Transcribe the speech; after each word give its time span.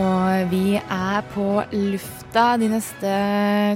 Og 0.00 0.48
vi 0.48 0.78
er 0.78 1.24
på 1.34 1.44
lufta 1.74 2.54
de 2.60 2.70
neste 2.72 3.10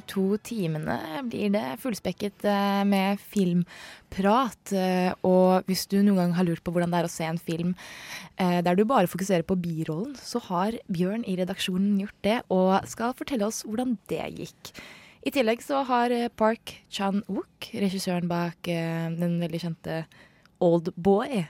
to 0.08 0.38
timene. 0.46 0.96
Blir 1.28 1.50
det 1.52 1.64
fullspekket 1.82 2.46
eh, 2.48 2.80
med 2.88 3.20
filmprat. 3.20 4.72
Eh, 4.72 5.10
Og 5.26 5.68
hvis 5.68 5.84
du 5.90 5.98
noen 5.98 6.22
gang 6.22 6.32
har 6.38 6.48
lurt 6.48 6.64
på 6.64 6.72
hvordan 6.72 6.94
det 6.94 7.02
er 7.02 7.08
å 7.10 7.12
se 7.12 7.28
en 7.28 7.40
film 7.40 7.74
eh, 8.38 8.62
der 8.64 8.78
du 8.78 8.86
bare 8.88 9.10
fokuserer 9.10 9.44
på 9.44 9.58
birollen, 9.60 10.16
så 10.16 10.40
har 10.48 10.78
Bjørn 10.88 11.26
i 11.28 11.36
redaksjonen 11.42 12.00
gjort 12.06 12.20
det 12.24 12.38
og 12.48 12.88
skal 12.88 13.12
fortelle 13.18 13.50
oss 13.50 13.60
hvordan 13.68 13.98
det 14.08 14.24
gikk. 14.38 14.72
I 15.28 15.34
tillegg 15.34 15.60
så 15.66 15.84
har 15.88 16.12
Park 16.40 16.78
Chan-wook, 16.92 17.68
regissøren 17.84 18.28
bak 18.28 18.64
den 18.64 19.38
veldig 19.40 19.60
kjente 19.62 20.02
Old 20.60 20.90
Boy, 20.96 21.46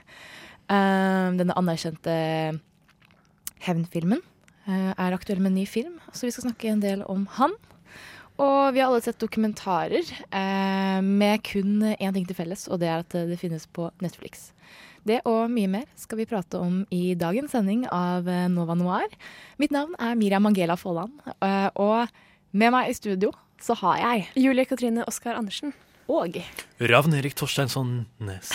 denne 0.71 1.57
anerkjente 1.59 2.15
hevnfilmen, 3.65 4.23
er 4.67 5.13
aktuell 5.15 5.41
med 5.41 5.51
en 5.53 5.59
ny 5.61 5.65
film. 5.69 5.99
Så 6.11 6.25
vi 6.25 6.33
skal 6.33 6.47
snakke 6.47 6.71
en 6.71 6.81
del 6.83 7.03
om 7.11 7.27
han. 7.37 7.53
Og 8.41 8.73
vi 8.75 8.81
har 8.81 8.89
alle 8.89 9.03
sett 9.03 9.21
dokumentarer 9.21 10.03
eh, 10.03 10.99
med 10.99 11.43
kun 11.47 11.79
én 11.93 12.15
ting 12.15 12.25
til 12.27 12.35
felles, 12.35 12.65
og 12.67 12.81
det 12.81 12.89
er 12.91 13.05
at 13.05 13.15
det 13.29 13.39
finnes 13.39 13.63
på 13.71 13.87
Netflix. 14.03 14.49
Det 15.05 15.21
og 15.29 15.47
mye 15.53 15.69
mer 15.69 15.85
skal 15.99 16.19
vi 16.19 16.27
prate 16.27 16.59
om 16.59 16.81
i 16.93 17.13
dagens 17.15 17.53
sending 17.53 17.85
av 17.93 18.27
eh, 18.27 18.47
Nova 18.51 18.75
Noir. 18.75 19.07
Mitt 19.61 19.71
navn 19.71 19.95
er 20.01 20.17
Miriam 20.19 20.43
Mangela 20.43 20.75
Folland, 20.79 21.15
eh, 21.39 21.69
og 21.79 22.11
med 22.51 22.73
meg 22.75 22.91
i 22.91 22.97
studio 22.97 23.31
så 23.61 23.77
har 23.79 24.01
jeg 24.01 24.27
Julie 24.43 24.67
Katrine 24.67 25.05
Oskar 25.07 25.39
Andersen. 25.39 25.71
Og 26.11 26.35
Ravn-Erik 26.77 27.33
Torsteinsson 27.37 28.03
Nes. 28.21 28.51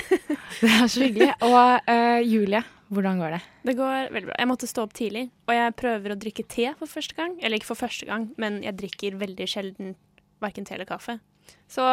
Det 0.60 0.68
er 0.70 0.86
så 0.86 1.00
hyggelig. 1.02 1.32
Og 1.42 1.90
uh, 1.90 2.20
Julie, 2.22 2.60
hvordan 2.92 3.18
går 3.22 3.30
det? 3.36 3.40
Det 3.64 3.74
går 3.78 4.10
veldig 4.12 4.28
bra. 4.28 4.34
Jeg 4.38 4.48
måtte 4.50 4.68
stå 4.70 4.82
opp 4.84 4.92
tidlig, 4.96 5.28
og 5.48 5.54
jeg 5.56 5.74
prøver 5.80 6.12
å 6.14 6.18
drikke 6.20 6.44
te 6.52 6.66
for 6.78 6.90
første 6.90 7.16
gang. 7.18 7.38
Eller 7.40 7.56
ikke 7.60 7.70
for 7.72 7.80
første 7.80 8.06
gang, 8.08 8.28
men 8.40 8.60
jeg 8.66 8.76
drikker 8.82 9.16
veldig 9.20 9.46
sjelden 9.50 9.94
verken 10.44 10.66
te 10.68 10.74
eller 10.76 10.88
kaffe. 10.88 11.16
Så 11.70 11.86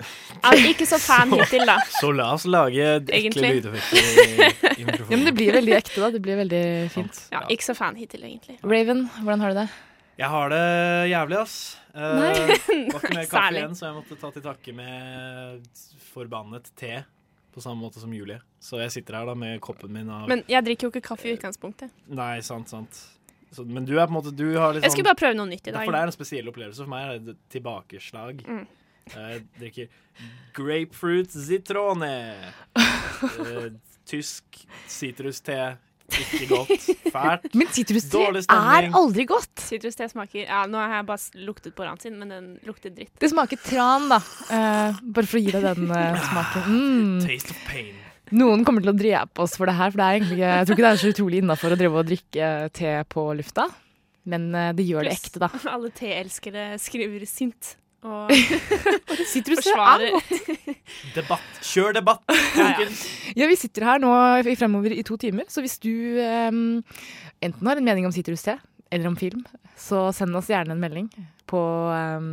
jeg 0.00 0.06
er 0.48 0.70
ikke 0.70 0.86
så 0.88 0.96
fan 1.02 1.32
hittil, 1.34 1.66
da. 1.68 1.76
Så 1.92 2.08
la 2.16 2.30
oss 2.38 2.46
lage 2.48 2.86
ekle 3.12 3.50
lydeffekter 3.58 4.00
i, 4.00 4.48
i 4.80 4.84
mikrofonen. 4.88 5.10
Ja, 5.12 5.16
men 5.18 5.26
Det 5.28 5.34
blir 5.36 5.52
veldig 5.58 5.76
ekte, 5.76 5.98
da. 6.00 6.10
Det 6.14 6.22
blir 6.24 6.40
veldig 6.40 6.64
fint. 6.94 7.20
Ja, 7.34 7.44
ikke 7.52 7.68
så 7.68 7.76
fan 7.76 7.98
hittil, 8.00 8.24
egentlig. 8.24 8.56
Raven, 8.64 9.04
hvordan 9.20 9.44
har 9.44 9.52
du 9.54 9.60
det? 9.60 9.68
Jeg 10.20 10.28
har 10.28 10.50
det 10.52 10.64
jævlig, 11.10 11.36
ass. 11.40 11.54
Eh, 11.94 12.18
Nei. 12.20 12.32
var 12.40 13.04
ikke 13.04 13.14
mer 13.16 13.28
kaffe 13.28 13.36
Særlig. 13.36 13.60
igjen, 13.62 13.76
så 13.78 13.86
jeg 13.90 13.96
måtte 14.00 14.18
ta 14.20 14.32
til 14.34 14.44
takke 14.44 14.74
med 14.76 15.70
forbannet 16.10 16.72
te. 16.80 16.94
På 17.60 17.64
samme 17.66 17.84
måte 17.84 18.00
som 18.00 18.12
Julie. 18.16 18.38
Så 18.56 18.78
jeg 18.80 18.92
sitter 18.94 19.18
her 19.18 19.26
da 19.28 19.34
med 19.36 19.58
koppen 19.60 19.92
min 19.92 20.08
av 20.08 20.30
Men 20.30 20.40
jeg 20.48 20.64
drikker 20.64 20.86
jo 20.86 20.92
ikke 20.94 21.02
kaffe 21.10 21.28
i 21.28 21.34
utgangspunktet. 21.36 21.92
Nei, 22.08 22.38
sant, 22.46 22.72
sant. 22.72 23.00
Så, 23.52 23.66
men 23.68 23.84
du 23.84 23.96
er 23.98 24.06
på 24.06 24.14
en 24.14 24.16
måte 24.16 24.32
Du 24.32 24.46
har 24.54 24.72
litt 24.76 24.86
Jeg 24.86 24.94
skulle 24.94 25.02
sånn 25.02 25.10
bare 25.10 25.20
prøve 25.20 25.36
noe 25.36 25.50
nytt 25.50 25.68
i 25.68 25.74
dag. 25.74 25.84
For 25.84 25.92
det 25.92 26.00
er 26.00 26.08
en 26.08 26.14
spesiell 26.14 26.48
opplevelse. 26.48 26.86
For 26.86 26.92
meg 26.92 27.04
er 27.04 27.20
det 27.26 27.34
et 27.34 27.42
tilbakeslag. 27.52 28.40
Mm. 28.46 28.62
Jeg 29.10 29.42
drikker 29.58 30.00
grapefruit 30.56 31.36
zitrone. 31.36 32.14
Eh, 33.20 33.66
tysk 34.08 34.62
sitruste. 34.88 35.56
Ikke 36.18 36.48
godt. 36.50 36.88
Fælt. 37.12 37.48
Men 37.58 37.70
sitruste 37.74 38.22
er 38.50 38.88
aldri 38.96 39.26
godt. 39.28 39.52
Sitruste 39.62 40.08
smaker 40.10 40.44
Ja, 40.44 40.64
nå 40.70 40.80
har 40.80 41.00
jeg 41.00 41.08
bare 41.08 41.44
luktet 41.46 41.76
på 41.76 41.86
ransin, 41.86 42.16
men 42.18 42.32
den 42.32 42.46
lukter 42.66 42.92
dritt. 42.94 43.12
Det 43.20 43.30
smaker 43.30 43.60
tran, 43.62 44.08
da. 44.10 44.20
Uh, 44.50 45.00
bare 45.14 45.28
for 45.28 45.40
å 45.40 45.42
gi 45.42 45.52
deg 45.54 45.66
den 45.66 45.90
uh, 45.90 46.22
smaken. 46.30 46.70
Mm. 46.70 47.18
Taste 47.26 47.54
of 47.54 47.60
pain. 47.68 47.92
Noen 48.30 48.62
kommer 48.66 48.84
til 48.84 48.92
å 48.92 48.96
drepe 48.96 49.42
oss 49.42 49.56
for 49.58 49.66
det 49.66 49.74
her, 49.74 49.90
for 49.90 49.98
det 49.98 50.06
er 50.06 50.18
egentlig 50.18 50.36
ikke, 50.38 50.50
jeg 50.54 50.66
tror 50.66 50.76
ikke 50.76 50.86
det 50.86 50.90
er 50.90 51.00
så 51.02 51.12
utrolig 51.14 51.40
innafor 51.42 51.74
å 51.74 51.78
drive 51.80 52.02
og 52.02 52.10
drikke 52.10 52.50
te 52.78 52.92
på 53.10 53.26
lufta. 53.40 53.66
Men 54.30 54.50
uh, 54.54 54.70
det 54.76 54.86
gjør 54.86 55.08
det 55.08 55.16
ekte, 55.16 55.42
da. 55.42 55.50
Alle 55.74 55.92
teelskere 55.96 56.72
skriver 56.82 57.26
sint. 57.28 57.74
Og 58.00 58.30
Sitrustre 59.28 59.74
er 59.76 60.04
godt. 60.14 60.30
Debatt. 61.14 61.60
Kjør 61.60 61.98
debatt, 61.98 62.22
folkens. 62.54 63.02
Ja, 63.36 63.48
vi 63.50 63.58
sitter 63.60 63.84
her 63.90 64.00
nå 64.02 64.12
i 64.40 64.56
fremover 64.56 64.94
i 64.96 65.04
to 65.06 65.18
timer, 65.20 65.44
så 65.52 65.62
hvis 65.64 65.76
du 65.82 65.92
um, 66.48 66.80
enten 67.44 67.68
har 67.68 67.80
en 67.80 67.86
mening 67.86 68.08
om 68.08 68.14
sitruste 68.14 68.56
eller 68.90 69.06
om 69.06 69.16
film, 69.16 69.44
så 69.78 70.08
send 70.14 70.34
oss 70.36 70.48
gjerne 70.50 70.74
en 70.74 70.80
melding 70.82 71.06
på, 71.50 71.60
um, 72.18 72.24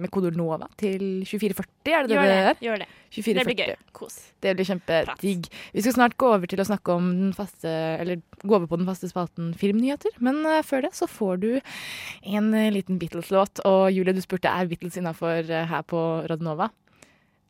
med 0.00 0.10
kodeord 0.12 0.36
NOVA 0.36 0.68
til 0.80 1.02
2440, 1.28 1.92
er 1.92 2.06
det 2.06 2.10
det 2.10 2.16
Gjør 2.16 2.30
det? 2.30 2.54
Gjør 2.64 2.80
det. 2.82 2.88
2440. 3.16 3.36
Det 3.36 3.44
blir 3.48 3.60
gøy. 3.60 3.74
Kos. 3.96 4.16
Det 4.44 4.54
blir 4.56 4.68
kjempedigg. 4.68 5.50
Vi 5.72 5.84
skal 5.84 5.96
snart 5.96 6.16
gå 6.20 6.30
over 6.36 6.50
til 6.50 6.60
å 6.60 6.66
snakke 6.68 6.96
om 6.96 7.10
den 7.20 7.34
faste 7.36 7.70
Eller 7.70 8.20
gå 8.42 8.52
over 8.52 8.66
på 8.68 8.78
den 8.80 8.88
faste 8.88 9.08
spalten 9.08 9.52
filmnyheter. 9.56 10.16
Men 10.24 10.40
uh, 10.44 10.60
før 10.66 10.86
det 10.86 10.94
så 10.96 11.08
får 11.08 11.40
du 11.44 11.50
en 11.56 12.50
uh, 12.52 12.72
liten 12.72 13.00
Beatles-låt. 13.00 13.64
Og 13.68 13.92
Julie, 13.92 14.16
du 14.16 14.24
spurte 14.24 14.52
er 14.52 14.68
Beatles 14.72 14.98
innafor 15.00 15.44
her 15.44 15.86
på 15.88 16.02
Radionova. 16.28 16.70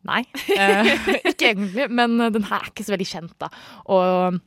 Nei, 0.06 0.21
ikke 1.33 1.48
egentlig. 1.50 1.88
Men 1.91 2.19
den 2.31 2.47
her 2.47 2.60
er 2.60 2.71
ikke 2.71 2.87
så 2.87 2.94
veldig 2.94 3.09
kjent, 3.10 3.34
da. 3.43 3.50
Og 3.91 4.38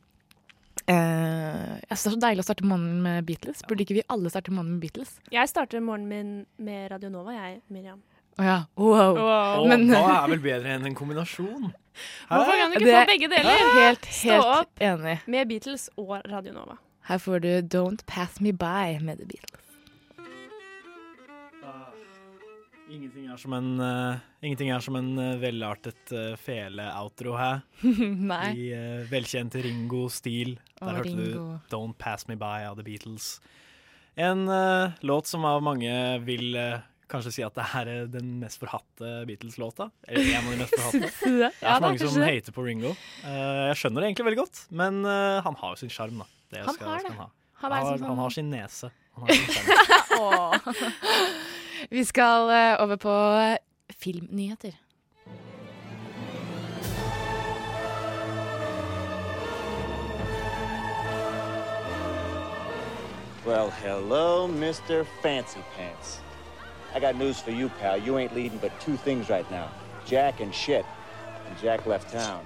eh, 0.90 1.80
jeg 1.88 1.98
synes 1.98 2.04
det 2.04 2.10
er 2.10 2.14
så 2.16 2.22
deilig 2.26 2.42
å 2.44 2.46
starte 2.48 2.66
morgenen 2.68 3.02
med 3.04 3.26
Beatles. 3.28 3.62
Burde 3.68 3.84
ikke 3.86 3.98
vi 4.00 4.04
alle 4.12 4.30
starte 4.32 4.52
morgenen 4.54 4.76
med 4.78 4.84
Beatles? 4.86 5.16
Jeg 5.34 5.50
starter 5.50 5.82
morgenen 5.84 6.08
min 6.08 6.32
med 6.66 6.90
Radio 6.92 7.10
Nova, 7.12 7.34
jeg, 7.36 7.60
Miriam. 7.72 8.00
Å 8.40 8.46
ja. 8.46 8.58
Wow. 8.80 9.14
wow. 9.18 9.64
Men- 9.68 9.88
hva 9.90 10.24
er 10.24 10.28
vel 10.34 10.42
bedre 10.44 10.76
enn 10.76 10.86
en 10.88 10.94
kombinasjon? 10.96 11.70
Hvorfor 12.30 12.54
kan 12.56 12.70
du 12.70 12.78
ikke 12.78 12.86
Det 12.86 12.94
få 12.94 13.06
begge 13.10 13.28
deler? 13.32 13.64
Helt, 13.80 14.06
Stå 14.06 14.30
helt 14.30 14.52
opp. 14.60 14.70
enig. 14.80 15.16
Med 15.26 15.48
Beatles 15.50 15.88
og 16.00 16.14
Radio 16.30 16.54
Nova. 16.56 16.78
Her 17.10 17.18
får 17.18 17.40
du 17.42 17.50
Don't 17.78 18.04
Pass 18.06 18.40
Me 18.40 18.52
By 18.52 18.98
med 19.02 19.18
The 19.18 19.26
Beatles. 19.26 19.66
Ingenting 22.90 23.28
er 23.30 23.38
som 23.38 23.52
en, 23.54 23.68
uh, 23.78 24.18
ingenting 24.42 24.72
er 24.74 24.82
som 24.82 24.96
en 24.98 25.10
uh, 25.14 25.38
velartet 25.38 26.10
uh, 26.10 26.34
fele-outro 26.42 27.36
her. 27.38 27.60
Nei. 28.32 28.46
I 28.50 28.64
uh, 28.74 29.02
velkjent 29.10 29.54
Ringo-stil. 29.62 30.56
Der 30.80 30.88
oh, 30.88 30.96
hørte 30.96 31.12
Ringo. 31.12 31.44
du 31.46 31.70
'Don't 31.70 31.94
Pass 32.02 32.26
Me 32.26 32.34
By' 32.34 32.66
av 32.66 32.80
The 32.80 32.86
Beatles. 32.86 33.36
En 34.18 34.50
låt 35.00 35.26
som 35.30 35.44
av 35.46 35.62
mange 35.62 35.92
vil 36.26 36.56
kanskje 37.08 37.30
si 37.32 37.44
at 37.46 37.54
det 37.56 37.64
er 37.78 37.88
eh, 37.88 38.08
den 38.10 38.34
mest 38.42 38.58
forhatte 38.60 39.22
Beatles-låta. 39.24 39.86
Eller 40.08 40.34
en 40.34 40.48
av 40.48 40.50
de 40.50 40.58
mest 40.60 40.74
forhatte. 40.78 41.12
Det 41.30 41.46
er 41.46 41.54
så 41.62 41.84
mange 41.86 42.02
som 42.02 42.26
hater 42.26 42.56
på 42.56 42.64
Ringo. 42.66 42.90
Jeg 43.22 43.78
skjønner 43.80 44.02
det 44.02 44.10
egentlig 44.10 44.26
veldig 44.28 44.40
godt, 44.42 44.64
men 44.82 45.00
han 45.06 45.56
har 45.62 45.76
jo 45.76 45.80
sin 45.84 45.94
sjarm, 45.94 46.20
da. 46.20 46.28
Det 46.50 46.66
Han 46.66 46.74
skal, 46.76 46.90
har 46.90 47.06
det. 47.06 47.14
han 47.14 47.22
ha. 47.22 47.30
Han 47.62 47.72
er 47.72 47.86
har, 47.86 48.02
sånn 48.02 48.10
han 48.10 48.20
har 48.24 48.34
sin 48.34 48.52
nese. 48.52 48.92
Han 49.14 49.30
har 49.30 50.60
sin. 50.66 51.40
Vi 51.88 52.04
skal 52.04 52.50
eh, 52.50 52.82
over 52.82 52.96
på 52.96 53.14
filmnyheter. 53.92 54.72
Well, 63.46 63.70
hello, 63.70 64.46
Mr. 64.46 65.06
Fancy 65.22 65.60
Pants. 65.76 66.20
I 66.94 67.00
got 67.00 67.16
news 67.16 67.40
for 67.40 67.50
you, 67.50 67.68
pal. 67.80 67.96
You 67.96 68.18
ain't 68.18 68.34
leading 68.34 68.58
but 68.58 68.72
two 68.80 68.96
things 68.96 69.30
right 69.30 69.50
now 69.50 69.68
Jack 70.06 70.40
and 70.40 70.54
shit. 70.54 70.84
And 71.46 71.58
Jack 71.62 71.86
left 71.86 72.12
town. 72.12 72.44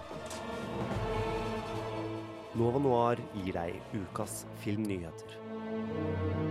Nova 2.54 2.78
Noir 2.78 3.16
gir 3.34 3.52
deg 3.52 3.80
ukas 3.92 4.44
filmnyheter. 4.62 6.43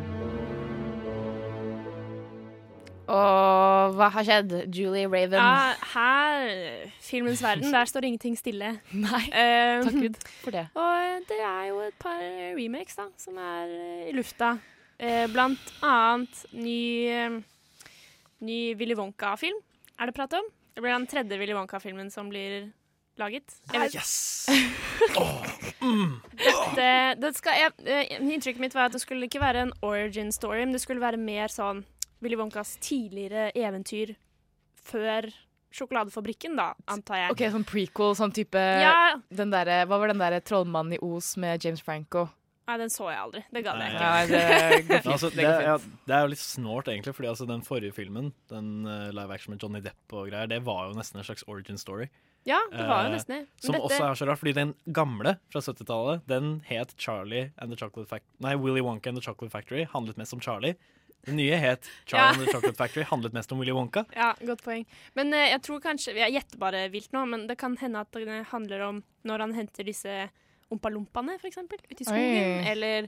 Og 3.14 3.94
hva 3.98 4.08
har 4.16 4.26
skjedd? 4.26 4.54
Julie 4.74 5.06
Raven. 5.06 5.38
Ja, 5.38 5.74
her, 5.94 6.88
filmens 7.04 7.44
verden, 7.46 7.70
der 7.74 7.90
står 7.90 8.08
ingenting 8.10 8.38
stille. 8.40 8.72
Nei, 9.06 9.24
um, 9.30 9.86
takk 9.86 10.00
Gud 10.00 10.18
for 10.42 10.56
det. 10.56 10.66
Og 10.74 11.28
det 11.30 11.40
er 11.40 11.68
jo 11.70 11.82
et 11.86 11.98
par 12.02 12.24
remakes 12.58 12.98
da, 12.98 13.10
som 13.22 13.38
er 13.38 13.76
eh, 13.78 14.08
i 14.10 14.16
lufta. 14.18 14.56
Uh, 14.98 15.26
blant 15.34 15.74
annet 15.86 16.42
ny, 16.56 16.82
eh, 17.12 17.38
ny 18.46 18.60
Willy 18.80 18.98
Wonka-film 18.98 19.62
er 20.00 20.10
det 20.10 20.18
prat 20.18 20.34
om. 20.40 20.50
Det 20.74 20.82
blir 20.82 20.96
den 20.96 21.10
tredje 21.10 21.38
Willy 21.38 21.54
Wonka-filmen 21.54 22.10
som 22.14 22.34
blir 22.34 22.72
laget. 23.22 23.54
Yes! 23.94 24.48
Dette, 25.84 26.76
det, 26.76 26.94
det 27.22 27.34
skal, 27.38 27.60
jeg, 27.60 27.74
eh, 27.86 28.18
Inntrykket 28.24 28.62
mitt 28.64 28.76
var 28.76 28.88
at 28.88 28.96
det 28.96 29.04
skulle 29.04 29.28
ikke 29.28 29.42
være 29.44 29.68
en 29.68 29.74
origin 29.86 30.32
story, 30.32 30.64
men 30.64 30.74
det 30.74 30.82
skulle 30.82 31.04
være 31.04 31.20
mer 31.22 31.52
sånn 31.52 31.84
Willy 32.24 32.38
Wonkas 32.40 32.78
tidligere 32.84 33.50
eventyr 33.56 34.16
før 34.84 35.28
sjokoladefabrikken, 35.74 36.56
da, 36.60 36.72
antar 36.92 37.18
jeg. 37.24 37.34
Ok, 37.34 37.42
Sånn 37.56 37.66
prequel, 37.66 38.14
sånn 38.18 38.34
type 38.36 38.60
Ja. 38.82 39.16
den 39.34 39.50
der, 39.54 39.86
Hva 39.90 39.98
var 40.00 40.08
den 40.12 40.20
der 40.22 40.40
trollmannen 40.42 40.94
i 40.94 41.00
Os 41.02 41.36
med 41.38 41.64
James 41.66 41.82
Franco? 41.82 42.30
Nei, 42.68 42.78
den 42.80 42.88
så 42.94 43.10
jeg 43.12 43.20
aldri. 43.20 43.42
Det 43.52 43.64
gadd 43.66 43.80
jeg 43.82 43.92
ikke. 43.92 44.12
Nei, 44.14 44.28
det. 44.30 45.00
Altså, 45.14 45.30
det 45.34 45.44
det, 45.44 45.64
ja, 45.66 45.78
det 46.08 46.14
er 46.16 46.22
jo 46.24 46.30
litt 46.32 46.40
snålt, 46.40 46.88
egentlig, 46.88 47.14
fordi 47.18 47.28
altså, 47.28 47.48
den 47.50 47.62
forrige 47.66 47.92
filmen, 47.98 48.30
den 48.48 48.86
uh, 48.88 49.10
live 49.12 49.34
action 49.36 49.52
med 49.52 49.60
Johnny 49.66 49.82
Depp 49.84 50.14
og 50.16 50.30
greier, 50.30 50.48
det 50.48 50.62
var 50.64 50.86
jo 50.88 50.94
nesten 50.96 51.20
en 51.20 51.26
slags 51.28 51.44
origin 51.52 51.78
story. 51.82 52.08
Ja, 52.48 52.60
det 52.72 52.86
var 52.88 53.04
jo 53.04 53.10
Eh, 53.10 53.16
nesten 53.18 53.36
det. 53.36 53.42
Men 53.50 53.66
Som 53.66 53.76
dette- 53.76 53.84
også 53.90 54.04
er 54.12 54.16
så 54.22 54.28
rart, 54.30 54.40
fordi 54.40 54.54
den 54.56 54.74
gamle 54.96 55.36
fra 55.52 55.60
70-tallet, 55.64 56.24
den 56.28 56.62
het 56.70 56.96
Charlie 56.98 57.52
and 57.58 57.72
the 57.72 57.76
Chocolate 57.80 58.08
Factory 58.08 58.32
Nei, 58.48 58.56
Willy 58.56 58.82
Wonka 58.84 59.08
and 59.12 59.18
the 59.20 59.24
Chocolate 59.24 59.52
Factory, 59.52 59.84
handlet 59.92 60.18
mest 60.18 60.34
om 60.34 60.40
Charlie. 60.40 60.76
Den 61.26 61.36
nye 61.40 61.56
het 61.56 61.88
Charlie 62.06 62.26
Ja. 62.26 62.30
and 62.34 62.42
the 62.44 62.52
Chocolate 62.52 62.76
Factory, 62.78 63.04
handlet 63.08 63.34
mest 63.34 63.52
om 63.52 63.60
Willy 63.62 63.72
Wonka. 63.72 64.04
Ja, 64.16 64.34
godt 64.44 64.64
poeng. 64.66 64.84
Men 65.16 65.32
uh, 65.34 65.40
jeg 65.40 65.62
tror 65.64 65.80
kanskje 65.84 66.16
Jeg 66.20 66.34
gjetter 66.36 66.58
bare 66.60 66.82
vilt 66.92 67.14
nå, 67.16 67.22
men 67.32 67.46
det 67.48 67.56
kan 67.62 67.78
hende 67.80 68.00
at 68.04 68.12
det 68.12 68.42
handler 68.52 68.82
om 68.90 69.00
når 69.24 69.40
han 69.46 69.54
henter 69.56 69.84
disse 69.88 70.26
ompalompaene, 70.74 71.38
eksempel, 71.44 71.78
ute 71.86 72.02
i 72.02 72.06
skogen, 72.08 72.60
Oi. 72.60 72.68
eller 72.72 73.06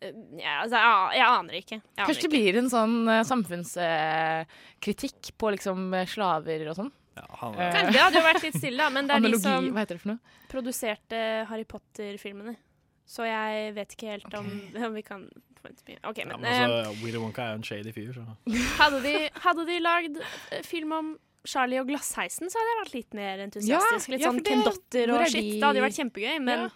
eh, 0.00 0.12
ja, 0.38 0.60
altså, 0.62 0.76
jeg, 0.78 1.18
jeg 1.18 1.26
aner 1.26 1.54
ikke. 1.58 1.76
Jeg 1.82 1.98
aner 1.98 2.06
Kanskje 2.08 2.22
det 2.28 2.32
blir 2.32 2.58
en 2.60 2.70
sånn 2.72 2.94
uh, 3.10 3.20
samfunnskritikk 3.26 5.32
på 5.40 5.50
liksom 5.56 5.78
eh, 5.98 6.06
slaver 6.08 6.62
og 6.70 6.76
sånn? 6.78 6.92
han, 7.18 7.52
uh, 7.58 7.72
Kanskje, 7.74 7.92
det 7.92 8.00
hadde 8.00 8.16
jo 8.20 8.24
vært 8.24 8.44
litt 8.46 8.56
stille, 8.60 8.78
da, 8.80 8.86
men 8.94 9.04
det 9.10 9.14
er 9.18 9.22
de 9.26 9.40
som 9.42 9.66
hva 9.74 9.82
heter 9.84 9.94
det 9.98 10.02
for 10.04 10.12
noe? 10.14 10.20
produserte 10.52 11.18
Harry 11.50 11.66
Potter-filmene. 11.68 12.54
Så 13.08 13.24
jeg 13.28 13.74
vet 13.76 13.92
ikke 13.96 14.12
helt 14.14 14.32
om, 14.38 14.48
om 14.86 14.94
vi 14.96 15.02
kan 15.04 15.26
forvente 15.62 15.86
mye. 15.88 15.98
OK, 16.10 16.18
Ja, 16.18 16.26
men, 16.28 16.40
men 16.44 16.62
altså, 16.70 16.94
Willy 17.04 17.18
Wonka 17.22 17.42
er 17.46 17.52
jo 17.54 17.60
en 17.62 17.66
shady 17.68 17.92
fyr, 17.96 18.12
så 18.16 18.24
eh, 18.28 18.70
hadde, 18.82 19.00
de, 19.06 19.14
hadde 19.46 19.66
de 19.70 19.78
lagd 19.80 20.20
eh, 20.22 20.62
film 20.66 20.92
om 20.98 21.12
Charlie 21.48 21.80
og 21.82 21.88
glassheisen, 21.88 22.50
så 22.52 22.58
hadde 22.60 22.70
jeg 22.74 22.80
vært 22.84 22.94
litt 22.94 23.14
mer 23.18 23.40
entusiastisk. 23.48 24.08
Ja, 24.08 24.12
litt 24.14 24.22
ja, 24.22 24.28
sånn 24.30 24.38
for 24.38 24.44
det- 24.44 24.52
Ken 24.52 24.62
Dotter 24.68 25.06
hvor 25.14 25.24
og 25.24 25.32
shit. 25.32 25.48
Det 25.56 25.64
hadde 25.66 25.80
jo 25.80 25.86
vært 25.88 25.98
kjempegøy, 26.02 26.36
men 26.44 26.58
Ja. 26.66 26.70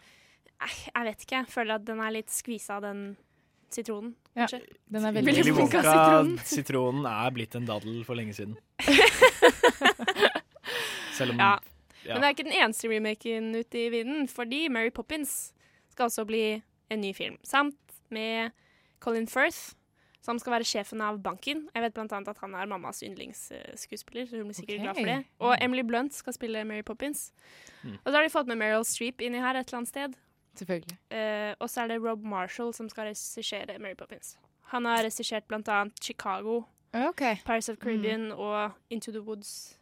eh, 0.67 0.81
jeg 0.95 1.05
vet 1.11 1.21
ikke. 1.27 1.37
Jeg 1.45 1.53
føler 1.55 1.75
at 1.81 1.85
den 1.87 2.01
er 2.03 2.11
litt 2.17 2.31
skvisa 2.35 2.81
den 2.83 3.05
sitronen, 3.71 4.15
Ja, 4.37 4.47
kanskje. 4.47 4.61
den 4.95 5.05
er 5.05 5.13
veldig 5.13 5.27
Willy 5.37 5.53
Wonka 5.53 5.83
Wonka-sitronen 5.83 6.39
sitronen. 6.47 7.07
er 7.11 7.31
blitt 7.35 7.55
en 7.59 7.67
daddel 7.67 8.03
for 8.07 8.15
lenge 8.19 8.35
siden. 8.35 8.57
Selv 11.17 11.31
om 11.33 11.39
Ja. 11.41 11.59
ja. 12.05 12.15
Men 12.15 12.21
det 12.23 12.27
er 12.29 12.35
ikke 12.35 12.45
den 12.51 12.59
eneste 12.63 12.89
remaken 12.91 13.55
ute 13.57 13.79
i 13.87 13.89
vinden, 13.91 14.29
fordi 14.29 14.69
Mary 14.71 14.91
Poppins 14.91 15.53
skal 15.91 16.07
også 16.11 16.27
bli 16.29 16.63
en 16.91 17.01
ny 17.01 17.13
film. 17.17 17.37
Samt 17.43 17.77
med 18.11 18.53
Colin 19.01 19.27
Firth, 19.27 19.75
som 20.23 20.39
skal 20.39 20.53
være 20.57 20.65
sjefen 20.67 21.01
av 21.01 21.19
banken. 21.23 21.69
Jeg 21.75 21.83
vet 21.83 21.95
annet 22.13 22.29
at 22.29 22.39
han 22.43 22.55
er 22.55 22.67
mammas 22.67 23.03
yndlingsskuespiller, 23.07 24.27
så 24.27 24.37
hun 24.41 24.49
blir 24.51 24.57
sikkert 24.59 24.81
Ok. 24.81 24.83
glad 24.83 24.95
for 24.97 25.05
det. 25.13 25.25
Og 25.41 25.57
Emily 25.63 25.83
Blunt 25.87 26.15
skal 26.15 26.33
spille 26.33 26.65
Mary 26.65 26.83
Poppins. 26.83 27.33
Mm. 27.85 27.95
Og 28.05 28.07
så 28.11 28.13
har 28.17 28.23
de 28.23 28.31
fått 28.33 28.47
med 28.51 28.57
Meryl 28.59 28.85
Streep 28.85 29.21
inni 29.21 29.39
her 29.39 29.55
et 29.55 29.69
eller 29.69 29.79
annet 29.79 29.89
sted. 29.89 30.17
Selvfølgelig. 30.57 30.97
Uh, 31.13 31.55
og 31.61 31.69
så 31.71 31.83
er 31.85 31.89
det 31.93 32.01
Rob 32.03 32.25
Marshall 32.25 32.73
som 32.75 32.89
skal 32.89 33.05
regissere 33.11 33.79
Mary 33.79 33.95
Poppins. 33.95 34.37
Han 34.73 34.85
har 34.85 35.05
regissert 35.05 35.45
annet 35.53 35.93
Chicago, 36.03 36.63
okay. 36.93 37.37
Paris 37.45 37.69
of 37.69 37.77
Caribbean 37.77 38.33
og 38.33 38.73
Into 38.91 39.13
the 39.13 39.21
Woods. 39.21 39.77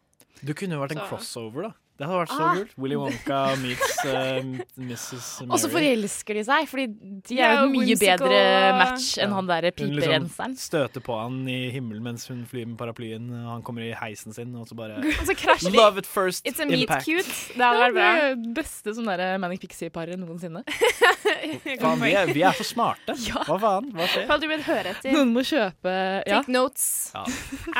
Du 0.45 0.53
kunne 0.53 0.75
jo 0.75 0.81
vært 0.81 0.91
en 0.91 0.97
Så- 0.97 1.07
crossover, 1.09 1.61
da. 1.61 1.71
Det 1.95 2.03
hadde 2.09 2.17
vært 2.19 2.31
så 2.35 2.43
Ah. 2.43 2.55
kult. 2.59 2.71
Willy 2.83 2.95
Wonka 2.99 3.37
meets 3.61 3.91
uh, 4.03 4.43
Mrs. 4.75 5.27
Mary. 5.45 5.51
Og 5.55 5.59
så 5.63 5.69
forelsker 5.71 6.33
de 6.35 6.43
seg, 6.43 6.65
fordi 6.67 6.85
de 7.29 7.37
er 7.39 7.53
jo 7.55 7.61
en 7.61 7.71
mye 7.71 7.85
whimsical 7.85 8.27
bedre 8.27 8.73
match 8.81 9.05
enn 9.17 9.29
Ja. 9.29 9.35
han 9.37 9.47
derre 9.47 9.71
Hun 9.79 9.93
liksom 9.95 10.55
støter 10.59 10.99
på 11.05 11.15
han 11.21 11.37
i 11.47 11.71
himmelen 11.71 12.03
mens 12.03 12.27
hun 12.27 12.41
flyr 12.45 12.67
med 12.67 12.75
paraplyen, 12.77 13.29
og 13.31 13.47
han 13.53 13.63
kommer 13.63 13.81
i 13.87 13.93
heisen 13.95 14.33
sin, 14.35 14.51
og 14.59 14.67
så 14.67 14.75
bare 14.75 14.97
Og 15.21 15.31
så. 15.31 15.71
Love 15.71 15.97
at 16.03 16.05
first 16.05 16.43
It's 16.45 16.59
a 16.59 16.65
meet 16.65 16.83
impact. 16.83 17.05
cute. 17.05 17.31
Det 17.55 17.63
hadde 17.63 17.79
vært 17.85 17.93
bra. 17.95 18.11
Det 18.43 18.53
beste 18.59 18.91
sånn 18.99 19.07
derre 19.07 19.31
Manic 19.39 19.61
Pixie-paret 19.63 20.19
noensinne. 20.19 20.65
Faen, 21.79 21.99
vi, 22.01 22.11
er, 22.13 22.27
vi 22.33 22.41
er 22.43 22.51
for 22.55 22.67
smarte. 22.67 23.15
Ja. 23.25 23.41
Hva 23.47 23.55
faen? 23.59 23.87
Hva 23.95 24.05
skjer? 24.11 24.27
Du 24.41 24.47
blitt 24.51 24.65
høre 24.67 24.91
etter? 24.91 25.13
Noen 25.15 25.31
må 25.33 25.41
kjøpe 25.47 25.93
Ja. 26.27 26.41
Take 26.43 26.51
notes. 26.51 27.11
Ja. 27.15 27.23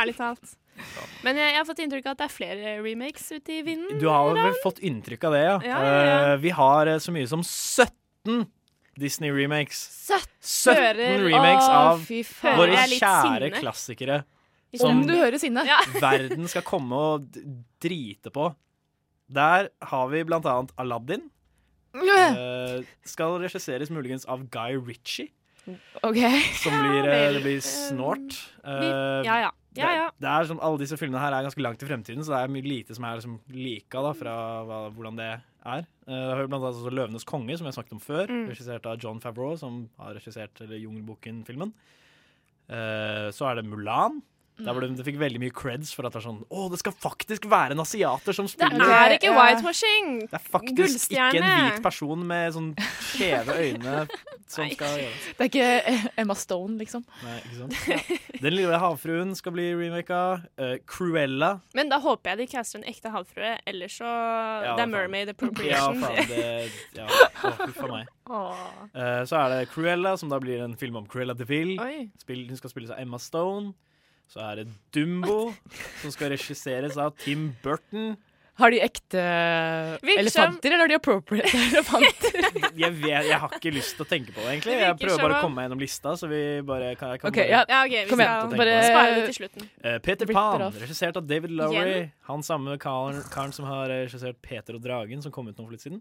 Ærlig 0.01 0.15
talt. 0.17 0.55
Men 1.25 1.39
jeg, 1.39 1.51
jeg 1.53 1.57
har 1.61 1.67
fått 1.67 1.81
inntrykk 1.85 2.05
av 2.09 2.15
at 2.15 2.21
det 2.21 2.25
er 2.27 2.33
flere 2.33 2.73
remakes 2.83 3.25
ute 3.31 3.55
i 3.55 3.61
vinden. 3.65 3.99
Du 4.01 4.07
har 4.11 4.35
vel 4.35 4.57
fått 4.63 4.81
inntrykk 4.85 5.23
av 5.29 5.35
det, 5.37 5.43
ja? 5.45 5.55
Ja, 5.63 5.79
ja, 5.81 5.95
ja. 6.05 6.17
Eh, 6.33 6.37
vi 6.43 6.51
har 6.57 6.91
eh, 6.91 6.99
så 7.01 7.13
mye 7.15 7.27
som 7.31 7.43
17 7.43 8.45
Disney-remakes. 8.99 9.81
17 10.07 10.31
17 10.45 11.25
remakes 11.25 11.67
Åh, 11.67 11.77
av 11.91 12.03
fy 12.05 12.21
faen. 12.23 12.59
våre 12.59 12.77
kjære 12.87 13.49
sinne. 13.49 13.51
klassikere 13.59 14.19
som 14.75 15.01
du 15.07 15.15
hører 15.15 15.39
sinne. 15.41 15.63
Ja. 15.67 15.79
verden 16.03 16.47
skal 16.51 16.65
komme 16.67 16.99
og 17.15 17.39
drite 17.83 18.31
på. 18.35 18.51
Der 19.31 19.71
har 19.89 20.11
vi 20.11 20.23
blant 20.27 20.45
annet 20.45 20.75
Aladdin. 20.79 21.29
Uh, 21.95 22.83
skal 23.07 23.37
regisseres 23.39 23.89
muligens 23.89 24.25
av 24.27 24.43
Guy 24.51 24.75
Ritchie, 24.75 25.29
OK. 26.03 26.19
som 26.59 26.75
blir, 26.75 27.07
det 27.07 27.39
blir 27.45 27.61
snort. 27.63 28.35
Uh, 28.67 29.23
Ja, 29.23 29.37
ja. 29.47 29.53
Ja, 29.81 29.89
ja. 29.95 30.05
Det, 30.13 30.23
det 30.25 30.31
er 30.31 30.47
sånn, 30.49 30.61
alle 30.63 30.81
disse 30.81 30.99
filmene 30.99 31.21
her 31.21 31.35
er 31.35 31.47
ganske 31.47 31.63
langt 31.63 31.83
i 31.83 31.89
fremtiden, 31.89 32.23
så 32.25 32.35
det 32.35 32.41
er 32.43 32.53
mye 32.53 32.67
lite 32.67 32.97
som 32.97 33.07
er 33.07 33.19
liksom 33.19 33.39
lika 33.55 34.03
da, 34.05 34.13
fra 34.17 34.35
hva, 34.67 34.79
hvordan 34.95 35.19
det 35.19 35.31
er. 35.33 35.89
Uh, 36.05 36.13
det 36.13 36.37
har 36.37 36.47
blant 36.51 36.67
annet 36.69 36.93
'Løvenes 36.93 37.27
konge', 37.27 37.57
som 37.57 37.67
jeg 37.69 37.77
snakket 37.77 37.97
om 37.97 38.03
før. 38.03 38.31
Mm. 38.31 38.45
Regissert 38.53 38.87
av 38.89 39.01
John 39.01 39.19
Favreau, 39.23 39.57
som 39.59 39.83
har 40.01 40.15
regissert 40.17 40.61
Jungelboken-filmen. 40.61 41.73
Uh, 42.69 43.27
så 43.35 43.49
er 43.49 43.59
det 43.59 43.67
'Mulan'. 43.69 44.21
Der 44.57 44.71
hvor 44.71 44.85
det, 44.85 44.91
det 44.95 45.03
fikk 45.03 45.17
veldig 45.19 45.39
mye 45.41 45.51
creds 45.55 45.91
for 45.95 46.07
at 46.07 46.13
det 46.15 46.21
er 46.21 46.25
sånn 46.29 46.37
Å, 46.47 46.67
det 46.71 46.79
skal 46.79 46.93
faktisk 46.95 47.47
være 47.51 47.75
en 47.75 47.83
asiater 47.83 48.35
som 48.37 48.47
spiller! 48.47 48.79
Det 48.79 48.99
er 49.01 49.15
ikke 49.17 49.31
Ja. 49.33 49.35
whitewashing! 49.41 50.13
Det 50.31 50.37
er 50.39 50.45
faktisk 50.47 51.11
ikke 51.11 51.41
en 51.41 51.49
hvit 51.49 51.81
person 51.83 52.23
med 52.27 52.55
sånn 52.55 52.69
skjeve 53.11 53.57
øyne 53.65 54.05
som 54.47 54.69
skal 54.69 54.99
gjøres. 55.01 55.25
det. 55.25 55.35
Er 55.41 55.49
ikke 55.49 55.67
eh, 55.91 56.05
Emma 56.21 56.35
Stone, 56.37 56.77
liksom. 56.79 57.03
Nei, 57.25 57.37
ikke 57.41 57.57
sant? 57.59 58.41
Den 58.45 58.53
lille 58.55 58.79
havfruen 58.79 59.33
skal 59.37 59.55
bli 59.55 59.65
remaka. 59.75 60.19
Uh, 60.59 60.75
Cruella. 60.87 61.55
Men 61.75 61.89
da 61.91 61.97
håper 62.03 62.35
jeg 62.35 62.43
de 62.43 62.47
caster 62.53 62.79
en 62.79 62.87
ekte 62.87 63.11
havfrue, 63.13 63.55
ellers 63.67 63.97
så 63.99 64.05
Det 64.05 64.85
er 64.85 64.91
Mermaid 64.91 65.05
mermaid 65.15 65.27
Ja, 65.27 65.33
appropriation. 65.33 65.99
faen. 66.03 66.29
Det, 66.29 66.71
ja, 66.95 67.07
Huff 67.65 67.81
a 67.81 67.89
meg. 67.91 68.11
Åh. 68.35 68.61
Eh, 68.93 69.23
så 69.29 69.37
er 69.41 69.51
det 69.53 69.69
Cruella, 69.73 70.15
som 70.17 70.29
da 70.31 70.39
blir 70.41 70.63
en 70.65 70.75
film 70.79 70.95
om 71.01 71.05
Cruella 71.09 71.35
de 71.37 71.45
Vil. 71.49 71.75
Spill, 72.21 72.45
hun 72.49 72.57
skal 72.61 72.73
spilles 72.73 72.93
av 72.93 73.01
Emma 73.01 73.19
Stone. 73.21 73.73
Så 74.31 74.41
er 74.43 74.61
det 74.61 74.69
Dumbo, 74.95 75.53
som 76.01 76.11
skal 76.13 76.33
regisseres 76.33 76.97
av 76.99 77.13
Tim 77.21 77.51
Burton. 77.63 78.15
Har 78.55 78.71
de 78.71 78.77
ekte 78.79 79.19
Virker 79.99 80.21
elefanter, 80.21 80.71
eller 80.71 80.85
har 80.85 80.87
de 80.87 80.95
appropriate 80.95 81.49
elefanter? 81.67 82.37
Jeg, 82.79 82.91
vet, 83.01 83.25
jeg 83.27 83.39
har 83.41 83.55
ikke 83.57 83.73
lyst 83.75 83.97
til 83.97 84.05
å 84.05 84.07
tenke 84.07 84.31
på 84.31 84.39
det, 84.39 84.53
egentlig. 84.53 84.77
Jeg 84.79 84.95
prøver 85.01 85.23
bare 85.25 85.39
å 85.39 85.43
komme 85.43 85.59
meg 85.59 85.67
gjennom 85.67 85.81
lista, 85.83 86.13
så 86.15 86.29
vi 86.31 86.39
bare 86.67 86.93
kan, 86.95 87.17
kan 87.19 87.33
okay, 87.33 87.49
bare 87.49 87.51
ja. 87.51 87.63
Ja, 87.67 87.81
OK, 87.83 87.95
vi 87.97 88.13
Kom 88.13 88.23
igjen, 88.23 88.45
skal 88.47 88.61
bare- 88.61 88.77
spare 88.87 89.17
det 89.17 89.25
til 89.27 89.37
slutten. 89.41 89.67
Eh, 89.83 89.97
Peter 90.07 90.31
Pan, 90.31 90.63
regissert 90.85 91.19
av 91.19 91.27
David 91.27 91.51
Lowery. 91.59 91.99
Han 92.31 92.47
samme 92.47 92.77
karen, 92.79 93.19
karen 93.33 93.51
som 93.55 93.67
har 93.67 93.91
regissert 93.91 94.39
Peter 94.45 94.79
og 94.79 94.85
Dragen, 94.87 95.21
som 95.25 95.35
kom 95.35 95.51
ut 95.51 95.59
nå 95.59 95.67
for 95.67 95.75
litt 95.75 95.83
siden. 95.83 95.99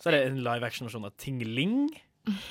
Så 0.00 0.12
er 0.12 0.18
det 0.18 0.22
en 0.28 0.44
live 0.44 0.68
action-versjon 0.68 1.08
av 1.08 1.16
Tingling. 1.20 1.88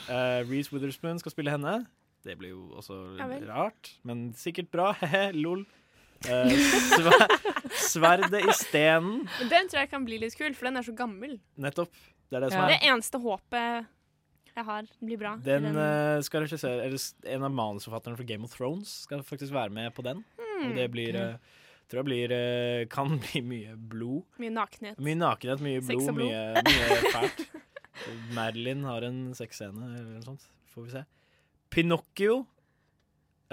Uh, 0.10 0.42
Reece 0.50 0.74
Witherspoon 0.74 1.22
skal 1.22 1.34
spille 1.38 1.54
henne. 1.54 1.84
Det 2.26 2.36
blir 2.40 2.52
jo 2.52 2.64
også 2.82 2.96
Ja 3.20 3.28
rart, 3.48 3.94
men 4.04 4.30
sikkert 4.38 4.72
bra. 4.74 4.92
Hehe, 5.00 5.30
lol. 5.46 5.66
Uh, 6.28 6.52
sver 6.52 7.32
sverdet 7.80 8.42
i 8.44 8.56
stenen. 8.58 9.22
Den 9.48 9.70
tror 9.72 9.86
jeg 9.86 9.92
kan 9.94 10.04
bli 10.08 10.18
litt 10.20 10.36
kul, 10.36 10.52
for 10.58 10.68
den 10.68 10.80
er 10.82 10.84
så 10.84 10.92
gammel. 10.98 11.38
Nettopp. 11.56 11.94
Det 12.30 12.38
er 12.38 12.44
det 12.44 12.50
som 12.52 12.60
Ja. 12.60 12.66
er. 12.68 12.74
Det 12.76 12.90
eneste 12.92 13.22
håpet 13.24 13.88
jeg 14.60 14.66
har, 14.68 14.90
blir 15.00 15.18
bra. 15.22 15.32
Den 15.46 15.70
uh, 15.78 16.20
skal 16.26 16.44
regissere 16.44 16.84
eller 16.84 17.00
En 17.32 17.46
av 17.48 17.54
manusforfatterne 17.56 18.20
for 18.20 18.28
Game 18.28 18.44
of 18.44 18.52
Thrones 18.58 18.92
skal 19.08 19.24
faktisk 19.24 19.54
være 19.56 19.72
med 19.72 19.94
på 19.96 20.04
den. 20.04 20.26
Mm. 20.42 20.76
Det 20.76 20.90
blir 20.92 21.16
uh, 21.16 21.56
Tror 21.90 22.04
jeg 22.04 22.06
blir 22.06 22.34
Kan 22.92 23.16
bli 23.24 23.40
mye 23.42 23.78
blod. 23.90 24.28
Mye 24.38 24.52
nakenhet. 24.54 25.00
Mye 25.00 25.16
nakenhet, 25.18 25.64
mye 25.64 25.80
blod, 25.82 26.12
blod. 26.14 26.28
mye, 26.28 26.66
mye 26.68 27.00
fælt. 27.16 27.46
Madeline 28.38 28.84
har 28.86 29.08
en 29.08 29.24
sexscene 29.38 29.94
eller 29.96 30.20
noe 30.20 30.28
sånt. 30.28 30.46
Får 30.74 30.86
vi 30.86 30.94
se. 30.98 31.06
Pinocchio 31.70 32.42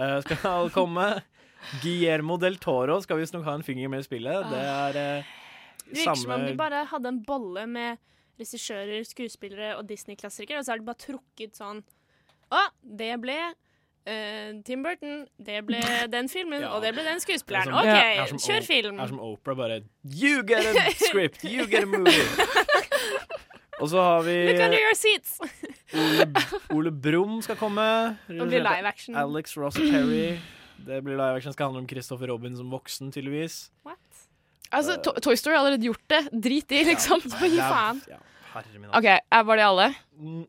uh, 0.00 0.20
skal 0.24 0.70
komme. 0.74 1.08
Guillermo 1.82 2.36
del 2.38 2.58
Toro 2.62 3.00
skal 3.02 3.18
visstnok 3.18 3.44
ha 3.48 3.56
en 3.58 3.64
finger 3.66 3.88
med 3.90 4.04
i 4.04 4.06
spillet. 4.06 4.44
Det 4.52 4.60
er 4.62 4.98
eh, 5.00 5.30
Det 5.86 5.96
virker 5.98 6.20
som 6.20 6.34
om 6.36 6.44
de 6.46 6.52
bare 6.58 6.84
hadde 6.92 7.10
en 7.10 7.22
bolle 7.26 7.64
med 7.66 7.98
regissører, 8.38 9.00
skuespillere 9.08 9.72
og 9.78 9.86
Disney-klassikere, 9.88 10.60
og 10.60 10.66
så 10.68 10.74
er 10.76 10.82
de 10.82 10.86
bare 10.86 11.00
trukket 11.00 11.56
sånn 11.58 11.80
Å, 12.52 12.60
det 12.86 13.08
ble 13.18 13.34
uh, 13.48 14.50
Tim 14.68 14.84
Burton, 14.84 15.24
det 15.42 15.62
ble 15.66 15.80
den 16.14 16.28
filmen, 16.30 16.62
Ja. 16.62 16.74
og 16.76 16.84
det 16.86 16.92
ble 16.94 17.02
den 17.08 17.18
skuespilleren. 17.24 17.72
Er 17.74 18.20
som- 18.20 18.28
OK, 18.28 18.28
som 18.36 18.42
kjør 18.46 18.68
film. 18.68 19.00
Det 19.00 19.06
er 19.08 19.12
som 19.16 19.24
Oprah, 19.26 19.58
bare 19.58 19.80
You 20.04 20.44
get 20.46 20.68
a 20.70 20.86
script, 21.08 21.42
you 21.42 21.66
get 21.66 21.82
a 21.82 21.90
movie. 21.90 22.28
Og 23.80 23.90
så 23.90 24.00
har 24.06 24.22
vi 24.28 24.36
Look 24.52 24.62
under 24.68 24.78
your 24.78 24.94
seats! 24.94 25.40
Ole, 25.94 26.26
Ole 26.74 26.90
Brumm 26.90 27.42
skal 27.42 27.56
komme. 27.56 28.16
Det 28.26 28.46
blir 28.48 28.62
live 28.64 28.88
action. 28.88 29.16
Alex 29.16 29.56
Ross 29.56 29.76
Perry. 29.78 30.38
Det 30.86 30.98
blir 31.04 31.14
live 31.16 31.36
action. 31.38 31.52
Skal 31.54 31.66
handle 31.70 31.84
om 31.84 31.88
Christopher 31.88 32.26
Robin 32.32 32.56
som 32.56 32.70
voksen, 32.70 33.12
tydeligvis. 33.12 33.70
What? 33.86 33.98
Altså, 34.74 34.96
to 35.02 35.12
Toy 35.22 35.36
Story 35.38 35.54
har 35.54 35.62
allerede 35.64 35.86
gjort 35.86 36.02
det. 36.10 36.24
Drit 36.32 36.72
i, 36.72 36.82
liksom. 36.84 37.20
Gi 37.22 37.52
er- 37.58 37.70
faen. 37.70 38.02
Ja, 38.10 38.18
herre 38.54 38.78
min. 38.82 38.90
OK, 38.90 39.46
var 39.46 39.56
det 39.56 39.64
alle? 39.66 39.88
Mm. 40.18 40.44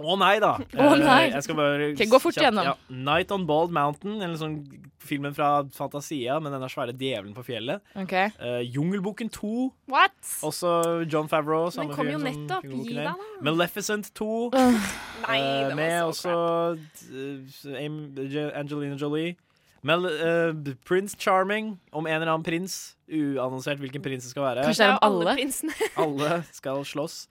Å 0.00 0.14
nei, 0.16 0.36
da. 0.40 0.54
Eh, 0.72 0.94
nei. 1.02 1.26
Jeg 1.34 1.44
skal 1.44 1.58
bare 1.58 1.90
Ok, 1.92 2.00
gå 2.08 2.20
fort 2.22 2.38
igjennom 2.38 2.64
gjennom. 2.64 2.80
Ja. 2.88 2.96
Night 3.12 3.32
on 3.34 3.44
Bald 3.48 3.74
Mountain, 3.74 4.22
eller 4.22 4.38
sånn 4.40 4.56
filmen 5.02 5.34
fra 5.34 5.64
Fantasia 5.74 6.38
med 6.40 6.54
den 6.54 6.64
svære 6.70 6.94
djevelen 6.94 7.34
på 7.36 7.44
fjellet. 7.44 7.82
Okay. 7.98 8.30
Uh, 8.38 8.62
Jungelboken 8.62 9.28
2. 9.34 9.52
What? 9.92 10.14
Også 10.46 10.72
John 11.10 11.28
Favreau. 11.28 11.68
Den 11.74 11.92
kom 11.92 12.08
jo 12.08 12.20
nettopp. 12.22 12.64
Gi 12.64 12.94
deg, 12.94 13.04
da. 13.10 13.16
Maleficent 13.44 14.12
2. 14.18 14.30
Nei, 14.54 15.38
Eh, 15.42 15.68
det 15.68 15.68
var 15.68 15.78
med 15.78 16.14
så 16.18 16.32
også 16.74 17.72
uh, 17.74 18.58
Angelina 18.58 18.96
Jolie. 18.98 19.36
Mel, 19.82 20.06
uh, 20.06 20.74
Prince 20.86 21.16
Charming, 21.18 21.76
om 21.92 22.06
en 22.06 22.14
eller 22.20 22.30
annen 22.32 22.46
prins. 22.46 22.94
Uannonsert 23.10 23.82
hvilken 23.82 24.02
prins 24.02 24.24
det 24.24 24.30
skal 24.30 24.46
være. 24.46 24.66
Kanskje 24.68 24.86
det 24.86 24.90
er 24.92 24.96
om 24.96 25.06
alle 25.08 25.24
alle? 25.26 25.36
prinsene. 25.40 25.90
Alle 25.98 26.42
skal 26.54 26.84
slåss. 26.86 27.24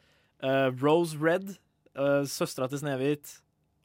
Eh, 0.43 0.71
Rose 0.81 1.17
Red, 1.21 1.55
uh, 1.99 2.21
søstera 2.29 2.69
til 2.71 2.81
Snehvit. 2.83 3.37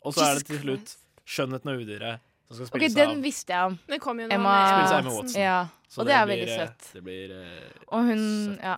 Og 0.07 0.15
så 0.15 0.29
er 0.29 0.39
det 0.39 0.47
til 0.47 0.63
slutt 0.63 0.97
Skjønnheten 1.27 1.73
og 1.73 1.83
udyret. 1.83 2.23
Som 2.47 2.61
skal 2.61 2.67
Ok, 2.67 2.71
spilles 2.71 2.95
Den 2.95 3.17
av 3.17 3.23
visste 3.25 3.55
jeg 3.57 3.71
om. 3.73 3.79
Den 3.91 4.03
kom 4.03 4.21
jo 4.23 4.29
Emma 4.31 4.53
av 4.63 4.99
Emma 5.01 5.15
Watson. 5.17 5.41
Ja, 5.41 5.57
og 5.97 6.07
det 6.07 6.15
er 6.15 6.27
blir, 6.29 6.37
veldig 6.37 6.53
eh, 6.53 6.61
søtt. 6.61 6.91
Det 6.95 7.03
blir 7.03 7.33
uh, 7.35 7.89
Og 7.89 8.13
hun 8.13 8.21
søtt. 8.21 8.61
Ja. 8.63 8.77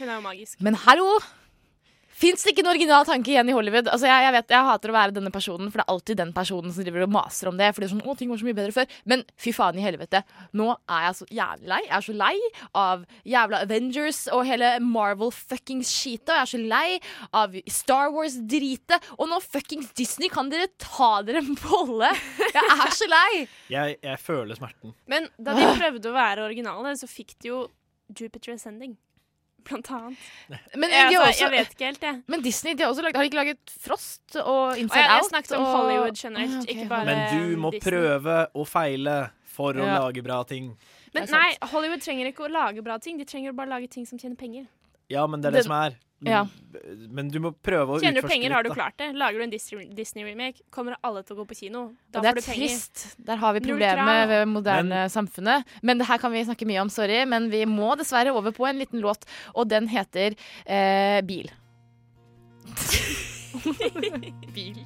Hun 0.00 0.08
er 0.08 0.14
jo 0.14 0.24
magisk. 0.24 0.60
Men 0.64 0.78
hallo! 0.86 1.06
Fins 2.20 2.42
det 2.44 2.52
ikke 2.52 2.64
en 2.66 2.70
original 2.74 3.06
tanke 3.08 3.32
igjen 3.32 3.48
i 3.48 3.54
Hollywood? 3.56 3.88
Altså, 3.88 4.04
jeg, 4.10 4.24
jeg 4.26 4.34
vet, 4.34 4.52
jeg 4.52 4.66
hater 4.66 4.92
å 4.92 4.96
være 4.96 5.14
denne 5.16 5.32
personen, 5.32 5.70
for 5.70 5.80
det 5.80 5.84
er 5.86 5.92
alltid 5.94 6.18
den 6.20 6.32
personen 6.36 6.74
som 6.76 6.84
driver 6.84 7.06
og 7.06 7.14
maser 7.14 7.48
om 7.48 7.56
det. 7.56 7.70
For 7.72 7.80
det 7.80 7.88
er 7.88 7.92
sånn, 7.94 8.02
å, 8.04 8.16
ting 8.18 8.28
var 8.32 8.40
så 8.42 8.48
mye 8.48 8.58
bedre 8.58 8.74
før 8.76 8.98
Men 9.08 9.24
fy 9.40 9.54
faen 9.56 9.80
i 9.80 9.84
helvete. 9.86 10.20
Nå 10.60 10.66
er 10.76 11.06
jeg 11.06 11.16
så 11.20 11.28
jævlig 11.40 11.72
lei. 11.72 11.80
Jeg 11.86 11.96
er 11.96 12.06
så 12.06 12.16
lei 12.20 12.34
av 12.82 13.06
jævla 13.32 13.62
Avengers 13.64 14.20
og 14.36 14.44
hele 14.50 14.74
Marvel 14.84 15.32
fuckings 15.32 15.94
skitet. 15.96 16.28
Og 16.28 16.36
jeg 16.36 16.44
er 16.44 16.52
så 16.52 16.62
lei 16.74 17.00
av 17.40 17.56
Star 17.72 18.12
Wars-dritet. 18.12 19.10
Og 19.16 19.32
nå 19.32 19.40
fuckings 19.46 19.88
Disney, 19.96 20.28
kan 20.32 20.52
dere 20.52 20.68
ta 20.82 21.12
dere 21.24 21.40
en 21.40 21.56
bolle? 21.64 22.12
Jeg 22.50 22.76
er 22.76 22.96
så 23.00 23.08
lei! 23.08 23.44
Jeg, 23.70 24.00
jeg 24.02 24.18
føler 24.18 24.58
smerten. 24.58 24.92
Men 25.08 25.28
da 25.38 25.54
de 25.54 25.62
prøvde 25.78 26.10
å 26.10 26.14
være 26.14 26.42
originale, 26.42 26.96
så 26.98 27.06
fikk 27.08 27.36
de 27.40 27.52
jo 27.52 27.60
Jupiter 28.18 28.56
Ascending. 28.56 28.96
Blant 29.64 29.90
annet. 29.90 30.16
Men, 30.74 30.90
Jeg, 30.90 31.06
altså, 31.06 31.20
også, 31.28 31.40
jeg 31.44 31.50
vet 31.50 31.70
ikke 31.74 31.84
helt, 31.84 32.02
jeg. 32.02 32.22
men 32.26 32.42
Disney 32.42 32.74
de 32.74 32.82
har, 32.82 32.90
også 32.90 33.02
laget, 33.02 33.16
har 33.16 33.22
de 33.22 33.28
ikke 33.30 33.36
laget 33.40 33.74
Frost 33.80 34.36
og 34.36 34.46
Og 34.46 34.78
Inside 34.78 35.02
jeg, 35.02 35.10
jeg 35.16 35.24
snakket 35.30 35.52
om 35.56 35.64
og- 35.64 35.76
Hollywood 35.76 36.16
generelt, 36.16 36.56
okay, 36.62 36.74
ikke 36.74 36.88
bare 36.88 37.04
Men 37.04 37.20
du 37.52 37.56
må 37.60 37.70
Disney. 37.72 37.92
prøve 37.92 38.46
å 38.54 38.66
feile 38.66 39.30
for 39.44 39.72
å 39.74 39.84
Ja. 39.86 39.98
lage 40.00 40.22
bra 40.22 40.42
ting. 40.44 40.76
Men 41.14 41.26
nei, 41.30 41.56
Hollywood 41.62 42.00
trenger 42.00 42.26
ikke 42.32 42.46
å 42.46 42.50
lage 42.50 42.82
bra 42.84 42.98
ting, 42.98 43.18
de 43.18 43.24
trenger 43.24 43.52
bare 43.52 43.66
å 43.66 43.70
lage 43.70 43.90
ting 43.90 44.06
som 44.06 44.18
tjener 44.18 44.36
penger. 44.36 44.66
Ja, 45.08 45.26
men 45.26 45.40
det 45.40 45.48
er 45.48 45.50
det, 45.52 45.58
Det- 45.58 45.64
som 45.64 45.72
er. 45.72 45.96
Ja. 46.26 46.42
Men 47.08 47.30
du 47.32 47.38
må 47.40 47.50
prøve 47.64 47.96
å 47.96 48.00
Tjener 48.00 48.20
du 48.20 48.20
utforske 48.20 48.34
penger, 48.34 48.52
har 48.52 48.62
du 48.66 48.70
klart 48.74 48.96
det. 49.00 49.08
Lager 49.16 49.40
du 49.40 49.44
en 49.46 49.50
Disney- 49.52 49.88
Disney-remake, 49.96 50.60
kommer 50.70 50.96
alle 51.02 51.22
til 51.24 51.36
å 51.36 51.40
gå 51.40 51.46
på 51.48 51.56
kino. 51.62 51.86
Da 52.12 52.20
Og 52.20 52.26
det 52.26 52.34
er 52.36 52.40
trist. 52.52 53.16
Der 53.24 53.40
har 53.40 53.56
vi 53.56 53.60
problemet 53.64 54.28
ved 54.28 54.46
moderne 54.48 55.06
samfunnet. 55.08 55.64
Men 55.82 55.98
det 55.98 56.06
her 56.10 56.18
kan 56.18 56.32
vi 56.32 56.44
snakke 56.44 56.68
mye 56.68 56.82
om, 56.84 56.90
sorry. 56.92 57.24
Men 57.24 57.48
vi 57.50 57.64
må 57.64 57.96
dessverre 57.96 58.34
over 58.36 58.52
på 58.52 58.68
en 58.68 58.78
liten 58.78 59.00
låt, 59.00 59.24
og 59.54 59.68
den 59.68 59.88
heter 59.88 60.36
eh, 60.66 61.20
Bil. 61.22 61.50
Bil. 64.54 64.84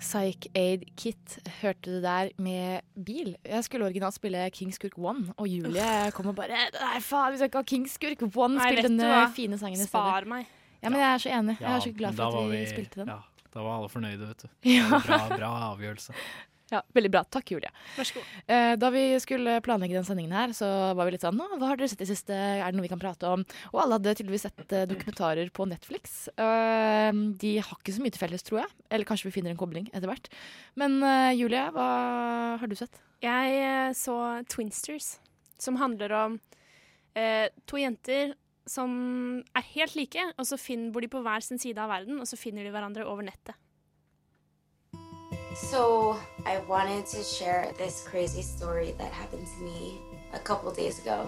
Psych 0.00 0.46
Aid 0.54 0.82
Kit 0.96 1.38
hørte 1.62 1.90
du 1.96 2.00
der 2.04 2.28
med 2.42 2.80
bil. 3.04 3.34
Jeg 3.44 3.64
skulle 3.64 3.86
originalt 3.88 4.14
spille 4.14 4.42
Kingskurk 4.50 4.98
One, 4.98 5.32
og 5.36 5.48
Julie 5.48 6.10
kom 6.16 6.26
og 6.32 6.36
bare 6.36 6.48
Nei, 6.76 6.98
faen, 7.00 7.32
vi 7.32 7.40
skal 7.40 7.48
ikke 7.50 7.62
ha 7.62 7.68
Kingskurk 7.72 8.22
One! 8.36 8.60
Spill 8.60 8.82
den 8.82 8.98
denne 8.98 9.08
hva? 9.12 9.22
fine 9.34 9.58
sangen 9.58 9.78
i 9.80 9.84
stedet. 9.86 9.94
Spar 9.94 10.28
meg. 10.28 10.46
Ja, 10.82 10.90
men 10.92 11.00
jeg 11.00 11.08
er 11.14 11.22
så 11.24 11.32
enig. 11.38 11.56
Jeg 11.60 11.72
er 11.72 11.80
så 11.86 11.92
glad 11.96 12.18
for 12.18 12.36
at 12.42 12.50
vi, 12.50 12.58
vi- 12.60 12.66
spilte 12.70 13.00
den. 13.00 13.08
Ja, 13.14 13.48
da 13.54 13.62
var 13.64 13.78
alle 13.78 13.88
fornøyde, 13.88 14.28
vet 14.28 14.44
du. 14.44 14.48
Ja. 14.76 15.00
Bra, 15.06 15.20
bra 15.32 15.52
avgjørelse. 15.72 16.12
Ja, 16.72 16.80
Veldig 16.96 17.10
bra. 17.14 17.22
Takk, 17.30 17.50
Julie. 17.54 17.70
Vær 17.94 18.08
så 18.08 18.16
god. 18.16 18.30
Eh, 18.50 18.72
da 18.80 18.88
vi 18.90 19.02
skulle 19.22 19.60
planlegge 19.62 19.94
den 19.94 20.06
sendingen 20.06 20.34
her, 20.34 20.50
så 20.56 20.66
var 20.98 21.06
vi 21.06 21.14
litt 21.14 21.22
sånn 21.22 21.36
Nå, 21.38 21.46
hva 21.60 21.68
har 21.70 21.78
dere 21.78 21.90
sett 21.92 22.02
i 22.02 22.08
siste? 22.08 22.34
Er 22.34 22.64
det 22.66 22.78
noe 22.78 22.86
vi 22.86 22.90
kan 22.90 23.02
prate 23.02 23.28
om? 23.30 23.44
Og 23.70 23.82
alle 23.82 24.00
hadde 24.00 24.16
tydeligvis 24.18 24.48
sett 24.48 24.74
eh, 24.74 24.86
dokumentarer 24.90 25.52
på 25.54 25.68
Netflix. 25.70 26.16
Eh, 26.34 27.12
de 27.38 27.52
har 27.60 27.78
ikke 27.78 27.94
så 27.94 28.02
mye 28.02 28.14
til 28.16 28.22
felles, 28.24 28.42
tror 28.46 28.64
jeg. 28.64 28.74
Eller 28.90 29.06
kanskje 29.06 29.28
vi 29.28 29.36
finner 29.36 29.54
en 29.54 29.60
kobling 29.60 29.86
etter 29.92 30.10
hvert. 30.10 30.26
Men 30.80 30.98
eh, 31.06 31.36
Julie, 31.38 31.62
hva 31.76 31.86
har 32.58 32.72
du 32.72 32.74
sett? 32.78 32.98
Jeg 33.22 33.60
eh, 33.62 33.92
så 33.96 34.16
Twinsters, 34.50 35.14
som 35.62 35.78
handler 35.78 36.16
om 36.18 36.40
eh, 37.14 37.46
to 37.70 37.78
jenter 37.78 38.34
som 38.66 38.90
er 39.54 39.68
helt 39.76 39.94
like, 39.94 40.24
og 40.34 40.48
så 40.48 40.58
finner, 40.58 40.90
bor 40.90 41.04
de 41.04 41.10
på 41.12 41.22
hver 41.22 41.44
sin 41.46 41.62
side 41.62 41.78
av 41.78 41.92
verden, 41.94 42.18
og 42.18 42.26
så 42.26 42.38
finner 42.38 42.66
de 42.66 42.74
hverandre 42.74 43.06
over 43.06 43.22
nettet. 43.22 43.54
So, 45.56 46.18
I 46.44 46.58
wanted 46.68 47.06
to 47.06 47.22
share 47.22 47.72
this 47.78 48.04
crazy 48.06 48.42
story 48.42 48.94
that 48.98 49.10
happened 49.12 49.46
to 49.56 49.64
me 49.64 49.98
a 50.34 50.38
couple 50.38 50.70
days 50.70 50.98
ago. 50.98 51.26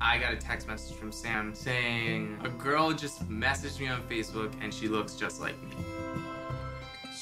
I 0.00 0.16
got 0.18 0.32
a 0.32 0.36
text 0.36 0.68
message 0.68 0.96
from 0.96 1.10
Sam 1.12 1.54
saying 1.54 2.38
a 2.44 2.48
girl 2.48 2.92
just 2.92 3.28
messaged 3.28 3.80
me 3.80 3.88
on 3.88 4.00
Facebook 4.08 4.52
and 4.62 4.72
she 4.72 4.86
looks 4.88 5.14
just 5.16 5.40
like 5.40 5.60
me. 5.62 5.70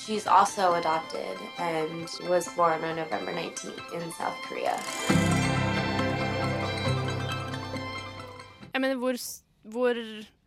She's 0.05 0.27
also 0.27 0.75
adopted 0.75 1.37
and 1.59 2.09
was 2.29 2.47
born 2.55 2.85
on 2.85 2.97
November 2.97 3.33
19th 3.33 3.93
in 3.95 4.13
South 4.13 4.37
Korea. 4.47 4.79
Jeg 8.75 8.81
mener, 8.81 8.97
hvor, 8.97 9.13
s- 9.15 9.43
hvor 9.65 9.95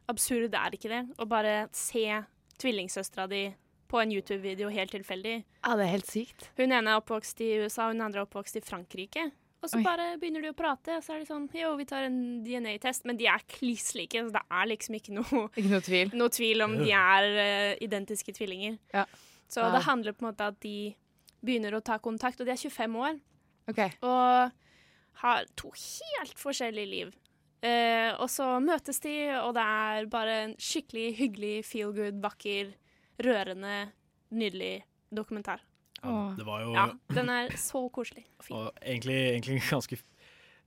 absurd 0.07 0.53
er 0.53 0.69
ikke 0.73 0.89
det? 0.89 1.01
Å 1.19 1.25
bare 1.25 1.67
se 1.73 2.23
tvillingsøstera 2.59 3.27
di 3.31 3.43
på 3.89 3.97
en 4.03 4.11
YouTube-video 4.13 4.69
helt 4.69 4.91
tilfeldig. 4.93 5.35
Ja, 5.65 5.75
det 5.79 5.85
er 5.87 5.93
helt 5.95 6.09
sykt. 6.09 6.49
Hun 6.59 6.71
ene 6.75 6.91
er 6.93 6.99
oppvokst 7.01 7.39
i 7.41 7.53
USA, 7.63 7.87
hun 7.89 8.01
andre 8.05 8.21
er 8.21 8.27
oppvokst 8.27 8.59
i 8.59 8.61
Frankrike. 8.61 9.31
Og 9.59 9.67
så 9.67 9.79
Oi. 9.79 9.83
bare 9.83 10.05
begynner 10.21 10.43
de 10.45 10.51
å 10.53 10.55
prate, 10.55 10.93
og 10.95 11.03
så 11.03 11.15
er 11.17 11.19
de 11.19 11.25
sånn 11.27 11.49
Jo, 11.57 11.73
vi 11.75 11.83
tar 11.89 12.05
en 12.07 12.43
DNA-test. 12.45 13.03
Men 13.09 13.17
de 13.19 13.25
er 13.27 13.41
kliss 13.49 13.89
like, 13.97 14.13
så 14.15 14.31
det 14.31 14.43
er 14.45 14.69
liksom 14.71 14.95
ikke 14.95 15.15
noe, 15.17 15.41
Ikke 15.57 15.73
noe 15.73 15.83
tvil. 15.83 16.13
noe 16.15 16.29
tvil 16.29 16.63
om 16.63 16.77
de 16.79 16.91
er 16.95 17.27
uh, 17.33 17.73
identiske 17.83 18.31
tvillinger. 18.37 18.77
Ja. 18.93 19.03
Så 19.49 19.65
Ja. 19.65 19.71
det 19.75 19.83
handler 19.83 20.13
på 20.13 20.23
en 20.23 20.29
måte 20.31 20.47
at 20.53 20.59
de 20.61 20.95
begynner 21.43 21.75
å 21.75 21.83
ta 21.83 21.97
kontakt, 21.97 22.39
og 22.39 22.45
de 22.47 22.51
er 22.53 22.61
25 22.61 22.95
år. 22.95 23.19
Okay. 23.67 23.89
Og 24.01 24.51
har 25.23 25.45
to 25.59 25.71
helt 25.75 26.37
forskjellige 26.39 26.89
liv. 26.89 27.11
Eh, 27.61 28.11
og 28.15 28.29
så 28.31 28.45
møtes 28.63 29.01
de, 29.03 29.15
og 29.41 29.53
det 29.57 29.63
er 29.63 30.05
bare 30.11 30.35
en 30.45 30.53
skikkelig 30.59 31.09
hyggelig, 31.17 31.55
feel 31.67 31.91
good, 31.95 32.21
vakker, 32.23 32.71
rørende, 33.25 33.89
nydelig 34.31 34.77
dokumentar. 35.11 35.59
Ja, 35.99 36.31
det 36.37 36.45
var 36.47 36.61
jo 36.63 36.71
Ja, 36.77 36.85
den 37.11 37.27
er 37.33 37.49
så 37.59 37.81
koselig 37.91 38.23
og 38.39 38.45
fin. 38.45 38.55
og 38.55 38.77
egentlig, 38.79 39.17
egentlig 39.33 39.57
ganske 39.67 39.97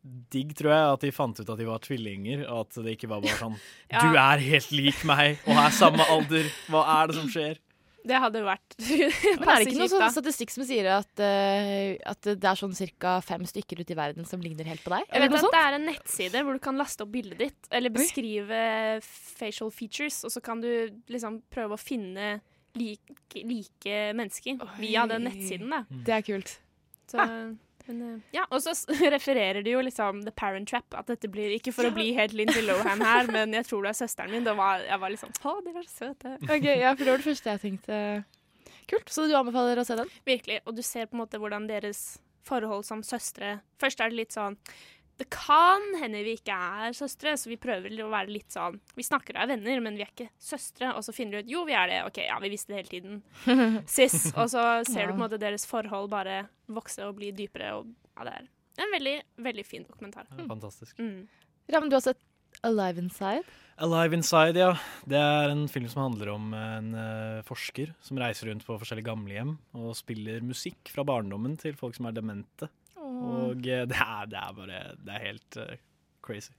digg, 0.03 0.51
tror 0.59 0.73
jeg, 0.75 0.93
at 0.93 1.05
de 1.07 1.13
fant 1.15 1.41
ut 1.41 1.49
at 1.49 1.59
de 1.63 1.65
var 1.69 1.81
tvillinger, 1.81 2.43
og 2.51 2.67
at 2.67 2.81
det 2.85 2.97
ikke 2.99 3.09
var 3.09 3.23
bare 3.25 3.39
sånn 3.41 3.57
Ja. 3.95 4.03
Du 4.03 4.19
er 4.19 4.43
helt 4.45 4.73
lik 4.75 5.05
meg, 5.09 5.39
og 5.47 5.57
er 5.63 5.71
samme 5.73 6.05
alder. 6.11 6.49
Hva 6.69 6.83
er 6.99 7.09
det 7.09 7.17
som 7.21 7.31
skjer? 7.33 7.61
Det 8.03 8.19
hadde 8.19 8.43
vært 8.45 8.77
Men 8.81 8.89
er 8.91 9.01
det 9.07 9.39
ikke 9.39 9.43
noe 9.47 9.47
passe 9.47 9.67
kjipt, 9.69 9.81
da. 9.81 9.89
sånn 9.93 10.15
statistikk 10.17 10.55
som 10.55 10.67
sier 10.67 10.89
at, 10.97 11.13
uh, 11.23 11.93
at 12.13 12.31
det 12.31 12.49
er 12.51 12.59
sånn 12.59 12.75
ca. 12.99 13.17
fem 13.25 13.45
stykker 13.49 13.83
ute 13.83 13.95
i 13.95 13.99
verden 13.99 14.29
som 14.29 14.43
ligner 14.43 14.69
helt 14.69 14.83
på 14.85 14.95
deg? 14.95 15.07
Jeg 15.07 15.25
vet 15.25 15.37
at 15.37 15.45
sånt? 15.45 15.55
det 15.55 15.63
er 15.63 15.79
en 15.79 15.87
nettside 15.91 16.43
hvor 16.43 16.59
du 16.59 16.63
kan 16.65 16.81
laste 16.81 17.07
opp 17.07 17.13
bildet 17.15 17.43
ditt, 17.45 17.71
eller 17.71 17.95
beskrive 17.95 18.63
facial 19.07 19.71
features, 19.75 20.23
og 20.27 20.35
så 20.35 20.43
kan 20.45 20.63
du 20.65 20.71
liksom 21.13 21.43
prøve 21.53 21.79
å 21.79 21.81
finne 21.81 22.35
like, 22.79 23.17
like 23.45 23.99
mennesker 24.19 24.63
via 24.81 25.07
den 25.11 25.29
nettsiden, 25.29 25.73
da. 25.73 25.85
Det 25.91 26.19
er 26.19 26.27
kult. 26.27 26.57
Så, 27.13 27.27
men, 27.89 28.03
eh, 28.07 28.37
ja, 28.37 28.45
og 28.51 28.63
så 28.65 28.75
refererer 29.17 29.65
de 29.65 29.75
jo 29.75 29.83
liksom 29.85 30.23
The 30.27 30.35
Parent 30.35 30.71
Trap. 30.71 30.97
At 30.99 31.11
dette 31.11 31.31
blir 31.33 31.55
ikke 31.57 31.75
for 31.75 31.89
å 31.89 31.95
bli 31.95 32.11
helt 32.17 32.37
Lindy 32.37 32.65
Lohan 32.67 33.03
her, 33.05 33.31
men 33.33 33.57
jeg 33.59 33.69
tror 33.69 33.85
du 33.85 33.91
er 33.91 33.99
søsteren 33.99 34.35
min. 34.35 34.47
Da 34.47 34.57
var, 34.59 34.85
jeg 34.87 35.03
var 35.03 35.19
sånn 35.21 35.35
Å, 35.43 35.57
dere 35.67 35.83
er 35.83 35.89
så 35.89 36.09
søte. 36.09 36.37
Ok, 36.49 36.69
ja, 36.69 36.95
for 36.95 37.05
det 37.05 37.15
var 37.15 37.23
det 37.25 37.29
første 37.31 37.57
jeg 37.57 37.65
tenkte. 37.67 38.01
Kult, 38.91 39.13
så 39.15 39.29
du 39.31 39.37
anbefaler 39.39 39.81
å 39.81 39.87
se 39.87 39.97
den? 39.99 40.11
Virkelig. 40.29 40.61
Og 40.67 40.77
du 40.77 40.83
ser 40.87 41.09
på 41.09 41.17
en 41.17 41.25
måte 41.25 41.41
hvordan 41.41 41.69
deres 41.71 42.21
forhold 42.47 42.83
som 42.87 43.05
søstre 43.07 43.61
Først 43.79 44.01
er 44.03 44.11
det 44.11 44.19
litt 44.19 44.35
sånn 44.35 44.57
Det 45.21 45.29
kan 45.31 45.85
hende 46.01 46.23
vi 46.25 46.35
ikke 46.39 46.55
er 46.57 46.95
søstre, 46.97 47.35
så 47.39 47.51
vi 47.51 47.59
prøver 47.61 47.93
å 48.03 48.09
være 48.11 48.33
litt 48.33 48.55
sånn 48.55 48.79
Vi 48.97 49.05
snakker 49.07 49.37
og 49.37 49.45
er 49.45 49.51
venner, 49.53 49.83
men 49.85 49.99
vi 49.99 50.07
er 50.07 50.11
ikke 50.11 50.31
søstre. 50.41 50.95
Og 50.97 51.05
så 51.07 51.15
finner 51.15 51.39
du 51.39 51.47
ut 51.47 51.53
jo, 51.53 51.67
vi 51.69 51.77
er 51.79 51.91
det. 51.91 52.01
OK, 52.09 52.23
ja, 52.25 52.39
vi 52.43 52.51
visste 52.53 52.73
det 52.73 52.81
hele 52.81 52.93
tiden. 52.95 53.21
Sis. 53.97 54.33
Og 54.33 54.49
så 54.51 54.65
ser 54.89 55.07
du 55.07 55.15
på 55.15 55.21
en 55.21 55.25
måte 55.27 55.41
deres 55.43 55.69
forhold 55.69 56.11
bare 56.13 56.47
vokse 56.73 57.05
og 57.07 57.17
bli 57.21 57.31
dypere. 57.37 57.75
Og 57.79 57.93
ja, 58.17 58.27
det 58.27 58.35
er 58.41 58.51
en 58.87 58.97
veldig, 58.97 59.17
veldig 59.49 59.67
fin 59.69 59.87
dokumentar. 59.87 60.27
Ja, 60.33 60.49
fantastisk. 60.49 60.99
Mm. 60.99 61.29
Ravn, 61.73 61.93
du 61.93 61.99
har 62.01 62.05
sett 62.05 62.23
Alive 62.67 63.01
Inside? 63.01 63.45
Alive 63.83 64.17
Inside, 64.17 64.61
ja. 64.61 64.73
Det 65.09 65.19
er 65.19 65.53
en 65.53 65.65
film 65.71 65.89
som 65.91 66.05
handler 66.05 66.35
om 66.35 66.53
en 66.55 66.93
uh, 66.95 67.45
forsker 67.47 67.95
som 68.05 68.21
reiser 68.21 68.51
rundt 68.51 68.67
på 68.67 68.77
forskjellige 68.79 69.09
gamlehjem 69.09 69.57
og 69.79 69.97
spiller 69.99 70.45
musikk 70.45 70.93
fra 70.93 71.05
barndommen 71.07 71.57
til 71.61 71.77
folk 71.79 71.97
som 71.97 72.11
er 72.11 72.17
demente. 72.19 72.69
Og 73.23 73.57
eh, 73.57 73.87
det, 73.91 73.97
er, 73.97 74.25
det 74.31 74.39
er 74.39 74.53
bare 74.57 74.67
Det 75.05 75.15
er 75.15 75.27
helt 75.27 75.57
eh, 75.57 75.77
crazy. 76.23 76.51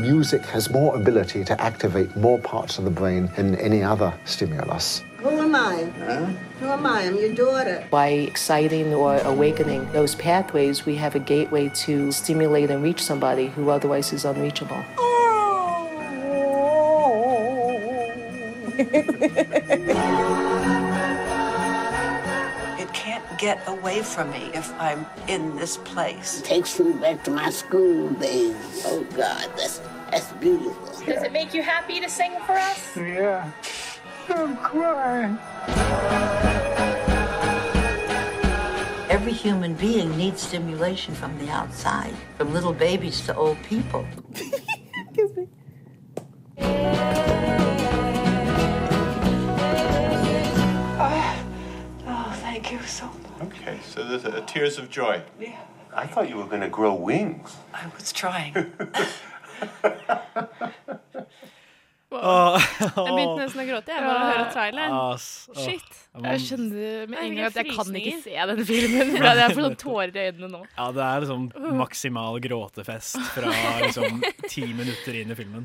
Music 0.00 0.40
has 0.46 0.70
more 0.70 0.96
ability 0.96 1.44
to 1.44 1.60
activate 1.60 2.16
more 2.16 2.38
parts 2.38 2.78
of 2.78 2.84
the 2.84 2.90
brain 2.90 3.30
than 3.36 3.54
any 3.56 3.82
other 3.82 4.12
stimulus. 4.24 5.02
Who 5.18 5.28
am 5.28 5.54
I? 5.54 5.84
Who 6.60 6.66
am 6.66 6.86
I? 6.86 7.02
I'm 7.02 7.16
your 7.16 7.34
daughter. 7.34 7.86
By 7.90 8.08
exciting 8.08 8.94
or 8.94 9.18
awakening 9.18 9.92
those 9.92 10.14
pathways, 10.14 10.86
we 10.86 10.96
have 10.96 11.14
a 11.14 11.20
gateway 11.20 11.68
to 11.86 12.10
stimulate 12.10 12.70
and 12.70 12.82
reach 12.82 13.02
somebody 13.02 13.46
who 13.48 13.70
otherwise 13.70 14.12
is 14.12 14.24
unreachable. 14.24 14.82
It 18.78 19.86
can't 19.86 20.46
get 23.42 23.66
away 23.66 24.00
from 24.02 24.30
me 24.30 24.50
if 24.54 24.72
I'm 24.80 25.04
in 25.26 25.56
this 25.56 25.76
place. 25.78 26.38
It 26.38 26.44
Takes 26.44 26.78
me 26.78 26.92
back 26.92 27.24
to 27.24 27.32
my 27.32 27.50
school 27.50 28.10
days. 28.10 28.54
Oh 28.86 29.04
God, 29.16 29.50
that's 29.56 29.80
that's 30.12 30.30
beautiful. 30.34 30.86
Does 31.04 31.24
it 31.24 31.32
make 31.32 31.52
you 31.52 31.60
happy 31.60 31.98
to 31.98 32.08
sing 32.08 32.32
for 32.46 32.52
us? 32.52 32.96
Yeah. 32.96 33.50
I'm 34.28 34.56
crying. 34.58 35.38
Every 39.10 39.32
human 39.32 39.74
being 39.74 40.16
needs 40.16 40.42
stimulation 40.42 41.12
from 41.12 41.36
the 41.38 41.50
outside, 41.50 42.14
from 42.38 42.54
little 42.54 42.72
babies 42.72 43.26
to 43.26 43.34
old 43.34 43.58
people. 43.64 44.06
Oh, 46.64 47.31
Okay, 53.62 53.78
so 53.86 54.02
there's 54.04 54.24
a, 54.24 54.40
tears 54.42 54.76
of 54.78 54.90
joy. 54.90 55.22
Yeah. 55.38 55.56
I 55.94 56.06
thought 56.06 56.28
you 56.28 56.36
were 56.36 56.46
going 56.46 56.62
to 56.62 56.68
grow 56.68 56.94
wings. 56.94 57.56
I 57.72 57.86
was 57.96 58.12
trying. 58.12 58.54
Wow. 62.12 62.58
Jeg 62.60 63.12
begynte 63.16 63.38
nesten 63.40 63.60
å 63.62 63.64
gråte 63.64 63.94
jeg 63.94 64.02
bare 64.04 64.16
å 64.20 64.26
høre 64.28 64.48
traileren. 64.52 64.96
Shit. 65.56 65.94
Jeg 66.26 66.42
skjønner 66.44 67.06
med 67.08 67.22
en 67.22 67.36
gang 67.38 67.46
at 67.46 67.56
jeg 67.56 67.70
kan 67.70 67.96
ikke 68.02 68.18
se 68.20 68.34
den 68.50 68.60
filmen. 68.68 69.14
For 69.14 69.40
jeg 69.40 69.54
får 69.54 69.64
sånn 69.64 69.78
tårer 69.80 70.12
i 70.12 70.26
øynene 70.26 70.50
nå. 70.52 70.60
Ja, 70.76 70.90
det 70.92 71.06
er 71.06 71.24
liksom 71.24 71.46
maksimal 71.80 72.36
gråtefest 72.44 73.16
fra 73.32 73.54
liksom 73.86 74.20
ti 74.44 74.66
minutter 74.76 75.22
inn 75.22 75.32
i 75.32 75.38
filmen. 75.40 75.64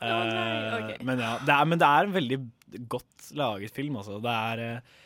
Eh, 0.00 0.96
men, 1.04 1.20
ja, 1.20 1.36
det 1.44 1.54
er, 1.58 1.68
men 1.68 1.84
det 1.84 1.92
er 1.92 2.08
en 2.08 2.16
veldig 2.16 2.40
godt 2.96 3.28
laget 3.38 3.76
film, 3.76 4.00
altså. 4.00 4.16
Det 4.24 4.32
er, 4.32 4.64
eh, 4.70 5.00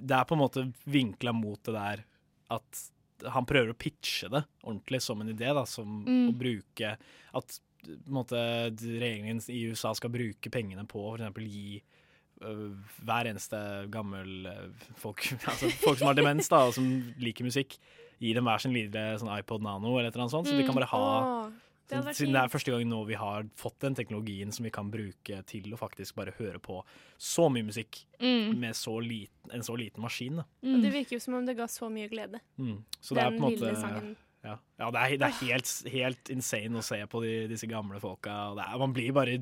det 0.00 0.16
er 0.16 0.24
på 0.28 0.36
en 0.36 0.40
måte 0.42 0.62
vinkla 0.88 1.32
mot 1.36 1.60
det 1.66 1.74
der 1.76 2.04
at 2.50 2.80
han 3.30 3.44
prøver 3.44 3.74
å 3.74 3.76
pitche 3.76 4.30
det 4.32 4.40
ordentlig 4.64 5.02
som 5.04 5.20
en 5.20 5.28
idé, 5.28 5.50
da, 5.54 5.66
som 5.68 5.98
Mm. 6.06 6.30
å 6.30 6.38
bruke 6.40 6.94
At 7.36 7.58
på 7.80 7.92
en 8.08 8.12
måte, 8.16 8.36
regjeringen 8.80 9.40
i 9.52 9.62
USA 9.70 9.92
skal 9.94 10.10
bruke 10.12 10.50
pengene 10.52 10.86
på 10.88 10.98
for 11.00 11.16
eksempel 11.20 11.44
gi 11.48 11.82
øh, 12.42 12.74
hver 13.04 13.28
eneste 13.30 13.60
gammel 13.92 14.46
øh, 14.46 14.70
folk, 14.96 15.20
altså 15.50 15.68
folk 15.84 15.98
som 16.00 16.08
har 16.08 16.14
demens 16.18 16.48
da, 16.48 16.62
og 16.68 16.74
som 16.76 16.88
liker 17.20 17.44
musikk, 17.44 17.76
gi 18.20 18.32
dem 18.36 18.44
hver 18.48 18.60
sin 18.60 18.72
lille 18.76 19.04
sånn 19.20 19.32
iPod 19.38 19.62
Nano 19.64 19.94
eller 19.98 20.08
et 20.10 20.14
eller 20.16 20.26
annet 20.26 20.34
sånt, 20.38 20.48
så 20.48 20.56
de 20.56 20.64
kan 20.68 20.76
bare 20.76 20.90
ha 20.92 21.04
Sånn, 21.90 22.14
Siden 22.14 22.32
det 22.36 22.40
er 22.44 22.52
første 22.52 22.70
gang 22.74 22.86
nå 22.88 23.00
vi 23.08 23.18
har 23.18 23.44
fått 23.58 23.78
den 23.84 23.94
teknologien 23.98 24.52
som 24.54 24.64
vi 24.64 24.70
kan 24.74 24.90
bruke 24.92 25.40
til 25.50 25.68
å 25.74 25.78
faktisk 25.80 26.14
bare 26.20 26.32
høre 26.38 26.60
på 26.62 26.80
så 27.18 27.48
mye 27.52 27.66
musikk 27.66 28.04
Mm. 28.20 28.58
med 28.60 28.74
så 28.76 28.94
liten, 29.02 29.50
en 29.52 29.62
så 29.66 29.76
liten 29.76 30.02
maskin. 30.04 30.36
Da. 30.36 30.44
Og 30.62 30.82
det 30.82 30.92
virker 30.92 31.16
jo 31.16 31.20
som 31.20 31.34
om 31.34 31.46
det 31.46 31.56
ga 31.56 31.66
så 31.66 31.88
mye 31.90 32.08
glede. 32.12 32.40
Mm. 32.58 32.84
Så 33.00 33.14
det 33.16 33.22
er 33.24 33.30
Den 33.30 33.38
på 33.40 33.46
en 33.46 33.52
måte 33.52 33.64
lille 33.64 33.80
sangen. 33.80 34.16
Ja, 34.44 34.56
ja 34.78 34.90
det 34.90 35.00
er, 35.00 35.16
det 35.18 35.26
er 35.28 35.38
helt, 35.46 35.72
helt 35.92 36.30
insane 36.32 36.78
å 36.78 36.82
se 36.84 37.00
på 37.06 37.20
de, 37.24 37.32
disse 37.48 37.66
gamle 37.68 37.98
folka. 38.00 38.54
Det 38.56 38.64
er, 38.68 38.78
man 38.78 38.92
blir 38.96 39.12
bare 39.12 39.40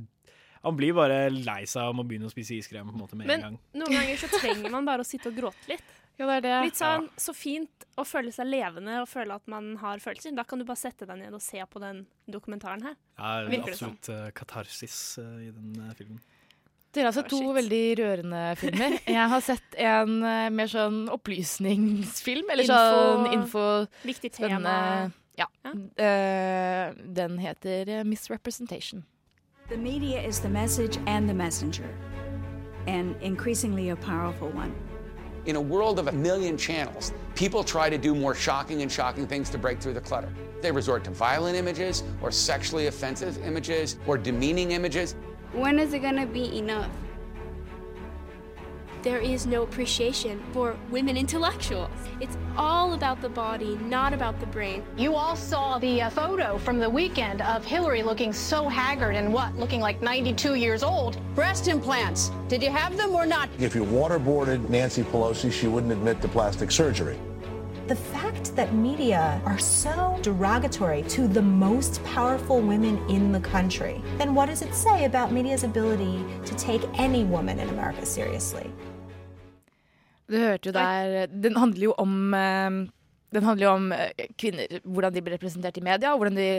man 0.65 0.75
blir 0.75 0.93
bare 0.93 1.31
lei 1.31 1.63
seg 1.71 1.87
om 1.93 2.01
å 2.03 2.05
begynne 2.09 2.27
å 2.27 2.33
spise 2.33 2.57
iskrem 2.59 2.89
på 2.89 2.95
en 2.97 2.99
måte 2.99 3.15
med 3.15 3.29
Men 3.29 3.39
en 3.39 3.45
gang. 3.47 3.59
noen 3.79 3.93
ganger 3.95 4.17
så 4.19 4.27
trenger 4.41 4.71
man 4.75 4.85
bare 4.89 5.05
å 5.05 5.07
sitte 5.07 5.31
og 5.31 5.37
gråte 5.39 5.69
litt. 5.71 5.85
Litt 6.19 6.75
sånn 6.79 7.09
så 7.17 7.33
fint 7.37 7.85
å 7.99 8.05
føle 8.07 8.33
seg 8.35 8.49
levende 8.51 8.97
og 9.03 9.07
føle 9.09 9.37
at 9.39 9.47
man 9.47 9.77
har 9.79 10.01
følelser. 10.03 10.35
Da 10.35 10.43
kan 10.45 10.59
du 10.59 10.65
bare 10.67 10.81
sette 10.81 11.07
deg 11.07 11.19
ned 11.21 11.35
og 11.37 11.43
se 11.43 11.63
på 11.71 11.79
den 11.83 12.07
dokumentaren 12.27 12.83
her. 12.83 12.97
Ja, 13.19 13.37
Virker 13.47 13.51
det 13.51 13.71
er 13.71 13.77
absolutt 13.77 14.11
sånn? 14.11 14.33
katarsis 14.35 14.99
uh, 15.23 15.39
i 15.47 15.51
den 15.53 15.79
uh, 15.79 15.93
filmen. 15.99 16.19
Dere 16.97 17.11
har 17.11 17.13
sett 17.19 17.29
to 17.31 17.53
veldig 17.55 17.83
rørende 18.01 18.43
filmer. 18.59 18.97
Jeg 19.19 19.29
har 19.31 19.41
sett 19.45 19.79
en 19.79 20.17
uh, 20.25 20.49
mer 20.51 20.71
sånn 20.73 21.05
opplysningsfilm, 21.13 22.51
eller 22.51 22.65
Info- 22.67 22.83
sånn 22.99 23.33
info 23.39 23.65
Viktig 24.09 24.33
spennende- 24.35 24.75
tema. 24.75 25.13
Ja. 25.39 25.47
Eh, 26.03 26.95
den 27.15 27.37
heter 27.39 28.03
Misrepresentation. 28.03 29.05
The 29.69 29.77
media 29.77 30.19
is 30.27 30.41
the 30.41 30.49
message 30.49 30.99
and 31.07 31.29
the 31.29 31.35
messenger, 31.35 31.87
and 32.89 33.15
increasingly 33.23 33.91
a 33.91 33.97
powerful 33.97 34.49
one. 34.49 34.75
In 35.49 35.57
a 35.57 35.61
world 35.63 35.99
of 35.99 36.09
a 36.09 36.13
million 36.13 36.59
channels, 36.59 37.15
people 37.35 37.65
try 37.65 37.89
to 37.89 37.97
do 37.97 38.15
more 38.15 38.35
shocking 38.35 38.83
and 38.83 38.93
shocking 38.93 39.27
things 39.27 39.49
to 39.49 39.57
break 39.57 39.81
through 39.81 39.95
the 39.95 40.01
clutter. 40.03 40.31
They 40.61 40.71
resort 40.71 41.05
to 41.05 41.11
violent 41.11 41.57
images 41.57 42.05
or 42.21 42.31
sexually 42.31 42.89
offensive 42.89 43.43
images 43.43 43.97
or 44.07 44.19
demeaning 44.19 44.73
images. 44.73 45.15
When 45.53 45.79
is 45.79 45.95
it 45.95 46.01
gonna 46.01 46.27
be 46.27 46.59
enough? 46.59 46.91
There 49.03 49.19
is 49.19 49.47
no 49.47 49.63
appreciation 49.63 50.43
for 50.53 50.77
women 50.91 51.17
intellectuals. 51.17 51.91
It's 52.21 52.37
all 52.57 52.95
about 52.95 53.23
the 53.23 53.29
body, 53.29 53.77
not 53.77 54.13
about 54.13 54.41
the 54.41 54.47
brain. 54.47 54.83
You 54.97 55.15
all 55.15 55.37
saw 55.37 55.79
the 55.79 56.03
uh, 56.03 56.11
photo 56.11 56.59
from 56.59 56.81
the 56.81 56.91
weekend 56.91 57.41
of 57.43 57.65
Hillary 57.65 58.03
looking 58.03 58.33
so 58.33 58.69
haggard 58.69 59.15
and 59.15 59.33
what, 59.33 59.57
looking 59.57 59.81
like 59.81 60.03
92 60.03 60.57
years 60.57 60.83
old. 60.83 61.17
Breast 61.37 61.69
implants. 61.69 62.33
Did 62.49 62.61
you 62.61 62.71
have 62.71 62.97
them 62.97 63.15
or 63.15 63.25
not? 63.25 63.49
If 63.61 63.77
you 63.77 63.85
waterboarded 63.85 64.69
Nancy 64.69 65.05
Pelosi, 65.05 65.53
she 65.53 65.69
wouldn't 65.69 65.93
admit 65.93 66.21
to 66.23 66.29
plastic 66.29 66.73
surgery. 66.73 67.19
The 67.87 67.97
fact 67.97 68.55
that 68.57 68.75
media 68.75 69.41
are 69.47 69.59
so 69.59 70.19
derogatory 70.21 71.05
to 71.05 71.27
the 71.27 71.41
most 71.41 72.05
powerful 72.05 72.61
women 72.61 72.99
in 73.09 73.33
the 73.33 73.41
country, 73.41 74.03
then 74.19 74.35
what 74.35 74.47
does 74.47 74.61
it 74.61 74.75
say 74.75 75.07
about 75.07 75.33
media's 75.33 75.65
ability 75.65 76.23
to 76.45 76.55
take 76.57 76.83
any 76.95 77.25
woman 77.25 77.59
in 77.59 77.69
America 77.71 78.05
seriously? 78.05 78.71
Du 80.29 80.37
hørte 80.37 80.69
jo 80.69 80.75
der 80.77 81.27
Den 81.33 81.57
handler 81.57 81.89
jo 81.89 81.95
om 81.99 82.35
eh, 82.35 82.83
Den 83.35 83.45
handler 83.45 83.67
jo 83.67 83.73
om 83.73 83.93
eh, 83.93 84.29
kvinner, 84.39 84.81
hvordan 84.85 85.15
de 85.15 85.23
blir 85.23 85.37
representert 85.37 85.77
i 85.77 85.85
media, 85.85 86.13
og 86.13 86.23
hvordan 86.23 86.37
de 86.37 86.51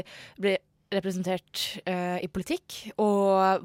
blir 0.42 0.58
representert 0.90 1.64
uh, 1.86 2.18
i 2.18 2.28
politikk, 2.34 2.92
og 2.98 3.62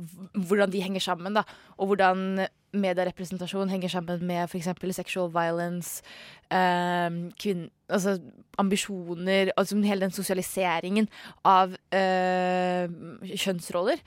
hvordan 0.48 0.72
de 0.72 0.82
henger 0.84 1.00
sammen, 1.00 1.36
da. 1.36 1.44
Og 1.80 1.88
hvordan 1.88 2.44
medierepresentasjon 2.74 3.70
henger 3.72 3.92
sammen 3.92 4.26
med 4.26 4.44
f.eks. 4.48 4.68
sexual 4.96 5.30
violence, 5.32 6.02
um, 6.50 7.30
kvinn... 7.40 7.70
Altså 7.88 8.18
ambisjoner, 8.56 9.50
altså 9.56 9.76
hele 9.84 10.06
den 10.06 10.12
sosialiseringen 10.14 11.08
av 11.44 11.74
uh, 11.74 12.84
kjønnsroller. 13.28 14.00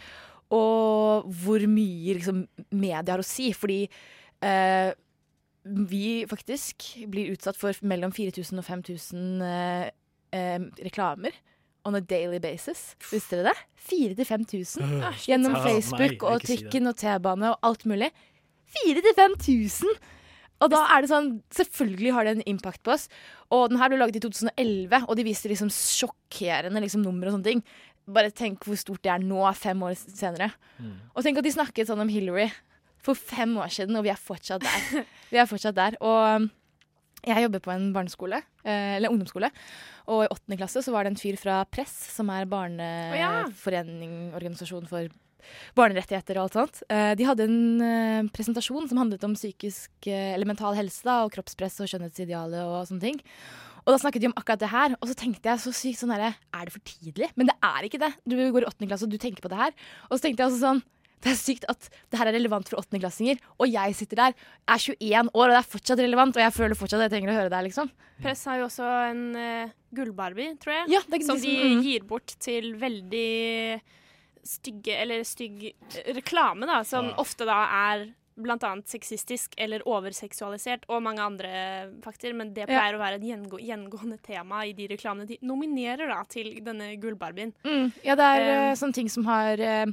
Og 0.56 1.28
hvor 1.42 1.66
mye 1.70 2.16
liksom, 2.18 2.46
media 2.72 3.12
har 3.12 3.22
å 3.22 3.28
si, 3.28 3.52
fordi 3.54 3.82
eh, 4.40 4.94
vi 5.90 6.26
faktisk 6.30 6.86
blir 7.12 7.34
utsatt 7.34 7.58
for 7.60 7.76
mellom 7.82 8.14
4000 8.16 8.62
og 8.62 8.66
5000 8.68 9.44
eh, 9.46 9.90
eh, 10.36 10.60
reklamer 10.86 11.36
on 11.88 11.96
a 11.96 12.02
daily 12.04 12.40
basis. 12.44 12.96
Visste 13.12 13.40
dere 13.40 13.54
det? 13.54 13.64
4000-5000 13.88 14.84
Øh, 14.84 15.24
gjennom 15.30 15.56
Facebook 15.64 16.24
og 16.28 16.42
ikke 16.42 16.48
trikken 16.50 16.92
og 16.92 16.98
T-bane 17.00 17.54
og 17.54 17.60
alt 17.64 17.86
mulig. 17.88 18.12
4000-5000! 18.76 19.98
Og 20.58 20.72
da 20.74 20.82
er 20.90 21.04
det 21.04 21.12
sånn 21.12 21.28
Selvfølgelig 21.54 22.14
har 22.16 22.26
det 22.26 22.32
en 22.36 22.48
impact 22.50 22.82
på 22.84 22.96
oss. 22.96 23.08
Og 23.54 23.70
den 23.72 23.80
her 23.80 23.92
ble 23.92 24.02
laget 24.02 24.18
i 24.20 24.24
2011, 24.26 25.06
og 25.08 25.16
de 25.16 25.26
viste 25.28 25.52
liksom 25.52 25.70
sjokkerende 25.72 26.82
liksom, 26.84 27.06
nummer 27.06 27.30
og 27.30 27.38
sånne 27.38 27.52
ting. 27.52 27.64
Bare 28.08 28.34
tenk 28.36 28.66
hvor 28.66 28.80
stort 28.80 29.04
det 29.06 29.14
er 29.14 29.24
nå, 29.24 29.40
fem 29.56 29.84
år 29.84 29.96
senere. 29.96 30.52
Og 31.14 31.24
tenk 31.24 31.40
at 31.40 31.48
de 31.48 31.56
snakket 31.56 31.88
sånn 31.88 32.04
om 32.04 32.12
Hillary 32.12 32.50
for 33.08 33.18
fem 33.18 33.56
år 33.60 33.72
siden, 33.74 33.98
og 33.98 34.06
vi 34.06 34.14
er 34.14 34.20
fortsatt 34.20 34.64
der. 34.66 35.04
Vi 35.32 35.40
er 35.42 35.50
fortsatt 35.50 35.76
der. 35.76 35.98
Og 36.04 36.44
um, 36.44 36.50
jeg 37.28 37.44
jobber 37.44 37.64
på 37.64 37.74
en 37.74 37.92
barneskole, 37.96 38.42
eh, 38.64 38.96
eller 38.98 39.12
ungdomsskole, 39.12 39.50
og 40.08 40.24
i 40.24 40.32
åttende 40.32 40.58
klasse 40.60 40.84
så 40.86 40.94
var 40.94 41.04
det 41.04 41.14
en 41.14 41.20
fyr 41.20 41.38
fra 41.40 41.60
Press, 41.68 41.96
som 42.14 42.30
er 42.32 42.48
barneforening, 42.50 44.36
organisasjon 44.38 44.88
for 44.88 45.10
barnerettigheter 45.78 46.38
og 46.38 46.48
alt 46.48 46.58
sånt. 46.58 46.82
Eh, 46.92 47.14
de 47.20 47.28
hadde 47.28 47.48
en 47.48 47.84
eh, 47.84 48.30
presentasjon 48.36 48.88
som 48.90 49.02
handlet 49.02 49.24
om 49.28 49.36
psykisk 49.36 50.10
eller 50.12 50.48
mental 50.48 50.78
helse 50.78 51.08
da, 51.08 51.24
og 51.26 51.34
kroppspress 51.36 51.82
og 51.84 51.92
skjønnhetsidealet 51.92 52.64
og 52.64 52.86
sånne 52.90 53.04
ting. 53.10 53.24
Og 53.88 53.94
da 53.94 54.00
snakket 54.02 54.24
de 54.24 54.28
om 54.28 54.36
akkurat 54.36 54.60
det 54.60 54.72
her, 54.72 54.96
og 55.00 55.08
så 55.08 55.16
tenkte 55.16 55.48
jeg 55.48 55.64
så 55.64 55.72
sykt 55.72 56.02
sånn 56.02 56.12
herre 56.12 56.34
Er 56.52 56.68
det 56.68 56.74
for 56.76 56.84
tidlig? 56.84 57.30
Men 57.40 57.48
det 57.48 57.56
er 57.64 57.88
ikke 57.88 58.02
det. 58.02 58.12
Du 58.28 58.36
går 58.36 58.66
i 58.66 58.68
åttende 58.68 58.90
klasse, 58.92 59.08
og 59.08 59.14
du 59.16 59.20
tenker 59.22 59.44
på 59.44 59.52
det 59.52 59.60
her. 59.60 59.76
Og 60.10 60.18
så 60.18 60.26
tenkte 60.26 60.44
jeg 60.44 60.52
også 60.52 60.64
sånn 60.64 60.82
det 61.24 61.32
er 61.32 61.40
sykt 61.40 61.66
at 61.72 61.90
det 62.12 62.20
her 62.20 62.30
er 62.30 62.38
relevant 62.38 62.70
for 62.70 62.82
åttendeklassinger, 62.82 63.40
og 63.58 63.72
jeg 63.72 63.96
sitter 63.98 64.22
der, 64.22 64.36
er 64.68 64.84
21 64.84 65.32
år, 65.34 65.46
og 65.48 65.56
det 65.56 65.62
er 65.62 65.72
fortsatt 65.72 66.04
relevant, 66.04 66.38
og 66.38 66.44
jeg 66.44 66.54
føler 66.54 66.78
fortsatt 66.78 67.02
at 67.02 67.08
jeg 67.08 67.16
trenger 67.16 67.34
å 67.34 67.38
høre 67.40 67.50
det 67.52 67.58
her, 67.58 67.68
liksom. 67.70 67.90
Press 68.22 68.46
har 68.50 68.60
jo 68.62 68.68
også 68.68 68.92
en 69.12 69.24
uh, 69.38 69.74
gullbarbie, 69.98 70.54
tror 70.62 70.76
jeg, 70.82 70.92
ja, 70.98 71.02
det 71.10 71.22
er 71.22 71.26
som 71.26 71.42
de 71.42 71.56
mm. 71.58 71.82
gir 71.86 72.06
bort 72.10 72.38
til 72.44 72.74
veldig 72.82 73.82
stygge 74.48 74.94
Eller 74.96 75.26
stygg 75.28 75.74
reklame, 76.16 76.68
da, 76.70 76.80
som 76.88 77.10
Ja. 77.10 77.18
ofte 77.20 77.44
da 77.50 77.66
er 77.92 78.06
blant 78.38 78.64
annet 78.64 78.88
sexistisk 78.88 79.56
eller 79.58 79.82
overseksualisert, 79.90 80.86
og 80.94 81.02
mange 81.04 81.24
andre 81.26 81.50
fakter, 82.04 82.36
men 82.38 82.54
det 82.54 82.68
Ja. 82.70 82.78
pleier 82.80 82.96
å 82.96 83.02
være 83.02 83.16
et 83.16 83.26
gjengå 83.26 83.60
gjengående 83.60 84.22
tema 84.22 84.62
i 84.64 84.74
de 84.74 84.88
reklamene 84.88 85.28
de 85.28 85.38
nominerer 85.42 86.08
da 86.08 86.24
til 86.30 86.64
denne 86.64 86.96
gullbarbien. 87.02 87.54
Mm. 87.66 87.92
Ja, 88.04 88.16
det 88.16 88.24
er 88.24 88.42
Um, 88.42 88.72
eh, 88.72 88.76
sånne 88.76 88.94
ting 88.94 89.10
som 89.10 89.26
har 89.26 89.60
eh, 89.60 89.86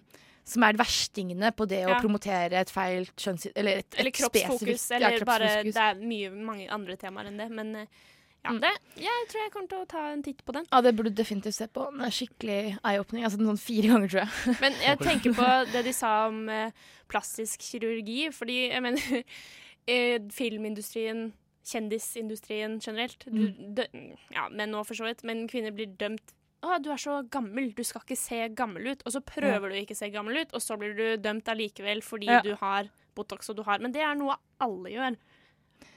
som 0.44 0.64
er 0.66 0.76
verstingene 0.76 1.50
på 1.56 1.66
det 1.68 1.84
å 1.88 1.94
promotere 2.02 2.60
et 2.60 2.72
feil 2.72 3.06
kjønns... 3.16 3.46
Eller 3.54 3.80
et, 3.80 3.88
et 3.94 4.02
Eller 4.02 4.12
kroppsfokus, 4.14 4.90
eller 4.92 5.16
ja, 5.16 5.28
bare. 5.28 5.52
Det 5.64 5.86
er 5.86 6.02
mye, 6.02 6.32
mange 6.36 6.66
andre 6.72 6.98
temaer 7.00 7.30
enn 7.30 7.40
det, 7.40 7.46
men 7.54 7.72
eh, 7.80 8.02
ja, 8.44 8.52
det, 8.60 8.72
jeg 9.00 9.28
tror 9.30 9.40
jeg 9.40 9.52
kommer 9.54 9.70
til 9.70 9.80
å 9.80 9.86
ta 9.88 10.02
en 10.12 10.22
titt 10.24 10.42
på 10.44 10.52
den. 10.52 10.66
Ja, 10.68 10.82
det 10.84 10.92
burde 10.98 11.14
du 11.14 11.16
definitivt 11.16 11.56
se 11.56 11.68
på. 11.72 11.86
Den 11.94 12.04
er 12.04 12.12
skikkelig 12.12 12.58
eye-opening. 12.76 13.24
Altså 13.24 13.40
sånn 13.40 13.60
fire 13.60 13.94
ganger, 13.94 14.10
tror 14.12 14.20
jeg. 14.20 14.56
Men 14.60 14.76
jeg 14.84 15.00
tenker 15.08 15.36
på 15.38 15.48
det 15.72 15.84
de 15.86 15.94
sa 15.96 16.12
om 16.28 16.42
eh, 16.52 16.84
plastisk 17.08 17.64
kirurgi, 17.64 18.28
fordi 18.36 18.58
jeg 18.66 18.84
mener 18.84 19.16
eh, 19.94 20.18
Filmindustrien, 20.36 21.30
kjendisindustrien 21.64 22.76
generelt 22.84 23.24
du, 23.24 23.46
dø, 23.80 23.88
Ja, 24.36 24.50
menn 24.52 24.76
òg, 24.76 24.84
for 24.90 25.00
så 25.00 25.08
vidt, 25.08 25.24
men 25.24 25.46
kvinner 25.48 25.72
blir 25.72 25.96
dømt 25.96 26.36
å, 26.64 26.78
du 26.82 26.90
er 26.94 27.00
så 27.00 27.18
gammel, 27.30 27.70
du 27.76 27.82
skal 27.86 28.02
ikke 28.04 28.18
se 28.18 28.40
gammel 28.56 28.90
ut. 28.94 29.02
Og 29.06 29.12
så 29.14 29.20
prøver 29.24 29.70
du 29.72 29.78
ikke 29.82 29.94
å 29.96 30.00
se 30.00 30.10
gammel 30.14 30.40
ut, 30.42 30.54
og 30.56 30.64
så 30.64 30.78
blir 30.80 30.94
du 30.98 31.04
dømt 31.22 31.48
allikevel 31.52 32.02
fordi 32.04 32.30
Ja. 32.30 32.40
du 32.44 32.54
har 32.60 32.90
Botox 33.14 33.50
og 33.50 33.56
du 33.56 33.62
har 33.62 33.78
Men 33.78 33.92
det 33.92 34.02
er 34.02 34.14
noe 34.18 34.36
alle 34.60 34.90
gjør. 34.90 35.16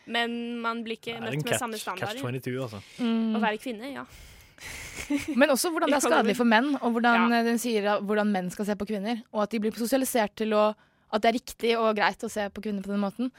Men 0.08 0.60
man 0.62 0.84
blir 0.86 0.97
ikke 0.97 1.19
møtt 1.19 1.43
med 1.43 1.60
samme 1.60 1.77
standard 1.80 2.15
catch 2.15 2.21
22, 2.21 2.62
altså. 2.63 2.82
Mm. 2.99 3.36
Å 3.36 3.41
være 3.43 3.58
kvinne, 3.60 3.93
ja. 3.93 4.06
Men 5.39 5.49
også 5.53 5.69
hvordan 5.71 5.91
det 5.91 5.97
er 5.99 6.06
skadelig 6.06 6.36
for 6.39 6.49
menn, 6.49 6.75
og 6.82 6.91
hvordan 6.95 7.30
Ja. 7.32 7.39
eh, 7.39 7.43
den 7.45 7.60
sier 7.62 7.99
hvordan 8.01 8.32
menn 8.32 8.49
skal 8.51 8.65
se 8.65 8.75
på 8.75 8.88
kvinner. 8.88 9.23
Og 9.34 9.43
at 9.43 9.51
de 9.51 9.60
blir 9.60 9.71
sosialisert 9.75 10.36
til 10.36 10.53
å 10.58 10.73
at 11.08 11.21
det 11.23 11.30
er 11.30 11.38
riktig 11.39 11.77
og 11.80 11.95
greit 11.95 12.19
å 12.19 12.30
se 12.30 12.49
på 12.51 12.62
kvinner 12.65 12.84
på 12.84 12.91
den 12.91 12.99
måten. 12.99 13.32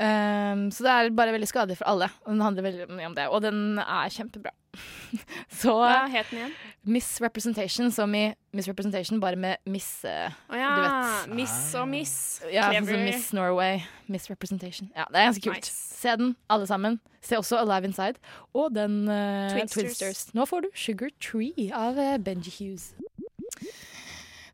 Um, 0.00 0.70
så 0.72 0.86
det 0.86 0.92
er 0.92 1.10
bare 1.14 1.34
veldig 1.34 1.48
skadelig 1.48 1.76
for 1.78 1.90
alle. 1.90 2.08
Og 2.24 2.32
den 2.32 2.40
handler 2.40 2.64
veldig 2.66 2.88
mye 2.90 3.06
om 3.10 3.14
det. 3.16 3.28
Og 3.28 3.42
den 3.44 3.78
er 3.78 4.12
kjempebra. 4.12 4.54
så 5.60 5.74
Hva 5.76 6.06
het 6.08 6.30
den 6.30 6.38
igjen? 6.38 6.52
Misrepresentation, 6.94 7.90
som 7.92 8.14
i 8.16 8.30
Misrepresentation, 8.56 9.20
bare 9.20 9.36
med 9.36 9.60
miss 9.68 10.00
uh, 10.08 10.32
oh, 10.48 10.56
ja. 10.56 10.70
Du 10.72 10.82
vet. 10.82 11.36
Miss 11.36 11.56
og 11.78 11.86
miss. 11.92 12.14
Ja, 12.50 12.70
sånn 12.72 12.88
som 12.88 13.04
Miss 13.04 13.30
Norway. 13.36 13.84
Misrepresentation. 14.10 14.90
Ja, 14.96 15.06
det 15.12 15.20
er 15.20 15.30
ganske 15.30 15.44
kult. 15.50 15.68
Nice. 15.68 16.00
Se 16.02 16.16
den, 16.18 16.34
alle 16.50 16.66
sammen. 16.66 16.98
Se 17.22 17.38
også 17.38 17.60
Alive 17.60 17.92
Inside. 17.92 18.18
Og 18.58 18.72
den 18.74 19.04
uh, 19.06 19.52
Twinsters. 19.52 19.76
Twinsters. 19.76 20.24
Nå 20.34 20.48
får 20.48 20.64
du 20.64 20.72
Sugar 20.74 21.12
Tree 21.22 21.68
av 21.76 22.00
eh, 22.00 22.16
Benji 22.18 22.50
Hughes. 22.56 22.90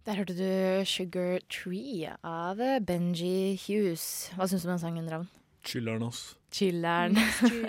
Der 0.09 0.17
hørte 0.17 0.33
du 0.33 0.85
Sugar 0.89 1.43
Tree 1.53 2.09
av 2.25 2.57
Benji 2.89 3.59
Hughes. 3.61 4.31
Hva 4.39 4.47
syns 4.49 4.63
du 4.65 4.71
om 4.71 4.73
den 4.73 4.81
sangen, 4.81 5.11
Ravn? 5.13 5.27
Chiller'n, 5.69 6.07
ass. 6.07 6.23
Chiller'n. 6.57 7.19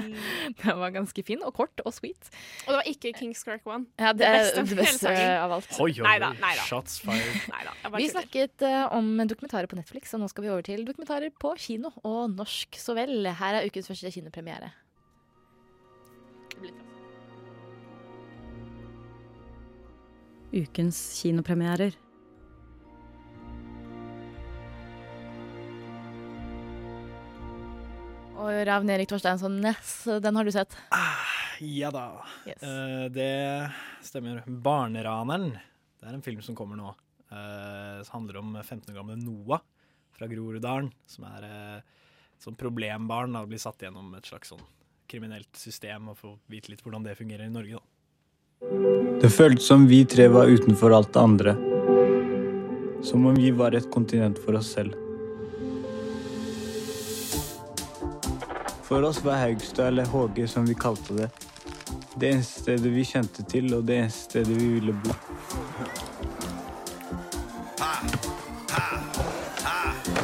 den 0.62 0.80
var 0.80 0.94
ganske 0.96 1.24
fin 1.28 1.44
og 1.44 1.52
kort 1.58 1.84
og 1.84 1.92
sweet. 1.98 2.32
Og 2.64 2.72
det 2.72 2.78
var 2.78 2.88
ikke 2.94 3.12
Kings 3.18 3.44
Crack 3.44 3.68
One. 3.68 3.90
Ja, 4.00 4.14
det 4.16 4.32
er 4.32 4.48
det 4.56 4.80
beste 4.80 5.12
av 5.12 5.58
alt. 5.58 5.68
Oi, 5.84 5.92
oi, 5.98 6.08
Neida, 6.08 6.32
oi. 6.32 6.40
neida. 6.40 6.64
Shots 6.64 7.02
fired. 7.04 7.44
Neida, 7.52 7.76
Vi 7.84 7.92
tuller. 7.92 8.10
snakket 8.16 8.68
uh, 8.72 8.88
om 8.96 9.12
dokumentarer 9.28 9.68
på 9.68 9.84
Netflix, 9.84 10.16
og 10.16 10.24
nå 10.24 10.32
skal 10.32 10.48
vi 10.48 10.56
over 10.56 10.64
til 10.72 10.88
dokumentarer 10.88 11.36
på 11.44 11.52
kino 11.60 11.92
og 12.08 12.38
norsk 12.40 12.80
så 12.80 12.96
vel. 12.96 13.34
Her 13.44 13.60
er 13.60 13.68
ukens 13.68 13.92
første 13.92 14.16
kinopremiere. 14.16 14.72
Ukens 20.56 21.04
kinopremierer. 21.20 22.00
Og 28.40 28.62
Ravn 28.70 28.92
Erik 28.94 29.10
Torsteinsson 29.12 29.58
Næss, 29.60 30.06
den 30.24 30.40
har 30.40 30.48
du 30.48 30.52
sett? 30.56 30.76
Ja 31.60 31.92
da. 31.92 32.24
Yes. 32.48 32.62
Uh, 32.64 33.12
det 33.12 33.32
stemmer. 34.06 34.44
'Barneraneren'. 34.48 35.58
Det 36.00 36.08
er 36.08 36.16
en 36.16 36.24
film 36.24 36.42
som 36.42 36.56
kommer 36.56 36.80
nå. 36.80 36.94
Uh, 37.28 38.00
som 38.08 38.22
handler 38.22 38.40
om 38.40 38.56
15 38.64 38.94
år 38.94 39.02
gamle 39.02 39.18
Noah 39.20 39.60
fra 40.16 40.30
Groruddalen. 40.32 40.88
Som 41.06 41.28
er 41.28 41.48
uh, 41.50 41.82
sånn 42.40 42.56
problembarn. 42.56 43.36
Da 43.36 43.44
blir 43.44 43.60
satt 43.60 43.84
gjennom 43.84 44.14
et 44.16 44.32
slags 44.32 44.54
sånn 44.54 44.64
kriminelt 45.10 45.52
system 45.58 46.14
og 46.14 46.20
får 46.22 46.38
vite 46.48 46.72
litt 46.72 46.86
hvordan 46.86 47.04
det 47.04 47.18
fungerer 47.20 47.50
i 47.50 47.52
Norge. 47.52 47.76
da. 47.76 49.20
Det 49.20 49.32
føltes 49.34 49.68
som 49.68 49.84
vi 49.90 50.06
tre 50.08 50.30
var 50.32 50.48
utenfor 50.48 50.96
alt 50.96 51.12
det 51.12 51.20
andre. 51.20 51.58
Som 53.04 53.28
om 53.28 53.36
vi 53.36 53.52
var 53.52 53.76
et 53.76 53.92
kontinent 53.92 54.40
for 54.40 54.56
oss 54.60 54.72
selv. 54.78 55.09
For 58.90 59.04
oss 59.04 59.26
var 59.26 59.34
Haugstad, 59.34 59.88
eller 59.88 60.06
HG 60.06 60.48
som 60.48 60.66
vi 60.66 60.74
kalte 60.74 61.14
det, 61.14 61.30
det 62.16 62.30
eneste 62.30 62.62
stedet 62.62 62.90
vi 62.92 63.04
kjente 63.06 63.44
til, 63.46 63.68
og 63.78 63.84
det 63.86 64.00
eneste 64.00 64.32
stedet 64.32 64.56
vi 64.58 64.68
ville 64.68 64.96
bo. 65.04 65.14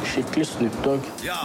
Skikkelig 0.04 0.46
Snoop 0.46 0.88
Ja. 1.22 1.38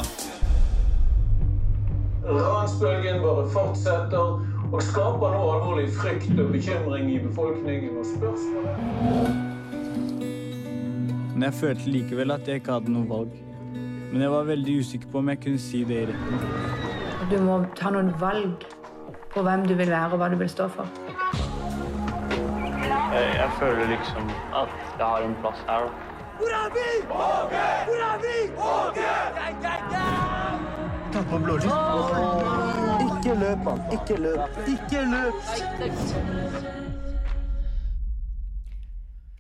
Ransbølgen 2.26 3.22
bare 3.22 3.46
fortsetter 3.54 4.42
og 4.72 4.82
skaper 4.82 5.38
nå 5.38 5.46
alvorlig 5.54 5.94
frykt 5.94 6.34
og 6.40 6.52
bekymring 6.58 7.14
i 7.14 7.20
befolkningen. 7.22 7.98
og 8.02 8.06
spørsmålet 8.16 9.30
Men 11.34 11.44
jeg 11.44 11.54
følte 11.54 11.90
likevel 11.90 12.32
at 12.32 12.48
jeg 12.48 12.56
ikke 12.66 12.72
hadde 12.80 12.98
noe 12.98 13.10
valg. 13.10 13.42
Men 14.12 14.22
jeg 14.22 14.32
var 14.32 14.44
veldig 14.44 14.80
usikker 14.80 15.08
på 15.12 15.18
om 15.18 15.30
jeg 15.30 15.40
kunne 15.46 15.60
si 15.60 15.84
det 15.84 16.02
i 16.02 16.06
retten. 16.10 16.71
Du 17.32 17.38
må 17.40 17.54
ta 17.80 17.88
noen 17.96 18.10
valg 18.20 18.66
på 19.32 19.42
hvem 19.46 19.62
du 19.64 19.72
vil 19.80 19.88
være 19.88 20.12
og 20.12 20.20
hva 20.20 20.28
du 20.34 20.36
vil 20.42 20.50
stå 20.52 20.66
for. 20.74 20.90
Jeg, 22.32 23.30
jeg 23.38 23.50
føler 23.60 23.88
liksom 23.88 24.28
at 24.62 24.74
jeg 24.98 25.06
har 25.06 25.24
en 25.28 25.38
plass 25.40 25.62
her. 25.70 25.88
Hvor 26.42 26.58
er 26.58 26.68
vi? 26.76 26.90
Åge! 27.22 27.64
Hvor 27.88 28.04
er 28.10 28.18
vi? 28.26 28.36
Åge! 28.74 29.12
Ta 31.14 31.24
på 31.32 31.42
blålys. 31.46 31.72
Ikke 33.08 33.40
løp, 33.40 33.66
mann. 33.70 33.82
Ikke 33.96 34.22
løp. 34.28 34.62
Ikke 34.76 35.08
løp! 35.16 36.81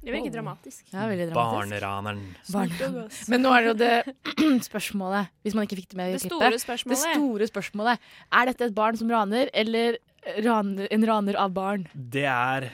Det 0.01 0.09
virker 0.15 0.33
dramatisk. 0.33 0.85
Ja, 0.89 1.03
veldig 1.09 1.27
dramatisk. 1.29 1.71
Barneraneren. 1.71 2.21
Barn. 2.51 3.09
Men 3.29 3.43
nå 3.45 3.51
er 3.53 3.61
det 3.61 3.69
jo 3.69 3.75
det 3.77 4.61
spørsmålet, 4.69 5.29
hvis 5.45 5.53
man 5.57 5.67
ikke 5.67 5.77
fikk 5.77 5.91
det 5.93 5.99
med 5.99 6.09
i 6.09 6.15
Det 6.15 6.23
klippet. 6.23 6.37
store 6.41 6.61
spørsmålet. 6.63 7.03
Det 7.03 7.17
store 7.19 7.47
spørsmålet. 7.51 8.07
Er 8.39 8.49
dette 8.49 8.65
et 8.71 8.73
barn 8.77 8.97
som 8.97 9.11
raner, 9.13 9.51
eller 9.53 9.99
raner, 10.41 10.87
en 10.89 11.05
raner 11.11 11.37
av 11.43 11.53
barn? 11.53 11.85
Det 11.93 12.25
er 12.25 12.71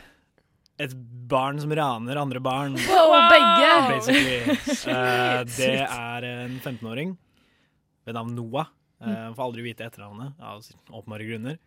et 0.80 0.94
barn 1.28 1.60
som 1.60 1.74
raner 1.76 2.20
andre 2.22 2.40
barn. 2.44 2.78
Wow, 2.88 3.16
begge! 3.34 3.72
Basically. 3.92 4.58
Uh, 4.88 5.44
det 5.58 5.72
er 5.84 6.28
en 6.32 6.60
15-åring 6.64 7.16
ved 8.08 8.16
navn 8.16 8.36
Noah. 8.38 8.72
Uh, 9.04 9.34
får 9.36 9.44
aldri 9.50 9.66
vite 9.68 9.84
etternavnet 9.86 10.40
av 10.40 10.64
åpenbare 10.96 11.28
grunner. 11.28 11.60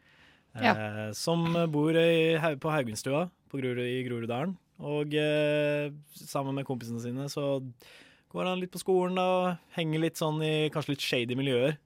Uh, 0.57 0.65
Ja. 0.65 0.73
Som 1.15 1.45
bor 1.71 1.95
i, 1.95 2.35
på 2.59 2.73
Haugenstua 2.73 3.29
på 3.53 3.61
Grorud, 3.61 3.85
i 3.87 4.01
Groruddalen. 4.09 4.57
Og 4.87 5.15
eh, 5.19 5.91
sammen 6.17 6.57
med 6.57 6.67
kompisene 6.69 7.03
sine 7.03 7.27
så 7.33 7.59
går 8.31 8.47
han 8.47 8.61
litt 8.63 8.73
på 8.73 8.81
skolen 8.81 9.19
da, 9.19 9.57
henger 9.77 10.05
litt 10.05 10.21
sånn 10.21 10.41
i 10.47 10.71
kanskje 10.73 10.95
litt 10.95 11.05
shady 11.05 11.37
miljøer. 11.39 11.77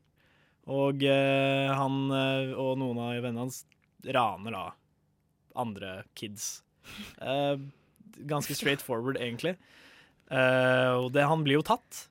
Og 0.71 1.03
eh, 1.05 1.71
han 1.75 2.05
eh, 2.15 2.53
og 2.55 2.79
noen 2.81 3.01
av 3.03 3.17
vennene 3.19 3.47
hans 3.47 3.65
raner 4.05 4.55
da 4.55 4.65
andre 5.59 6.03
kids. 6.19 6.63
Eh, 7.21 7.57
ganske 8.29 8.57
straight 8.57 8.83
forward, 8.85 9.19
egentlig. 9.21 9.57
Eh, 10.31 10.93
og 10.99 11.13
det, 11.15 11.27
han 11.29 11.45
blir 11.47 11.61
jo 11.61 11.67
tatt. 11.67 12.07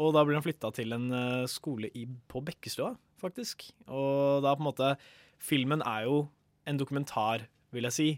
Og 0.00 0.14
da 0.16 0.24
blir 0.24 0.38
han 0.38 0.44
flytta 0.44 0.72
til 0.74 0.94
en 0.96 1.08
eh, 1.16 1.48
skole 1.50 1.90
i, 1.98 2.06
på 2.28 2.42
Bekkestua, 2.44 2.94
faktisk. 3.22 3.68
Og 3.88 4.42
da 4.44 4.54
på 4.56 4.64
en 4.64 4.70
måte 4.70 4.94
Filmen 5.42 5.82
er 5.82 6.06
jo 6.06 6.18
en 6.70 6.78
dokumentar, 6.78 7.48
vil 7.74 7.88
jeg 7.88 7.96
si. 7.96 8.10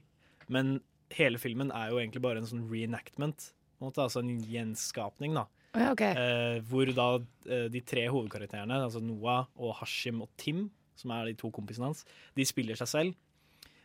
Men 0.52 0.76
hele 1.16 1.40
filmen 1.40 1.72
er 1.74 1.92
jo 1.92 2.00
egentlig 2.00 2.22
bare 2.24 2.42
en 2.42 2.48
sånn 2.48 2.64
reenactment. 2.70 3.50
En 3.78 3.88
måte, 3.88 4.04
altså 4.04 4.22
en 4.22 4.32
gjenskapning, 4.48 5.36
da. 5.36 5.46
Ja, 5.74 5.90
okay. 5.90 6.14
Eh, 6.14 6.60
hvor 6.70 6.90
da 6.94 7.08
eh, 7.50 7.66
de 7.72 7.82
tre 7.82 8.06
hovedkarakterene, 8.06 8.78
altså 8.86 9.02
Noah 9.02 9.48
og 9.58 9.74
Hashim 9.80 10.22
og 10.22 10.30
Tim, 10.40 10.68
som 10.98 11.10
er 11.14 11.30
de 11.30 11.38
to 11.38 11.50
kompisene 11.54 11.90
hans, 11.90 12.04
de 12.38 12.46
spiller 12.46 12.78
seg 12.78 12.90
selv. 12.90 13.20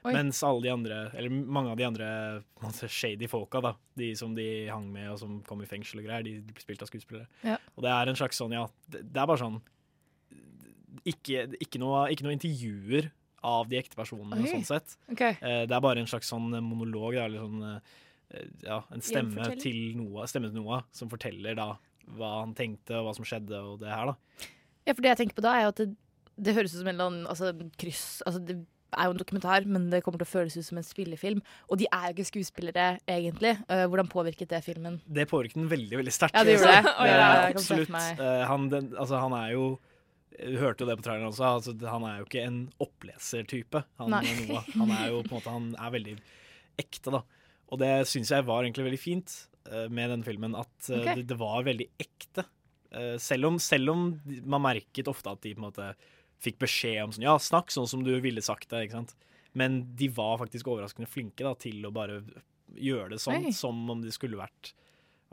Oi. 0.07 0.13
Mens 0.15 0.37
alle 0.47 0.63
de 0.63 0.71
andre, 0.71 0.99
eller 1.17 1.33
mange 1.33 1.73
av 1.73 1.79
de 1.79 1.83
andre 1.83 2.09
måte, 2.63 2.87
shady 2.87 3.27
folka, 3.27 3.59
da, 3.65 3.73
de 3.99 4.13
som 4.15 4.31
de 4.37 4.69
hang 4.69 4.85
med 4.93 5.09
og 5.11 5.17
som 5.19 5.41
kom 5.47 5.65
i 5.65 5.67
fengsel 5.67 5.99
og 5.99 6.07
greier, 6.07 6.23
de, 6.23 6.37
de 6.45 6.55
blir 6.55 6.63
spilt 6.63 6.85
av 6.85 6.91
skuespillere. 6.91 7.27
Ja. 7.43 7.57
Og 7.75 7.83
det 7.83 7.91
er 7.91 8.11
en 8.11 8.19
slags 8.19 8.39
sånn, 8.39 8.55
ja 8.55 8.63
Det, 8.87 9.03
det 9.09 9.19
er 9.19 9.27
bare 9.27 9.41
sånn 9.41 9.59
ikke, 11.07 11.49
ikke, 11.59 11.81
noe, 11.81 12.05
ikke 12.13 12.25
noe 12.25 12.35
intervjuer 12.35 13.09
av 13.45 13.69
de 13.69 13.79
ekte 13.79 13.97
personene, 13.99 14.43
Oi. 14.43 14.51
sånn 14.51 14.67
sett. 14.67 14.95
Ok. 15.11 15.21
Eh, 15.21 15.63
det 15.69 15.75
er 15.75 15.83
bare 15.83 16.03
en 16.03 16.09
slags 16.09 16.31
sånn 16.31 16.51
monolog, 16.65 17.17
da, 17.17 17.27
eller 17.29 17.45
sånn 17.45 17.67
eh, 17.69 17.97
Ja, 18.65 18.83
en 18.93 19.01
stemme 19.01 19.47
til 19.57 19.97
Noah, 19.97 20.27
stemme 20.29 20.51
til 20.51 20.61
Noah 20.61 20.83
som 20.93 21.09
forteller 21.09 21.57
da 21.57 21.71
hva 22.17 22.39
han 22.39 22.55
tenkte, 22.57 22.97
og 22.97 23.07
hva 23.07 23.15
som 23.17 23.27
skjedde, 23.27 23.57
og 23.57 23.79
det 23.83 23.89
her, 23.91 24.11
da. 24.11 24.49
Ja, 24.87 24.95
for 24.95 25.05
det 25.05 25.13
jeg 25.13 25.21
tenker 25.23 25.37
på 25.37 25.45
da, 25.45 25.55
er 25.55 25.67
jo 25.67 25.73
at 25.73 25.81
det, 25.83 25.89
det 26.39 26.55
høres 26.57 26.73
ut 26.73 26.81
som 26.81 26.89
en 26.89 26.95
eller 26.95 27.09
annen 27.11 27.29
altså, 27.29 27.51
kryss 27.77 28.23
altså, 28.25 28.39
Det 28.41 28.55
er 28.95 29.05
jo 29.05 29.13
en 29.13 29.19
dokumentar, 29.19 29.67
men 29.69 29.89
det 29.91 30.01
kommer 30.01 30.21
til 30.21 30.25
å 30.25 30.31
føles 30.31 30.55
ut 30.57 30.65
som 30.65 30.79
en 30.81 30.85
spillefilm. 30.87 31.43
Og 31.69 31.77
de 31.77 31.85
er 31.93 32.07
jo 32.07 32.15
ikke 32.15 32.29
skuespillere, 32.31 32.87
egentlig. 33.05 33.51
Uh, 33.69 33.83
hvordan 33.85 34.09
påvirket 34.09 34.49
det 34.49 34.63
filmen? 34.65 34.97
Det 35.05 35.27
påvirket 35.29 35.59
den 35.59 35.69
veldig 35.69 35.99
veldig 35.99 36.13
sterkt. 36.15 36.33
Ja, 36.33 36.45
det 36.47 36.57
gjorde 36.57 36.73
det. 36.73 36.95
Eh, 36.99 37.11
jeg 37.13 37.53
kan 37.53 37.61
absolutt. 37.61 37.93
Eh, 37.93 38.41
han, 38.49 38.65
den, 38.71 38.89
altså, 38.97 39.19
han 39.21 39.35
er 39.37 39.53
jo 39.53 39.67
Du 40.39 40.57
hørte 40.61 40.83
jo 40.83 40.89
det 40.89 40.97
på 40.99 41.05
traileren 41.05 41.29
også. 41.31 41.47
Altså, 41.57 41.75
han 41.91 42.05
er 42.07 42.19
jo 42.19 42.27
ikke 42.27 42.45
en 42.47 42.59
opplesertype. 42.83 43.83
Han, 43.99 44.15
han 44.15 44.93
er 44.95 45.09
jo 45.11 45.23
på 45.25 45.33
en 45.33 45.37
måte 45.37 45.55
Han 45.55 45.69
er 45.75 45.95
veldig 45.97 46.15
ekte, 46.79 47.13
da. 47.17 47.23
Og 47.69 47.81
det 47.81 47.91
syns 48.09 48.31
jeg 48.33 48.45
var 48.47 48.63
egentlig 48.63 48.87
veldig 48.87 49.01
fint 49.01 49.35
uh, 49.69 49.87
med 49.93 50.13
den 50.13 50.23
filmen. 50.25 50.55
At 50.57 50.73
uh, 50.89 50.99
okay. 51.01 51.19
det, 51.19 51.27
det 51.31 51.39
var 51.39 51.67
veldig 51.67 51.89
ekte. 52.01 52.45
Uh, 52.95 53.17
selv, 53.21 53.51
om, 53.51 53.59
selv 53.61 53.93
om 53.93 54.05
man 54.49 54.65
merket 54.65 55.11
ofte 55.11 55.33
at 55.33 55.43
de 55.45 55.53
på 55.53 55.61
en 55.61 55.67
måte 55.67 55.91
fikk 56.39 56.61
beskjed 56.63 57.01
om 57.03 57.13
sånn 57.13 57.27
Ja, 57.27 57.35
snakk 57.41 57.73
sånn 57.73 57.89
som 57.91 58.05
du 58.05 58.13
ville 58.23 58.43
sagt 58.45 58.71
det. 58.71 58.85
ikke 58.87 59.01
sant? 59.01 59.15
Men 59.57 59.81
de 59.99 60.09
var 60.13 60.39
faktisk 60.41 60.69
overraskende 60.71 61.09
flinke 61.09 61.45
da, 61.45 61.55
til 61.59 61.83
å 61.85 61.93
bare 61.93 62.21
gjøre 62.79 63.15
det 63.15 63.21
sånn 63.21 63.49
Oi. 63.49 63.55
som 63.55 63.77
om 63.91 64.01
de 64.03 64.13
skulle 64.13 64.39
vært, 64.39 64.73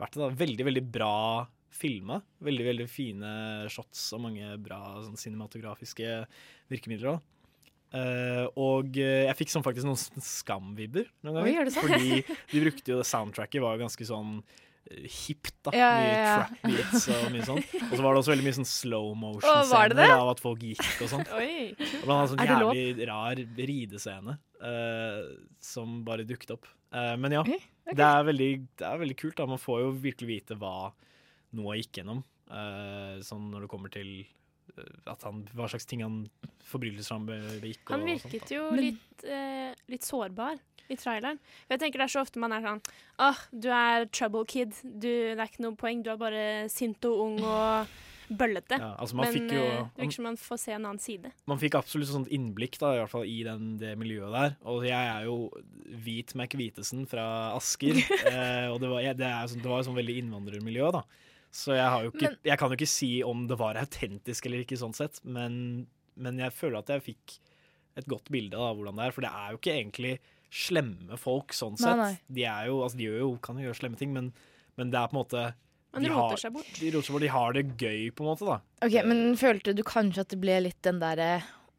vært 0.01 0.17
det. 0.17 0.23
da. 0.23 0.29
Veldig, 0.41 0.65
veldig 0.67 0.85
bra 0.93 1.15
filma. 1.73 2.19
Veldig, 2.43 2.67
veldig 2.71 2.89
fine 2.91 3.31
shots 3.71 4.09
og 4.15 4.23
mange 4.27 4.53
bra 4.63 4.81
sånn, 5.05 5.17
cinematografiske 5.19 6.21
virkemidler 6.71 7.15
òg. 7.15 7.33
og 8.59 8.97
eh, 8.99 9.25
jeg 9.29 9.37
fikk 9.39 9.51
sånn 9.53 9.63
faktisk 9.63 9.87
noen 9.87 10.23
skamvibber 10.23 11.05
noen 11.23 11.43
Oi, 11.43 11.51
ganger. 11.55 11.69
er? 11.69 11.75
Fordi 11.77 12.23
de 12.51 12.63
brukte 12.65 12.91
jo 12.91 12.97
det 12.99 13.07
soundtracket 13.07 13.63
var 13.63 13.77
jo 13.77 13.85
ganske 13.85 14.07
sånn 14.09 14.33
eh, 14.91 15.05
hipt, 15.07 15.53
da. 15.63 15.71
Ja, 15.75 15.91
mye 15.95 16.09
ja, 16.09 16.17
ja. 16.17 16.33
trap 16.41 16.67
beats 16.67 17.07
og 17.13 17.29
mye 17.35 17.47
sånn. 17.47 17.63
Og 17.87 17.93
så 17.93 18.01
var 18.03 18.09
det 18.09 18.23
også 18.23 18.33
veldig 18.33 18.47
mye 18.49 18.57
sånn 18.59 18.69
slow 18.73 19.13
motion-scener 19.21 20.15
av 20.17 20.33
at 20.33 20.43
folk 20.43 20.67
gikk 20.67 20.83
og 21.05 21.13
sånn. 21.13 21.27
Oi, 21.39 21.71
Og 21.77 22.03
blant 22.03 22.17
annet 22.17 22.33
sånn 22.33 22.45
jævlig 22.51 23.07
rar 23.11 23.43
ridescene 23.71 24.37
uh, 24.63 25.21
som 25.63 26.01
bare 26.07 26.27
dukket 26.27 26.57
opp. 26.57 26.67
Uh, 26.91 27.15
men 27.19 27.35
ja, 27.35 27.43
ok. 27.43 27.67
det, 27.91 28.03
er 28.03 28.27
veldig, 28.27 28.51
det 28.79 28.87
er 28.87 29.03
veldig 29.03 29.19
kult. 29.19 29.39
da 29.39 29.47
Man 29.47 29.61
får 29.61 29.83
jo 29.85 29.91
virkelig 30.03 30.29
vite 30.33 30.59
hva 30.59 30.91
Noah 31.53 31.77
gikk 31.79 32.01
gjennom. 32.01 32.23
Uh, 32.47 33.19
sånn 33.27 33.49
når 33.51 33.65
det 33.65 33.69
kommer 33.73 33.91
til 33.91 34.09
eh, 34.23 35.11
at 35.11 35.23
han, 35.27 35.41
hva 35.53 35.67
slags 35.67 35.85
ting 35.89 35.99
han 36.05 36.21
forbrytelser 36.63 37.17
han 37.17 37.25
be- 37.27 37.59
begikk. 37.63 37.83
Han 37.91 38.05
og 38.07 38.13
sånt, 38.21 38.31
virket 38.33 38.53
jo 38.55 38.69
litt, 38.75 39.23
eh, 39.27 39.73
litt 39.91 40.07
sårbar 40.07 40.55
i 40.87 40.95
traileren. 40.95 41.39
Jeg 41.67 41.79
tenker 41.81 41.99
Det 41.99 42.05
er 42.07 42.13
så 42.15 42.21
ofte 42.23 42.39
man 42.39 42.53
er 42.55 42.63
sånn 42.63 42.79
Åh, 43.19 43.41
du 43.51 43.67
er 43.75 44.05
trouble 44.15 44.45
kid. 44.47 44.71
Du, 44.83 45.09
det 45.09 45.35
er 45.39 45.47
ikke 45.49 45.65
noe 45.65 45.75
poeng. 45.75 46.03
Du 46.05 46.11
er 46.13 46.19
bare 46.21 46.43
sint 46.71 47.03
og 47.09 47.19
ung 47.25 47.41
og 47.43 47.91
bøllete. 48.31 48.75
Ja, 48.79 48.93
altså 48.99 49.15
man 49.19 49.27
Men 49.33 49.51
jo- 49.51 49.59
eh, 49.67 49.83
det 49.95 50.03
virker 50.05 50.15
som 50.15 50.23
man 50.27 50.37
får 50.39 50.57
se 50.63 50.71
en 50.75 50.85
annen 50.87 50.99
side. 51.03 51.31
Man 51.47 51.59
fikk 51.59 51.75
absolutt 51.75 52.07
sånt 52.11 52.31
innblikk 52.31 52.79
da, 52.79 52.93
i, 52.95 52.99
hvert 53.03 53.11
fall 53.11 53.27
i 53.27 53.37
den, 53.43 53.77
det 53.79 53.93
miljøet 53.99 54.31
der. 54.35 54.55
Og 54.67 54.83
jeg 54.87 54.95
er 55.11 55.27
jo 55.27 55.37
hvit 56.03 56.31
McVitesen 56.35 57.03
fra 57.07 57.27
Asker. 57.55 57.95
eh, 58.31 58.67
og 58.71 58.79
det 58.83 58.89
var, 58.91 59.01
jeg, 59.03 59.17
det, 59.19 59.27
er, 59.27 59.41
jo 59.43 59.53
sånn- 59.55 59.63
det 59.67 59.71
var 59.75 59.83
sånn 59.87 59.99
veldig 59.99 60.17
innvandrermiljø, 60.23 60.91
da. 60.95 61.03
Så 61.57 61.73
jeg, 61.73 61.89
har 61.89 62.03
jo 62.05 62.11
ikke, 62.13 62.29
Men- 62.29 62.39
jeg 62.45 62.59
kan 62.61 62.69
jo 62.69 62.77
ikke 62.77 62.89
si 62.91 63.11
om 63.25 63.47
det 63.49 63.57
var 63.57 63.79
autentisk 63.81 64.45
eller 64.45 64.61
ikke, 64.65 64.77
sånn 64.77 64.93
sett. 64.93 65.19
Men, 65.25 65.87
men 66.15 66.37
jeg 66.43 66.53
føler 66.53 66.83
at 66.83 66.91
jeg 66.93 67.05
fikk 67.07 67.37
et 67.97 68.05
godt 68.05 68.29
bilde 68.33 68.59
av 68.61 68.75
hvordan 68.77 68.99
det 68.99 69.07
er. 69.07 69.15
For 69.15 69.25
det 69.25 69.31
er 69.33 69.53
jo 69.55 69.57
ikke 69.61 69.73
egentlig 69.77 70.11
slemme 70.53 71.17
folk, 71.19 71.55
sånn 71.57 71.73
Nei, 71.79 71.81
sett. 71.81 71.97
nei. 72.03 72.11
De 72.37 72.43
er 72.47 72.67
jo, 72.69 72.81
altså 72.85 72.99
de 72.99 73.07
gjør 73.09 73.17
jo, 73.23 73.31
kan 73.43 73.57
jo 73.57 73.65
gjøre 73.67 73.79
slemme 73.81 73.97
ting, 73.99 74.13
men, 74.13 74.29
men 74.77 74.91
det 74.93 74.99
er 75.01 75.09
på 75.09 75.17
en 75.17 75.23
måte 75.23 75.47
men 75.97 76.03
de 76.03 76.09
roter 76.13 76.37
seg 76.37 76.53
bort. 76.53 76.69
De 76.77 76.91
roter 76.93 77.07
seg 77.07 77.15
bort. 77.15 77.23
De 77.25 77.29
har 77.33 77.53
det 77.57 77.63
gøy, 77.81 78.01
på 78.13 78.21
en 78.21 78.27
måte, 78.29 78.45
da. 78.45 78.59
Ok, 78.85 78.95
Men 79.07 79.21
følte 79.39 79.73
du 79.73 79.81
kanskje 79.87 80.21
at 80.27 80.29
det 80.35 80.39
ble 80.43 80.59
litt 80.67 80.77
den 80.85 80.99
derre 81.01 81.29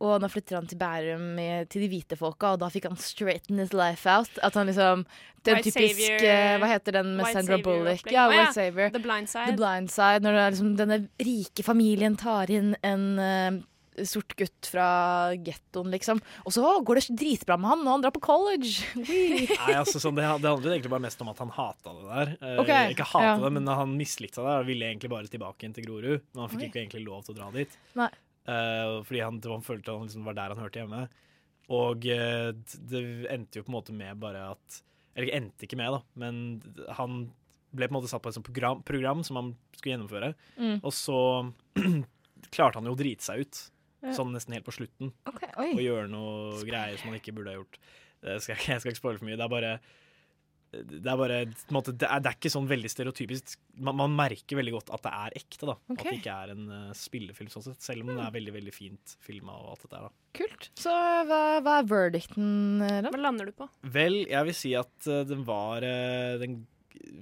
og 0.01 0.21
nå 0.23 0.29
flytter 0.31 0.59
han 0.61 0.67
til 0.71 0.79
Bærum 0.79 1.25
til 1.73 1.83
de 1.83 1.89
hvite 1.91 2.19
folka, 2.21 2.53
og 2.55 2.61
da 2.63 2.69
fikk 2.71 2.85
han 2.87 2.99
straighten 3.03 3.59
his 3.59 3.73
life 3.75 4.07
out. 4.07 4.31
At 4.47 4.55
han 4.55 4.69
liksom 4.71 5.03
Den 5.47 5.59
White 5.59 5.71
typisk 5.73 5.99
Savior- 5.99 6.61
Hva 6.63 6.69
heter 6.71 6.93
den 7.01 7.17
med 7.17 7.25
White 7.27 7.39
Sandra 7.41 7.59
Bullock? 7.65 8.07
Ja, 8.13 8.29
ja. 8.29 8.29
White 8.31 8.55
Savior. 8.55 8.93
The 8.95 9.03
Blind 9.03 9.29
Side. 9.33 9.51
The 9.51 9.57
Blind 9.59 9.91
Side. 9.91 10.23
Når 10.23 10.37
det 10.39 10.45
er 10.45 10.55
liksom 10.55 10.77
denne 10.79 11.01
rike 11.27 11.67
familien 11.67 12.17
tar 12.21 12.51
inn 12.55 12.77
en 12.87 13.05
uh, 13.19 13.59
sort 14.07 14.37
gutt 14.39 14.69
fra 14.71 14.87
gettoen, 15.35 15.91
liksom. 15.91 16.21
Og 16.47 16.55
så 16.55 16.63
går 16.87 17.01
det 17.01 17.17
dritbra 17.19 17.57
med 17.59 17.73
han, 17.73 17.81
og 17.83 17.93
han 17.97 18.05
drar 18.05 18.15
på 18.15 18.23
college! 18.23 18.85
Nei, 19.03 19.75
altså 19.75 19.99
sånn, 19.99 20.15
det, 20.15 20.23
det 20.45 20.47
handler 20.53 20.77
egentlig 20.77 20.93
bare 20.95 21.03
mest 21.09 21.25
om 21.27 21.33
at 21.33 21.43
han 21.43 21.51
hata 21.57 21.97
det 21.97 22.07
der. 22.13 22.33
Eh, 22.39 22.61
Ok, 22.63 22.71
ikke 22.95 23.09
hata 23.11 23.25
ja. 23.33 23.35
det, 23.43 23.51
men 23.59 23.67
han 23.67 23.97
mislikte 23.99 24.45
det 24.47 24.55
og 24.61 24.71
ville 24.71 24.87
egentlig 24.93 25.11
bare 25.11 25.27
tilbake 25.33 25.67
inn 25.67 25.75
til 25.75 25.89
Grorud. 25.91 26.23
Men 26.31 26.45
han 26.45 26.53
fikk 26.55 26.63
Oi. 26.63 26.71
ikke 26.71 26.83
egentlig 26.85 27.03
lov 27.09 27.27
til 27.27 27.35
å 27.35 27.39
dra 27.41 27.51
dit. 27.59 27.75
Nei. 27.99 28.11
Eh, 28.49 28.99
fordi 29.05 29.21
han, 29.21 29.41
han 29.45 29.65
følte 29.67 29.93
han 29.93 30.07
liksom 30.09 30.25
var 30.29 30.37
der 30.39 30.55
han 30.55 30.63
hørte 30.63 30.81
hjemme. 30.83 31.03
Og 31.69 32.07
uh, 32.09 32.51
det 32.89 33.01
endte 33.29 33.61
jo 33.61 33.65
på 33.67 33.69
en 33.69 33.77
måte 33.77 33.93
med 33.93 34.17
bare 34.23 34.47
at 34.55 34.79
Eller 35.19 35.35
endte 35.37 35.67
ikke 35.67 35.77
med, 35.77 35.93
da, 35.93 35.99
men 36.17 36.39
han 36.97 37.19
ble 37.77 37.85
på 37.89 37.93
en 37.93 37.97
måte 37.99 38.09
satt 38.09 38.23
på 38.25 38.31
et 38.31 38.37
sånt 38.39 38.47
program, 38.47 38.81
program 38.89 39.21
som 39.27 39.37
han 39.37 39.51
skulle 39.77 39.97
gjennomføre. 39.97 40.31
Mm. 40.57 40.79
Og 40.81 40.93
så 40.97 41.19
klarte 42.55 42.79
han 42.81 42.89
jo 42.89 42.95
å 42.95 42.99
drite 42.99 43.27
seg 43.27 43.43
ut, 43.45 43.59
sånn 44.17 44.31
nesten 44.33 44.55
helt 44.57 44.65
på 44.65 44.73
slutten. 44.79 45.11
Okay. 45.29 45.51
Og 45.75 45.83
gjøre 45.83 46.09
noe 46.09 46.63
greier 46.65 46.97
som 46.97 47.11
han 47.11 47.19
ikke 47.19 47.35
burde 47.37 47.53
ha 47.53 47.59
gjort. 47.59 47.77
Det 48.25 48.39
skal, 48.47 48.55
jeg- 48.57 48.71
jeg 48.73 48.81
skal 48.81 48.95
ikke 48.95 49.03
spoile 49.03 49.21
for 49.21 49.29
mye. 49.29 49.37
Det 49.37 49.45
er 49.45 49.53
bare 49.53 49.75
det 50.69 51.09
er 51.09 51.17
bare 51.17 51.39
måte, 51.73 51.95
det, 51.97 52.05
er, 52.05 52.21
det 52.21 52.31
er 52.31 52.37
ikke 52.37 52.53
sånn 52.53 52.69
veldig 52.69 52.91
stereotypisk. 52.93 53.55
Man, 53.81 53.97
man 54.03 54.17
merker 54.17 54.59
veldig 54.59 54.75
godt 54.75 54.93
at 54.93 55.05
det 55.07 55.13
er 55.17 55.37
ekte. 55.41 55.69
da 55.71 55.77
At 55.79 56.03
det 56.05 56.15
ikke 56.19 56.35
er 56.45 56.53
en 56.53 56.67
uh, 56.69 56.95
spillefilm, 56.97 57.51
sånn 57.53 57.65
sett, 57.71 57.81
selv 57.85 58.05
om 58.05 58.13
den 58.13 58.21
er 58.21 58.35
veldig 58.35 58.55
veldig 58.59 58.75
fint 58.77 59.17
filma. 59.25 59.57
Og 59.57 59.73
alt 59.73 59.87
det 59.87 59.93
der. 59.95 60.09
Kult. 60.39 60.71
Så 60.79 60.93
hva, 61.31 61.43
hva 61.65 61.79
er 61.81 61.89
verdicten, 61.89 62.49
da? 62.85 63.09
Hva 63.09 63.23
lander 63.23 63.49
du 63.49 63.57
på? 63.57 63.69
Vel, 63.97 64.21
jeg 64.29 64.51
vil 64.51 64.59
si 64.61 64.75
at 64.79 64.95
uh, 65.09 65.23
den 65.29 65.47
var 65.49 65.87
uh, 65.87 66.37
Den 66.43 66.61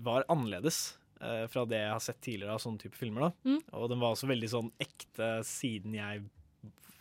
var 0.02 0.24
annerledes 0.32 0.96
eh, 1.20 1.44
fra 1.52 1.64
det 1.68 1.78
jeg 1.82 1.92
har 1.92 2.02
sett 2.02 2.20
tidligere 2.24 2.54
av 2.56 2.62
sånne 2.62 2.80
type 2.80 2.96
filmer. 2.98 3.28
da 3.28 3.52
Mm. 3.52 3.60
Og 3.78 3.90
den 3.92 4.00
var 4.00 4.14
også 4.14 4.28
veldig 4.30 4.48
sånn 4.50 4.70
ekte 4.82 5.28
siden 5.46 5.94
jeg 5.94 6.24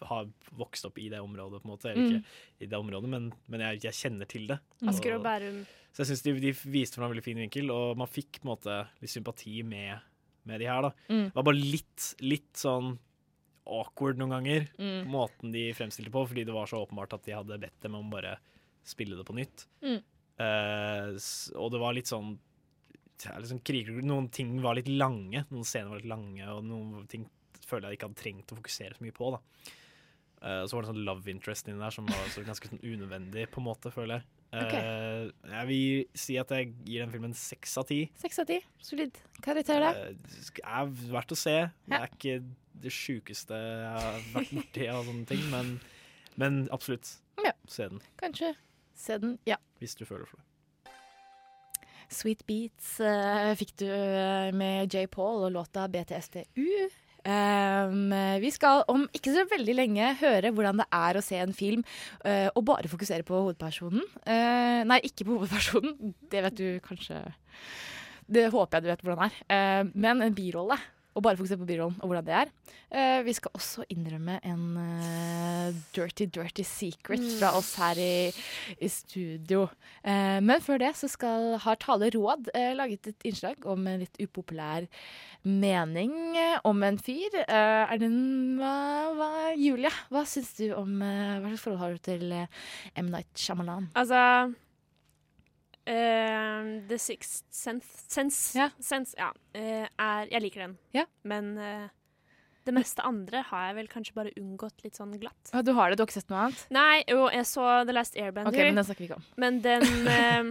har 0.03 0.27
vokst 0.57 0.85
opp 0.85 0.97
i 0.99 1.09
det 1.09 1.19
området, 1.19 1.61
på 1.61 1.67
en 1.69 1.73
måte. 1.77 1.89
Eller 1.91 2.03
Mm. 2.03 2.15
ikke 2.19 2.61
i 2.61 2.65
det 2.67 2.77
området, 2.77 3.09
men, 3.09 3.33
men 3.47 3.59
jeg, 3.61 3.81
jeg 3.83 3.93
kjenner 3.93 4.27
til 4.27 4.47
det. 4.47 4.59
Asker 4.87 5.15
og 5.15 5.23
Bærum. 5.23 5.65
Så 5.93 6.03
jeg 6.03 6.07
syns 6.07 6.23
de, 6.23 6.33
de 6.39 6.51
viste 6.51 6.95
fram 6.95 7.05
en 7.09 7.13
veldig 7.15 7.23
fin 7.23 7.37
vinkel, 7.37 7.71
og 7.71 7.97
man 7.97 8.07
fikk 8.07 8.41
på 8.41 8.45
en 8.49 8.51
måte 8.57 8.87
litt 9.01 9.09
sympati 9.13 9.63
med, 9.63 9.99
med 10.45 10.59
de 10.59 10.65
her. 10.65 10.81
da 10.81 10.91
Mm. 11.09 11.25
Det 11.29 11.35
var 11.35 11.43
bare 11.43 11.61
litt, 11.71 12.15
litt 12.21 12.53
sånn 12.53 12.97
awkward 13.65 14.17
noen 14.17 14.29
ganger, 14.35 14.67
Mm. 14.77 15.07
måten 15.09 15.51
de 15.51 15.71
fremstilte 15.73 16.11
på, 16.11 16.27
fordi 16.27 16.43
det 16.45 16.53
var 16.53 16.65
så 16.67 16.85
åpenbart 16.85 17.13
at 17.13 17.23
de 17.23 17.31
hadde 17.33 17.59
bedt 17.59 17.79
dem 17.81 17.95
om 17.95 18.09
bare 18.11 18.37
spille 18.83 19.15
det 19.17 19.25
på 19.25 19.33
nytt. 19.33 19.65
Mm. 19.81 20.01
Uh, 20.37 21.15
og 21.55 21.71
det 21.71 21.79
var 21.79 21.93
litt 21.95 22.07
sånn 22.11 22.37
liksom 23.17 23.61
Noen 24.05 24.29
ting 24.29 24.61
var 24.61 24.75
litt 24.75 24.89
lange, 24.91 25.45
noen 25.49 25.63
scener 25.63 25.87
var 25.89 26.01
litt 26.01 26.09
lange, 26.11 26.43
og 26.51 26.63
noen 26.67 27.07
ting 27.07 27.23
føler 27.65 27.89
jeg 27.89 27.97
ikke 27.97 28.09
hadde 28.09 28.21
trengt 28.21 28.51
å 28.51 28.57
fokusere 28.59 28.97
så 28.97 29.01
mye 29.01 29.15
på. 29.15 29.31
da 29.31 29.39
Eh, 30.41 30.61
og 30.61 30.69
så 30.69 30.77
var 30.77 30.85
det 30.85 30.91
sånn 30.91 31.05
love 31.07 31.31
interest 31.31 31.69
inni 31.69 31.81
der 31.81 31.93
som 31.95 32.07
var 32.09 32.27
så 32.33 32.43
ganske 32.45 32.69
sånn 32.71 32.83
unødvendig, 32.83 33.47
på 33.53 33.61
en 33.61 33.67
måte, 33.69 33.91
føler 33.93 34.19
jeg. 34.19 34.27
Eh, 34.55 35.31
jeg 35.51 35.69
vil 35.71 36.19
si 36.25 36.37
at 36.39 36.51
jeg 36.55 36.71
gir 36.87 37.03
den 37.03 37.13
filmen 37.13 37.35
seks 37.35 37.75
av 37.81 37.87
ti. 37.89 38.05
Seks 38.21 38.39
av 38.43 38.47
ti. 38.51 38.59
Solid 38.83 39.17
karakter, 39.43 39.83
det. 39.83 40.15
Uh, 40.15 40.61
er 40.63 40.93
verdt 41.11 41.35
å 41.35 41.39
se. 41.39 41.57
Det 41.87 41.99
er 41.99 42.13
ikke 42.13 42.37
det 42.85 42.93
sjukeste 42.93 43.57
jeg 43.57 43.91
har 43.95 44.19
vært 44.35 44.55
borti 44.59 44.89
av 44.91 45.07
sånne 45.07 45.29
ting, 45.29 45.45
men, 45.51 45.77
men 46.39 46.65
absolutt. 46.75 47.17
Ja. 47.43 47.55
Se 47.67 47.89
den, 47.91 48.03
Kanskje 48.19 48.53
se 48.95 49.17
den. 49.19 49.39
Ja. 49.47 49.57
hvis 49.81 49.97
du 49.99 50.05
føler 50.07 50.27
for 50.29 50.39
det. 50.39 50.45
Sweet 52.13 52.45
Beats 52.45 52.99
eh, 53.01 53.51
fikk 53.57 53.73
du 53.81 53.87
eh, 53.89 54.51
med 54.55 54.93
J. 54.93 55.07
Paul 55.11 55.47
og 55.47 55.55
låta 55.55 55.87
BTSTU. 55.89 56.67
Um, 57.25 58.13
vi 58.37 58.51
skal 58.53 58.83
om 58.91 59.07
ikke 59.17 59.31
så 59.33 59.47
veldig 59.49 59.73
lenge 59.79 60.11
høre 60.19 60.51
hvordan 60.53 60.83
det 60.83 60.85
er 60.93 61.17
å 61.17 61.23
se 61.25 61.39
en 61.41 61.55
film 61.57 61.81
uh, 62.21 62.51
og 62.53 62.61
bare 62.67 62.91
fokusere 62.91 63.25
på 63.25 63.39
hovedpersonen. 63.39 64.03
Uh, 64.27 64.85
nei, 64.85 64.99
ikke 65.09 65.25
på 65.25 65.39
hovedpersonen. 65.39 66.13
Det 66.29 66.43
vet 66.45 66.59
du 66.59 66.67
kanskje 66.85 67.23
Det 68.29 68.45
håper 68.53 68.77
jeg 68.77 68.85
du 68.85 68.91
vet 68.91 69.01
hvordan 69.05 69.23
det 69.23 69.31
er. 69.31 69.41
Uh, 69.49 69.95
men 70.05 70.21
en 70.25 70.37
birolle. 70.37 70.77
Og 71.15 71.23
bare 71.23 71.37
fokusere 71.39 71.61
på 71.61 71.67
birollen 71.69 71.95
og 72.03 72.09
hvordan 72.11 72.25
det 72.27 72.33
er. 72.35 72.49
Uh, 72.91 73.21
vi 73.23 73.33
skal 73.37 73.53
også 73.55 73.85
innrømme 73.91 74.35
en 74.43 74.65
uh, 74.75 75.77
dirty, 75.95 76.27
dirty 76.27 76.65
secret 76.67 77.23
Mm. 77.23 77.29
fra 77.39 77.53
oss 77.57 77.69
her 77.79 77.95
i, 77.99 78.33
i 78.83 78.89
studio. 78.91 79.61
Uh, 80.03 80.39
men 80.43 80.59
før 80.61 80.81
det 80.83 80.91
så 80.99 81.07
skal, 81.07 81.55
har 81.63 81.79
Tale 81.79 82.09
Råd 82.13 82.51
laget 82.75 83.07
et 83.07 83.25
innslag 83.31 83.63
om 83.65 83.87
en 83.87 84.03
litt 84.03 84.19
upopulær 84.19 84.85
mening 85.45 86.11
om 86.65 86.83
en 86.83 86.97
fyr. 86.99 87.39
Er 87.47 87.95
det 88.01 88.07
en, 88.09 88.57
hva, 88.59 88.75
hva, 89.15 89.31
Julie, 89.55 89.91
hva 90.11 90.25
syns 90.27 90.51
du 90.57 90.67
om 90.75 90.97
Hva 90.99 91.47
slags 91.51 91.63
forhold 91.63 91.81
har 91.83 91.95
du 91.95 92.03
til 92.03 92.31
M. 92.33 93.11
Night 93.13 93.31
Shyamalan? 93.39 93.87
Altså 93.95 94.19
eh, 95.87 96.71
The 96.89 96.97
Sixth 97.01 97.45
Sense, 97.53 98.05
sense, 98.09 98.57
Ja. 98.57 98.69
sense 98.79 99.15
ja, 99.17 99.29
uh, 99.31 99.85
er 99.87 100.27
Jeg 100.31 100.41
liker 100.41 100.65
den, 100.67 100.77
Ja. 100.93 101.05
men 101.23 101.57
uh, 101.57 101.87
det 102.65 102.73
meste 102.73 103.03
andre 103.05 103.43
har 103.45 103.67
jeg 103.67 103.75
vel 103.77 103.87
kanskje 103.91 104.15
bare 104.17 104.33
unngått 104.41 104.83
litt 104.83 104.97
sånn 104.97 105.13
glatt. 105.21 105.51
Ja, 105.53 105.61
du 105.61 105.73
har 105.77 105.89
det, 105.89 105.97
du 105.99 106.01
har 106.01 106.09
ikke 106.09 106.17
sett 106.17 106.31
noe 106.33 106.47
annet? 106.47 106.65
Nei, 106.73 107.03
jo, 107.07 107.27
jeg 107.29 107.45
så 107.45 107.85
The 107.85 107.93
Last 107.93 108.17
Airbender. 108.17 108.49
Okay, 108.49 108.65
men 108.71 108.79
den 108.79 108.87
snakker 108.87 109.05
vi 109.05 109.09
ikke 109.11 109.19
om. 109.19 109.27
Men 109.37 109.59
den 109.61 109.85
eh, 110.15 110.49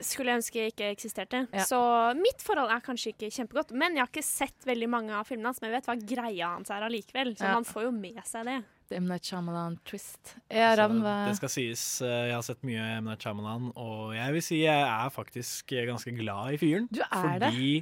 skulle 0.00 0.32
jeg 0.32 0.40
ønske 0.40 0.66
ikke 0.70 0.88
eksisterte. 0.94 1.42
Ja. 1.52 1.66
Så 1.68 1.80
mitt 2.16 2.40
forhold 2.40 2.72
er 2.72 2.80
kanskje 2.84 3.12
ikke 3.12 3.28
kjempegodt. 3.36 3.74
Men 3.76 3.98
jeg 3.98 4.06
har 4.06 4.08
ikke 4.08 4.24
sett 4.24 4.68
veldig 4.68 4.88
mange 4.88 5.12
av 5.16 5.28
filmene 5.28 5.52
hans, 5.52 5.60
men 5.60 5.70
jeg 5.70 5.80
vet 5.80 5.90
hva 5.90 5.98
greia 6.14 6.52
hans 6.54 6.72
er 6.72 6.88
allikevel. 6.88 7.34
Så 7.36 7.52
man 7.52 7.68
får 7.68 7.90
jo 7.90 7.92
med 8.00 8.22
seg 8.24 8.48
det. 8.48 8.60
M. 8.96 9.06
Night 9.10 9.28
Shyamalan-twist. 9.28 10.34
Ja, 10.52 10.72
Ravn, 10.78 11.00
hva 11.04 11.14
Det 11.28 11.36
skal 11.38 11.52
sies, 11.52 11.84
eh, 12.02 12.26
jeg 12.30 12.34
har 12.36 12.44
sett 12.46 12.66
mye 12.66 12.82
M. 12.98 13.08
Night 13.10 13.22
Shyamalan, 13.24 13.70
og 13.78 14.14
jeg 14.16 14.36
vil 14.36 14.44
si 14.44 14.60
jeg 14.64 14.84
er 14.88 15.14
faktisk 15.14 15.74
ganske 15.88 16.14
glad 16.18 16.56
i 16.56 16.60
fyren. 16.60 16.88
Du 16.90 17.02
er 17.04 17.38
det? 17.42 17.52
fordi 17.52 17.72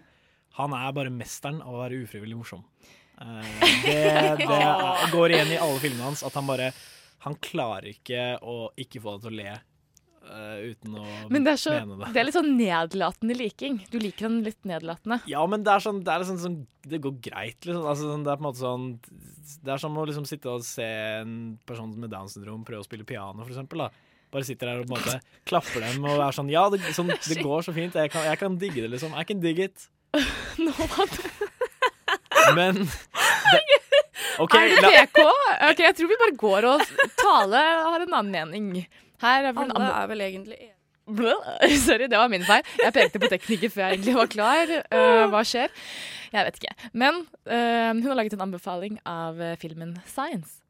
han 0.58 0.74
er 0.74 0.94
bare 0.96 1.14
mesteren 1.14 1.60
av 1.62 1.76
å 1.76 1.82
være 1.84 2.02
ufrivillig 2.04 2.38
morsom. 2.40 2.64
Eh, 3.20 3.52
det, 3.86 3.98
det 4.42 5.10
går 5.14 5.34
igjen 5.36 5.54
i 5.54 5.60
alle 5.62 5.80
filmene 5.82 6.10
hans 6.10 6.22
at 6.26 6.36
han 6.38 6.46
bare 6.46 6.70
Han 7.24 7.34
klarer 7.42 7.88
ikke 7.90 8.36
å 8.46 8.68
ikke 8.78 9.00
få 9.02 9.16
deg 9.16 9.24
til 9.24 9.32
å 9.32 9.38
le 9.40 9.54
eh, 10.28 10.72
uten 10.72 10.96
å 11.00 11.04
Men 11.32 11.46
det 11.46 11.54
er, 11.56 11.60
så, 11.62 11.74
mene 11.76 11.98
det. 12.00 12.12
det 12.14 12.20
er 12.20 12.28
litt 12.28 12.36
sånn 12.36 12.50
nedlatende 12.58 13.36
liking. 13.38 13.78
Du 13.92 13.98
liker 14.02 14.28
den 14.28 14.42
litt 14.46 14.60
nedlatende. 14.68 15.20
Ja, 15.30 15.44
men 15.50 15.64
det 15.66 15.74
er 15.74 15.84
sånn, 15.84 16.02
det, 16.06 16.14
er 16.14 16.26
sånn, 16.28 16.40
sånn, 16.42 16.58
det 16.88 17.00
går 17.04 17.16
greit, 17.24 17.58
liksom. 17.62 17.84
Altså, 17.84 18.10
sånn, 18.12 18.26
det 18.26 18.34
er 18.34 18.40
på 18.40 18.44
en 18.44 18.48
måte 18.50 18.62
sånn 18.62 18.86
Det 19.64 19.72
er 19.74 19.82
som 19.82 19.96
å 19.98 20.06
liksom 20.08 20.28
sitte 20.28 20.52
og 20.52 20.66
se 20.66 20.88
en 21.22 21.34
person 21.68 21.94
med 21.98 22.12
Downs 22.12 22.36
syndrom 22.36 22.66
prøve 22.68 22.84
å 22.84 22.88
spille 22.88 23.08
piano, 23.08 23.42
for 23.42 23.54
eksempel. 23.54 23.86
Da. 23.86 24.08
Bare 24.32 24.44
sitter 24.44 24.68
der 24.68 24.82
og 24.82 24.88
på 24.88 24.92
en 24.92 24.98
måte 25.00 25.44
klapper 25.48 25.86
dem 25.86 26.04
og 26.04 26.20
er 26.20 26.36
sånn 26.36 26.50
Ja, 26.52 26.66
det, 26.72 26.82
sånn, 26.96 27.12
det 27.12 27.40
går 27.40 27.64
så 27.64 27.72
fint. 27.76 27.96
Jeg 27.96 28.12
kan, 28.12 28.26
jeg 28.28 28.40
kan 28.40 28.58
digge 28.60 28.84
det, 28.84 28.92
liksom. 28.96 29.16
I 29.16 29.24
can 29.28 29.40
dig 29.44 29.62
it. 29.68 29.88
Nå 30.64 30.72
var 30.72 31.08
det 31.12 31.30
Men 32.56 32.78
det, 33.52 33.60
OK, 34.38 34.54
Er 34.54 34.74
det 34.74 34.90
PK? 35.12 35.22
Ok, 35.70 35.84
Jeg 35.84 35.94
tror 35.98 36.10
vi 36.10 36.18
bare 36.22 36.36
går 36.40 36.66
og 36.72 36.82
Tale 37.18 37.62
har 37.62 38.02
en 38.04 38.18
annen 38.20 38.34
mening. 38.52 38.88
Her 39.22 39.48
er 39.50 39.54
Alle 39.54 39.88
er 39.88 40.10
vel 40.10 40.26
egentlig 40.26 40.58
enige. 40.58 40.74
Sorry, 41.86 42.06
det 42.06 42.18
var 42.18 42.28
min 42.28 42.44
feil. 42.44 42.62
Jeg 42.82 42.94
pekte 42.94 43.20
på 43.22 43.30
tekniker 43.32 43.72
før 43.72 43.84
jeg 43.86 43.98
egentlig 43.98 44.14
var 44.18 44.30
klar. 44.30 44.72
Uh, 44.92 45.24
hva 45.32 45.42
skjer? 45.46 45.72
Jeg 46.34 46.44
vet 46.44 46.60
ikke. 46.60 46.74
Men 46.92 47.22
uh, 47.48 47.90
hun 47.96 48.06
har 48.10 48.18
laget 48.18 48.36
en 48.36 48.44
anbefaling 48.48 48.98
av 49.08 49.40
eh, 49.40 49.56
filmen 49.60 49.96
Science. 50.06 50.60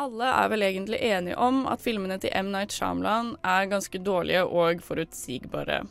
Alle 0.00 0.24
er 0.24 0.48
vel 0.48 0.64
egentlig 0.64 1.02
enige 1.04 1.36
om 1.36 1.66
at 1.68 1.82
filmene 1.84 2.16
til 2.18 2.32
M. 2.32 2.48
Night 2.54 2.72
Shyamalan 2.72 3.34
er 3.44 3.68
ganske 3.68 4.00
dårlige 4.00 4.46
og 4.48 4.80
forutsigbare. 4.80 5.82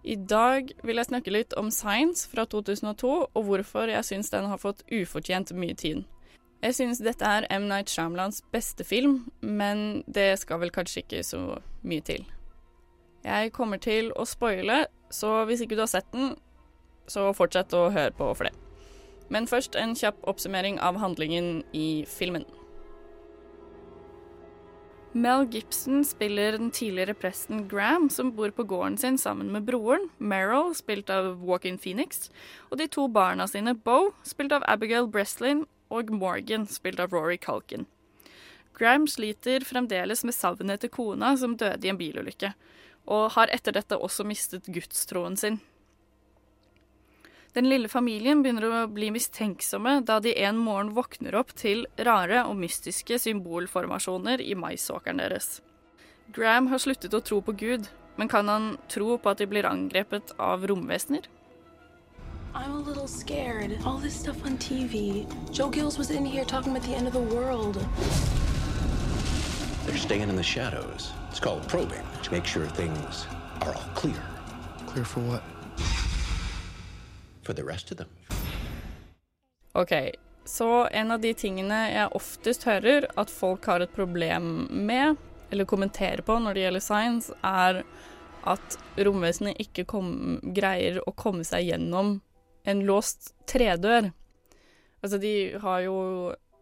I 0.00 0.16
dag 0.16 0.70
vil 0.80 0.96
jeg 0.96 1.10
snakke 1.10 1.34
litt 1.34 1.52
om 1.60 1.68
Science 1.68 2.24
fra 2.32 2.46
2002, 2.48 3.10
og 3.36 3.44
hvorfor 3.44 3.92
jeg 3.92 4.06
syns 4.08 4.32
den 4.32 4.48
har 4.48 4.60
fått 4.62 4.80
ufortjent 4.88 5.52
mye 5.52 5.76
tid. 5.76 6.06
Jeg 6.60 6.74
synes 6.74 6.98
dette 7.00 7.24
er 7.24 7.46
M. 7.48 7.68
Night 7.68 7.88
Shyamalans 7.88 8.42
beste 8.52 8.84
film, 8.84 9.30
men 9.40 10.02
det 10.06 10.38
skal 10.38 10.60
vel 10.60 10.70
kanskje 10.70 11.00
ikke 11.00 11.22
så 11.24 11.40
mye 11.82 12.04
til. 12.04 12.26
Jeg 13.24 13.52
kommer 13.56 13.80
til 13.80 14.12
å 14.12 14.26
spoile, 14.28 14.84
så 15.10 15.44
hvis 15.48 15.64
ikke 15.64 15.78
du 15.78 15.86
har 15.86 15.92
sett 15.92 16.12
den, 16.12 16.34
så 17.08 17.30
fortsett 17.32 17.72
å 17.72 17.88
høre 17.94 18.12
på 18.12 18.28
for 18.36 18.48
det. 18.48 18.54
Men 19.32 19.48
først 19.48 19.76
en 19.78 19.96
kjapp 19.96 20.20
oppsummering 20.28 20.76
av 20.84 21.00
handlingen 21.00 21.62
i 21.72 22.04
filmen. 22.08 22.44
Mel 25.12 25.48
Gibson 25.50 26.04
spiller 26.06 26.54
den 26.54 26.70
tidligere 26.70 27.16
presten 27.18 27.64
Graham, 27.68 28.10
som 28.10 28.36
bor 28.36 28.52
på 28.54 28.62
gården 28.62 28.98
sin 29.00 29.18
sammen 29.18 29.48
med 29.50 29.64
broren, 29.66 30.10
Meryl, 30.18 30.74
spilt 30.74 31.10
av 31.10 31.40
Walkin 31.42 31.80
Phoenix, 31.82 32.28
og 32.70 32.78
de 32.78 32.86
to 32.86 33.08
barna 33.08 33.48
sine, 33.50 33.74
Bo, 33.74 34.12
spilt 34.22 34.52
av 34.52 34.62
Abigail 34.70 35.08
Breslin, 35.10 35.64
og 35.90 36.12
Morgan, 36.14 36.66
spilt 36.70 37.00
av 37.02 37.12
Rory 37.14 37.38
Culkin. 37.38 37.86
Graham 38.78 39.06
sliter 39.10 39.64
fremdeles 39.66 40.24
med 40.24 40.34
savnet 40.34 40.78
etter 40.78 40.92
kona 40.94 41.34
som 41.36 41.56
døde 41.58 41.84
i 41.84 41.90
en 41.92 41.98
bilulykke, 42.00 42.54
og 43.10 43.32
har 43.34 43.52
etter 43.52 43.74
dette 43.76 43.98
også 43.98 44.24
mistet 44.24 44.70
gudstroen 44.70 45.36
sin. 45.36 45.58
Den 47.52 47.66
lille 47.66 47.90
familien 47.90 48.44
begynner 48.44 48.68
å 48.68 48.84
bli 48.94 49.08
mistenksomme 49.10 49.96
da 50.06 50.20
de 50.22 50.36
en 50.38 50.58
morgen 50.60 50.92
våkner 50.94 51.34
opp 51.34 51.50
til 51.58 51.82
rare 51.98 52.44
og 52.46 52.54
mystiske 52.60 53.18
symbolformasjoner 53.18 54.40
i 54.44 54.54
maisåkeren 54.54 55.18
deres. 55.18 55.58
Graham 56.30 56.70
har 56.70 56.78
sluttet 56.78 57.16
å 57.16 57.22
tro 57.26 57.40
på 57.42 57.56
Gud, 57.58 57.88
men 58.16 58.30
kan 58.30 58.46
han 58.48 58.76
tro 58.92 59.16
på 59.18 59.32
at 59.32 59.42
de 59.42 59.50
blir 59.50 59.66
angrepet 59.66 60.30
av 60.38 60.62
romvesener? 60.70 61.26
I'm 62.52 62.72
a 62.72 62.78
little 62.78 63.06
scared. 63.06 63.78
All 63.84 63.98
this 63.98 64.14
stuff 64.14 64.44
on 64.44 64.58
TV. 64.58 65.24
Joe 65.52 65.68
Gills 65.70 65.98
was 65.98 66.10
in 66.10 66.24
here 66.24 66.44
talking 66.44 66.72
about 66.72 66.82
the 66.82 66.94
end 66.94 67.06
of 67.06 67.12
the 67.12 67.34
world. 67.34 67.76
They're 69.86 69.96
staying 69.96 70.28
in 70.28 70.36
the 70.36 70.42
shadows. 70.42 71.12
It's 71.30 71.38
called 71.38 71.66
probing 71.68 72.02
to 72.22 72.32
make 72.32 72.44
sure 72.44 72.66
things 72.66 73.26
are 73.60 73.74
all 73.74 73.90
clear. 73.94 74.20
Clear 74.86 75.04
for 75.04 75.20
what? 75.20 75.42
For 77.42 77.52
the 77.52 77.64
rest 77.64 77.92
of 77.92 77.98
them. 77.98 78.08
Ok, 79.72 79.92
så 80.44 80.86
en 80.86 81.10
av 81.10 81.20
de 81.20 81.34
tingene 81.34 81.78
jeg 81.92 82.10
oftest 82.12 82.64
hører 82.66 83.06
at 83.16 83.30
folk 83.30 83.66
har 83.70 83.80
et 83.80 83.92
problem 83.94 84.66
med, 84.70 85.14
eller 85.50 85.64
kommenterer 85.64 86.22
på 86.26 86.38
når 86.38 86.54
det 86.54 86.64
gjelder 86.64 86.82
science, 86.82 87.34
er 87.46 87.84
at 88.42 88.78
romvesenet 88.98 89.60
ikke 89.62 89.84
kom, 89.86 90.40
greier 90.42 90.98
å 91.06 91.14
komme 91.14 91.46
seg 91.46 91.70
gjennom 91.70 92.18
en 92.68 92.84
låst 92.86 93.32
tredør. 93.48 94.10
Altså, 95.00 95.18
de 95.20 95.34
har 95.62 95.84
jo 95.86 95.96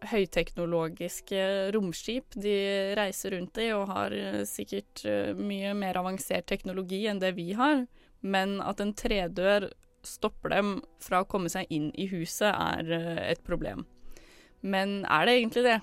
høyteknologiske 0.09 1.41
romskip 1.75 2.35
de 2.39 2.55
reiser 2.97 3.35
rundt 3.35 3.59
i, 3.59 3.69
og 3.75 3.89
har 3.91 4.15
eh, 4.15 4.41
sikkert 4.47 5.03
eh, 5.07 5.35
mye 5.35 5.73
mer 5.77 5.99
avansert 5.99 6.47
teknologi 6.47 7.03
enn 7.09 7.19
det 7.19 7.33
vi 7.37 7.51
har, 7.57 7.83
men 8.21 8.59
at 8.63 8.79
en 8.83 8.93
tredør 8.95 9.69
stopper 10.07 10.53
dem 10.53 10.77
fra 11.03 11.21
å 11.23 11.27
komme 11.27 11.51
seg 11.51 11.67
inn 11.73 11.89
i 11.99 12.07
huset, 12.11 12.51
er 12.53 12.93
eh, 12.95 13.23
et 13.33 13.43
problem. 13.43 13.85
Men 14.61 15.01
er 15.05 15.27
det 15.27 15.35
egentlig 15.39 15.65
det? 15.67 15.77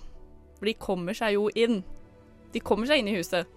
For 0.56 0.68
de 0.68 0.76
kommer 0.80 1.16
seg 1.16 1.36
jo 1.36 1.50
inn. 1.56 1.82
De 2.52 2.62
kommer 2.64 2.88
seg 2.88 3.02
inn 3.02 3.12
i 3.12 3.16
huset. 3.18 3.48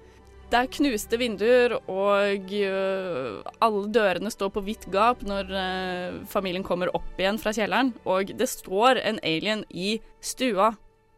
Det 0.50 0.58
er 0.58 0.70
knuste 0.74 1.18
vinduer, 1.22 1.76
og 1.86 2.54
øh, 2.58 3.44
alle 3.62 3.82
dørene 3.94 4.32
står 4.34 4.50
på 4.50 4.64
vidt 4.66 4.88
gap 4.90 5.22
når 5.22 5.52
øh, 5.54 6.16
familien 6.26 6.64
kommer 6.66 6.90
opp 6.98 7.20
igjen 7.22 7.38
fra 7.38 7.54
kjelleren. 7.54 7.92
Og 8.10 8.32
det 8.34 8.50
står 8.50 8.98
en 8.98 9.20
alien 9.22 9.62
i 9.70 10.00
stua. 10.26 10.72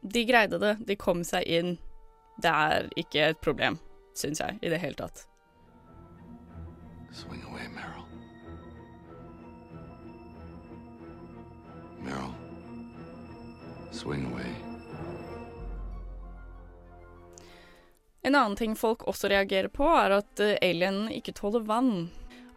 De 0.03 0.25
greide 0.27 0.59
det, 0.59 0.73
de 0.87 0.97
kom 0.99 1.23
seg 1.23 1.47
inn. 1.47 1.77
Det 2.43 2.51
er 2.51 2.89
ikke 2.99 3.29
et 3.31 3.39
problem, 3.39 3.77
syns 4.19 4.43
jeg, 4.43 4.59
i 4.59 4.71
det 4.73 4.81
hele 4.83 4.99
tatt. 4.99 5.23
Swing 7.15 7.43
away, 7.47 7.71
Meryl. 7.71 8.03
Meryl. 12.03 12.35
Swing 13.95 14.27
away. 14.33 14.70
En 18.21 18.35
annen 18.35 18.57
ting 18.57 18.75
folk 18.77 19.07
også 19.09 19.31
reagerer 19.31 19.71
på, 19.73 19.87
er 19.97 20.19
at 20.19 20.41
uh, 20.43 20.57
alienen 20.61 21.09
ikke 21.13 21.33
tåler 21.37 21.65
vann. 21.65 22.09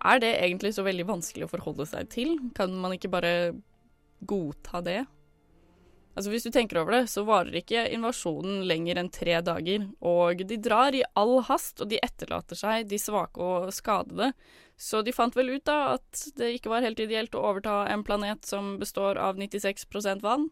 Er 0.05 0.21
det 0.21 0.35
egentlig 0.37 0.75
så 0.77 0.85
veldig 0.85 1.07
vanskelig 1.09 1.47
å 1.47 1.53
forholde 1.55 1.87
seg 1.89 2.11
til? 2.13 2.37
Kan 2.57 2.77
man 2.77 2.93
ikke 2.97 3.13
bare 3.13 3.35
godta 4.29 4.83
det? 4.85 5.03
Altså 6.15 6.31
Hvis 6.31 6.45
du 6.47 6.53
tenker 6.55 6.79
over 6.79 6.95
det, 6.95 7.07
så 7.11 7.25
varer 7.27 7.57
ikke 7.59 7.89
invasjonen 7.91 8.63
lenger 8.69 9.01
enn 9.01 9.11
tre 9.11 9.41
dager. 9.43 9.89
Og 10.05 10.45
de 10.47 10.59
drar 10.63 10.95
i 10.95 11.03
all 11.19 11.41
hast, 11.49 11.81
og 11.83 11.91
de 11.91 11.99
etterlater 12.05 12.59
seg 12.59 12.87
de 12.91 13.01
svake 13.03 13.41
og 13.41 13.73
skadede. 13.75 14.31
Så 14.79 15.03
de 15.07 15.15
fant 15.15 15.35
vel 15.35 15.57
ut 15.57 15.65
da 15.67 15.97
at 15.97 16.27
det 16.39 16.53
ikke 16.59 16.71
var 16.71 16.87
helt 16.87 17.03
ideelt 17.03 17.35
å 17.35 17.43
overta 17.49 17.81
en 17.91 18.05
planet 18.07 18.47
som 18.47 18.77
består 18.79 19.19
av 19.19 19.41
96% 19.41 20.23
vann. 20.23 20.51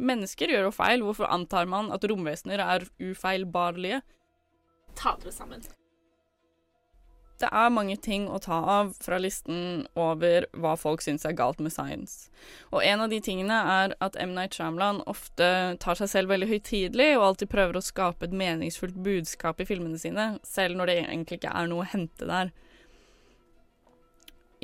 Mennesker 0.00 0.50
gjør 0.50 0.68
jo 0.70 0.74
feil, 0.74 1.04
hvorfor 1.04 1.28
antar 1.30 1.68
man 1.70 1.92
at 1.94 2.04
romvesener 2.08 2.62
er 2.64 2.88
ufeilbarlige? 3.02 4.00
Ta 4.98 5.16
dere 5.20 5.32
sammen. 5.34 5.64
Det 7.42 7.48
er 7.50 7.72
mange 7.74 7.96
ting 7.98 8.28
å 8.30 8.38
ta 8.38 8.56
av 8.76 8.92
fra 9.02 9.18
listen 9.18 9.88
over 9.98 10.46
hva 10.54 10.76
folk 10.78 11.02
syns 11.02 11.26
er 11.26 11.34
galt 11.36 11.58
med 11.60 11.74
science. 11.74 12.30
Og 12.70 12.84
en 12.86 13.02
av 13.02 13.10
de 13.10 13.18
tingene 13.24 13.56
er 13.72 13.96
at 14.04 14.16
M. 14.22 14.36
Night 14.36 14.54
Shyamalan 14.54 15.02
ofte 15.10 15.48
tar 15.82 15.98
seg 15.98 16.12
selv 16.12 16.30
veldig 16.30 16.48
høytidelig 16.52 17.10
og 17.16 17.26
alltid 17.26 17.50
prøver 17.50 17.80
å 17.80 17.84
skape 17.84 18.28
et 18.28 18.36
meningsfullt 18.38 18.96
budskap 19.02 19.60
i 19.60 19.66
filmene 19.68 19.98
sine, 19.98 20.28
selv 20.46 20.78
når 20.78 20.92
det 20.92 20.98
egentlig 21.02 21.40
ikke 21.40 21.56
er 21.58 21.68
noe 21.72 21.82
å 21.82 21.90
hente 21.90 22.30
der. 22.30 22.54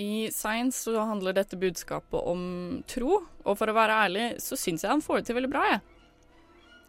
I 0.00 0.30
Science 0.32 0.86
så 0.86 1.02
handler 1.02 1.36
dette 1.36 1.58
budskapet 1.60 2.22
om 2.22 2.44
tro, 2.88 3.18
og 3.44 3.58
for 3.58 3.68
å 3.68 3.76
være 3.76 3.98
ærlig 4.06 4.28
så 4.40 4.56
syns 4.56 4.86
jeg 4.86 4.94
han 4.94 5.04
får 5.04 5.20
det 5.20 5.28
til 5.28 5.40
veldig 5.40 5.50
bra, 5.52 5.66
jeg. 5.74 5.82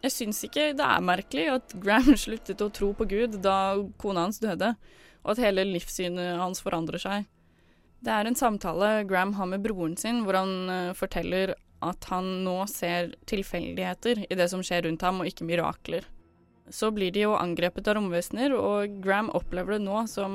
Jeg 0.02 0.14
syns 0.16 0.40
ikke 0.48 0.72
det 0.74 0.86
er 0.86 1.04
merkelig 1.04 1.46
at 1.52 1.74
Graham 1.82 2.16
sluttet 2.24 2.62
å 2.64 2.72
tro 2.74 2.90
på 2.98 3.06
Gud 3.10 3.38
da 3.44 3.76
kona 4.02 4.26
hans 4.26 4.42
døde, 4.42 4.74
og 5.22 5.34
at 5.34 5.42
hele 5.44 5.66
livssynet 5.68 6.40
hans 6.40 6.62
forandrer 6.64 7.02
seg. 7.02 7.28
Det 8.02 8.10
er 8.10 8.26
en 8.26 8.38
samtale 8.38 9.04
Graham 9.06 9.36
har 9.38 9.46
med 9.52 9.62
broren 9.62 9.94
sin, 9.96 10.24
hvor 10.26 10.40
han 10.40 10.54
uh, 10.66 10.96
forteller 10.98 11.54
at 11.82 12.08
han 12.10 12.42
nå 12.46 12.56
ser 12.70 13.12
tilfeldigheter 13.30 14.24
i 14.28 14.38
det 14.38 14.48
som 14.50 14.62
skjer 14.66 14.86
rundt 14.86 15.02
ham, 15.06 15.22
og 15.22 15.30
ikke 15.30 15.46
mirakler. 15.46 16.06
Så 16.72 16.92
blir 16.94 17.14
de 17.14 17.24
jo 17.24 17.36
angrepet 17.36 17.88
av 17.90 17.98
romvesener, 17.98 18.54
og 18.54 18.98
Graham 19.02 19.30
opplever 19.34 19.76
det 19.76 19.84
nå 19.84 20.04
som 20.10 20.34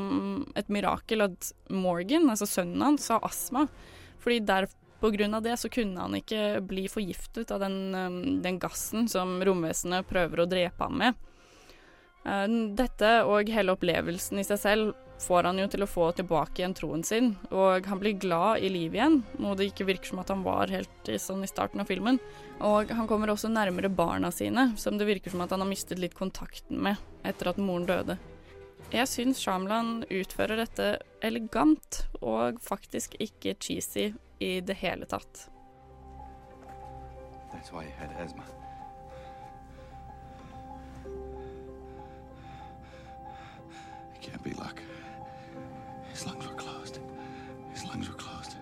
et 0.59 0.71
mirakel 0.71 1.23
at 1.27 1.51
Morgan, 1.71 2.27
altså 2.31 2.47
sønnen 2.47 2.83
hans, 2.83 3.07
har 3.11 3.23
astma. 3.27 3.65
Fordi 4.23 4.41
der, 4.47 4.67
av 5.01 5.41
det 5.41 5.57
så 5.57 5.69
kunne 5.69 6.01
han 6.01 6.15
ikke 6.15 6.61
bli 6.61 6.87
forgiftet 6.89 7.51
av 7.51 7.59
den, 7.59 7.95
um, 7.95 8.41
den 8.41 8.59
gassen 8.59 9.07
som 9.07 9.37
romvesenet 9.43 10.07
prøver 10.07 10.41
å 10.41 10.49
drepe 10.49 10.83
ham 10.83 10.97
med. 10.97 11.13
Uh, 12.25 12.47
dette 12.75 13.23
og 13.23 13.49
hele 13.49 13.75
opplevelsen 13.77 14.39
i 14.39 14.47
seg 14.47 14.59
selv 14.59 14.95
får 15.21 15.47
han 15.49 15.57
jo 15.57 15.67
til 15.71 15.83
å 15.83 15.89
få 15.89 16.11
tilbake 16.17 16.61
igjen 16.61 16.75
troen 16.77 17.03
sin, 17.05 17.31
og 17.49 17.87
han 17.89 18.01
blir 18.01 18.19
glad 18.21 18.61
i 18.61 18.69
livet 18.69 18.99
igjen, 18.99 19.19
noe 19.41 19.57
det 19.57 19.71
ikke 19.71 19.87
virker 19.89 20.11
som 20.11 20.21
at 20.21 20.29
han 20.33 20.43
var 20.45 20.69
helt 20.69 21.11
sånn 21.21 21.41
i 21.41 21.49
starten 21.49 21.81
av 21.81 21.89
filmen. 21.89 22.19
Og 22.61 22.91
han 22.93 23.09
kommer 23.09 23.33
også 23.33 23.49
nærmere 23.49 23.89
barna 23.89 24.31
sine, 24.33 24.71
som 24.77 24.97
det 24.97 25.09
virker 25.09 25.33
som 25.33 25.41
at 25.41 25.53
han 25.53 25.65
har 25.65 25.69
mistet 25.69 26.01
litt 26.01 26.17
kontakten 26.17 26.81
med 26.85 27.01
etter 27.25 27.49
at 27.49 27.61
moren 27.61 27.89
døde. 27.89 28.17
Jeg 28.87 29.07
syns 29.11 29.41
Shyamalan 29.43 30.05
utfører 30.07 30.61
dette 30.61 30.85
elegant 31.19 32.05
og 32.23 32.55
faktisk 32.63 33.17
ikke 33.19 33.51
cheesy 33.59 34.13
i 34.39 34.51
det 34.63 34.77
hele 34.79 35.03
tatt. 35.05 35.49
That's 37.51 37.73
why 37.73 37.83
you 37.83 37.91
had 37.97 38.15
asthma. 38.15 38.43
It 44.15 44.21
can't 44.21 44.43
be 44.43 44.53
luck. 44.53 44.81
His 46.13 46.25
lungs 46.25 46.47
were 46.47 46.55
closed. 46.55 47.01
His 47.73 47.83
lungs 47.83 48.07
were 48.07 48.17
closed. 48.17 48.55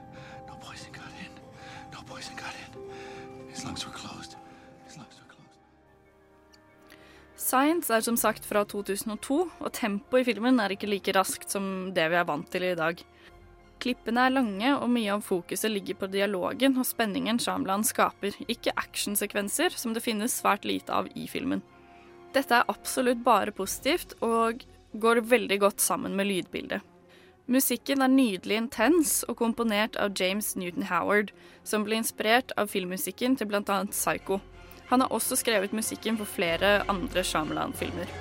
No 0.48 0.56
poison 0.60 0.92
got 0.92 1.14
in. 1.22 1.34
No 1.94 2.00
poison 2.08 2.36
got 2.36 2.56
in. 2.66 3.50
His 3.52 3.64
lungs 3.64 3.86
were 3.86 3.94
closed. 3.94 4.35
Science 7.46 7.94
er 7.94 8.02
som 8.02 8.16
sagt 8.18 8.46
fra 8.48 8.64
2002, 8.66 9.36
og 9.62 9.74
tempoet 9.76 10.24
i 10.24 10.32
filmen 10.32 10.58
er 10.64 10.74
ikke 10.74 10.90
like 10.90 11.14
raskt 11.14 11.52
som 11.54 11.92
det 11.94 12.08
vi 12.10 12.18
er 12.18 12.26
vant 12.26 12.48
til 12.50 12.64
i 12.66 12.78
dag. 12.78 13.04
Klippene 13.84 14.24
er 14.26 14.34
lange, 14.34 14.72
og 14.80 14.90
mye 14.90 15.12
av 15.14 15.22
fokuset 15.28 15.70
ligger 15.70 16.00
på 16.00 16.10
dialogen 16.10 16.80
og 16.82 16.88
spenningen 16.90 17.38
Shamlan 17.44 17.86
skaper, 17.86 18.34
ikke 18.50 18.74
actionsekvenser, 18.82 19.76
som 19.78 19.94
det 19.94 20.02
finnes 20.02 20.40
svært 20.40 20.66
lite 20.66 20.96
av 20.96 21.12
i 21.14 21.28
filmen. 21.30 21.62
Dette 22.34 22.58
er 22.58 22.72
absolutt 22.72 23.22
bare 23.24 23.54
positivt, 23.54 24.18
og 24.26 24.66
går 24.98 25.22
veldig 25.30 25.60
godt 25.68 25.86
sammen 25.86 26.18
med 26.18 26.32
lydbildet. 26.32 26.82
Musikken 27.46 28.02
er 28.02 28.10
nydelig 28.10 28.58
intens 28.58 29.20
og 29.30 29.38
komponert 29.38 30.00
av 30.02 30.18
James 30.18 30.56
Newton 30.58 30.90
Howard, 30.90 31.30
som 31.62 31.86
ble 31.86 32.02
inspirert 32.02 32.56
av 32.58 32.74
filmmusikken 32.74 33.38
til 33.38 33.54
bl.a. 33.54 33.84
Psycho. 33.94 34.42
Han 34.90 35.02
har 35.02 35.14
også 35.14 35.38
skrevet 35.40 35.74
musikken 35.74 36.18
for 36.20 36.30
flere 36.30 36.84
andre 36.92 37.24
Shyamalan-filmer. 37.26 38.12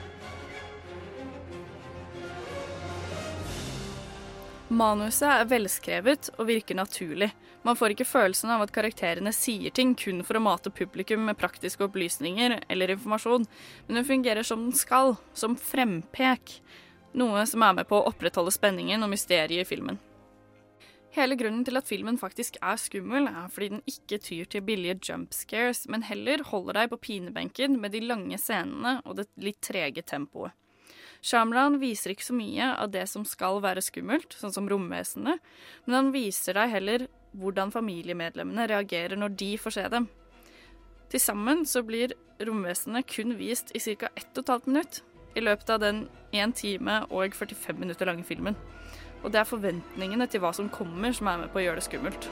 Manuset 4.75 5.29
er 5.29 5.49
velskrevet 5.51 6.31
og 6.39 6.49
virker 6.49 6.79
naturlig. 6.79 7.29
Man 7.65 7.77
får 7.77 7.95
ikke 7.95 8.09
følelsen 8.09 8.51
av 8.53 8.65
at 8.65 8.73
karakterene 8.75 9.33
sier 9.33 9.73
ting 9.73 9.93
kun 9.97 10.25
for 10.25 10.37
å 10.37 10.43
mate 10.43 10.73
publikum 10.73 11.23
med 11.29 11.39
praktiske 11.39 11.85
opplysninger 11.87 12.57
eller 12.69 12.95
informasjon, 12.97 13.47
men 13.87 14.01
den 14.01 14.09
fungerer 14.09 14.45
som 14.45 14.65
den 14.67 14.75
skal, 14.77 15.15
som 15.37 15.57
frempek. 15.57 16.59
Noe 17.15 17.45
som 17.47 17.63
er 17.63 17.77
med 17.79 17.89
på 17.89 18.01
å 18.01 18.09
opprettholde 18.11 18.53
spenningen 18.57 19.05
og 19.05 19.13
mysteriet 19.13 19.63
i 19.63 19.69
filmen. 19.69 20.01
Hele 21.15 21.37
grunnen 21.39 21.63
til 21.63 21.79
at 21.79 21.87
filmen 21.87 22.17
faktisk 22.19 22.57
er 22.59 22.79
skummel, 22.81 23.29
er 23.31 23.47
fordi 23.53 23.69
den 23.77 23.85
ikke 23.87 24.19
tyr 24.19 24.49
til 24.51 24.65
billige 24.67 24.97
jump 25.09 25.35
scares, 25.37 25.85
men 25.87 26.03
heller 26.03 26.43
holder 26.49 26.81
deg 26.81 26.91
på 26.91 26.99
pinebenken 27.07 27.79
med 27.81 27.95
de 27.95 28.01
lange 28.03 28.39
scenene 28.43 28.97
og 29.05 29.21
det 29.21 29.29
litt 29.39 29.61
trege 29.63 30.03
tempoet. 30.03 30.57
Shyamalan 31.25 31.79
viser 31.81 32.13
ikke 32.13 32.27
så 32.27 32.35
mye 32.37 32.67
av 32.75 32.91
det 32.93 33.07
som 33.09 33.23
skal 33.25 33.63
være 33.65 33.85
skummelt, 33.85 34.35
sånn 34.37 34.53
som 34.53 34.67
romvesenene, 34.69 35.39
men 35.87 35.97
han 35.97 36.11
viser 36.13 36.59
deg 36.59 36.75
heller 36.75 37.07
hvordan 37.39 37.73
familiemedlemmene 37.75 38.67
reagerer 38.75 39.17
når 39.17 39.39
de 39.39 39.55
får 39.59 39.79
se 39.79 39.89
dem. 39.95 40.11
Til 41.15 41.23
sammen 41.23 41.63
så 41.69 41.87
blir 41.87 42.13
romvesenene 42.43 43.07
kun 43.07 43.39
vist 43.39 43.71
i 43.71 43.81
ca. 43.81 44.11
1 44.19 44.35
12 44.43 44.67
minutt 44.67 45.05
i 45.39 45.43
løpet 45.43 45.71
av 45.71 45.83
den 45.87 46.09
1 46.35 46.59
time 46.59 47.05
og 47.09 47.39
45 47.39 47.79
minutter 47.79 48.11
lange 48.11 48.27
filmen. 48.27 48.59
Og 49.25 49.33
det 49.33 49.41
er 49.41 49.49
forventningene 49.49 50.29
til 50.29 50.43
hva 50.45 50.53
som 50.53 50.69
kommer, 50.69 51.15
som 51.17 51.31
er 51.33 51.41
med 51.41 51.53
på 51.53 51.63
å 51.63 51.65
gjøre 51.65 51.81
det 51.81 51.87
skummelt. 51.89 52.29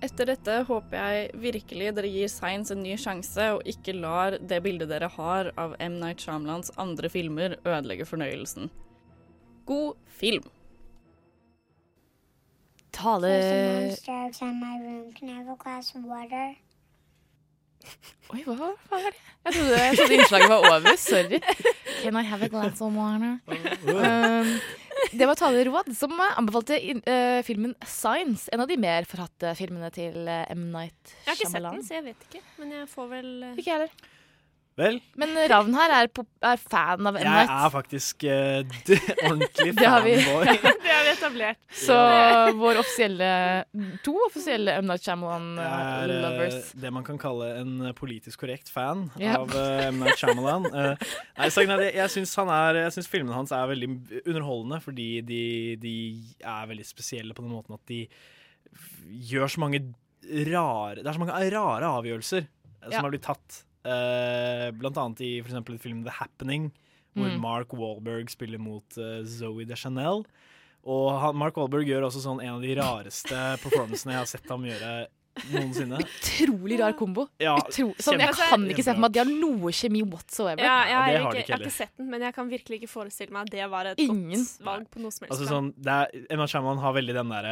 Etter 0.00 0.30
dette 0.30 0.54
håper 0.68 0.96
jeg 0.96 1.40
virkelig 1.42 1.90
dere 1.96 2.08
gir 2.08 2.28
Science 2.32 2.72
en 2.72 2.80
ny 2.84 2.94
sjanse, 3.00 3.50
og 3.56 3.66
ikke 3.68 3.96
lar 3.96 4.36
det 4.40 4.62
bildet 4.64 4.88
dere 4.88 5.10
har 5.12 5.50
av 5.60 5.74
M. 5.80 5.98
Night 6.00 6.24
Shyamalans 6.24 6.72
andre 6.80 7.08
filmer 7.12 7.58
ødelegge 7.64 8.08
fornøyelsen. 8.08 8.70
God 9.68 10.00
film! 10.08 10.48
Tale 12.96 13.28
Oi, 18.30 18.42
hva 18.46 18.54
hva 18.54 18.98
er 19.00 19.10
det? 19.10 19.22
Jeg 19.40 19.54
trodde, 19.56 19.78
jeg 19.80 19.96
trodde 19.98 20.16
innslaget 20.18 20.50
var 20.52 20.66
over. 20.68 20.96
Sorry. 21.00 21.40
Can 22.02 22.18
I 22.20 22.22
have 22.28 22.44
a 22.46 22.50
glass 22.52 22.80
of 22.84 22.94
water? 22.94 23.38
Um, 23.90 24.50
det 25.16 25.26
var 25.26 25.38
taleråd 25.38 25.88
som 25.96 26.12
anbefalte 26.20 26.76
in, 26.76 27.00
uh, 27.08 27.40
filmen 27.46 27.72
Science. 27.88 28.50
En 28.52 28.62
av 28.62 28.68
de 28.68 28.76
mer 28.78 29.08
forhatte 29.08 29.54
filmene 29.58 29.88
til 29.94 30.28
uh, 30.28 30.44
M. 30.52 30.68
Night 30.74 31.14
Shyamalan. 31.24 31.24
Jeg 31.24 31.32
har 31.32 31.38
ikke 31.40 31.50
sett 31.50 31.66
den, 31.66 31.84
så 31.86 31.96
jeg 31.96 32.06
vet 32.10 32.26
ikke. 32.28 32.42
Men 32.60 32.74
jeg 32.76 32.88
får 32.92 33.08
vel 33.16 33.30
uh... 33.42 33.54
Ikke 33.56 33.70
jeg 33.70 33.78
heller. 33.78 34.10
Vel, 34.80 34.98
Men 35.20 35.34
Ravn 35.50 35.74
her 35.76 35.92
er, 35.98 36.08
er 36.50 36.60
fan 36.62 37.08
av 37.10 37.18
M. 37.18 37.20
jeg 37.22 37.48
er 37.52 37.72
faktisk 37.74 38.24
uh, 38.30 38.62
ordentlig 39.28 39.74
Det 39.76 39.84
fanboy. 39.84 40.54
Det 40.84 40.94
har 40.94 41.04
vi 41.06 41.12
etablert. 41.12 41.60
Så 41.82 41.96
vår 42.58 42.80
offisielle 42.80 43.30
To 44.06 44.14
offisielle 44.26 44.78
M. 44.80 44.88
Night 44.90 45.04
Shyamalan 45.04 45.48
uh, 45.58 45.64
Jeg 45.64 45.92
er 46.08 46.14
eh, 46.14 46.22
lovers. 46.24 46.72
det 46.84 46.92
man 46.96 47.06
kan 47.06 47.20
kalle 47.20 47.50
en 47.60 47.76
eh, 47.90 47.94
politisk 47.96 48.42
korrekt 48.44 48.72
fan 48.72 49.06
yep. 49.20 49.36
av 49.42 49.54
uh, 49.54 49.86
M. 49.90 50.00
Night 50.04 50.20
Shyamalan. 50.20 50.68
Eh, 50.70 51.06
nei, 51.38 51.50
jeg 51.94 52.12
syns 52.16 52.34
han 52.40 52.52
er 52.54 52.82
Jeg 52.86 53.06
filmene 53.10 53.36
hans 53.36 53.52
er 53.54 53.70
veldig 53.70 53.90
underholdende 54.24 54.80
fordi 54.84 55.08
de, 55.26 55.42
de 55.80 55.96
er 56.40 56.68
veldig 56.70 56.86
spesielle 56.88 57.36
på 57.36 57.44
den 57.44 57.54
måten 57.54 57.76
at 57.76 57.84
de 57.90 58.04
gjør 59.30 59.50
så 59.50 59.62
mange 59.62 59.82
rare 60.50 61.00
Det 61.00 61.08
er 61.08 61.16
så 61.16 61.22
mange 61.22 61.50
rare 61.54 61.92
avgjørelser 61.98 62.44
eh, 62.44 62.86
som 62.86 62.92
Ja. 62.92 63.02
har 63.02 63.12
blitt 63.12 63.26
tatt. 63.26 63.64
Eh, 63.84 64.70
blant 64.76 64.98
annet 65.00 65.20
i 65.24 65.30
for 65.40 65.50
eksempel 65.52 65.78
filmen 65.80 66.04
The 66.04 66.12
Happening, 66.20 66.70
hvor 67.16 67.30
Mm. 67.30 67.40
Mark 67.40 67.72
Wahlberg 67.74 68.28
spiller 68.30 68.58
mot 68.62 68.84
uh, 68.98 69.24
Zoe 69.26 69.64
de 69.66 69.74
Chanel. 69.74 70.24
Og 70.86 71.06
han, 71.20 71.34
Mark 71.36 71.56
Wahlberg 71.56 71.88
gjør 71.88 72.06
også 72.06 72.20
sånn 72.22 72.42
en 72.44 72.54
av 72.58 72.62
de 72.62 72.74
rareste 72.78 73.34
performancene 73.64 74.12
jeg 74.14 74.20
har 74.20 74.28
sett 74.30 74.46
ham 74.48 74.62
gjøre 74.68 74.92
noensinne. 75.50 75.98
Utrolig 76.04 76.78
rar 76.80 76.92
kombo. 76.98 77.24
Ja, 77.40 77.54
Utro 77.56 77.90
sånn, 78.02 78.20
jeg 78.20 78.34
kan 78.36 78.64
ikke 78.68 78.84
se 78.84 78.92
for 78.94 79.00
meg 79.00 79.10
at 79.10 79.16
de 79.16 79.20
har 79.22 79.30
noe 79.32 79.72
kjemi 79.74 80.02
whatsoever. 80.04 80.62
Ja, 80.62 80.76
jeg, 80.86 80.96
har 80.96 81.32
ikke, 81.32 81.42
jeg 81.48 81.54
har 81.56 81.64
ikke 81.64 81.74
sett 81.74 81.92
den, 81.96 82.10
men 82.12 82.24
jeg 82.26 82.34
kan 82.36 82.50
virkelig 82.52 82.78
ikke 82.82 82.90
forestille 82.92 83.32
meg 83.34 83.48
at 83.48 83.54
det 83.56 83.68
var 83.72 83.90
et 83.92 84.02
Ingen. 84.04 84.36
godt 84.44 84.66
valg 84.68 84.90
på 84.92 85.00
noe 85.02 85.10
som 85.14 85.24
helst. 85.26 85.34
Altså 85.36 85.48
sånn, 85.50 85.72
det 85.80 85.96
er, 85.96 86.26
Emma 86.36 86.46
Shyamalan 86.50 86.82
har 86.84 86.94
veldig 87.00 87.16
den 87.16 87.34
der, 87.34 87.50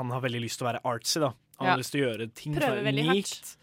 Han 0.00 0.10
har 0.14 0.24
veldig 0.24 0.42
lyst 0.46 0.58
til 0.60 0.66
å 0.66 0.70
være 0.72 0.82
artsy. 0.84 1.20
da 1.20 1.30
Han 1.60 1.66
Ja. 1.66 1.70
har 1.74 1.78
lyst 1.84 1.92
til 1.94 2.00
å 2.02 2.08
gjøre 2.10 2.28
ting 2.34 2.54
som 2.54 2.62
Prøver 2.62 2.78
er 2.82 2.88
veldig 2.90 3.06
hardt. 3.12 3.56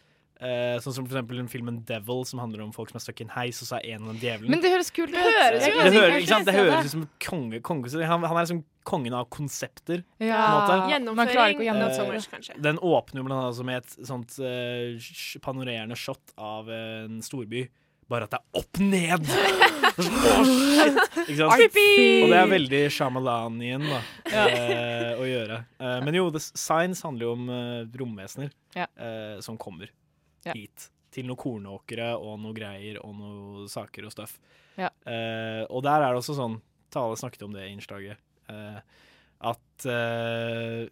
Eh, 0.43 0.75
sånn 0.83 0.91
som 0.97 1.05
for 1.07 1.15
eksempel 1.15 1.37
den 1.39 1.47
filmen 1.47 1.77
Devil, 1.87 2.25
som 2.27 2.41
handler 2.43 2.65
om 2.65 2.73
folk 2.75 2.89
som 2.91 2.97
er 2.99 3.03
stuck 3.05 3.21
i 3.21 3.23
en 3.23 3.31
heis, 3.31 3.61
og 3.63 3.69
så 3.69 3.77
er 3.79 3.93
en 3.95 4.01
av 4.03 4.09
dem 4.11 4.17
djevelen. 4.19 4.51
Men 4.51 4.59
det 4.63 4.71
høres 4.73 4.89
kult 4.91 5.13
ut. 5.13 5.15
Det 5.15 5.21
høres 5.23 5.67
jo 5.69 5.77
det, 5.77 5.93
høres, 5.95 6.17
ikke 6.19 6.31
sant? 6.33 6.49
det 6.49 6.55
høres 6.57 6.89
ut 6.89 6.91
som 6.91 7.05
konge, 7.23 7.61
konge 7.63 7.91
han, 8.03 8.25
han 8.27 8.35
er 8.35 8.43
liksom 8.43 8.59
kongen 8.83 9.15
av 9.15 9.29
konsepter. 9.31 10.03
Ja, 10.19 10.41
Gjennomføring, 10.91 11.63
kanskje. 12.33 12.57
Den 12.59 12.81
åpner 12.83 13.21
jo 13.21 13.27
blant 13.29 13.39
annet 13.45 13.69
med 13.69 13.79
et 13.79 13.95
sånt 14.09 14.35
uh, 14.43 15.39
panorerende 15.45 15.95
shot 15.95 16.35
av 16.35 16.67
en 16.75 17.21
storby. 17.23 17.69
bare 18.11 18.27
at 18.27 18.33
det 18.35 18.41
er 18.43 18.59
opp 18.59 18.79
ned. 18.83 19.23
Åh, 19.93 20.43
shit! 20.43 20.99
Ikke 21.23 21.37
sant? 21.39 21.79
Og 21.79 22.29
det 22.33 22.37
er 22.41 22.49
veldig 22.51 22.81
Shyamalan-ien 22.91 23.85
da, 23.87 24.01
Ja. 24.27 24.43
eh, 24.51 25.11
å 25.15 25.25
gjøre. 25.25 25.63
Eh, 25.79 25.99
men 26.03 26.17
jo, 26.19 26.27
The 26.35 26.41
Signs 26.43 27.01
handler 27.07 27.29
jo 27.29 27.33
om 27.37 27.47
romvesener 27.95 28.51
Ja. 28.75 28.87
eh, 28.99 29.39
som 29.39 29.55
kommer 29.57 29.87
Ja. 30.45 30.53
hit. 30.57 30.89
Til 31.13 31.27
noen 31.29 31.37
kornåkere 31.37 32.11
og 32.17 32.39
noe 32.41 32.53
greier 32.57 32.97
og 33.05 33.13
noe 33.15 33.67
saker 33.69 34.07
og 34.07 34.11
stuff. 34.15 34.39
Ja. 34.79 34.89
Uh, 35.05 35.63
og 35.69 35.83
der 35.85 36.01
er 36.01 36.09
det 36.13 36.21
også 36.23 36.35
sånn 36.39 36.59
Tale 36.93 37.15
snakket 37.17 37.43
om 37.45 37.53
det 37.53 37.63
i 37.67 37.71
innslaget. 37.73 38.17
Uh, 38.49 38.79
at 39.43 39.85
uh, 39.89 40.83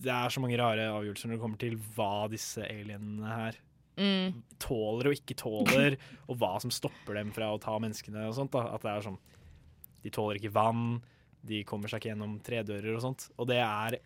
det 0.00 0.10
er 0.14 0.30
så 0.32 0.40
mange 0.42 0.58
rare 0.58 0.86
avgjørelser 0.94 1.28
når 1.30 1.36
det 1.36 1.42
kommer 1.42 1.58
til 1.60 1.74
hva 1.96 2.28
disse 2.32 2.62
alienene 2.66 3.26
her 3.40 3.58
Mm. 4.00 4.38
tåler 4.62 5.10
og 5.10 5.12
ikke 5.18 5.34
tåler, 5.36 5.96
og 6.30 6.38
hva 6.40 6.54
som 6.62 6.70
stopper 6.72 7.18
dem 7.18 7.32
fra 7.36 7.50
å 7.52 7.58
ta 7.60 7.74
menneskene 7.82 8.22
og 8.30 8.32
sånt. 8.38 8.52
Da. 8.54 8.62
At 8.72 8.80
det 8.86 8.92
er 8.94 9.02
sånn 9.04 9.18
De 10.00 10.08
tåler 10.14 10.38
ikke 10.38 10.52
vann, 10.54 11.02
de 11.44 11.58
kommer 11.68 11.90
seg 11.90 12.00
ikke 12.00 12.14
gjennom 12.14 12.38
tredører 12.46 12.94
og 12.96 13.02
sånt. 13.04 13.26
Og 13.36 13.50
det 13.50 13.58
er 13.60 13.98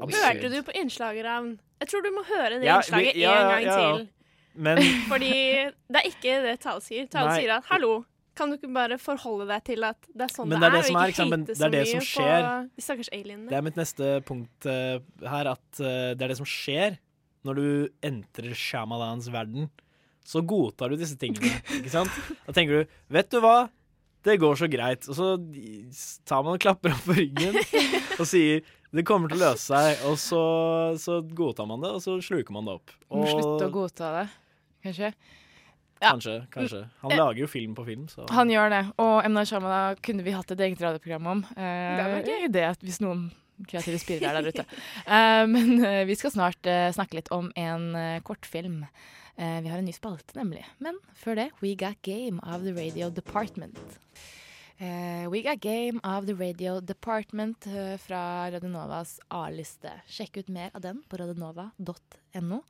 absurd. 0.00 0.24
Hørte 0.24 0.50
du 0.50 0.58
på 0.66 0.74
innslaget, 0.80 1.22
Ravn? 1.28 1.52
Jeg 1.78 1.90
tror 1.92 2.02
du 2.02 2.10
må 2.16 2.24
høre 2.26 2.58
det 2.58 2.66
Ja, 2.66 2.80
innslaget 2.80 3.14
vi- 3.14 3.20
ja, 3.22 3.36
en 3.36 3.52
gang 3.52 3.62
ja. 3.68 3.76
til. 3.78 4.08
Men 4.58 4.80
Fordi 5.12 5.32
det 5.88 6.00
er 6.02 6.06
ikke 6.08 6.38
det 6.44 6.54
Tao 6.64 6.80
sier. 6.82 7.08
Tao 7.10 7.30
sier 7.36 7.54
at 7.58 7.68
'hallo, 7.70 8.02
kan 8.38 8.50
du 8.50 8.58
ikke 8.58 8.70
bare 8.74 8.98
forholde 9.02 9.48
deg 9.50 9.64
til 9.66 9.86
at 9.86 9.98
det 10.12 10.28
er 10.28 10.32
sånn 10.34 10.50
Men 10.50 10.62
det 10.62 10.68
det 10.68 10.68
er 10.68 10.76
det 10.76 10.84
som 10.86 10.98
og 10.98 11.02
er, 11.02 11.12
ikke 11.12 11.24
er, 11.24 11.32
hate 11.32 11.48
det 11.48 11.56
så 11.58 11.66
er 11.66 11.74
det 11.74 11.82
mye 11.82 12.04
skjer. 12.06 12.46
på 12.46 12.78
de 12.78 12.86
stakkars 12.86 13.10
alienene? 13.16 13.48
Det 13.50 13.58
er 13.58 13.66
mitt 13.66 13.80
neste 13.80 14.12
punkt 14.28 14.68
uh, 14.70 14.98
her, 15.34 15.50
at 15.54 15.82
uh, 15.82 16.12
det 16.14 16.26
er 16.26 16.34
det 16.34 16.38
som 16.38 16.48
skjer 16.48 16.98
når 17.46 17.58
du 17.58 17.68
entrer 18.04 18.54
Shamalans 18.58 19.30
verden. 19.32 19.70
Så 20.28 20.42
godtar 20.44 20.92
du 20.92 21.00
disse 21.00 21.16
tingene, 21.18 21.50
ikke 21.80 21.92
sant? 21.94 22.14
Da 22.46 22.54
tenker 22.54 22.82
du, 22.82 22.96
vet 23.14 23.30
du 23.32 23.40
hva? 23.42 23.56
Det 24.26 24.34
går 24.42 24.58
så 24.60 24.66
greit. 24.70 25.06
Og 25.08 25.16
så 25.16 25.28
tar 26.28 26.42
man 26.44 26.58
og 26.58 26.62
klapper 26.62 26.92
opp 26.94 27.06
på 27.06 27.16
ryggen 27.16 27.56
og 28.18 28.26
sier 28.26 28.66
det 28.94 29.04
kommer 29.04 29.28
til 29.28 29.36
å 29.36 29.50
løse 29.50 29.66
seg, 29.68 30.04
og 30.08 30.14
så, 30.20 30.42
så 31.00 31.18
godtar 31.20 31.66
man 31.68 31.82
det, 31.84 31.90
og 31.92 32.00
så 32.00 32.14
sluker 32.24 32.54
man 32.56 32.68
det 32.68 32.78
opp. 32.78 32.94
Må 33.12 33.20
Og 33.20 33.28
slutte 33.28 33.66
å 33.66 33.72
godta 33.74 34.12
det, 34.14 34.22
kanskje. 34.84 35.12
Ja. 36.00 36.12
Kanskje, 36.12 36.34
kanskje. 36.54 36.84
Han 37.02 37.10
lager 37.18 37.40
jo 37.42 37.46
film 37.50 37.74
på 37.74 37.84
film, 37.84 38.04
så 38.08 38.26
Han 38.30 38.48
gjør 38.52 38.70
det, 38.70 38.82
og 39.02 39.24
Emna 39.26 39.42
Shama 39.44 39.68
da 39.72 39.80
kunne 40.00 40.22
vi 40.22 40.30
hatt 40.36 40.50
et 40.54 40.60
eget 40.60 40.80
radioprogram 40.84 41.26
om. 41.26 41.44
Eh, 41.56 41.96
Det 41.98 42.04
var 42.12 42.22
gøy. 42.28 42.48
det 42.54 42.66
hvis 42.86 43.00
noen 43.02 43.24
kreative 43.66 43.98
spillere 43.98 44.30
er 44.30 44.42
der 44.42 44.48
ute. 44.54 44.64
Eh, 45.08 45.44
men 45.50 45.84
eh, 45.84 46.04
vi 46.06 46.14
skal 46.14 46.30
snart 46.30 46.66
eh, 46.70 46.92
snakke 46.94 47.18
litt 47.18 47.32
om 47.34 47.50
en 47.56 47.88
eh, 47.98 48.20
kortfilm. 48.22 48.84
Eh, 49.38 49.60
vi 49.62 49.68
har 49.68 49.78
en 49.78 49.84
ny 49.86 49.92
spalte, 49.92 50.34
nemlig. 50.38 50.62
Men 50.78 50.94
før 51.18 51.34
det, 51.34 51.48
We 51.62 51.74
Got 51.74 51.98
Game 52.06 52.38
of 52.46 52.62
the 52.62 52.72
Radio 52.78 53.10
Department. 53.10 53.78
Eh, 54.78 55.26
We 55.28 55.42
Got 55.42 55.58
Game 55.60 55.98
of 56.04 56.26
the 56.26 56.34
Radio 56.38 56.80
Department 56.80 57.66
uh, 57.66 57.96
fra 57.98 58.46
Radionovas 58.52 59.16
A-liste. 59.34 59.90
Sjekk 60.06 60.36
ut 60.44 60.48
mer 60.54 60.70
av 60.78 60.84
den 60.84 61.00
på 61.10 61.18
radionova.no. 61.18 62.60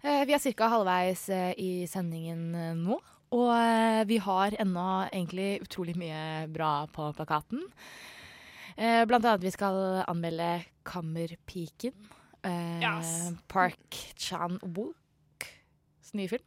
Uh, 0.00 0.22
vi 0.24 0.32
er 0.32 0.46
ca. 0.56 0.68
halvveis 0.72 1.26
eh, 1.28 1.52
i 1.60 1.70
sendingen 1.90 2.46
eh, 2.56 2.70
nå. 2.78 2.96
Og 3.36 3.50
eh, 3.52 4.04
vi 4.08 4.16
har 4.24 4.56
ennå 4.56 4.86
egentlig 5.12 5.58
utrolig 5.66 5.92
mye 6.00 6.46
bra 6.48 6.86
på 6.88 7.10
plakaten. 7.18 7.60
Eh, 8.78 9.02
blant 9.10 9.26
annet 9.28 9.44
vi 9.44 9.52
skal 9.52 10.00
anmelde 10.08 10.62
Kammerpiken. 10.88 11.92
Eh, 12.48 12.80
Yes. 12.80 13.34
Park 13.50 13.98
Chan-wook 14.16 14.96
nye 16.16 16.30
film. 16.30 16.44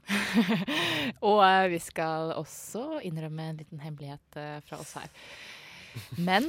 og 1.29 1.41
eh, 1.45 1.69
vi 1.75 1.81
skal 1.83 2.33
også 2.37 3.01
innrømme 3.07 3.49
en 3.51 3.59
liten 3.61 3.81
hemmelighet 3.83 4.39
eh, 4.39 4.59
fra 4.67 4.79
oss 4.81 4.95
her. 4.99 5.09
Men 6.17 6.47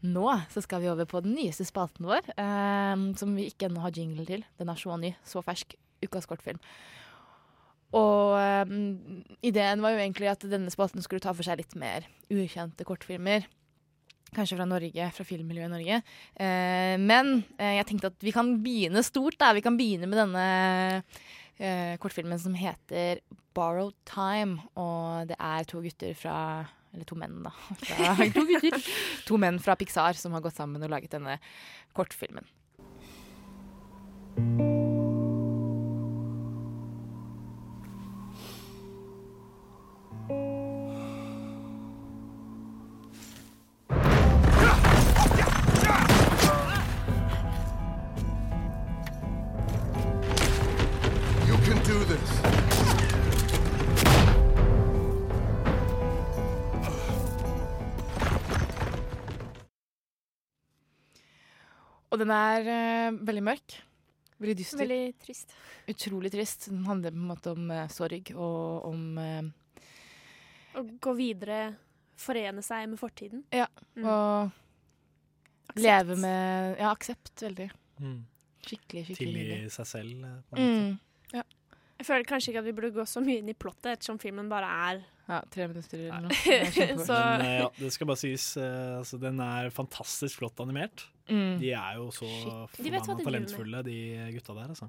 nå 0.00 0.26
så 0.52 0.62
skal 0.64 0.82
vi 0.82 0.90
over 0.92 1.08
på 1.08 1.20
den 1.24 1.36
nyeste 1.36 1.66
spalten 1.68 2.08
vår, 2.08 2.32
eh, 2.34 2.96
som 3.20 3.36
vi 3.36 3.50
ikke 3.50 3.68
ennå 3.68 3.84
har 3.84 3.96
jingle 3.96 4.26
til. 4.28 4.44
Den 4.60 4.72
er 4.72 4.80
så 4.80 4.96
ny, 5.00 5.14
så 5.24 5.44
fersk. 5.44 5.76
Ukas 6.00 6.24
kortfilm. 6.24 6.60
Og 7.96 8.36
eh, 8.38 8.74
ideen 9.50 9.82
var 9.82 9.94
jo 9.94 10.02
egentlig 10.02 10.30
at 10.30 10.44
denne 10.48 10.72
spalten 10.72 11.02
skulle 11.04 11.22
ta 11.22 11.34
for 11.34 11.46
seg 11.46 11.60
litt 11.60 11.74
mer 11.78 12.06
ukjente 12.30 12.86
kortfilmer. 12.88 13.48
Kanskje 14.30 14.60
fra 14.60 14.66
Norge, 14.68 15.08
fra 15.10 15.26
filmmiljøet 15.26 15.66
i 15.66 15.72
Norge. 15.72 15.96
Eh, 16.38 16.94
men 17.02 17.40
eh, 17.58 17.76
jeg 17.80 17.88
tenkte 17.88 18.12
at 18.12 18.22
vi 18.22 18.34
kan 18.34 18.52
begynne 18.62 19.02
stort. 19.06 19.38
da. 19.40 19.50
Vi 19.56 19.64
kan 19.64 19.78
begynne 19.78 20.06
med 20.06 20.20
denne 20.22 20.46
eh, 21.60 21.94
kortfilmen 22.00 22.40
som 22.40 22.56
heter 22.56 23.20
'Borrowed 23.54 23.94
Time'. 24.08 24.60
Og 24.74 25.28
det 25.28 25.36
er 25.38 25.64
to 25.64 25.82
gutter 25.84 26.14
fra 26.14 26.66
Eller 26.92 27.04
to 27.06 27.14
menn, 27.14 27.44
da. 27.44 27.50
Fra, 27.86 28.16
to, 28.34 28.42
gutter, 28.42 28.88
to 29.28 29.36
menn 29.38 29.60
fra 29.62 29.76
Pixar 29.78 30.18
som 30.18 30.32
har 30.34 30.42
gått 30.42 30.58
sammen 30.58 30.82
og 30.82 30.90
laget 30.90 31.12
denne 31.14 31.38
kortfilmen. 31.94 32.42
Og 62.20 62.26
den 62.26 62.32
er 62.36 62.66
uh, 62.68 63.20
veldig 63.24 63.42
mørk. 63.46 63.74
Veldig 64.40 64.56
dyster. 64.58 64.80
Veldig 64.82 65.04
trist. 65.24 65.54
Utrolig 65.88 66.30
trist. 66.34 66.66
Den 66.68 66.82
handler 66.84 67.14
på 67.14 67.20
en 67.20 67.30
måte 67.30 67.52
om 67.56 67.70
uh, 67.72 67.86
sorg 67.92 68.28
og 68.34 68.90
om 68.90 69.06
eh, 69.20 69.48
Å 70.76 70.82
gå 71.00 71.14
videre, 71.16 71.60
forene 72.20 72.64
seg 72.64 72.90
med 72.92 73.00
fortiden. 73.00 73.40
Ja. 73.56 73.70
Mm. 73.96 74.04
Og 74.04 75.80
leve 75.80 76.18
med 76.20 76.76
Ja, 76.76 76.92
aksept. 76.92 77.32
Veldig. 77.40 77.70
Mm. 78.04 78.20
Skikkelig, 78.66 79.06
skikkelig 79.08 79.46
tilgi 79.46 79.72
seg 79.78 79.88
selv. 79.88 80.28
På 80.52 80.60
en 80.60 80.68
måte. 80.68 80.68
Mm. 80.68 81.40
Ja. 81.40 81.46
Jeg 82.00 82.06
føler 82.08 82.24
kanskje 82.24 82.52
ikke 82.52 82.60
at 82.62 82.64
vi 82.64 82.72
burde 82.72 82.94
gå 82.96 83.04
så 83.04 83.20
mye 83.20 83.42
inn 83.42 83.50
i 83.52 83.54
plottet, 83.56 83.90
ettersom 83.92 84.16
filmen 84.22 84.46
bare 84.48 84.68
er 84.88 85.00
ja, 85.30 85.40
tre 85.52 85.66
minutter 85.68 86.00
eller 86.00 86.24
noe. 86.24 86.36
Det. 86.42 86.86
Så 87.08 87.14
Men 87.14 87.42
eh, 87.44 87.56
ja, 87.60 87.66
det 87.76 87.90
skal 87.92 88.08
bare 88.08 88.20
sies, 88.22 88.46
eh, 88.56 88.94
altså, 88.96 89.18
den 89.20 89.42
er 89.44 89.68
fantastisk 89.74 90.40
flott 90.40 90.62
animert. 90.64 91.04
Mm. 91.28 91.58
De 91.60 91.74
er 91.76 91.98
jo 92.00 92.08
så 92.14 92.26
forbanna 92.72 93.18
talentfulle, 93.20 93.82
de 93.86 93.98
gutta 94.34 94.56
der, 94.56 94.72
altså. 94.72 94.88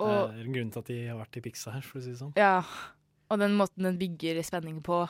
Og- 0.00 0.30
det 0.30 0.42
er 0.42 0.44
en 0.44 0.54
grunn 0.58 0.70
til 0.74 0.84
at 0.84 0.90
de 0.92 0.98
har 1.08 1.18
vært 1.18 1.40
i 1.40 1.42
Pixar, 1.48 1.80
for 1.86 1.98
å 1.98 2.04
si 2.04 2.12
det 2.12 2.20
sånn. 2.20 2.36
Ja, 2.38 2.60
og 3.30 3.40
den 3.42 3.56
måten 3.58 3.88
den 3.88 3.98
bygger 4.00 4.42
spenning 4.46 4.78
på 4.84 5.02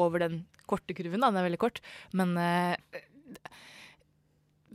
over 0.00 0.22
den 0.22 0.42
korte 0.70 0.94
kurven, 0.94 1.24
da, 1.24 1.32
den 1.32 1.40
er 1.40 1.48
veldig 1.48 1.62
kort, 1.64 1.80
men 2.14 2.36
uh, 2.38 2.76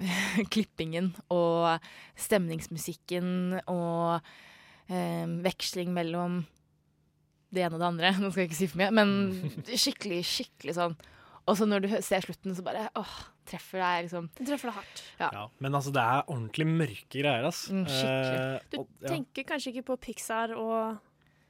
klippingen 0.54 1.14
og 1.32 1.80
stemningsmusikken 2.20 3.62
og 3.72 4.28
eh, 4.90 5.26
veksling 5.46 5.92
mellom 5.96 6.42
det 7.56 7.64
ene 7.64 7.78
og 7.78 7.82
det 7.84 7.88
andre, 7.88 8.12
nå 8.22 8.32
skal 8.32 8.44
jeg 8.46 8.50
ikke 8.52 8.60
si 8.64 8.68
for 8.72 8.82
mye, 8.84 8.92
men 8.96 9.14
skikkelig, 9.86 10.22
skikkelig 10.28 10.76
sånn. 10.80 10.98
Og 11.46 11.58
så 11.60 11.68
når 11.70 11.84
du 11.86 11.90
ser 12.02 12.24
slutten, 12.26 12.56
så 12.58 12.64
bare 12.66 12.88
åh, 12.98 13.12
treffer 13.46 13.78
deg 13.78 14.08
liksom. 14.08 14.32
Det 14.34 14.48
treffer 14.50 14.72
deg 14.72 14.78
hardt. 14.80 15.02
Ja. 15.22 15.28
Ja, 15.36 15.44
men 15.62 15.78
altså, 15.78 15.92
det 15.94 16.02
er 16.02 16.24
ordentlig 16.26 16.66
mørke 16.72 17.20
greier, 17.22 17.46
ass. 17.46 17.68
Mm, 17.70 17.84
skikkelig. 17.86 18.40
Eh, 18.40 18.66
Du 18.74 18.78
og- 18.82 18.88
ja. 19.06 19.12
tenker 19.14 19.46
kanskje 19.52 19.72
ikke 19.76 19.86
på 19.92 19.98
Pixar 20.08 20.56
og, 20.58 20.98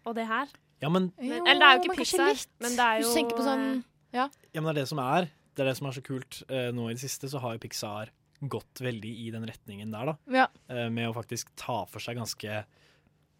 og 0.05 0.15
det 0.19 0.27
her? 0.27 0.51
Ja, 0.83 0.89
men, 0.91 1.13
Men, 1.17 1.39
eller 1.47 1.61
det 1.63 1.69
er 1.69 1.77
jo 1.79 1.83
ikke 1.87 2.01
Pixar, 2.03 2.43
men 2.59 2.75
det 2.75 2.85
er 2.89 2.99
jo 3.01 3.07
du 3.07 3.15
tenker 3.15 3.39
på 3.39 3.45
sånn, 3.47 3.65
ja. 4.13 4.27
ja, 4.51 4.59
men 4.61 4.67
det 4.67 4.75
er 4.75 4.81
det 4.83 4.89
som 4.91 4.99
er. 4.99 5.29
Det 5.55 5.63
er 5.63 5.69
det 5.71 5.77
som 5.79 5.87
er 5.87 5.95
så 5.95 6.03
kult. 6.03 6.41
Eh, 6.51 6.67
nå 6.75 6.89
i 6.91 6.93
det 6.97 7.01
siste 7.05 7.31
så 7.31 7.39
har 7.39 7.55
jo 7.55 7.63
Pixar 7.63 8.11
gått 8.51 8.83
veldig 8.83 9.13
i 9.23 9.29
den 9.31 9.47
retningen 9.47 9.95
der, 9.95 10.11
da. 10.11 10.17
Ja. 10.43 10.47
Eh, 10.67 10.89
med 10.91 11.07
å 11.07 11.15
faktisk 11.15 11.55
ta 11.55 11.85
for 11.87 12.03
seg 12.03 12.19
ganske 12.19 12.65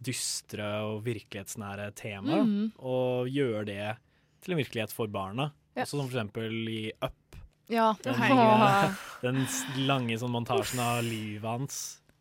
dystre 0.04 0.66
og 0.86 1.04
virkelighetsnære 1.06 1.92
temaer. 1.98 2.44
mm. 2.44 2.72
Og 2.80 3.30
gjøre 3.32 3.66
det 3.70 3.96
til 4.44 4.54
en 4.56 4.62
virkelighet 4.62 4.94
for 4.94 5.08
barna. 5.12 5.52
Ja. 5.76 5.84
Også 5.84 5.98
som 5.98 6.08
for 6.08 6.16
eksempel 6.18 6.70
i 6.70 6.92
Up. 7.04 7.38
Ja. 7.72 7.94
Den, 8.04 8.14
Åh. 8.14 8.92
den 9.26 9.46
lange 9.88 10.18
sånn 10.22 10.34
montasjen 10.36 10.80
av 10.84 11.02
livet 11.06 11.48
hans. 11.50 11.80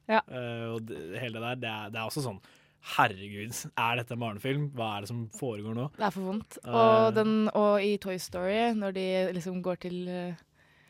Ja. 0.08 0.20
uh, 0.28 0.74
og 0.76 0.84
det, 0.88 1.00
hele 1.20 1.40
det 1.40 1.44
der, 1.44 1.60
det 1.62 1.68
er, 1.70 1.92
det 1.94 2.00
er 2.00 2.04
også 2.10 2.24
sånn 2.26 2.42
Herregud, 2.84 3.54
er 3.80 3.96
dette 3.96 4.12
en 4.12 4.20
barnefilm? 4.20 4.64
Hva 4.76 4.90
er 4.98 5.04
det 5.04 5.08
som 5.08 5.22
foregår 5.32 5.72
nå? 5.72 5.86
Det 5.96 6.04
er 6.04 6.12
for 6.12 6.26
vondt. 6.28 6.58
Uh, 6.66 6.74
Og, 6.76 7.14
den, 7.16 7.30
og 7.56 7.80
i 7.80 7.94
Toy 7.96 8.18
Story, 8.20 8.58
når 8.76 8.92
de 8.98 9.04
liksom 9.38 9.62
går 9.64 9.78
til 9.86 10.02
eh, 10.12 10.42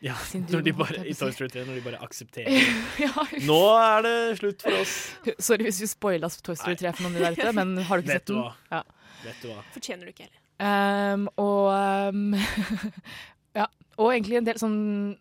Ja, 0.05 0.15
når 0.53 0.65
de 0.67 0.73
bare, 0.77 0.99
I 1.09 1.15
Toy. 1.17 1.31
Story 1.33 1.49
3, 1.55 1.63
når 1.65 1.79
de 1.79 1.85
bare 1.87 2.01
aksepterer 2.05 2.51
Ja. 3.05 3.13
Nå 3.49 3.61
er 3.81 4.05
det 4.05 4.15
slutt 4.43 4.65
for 4.67 4.77
oss. 4.83 4.95
Sorry 5.41 5.65
hvis 5.69 5.81
vi 5.81 5.89
spoila 5.89 6.29
Toy 6.45 6.59
Story 6.61 6.77
3 6.83 6.93
for 6.99 7.07
noen 7.09 7.17
der 7.23 7.39
ute, 7.39 7.53
men 7.57 7.77
har 7.89 8.03
du 8.03 8.05
ikke 8.05 8.13
Vet 8.13 8.21
sett 8.23 8.29
du 8.29 8.35
den? 8.37 8.43
hva? 8.45 8.55
Ja. 8.75 8.83
Vet 9.25 9.41
du 9.41 9.49
hva? 9.55 9.63
Fortjener 9.73 10.05
du 10.05 10.13
ikke 10.13 10.27
heller. 10.29 10.41
Um, 10.65 11.25
og 11.41 11.73
um, 12.15 12.37
Ja. 13.59 13.65
Og 13.99 14.13
egentlig 14.13 14.37
en 14.39 14.47
del 14.47 14.59
sånn 14.61 14.77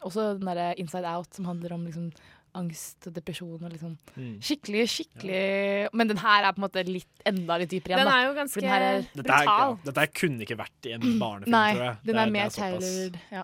Også 0.05 0.27
den 0.37 0.45
derre 0.49 0.67
Inside 0.81 1.09
Out, 1.09 1.31
som 1.37 1.45
handler 1.49 1.73
om 1.75 1.87
liksom 1.87 2.11
angst 2.53 3.07
og 3.09 3.15
depresjon 3.15 3.63
og 3.65 3.71
liksom 3.73 3.95
Mm. 4.13 4.35
Skikkelig, 4.45 4.83
skikkelig 4.93 5.89
Men 5.97 6.11
den 6.11 6.19
her 6.21 6.45
er 6.45 6.53
på 6.53 6.61
en 6.61 6.65
måte 6.67 6.83
litt 6.85 7.23
enda 7.25 7.55
litt 7.57 7.71
dypere 7.73 7.95
igjen. 7.95 8.05
Den 8.05 8.13
er 8.13 8.27
jo 8.27 8.35
ganske 8.37 8.61
brutal. 8.61 8.69
den 8.69 8.73
her 8.75 8.85
er, 8.91 9.07
Dette, 9.17 9.33
er, 9.39 9.47
ja, 9.49 9.65
dette 9.87 10.03
her 10.03 10.11
kunne 10.21 10.45
ikke 10.45 10.57
vært 10.59 10.89
i 10.89 10.93
en 10.93 11.07
barnefilm, 11.21 11.55
Nei, 11.55 11.63
tror 11.73 11.85
jeg. 11.87 11.95
den 12.11 12.19
er, 12.19 12.21
er 12.27 12.33
mer 12.35 12.51
såpass. 12.53 12.59
tailored. 12.59 13.17
Ja. 13.33 13.43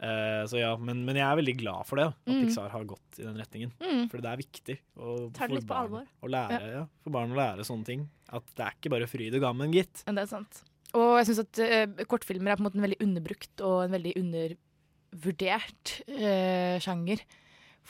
Eh, 0.00 0.42
så 0.48 0.60
ja, 0.60 0.70
men, 0.80 1.02
men 1.04 1.18
jeg 1.18 1.26
er 1.26 1.38
veldig 1.40 1.54
glad 1.60 1.88
for 1.88 2.00
det, 2.00 2.06
at 2.08 2.30
Mm. 2.30 2.40
Pixar 2.46 2.70
har 2.72 2.86
gått 2.88 3.18
i 3.20 3.26
den 3.26 3.36
retningen. 3.36 3.72
Mm. 3.82 4.06
For 4.08 4.22
det 4.22 4.30
er 4.30 4.40
viktig 4.40 4.76
å, 4.96 5.16
for 5.36 5.66
barn. 5.68 6.08
Å 6.24 6.30
lære, 6.30 6.60
ja. 6.72 6.84
for 7.04 7.16
barn 7.16 7.34
å 7.34 7.38
lære 7.38 7.66
sånne 7.68 7.88
ting. 7.88 8.06
At 8.30 8.46
det 8.56 8.64
er 8.64 8.78
ikke 8.78 8.94
bare 8.94 9.10
fryd 9.10 9.36
og 9.36 9.44
gammen, 9.44 9.74
gitt. 9.74 10.04
Men 10.06 10.16
det 10.16 10.24
er 10.24 10.32
sant. 10.32 10.62
Og 10.96 11.18
jeg 11.20 11.28
syns 11.28 11.42
at 11.44 11.60
uh, 11.60 12.06
kortfilmer 12.10 12.50
er 12.50 12.58
på 12.58 12.64
en 12.64 12.66
måte 12.66 12.80
en 12.80 12.86
veldig 12.86 13.02
underbrukt 13.04 13.62
og 13.62 13.76
en 13.84 13.92
veldig 13.94 14.14
undervurdert 14.18 15.92
uh, 16.08 16.80
sjanger. 16.82 17.22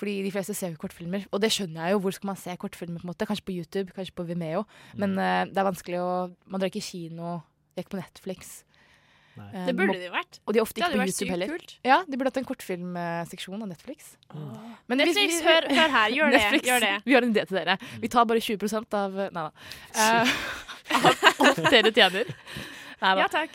Fordi 0.01 0.21
de 0.25 0.33
fleste 0.33 0.55
ser 0.57 0.73
jo 0.73 0.81
kortfilmer, 0.81 1.27
og 1.29 1.43
det 1.43 1.51
skjønner 1.53 1.89
jeg 1.89 1.97
jo. 1.97 2.01
Hvor 2.05 2.15
skal 2.17 2.31
man 2.31 2.39
se 2.41 2.55
kortfilmer? 2.57 3.03
på 3.03 3.07
en 3.07 3.13
måte? 3.13 3.27
Kanskje 3.29 3.45
på 3.45 3.57
YouTube, 3.57 3.93
kanskje 3.97 4.17
på 4.17 4.25
Vimeo. 4.29 4.63
Men 4.97 5.19
eh, 5.19 5.45
det 5.51 5.61
er 5.61 5.67
vanskelig 5.67 6.01
å 6.01 6.11
Man 6.47 6.63
drar 6.63 6.71
ikke 6.71 6.85
kino, 6.85 7.41
det 7.75 7.83
er 7.83 7.85
ikke 7.85 7.97
på 7.97 8.01
Netflix. 8.01 8.53
Eh, 9.39 9.67
Det 9.67 9.75
burde 9.77 9.95
de 9.99 10.09
vært. 10.13 10.39
Og 10.47 10.53
de 10.55 10.59
er 10.59 10.63
ofte 10.65 10.81
ikke 10.83 10.91
på 10.93 11.05
YouTube 11.07 11.31
heller. 11.31 11.49
kult. 11.49 11.75
Ja, 11.87 12.03
De 12.05 12.17
burde 12.19 12.31
hatt 12.33 12.37
en 12.41 12.45
kortfilmseksjon 12.45 13.63
av 13.63 13.69
Netflix. 13.71 14.17
Men 14.35 14.99
hvis 14.99 15.15
Netflix, 15.15 15.39
vi- 15.41 15.47
hør- 15.47 15.69
hør 15.71 15.95
her, 15.97 16.11
gjør 16.11 16.31
det, 16.37 16.63
gjør 16.67 16.81
det. 16.81 16.93
Vi 17.07 17.15
har 17.15 17.23
en 17.23 17.33
idé 17.35 17.47
til 17.49 17.57
dere. 17.61 17.79
Vi 18.01 18.09
tar 18.09 18.25
bare 18.27 18.41
20% 18.41 18.95
av 18.95 19.13
Nei 19.31 19.31
da. 19.33 19.51
Uh, 19.97 20.29
av 20.95 21.47
alt 21.47 21.63
dere 21.71 21.93
tjener. 21.93 22.35
Neida. 23.01 23.23
Ja, 23.23 23.29
takk. 23.33 23.55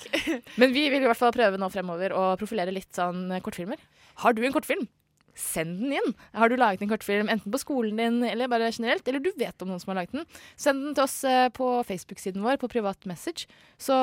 Men 0.58 0.72
vi 0.74 0.88
vil 0.90 1.04
i 1.04 1.06
hvert 1.06 1.20
fall 1.20 1.32
prøve 1.36 1.60
nå 1.62 1.68
fremover 1.70 2.16
å 2.18 2.24
profilere 2.40 2.72
litt 2.74 2.90
sånn 2.98 3.28
kortfilmer. 3.46 3.78
Har 4.24 4.34
du 4.34 4.42
en 4.44 4.54
kortfilm? 4.56 4.88
Send 5.36 5.82
den 5.82 5.96
inn. 5.98 6.14
Har 6.36 6.52
du 6.52 6.58
laget 6.60 6.84
en 6.84 6.92
kortfilm 6.92 7.30
enten 7.32 7.52
på 7.52 7.60
skolen 7.62 8.00
din 8.00 8.22
eller 8.24 8.50
bare 8.52 8.72
generelt, 8.72 9.08
eller 9.08 9.24
du 9.24 9.32
vet 9.36 9.62
om 9.62 9.72
noen 9.72 9.82
som 9.84 9.92
har 9.92 10.02
laget 10.02 10.16
den, 10.16 10.28
send 10.56 10.84
den 10.86 10.96
til 10.96 11.06
oss 11.06 11.18
eh, 11.28 11.50
på 11.56 11.70
Facebook-siden 11.88 12.44
vår 12.44 12.60
på 12.62 12.72
privat 12.72 13.08
message. 13.10 13.50
Så 13.82 13.96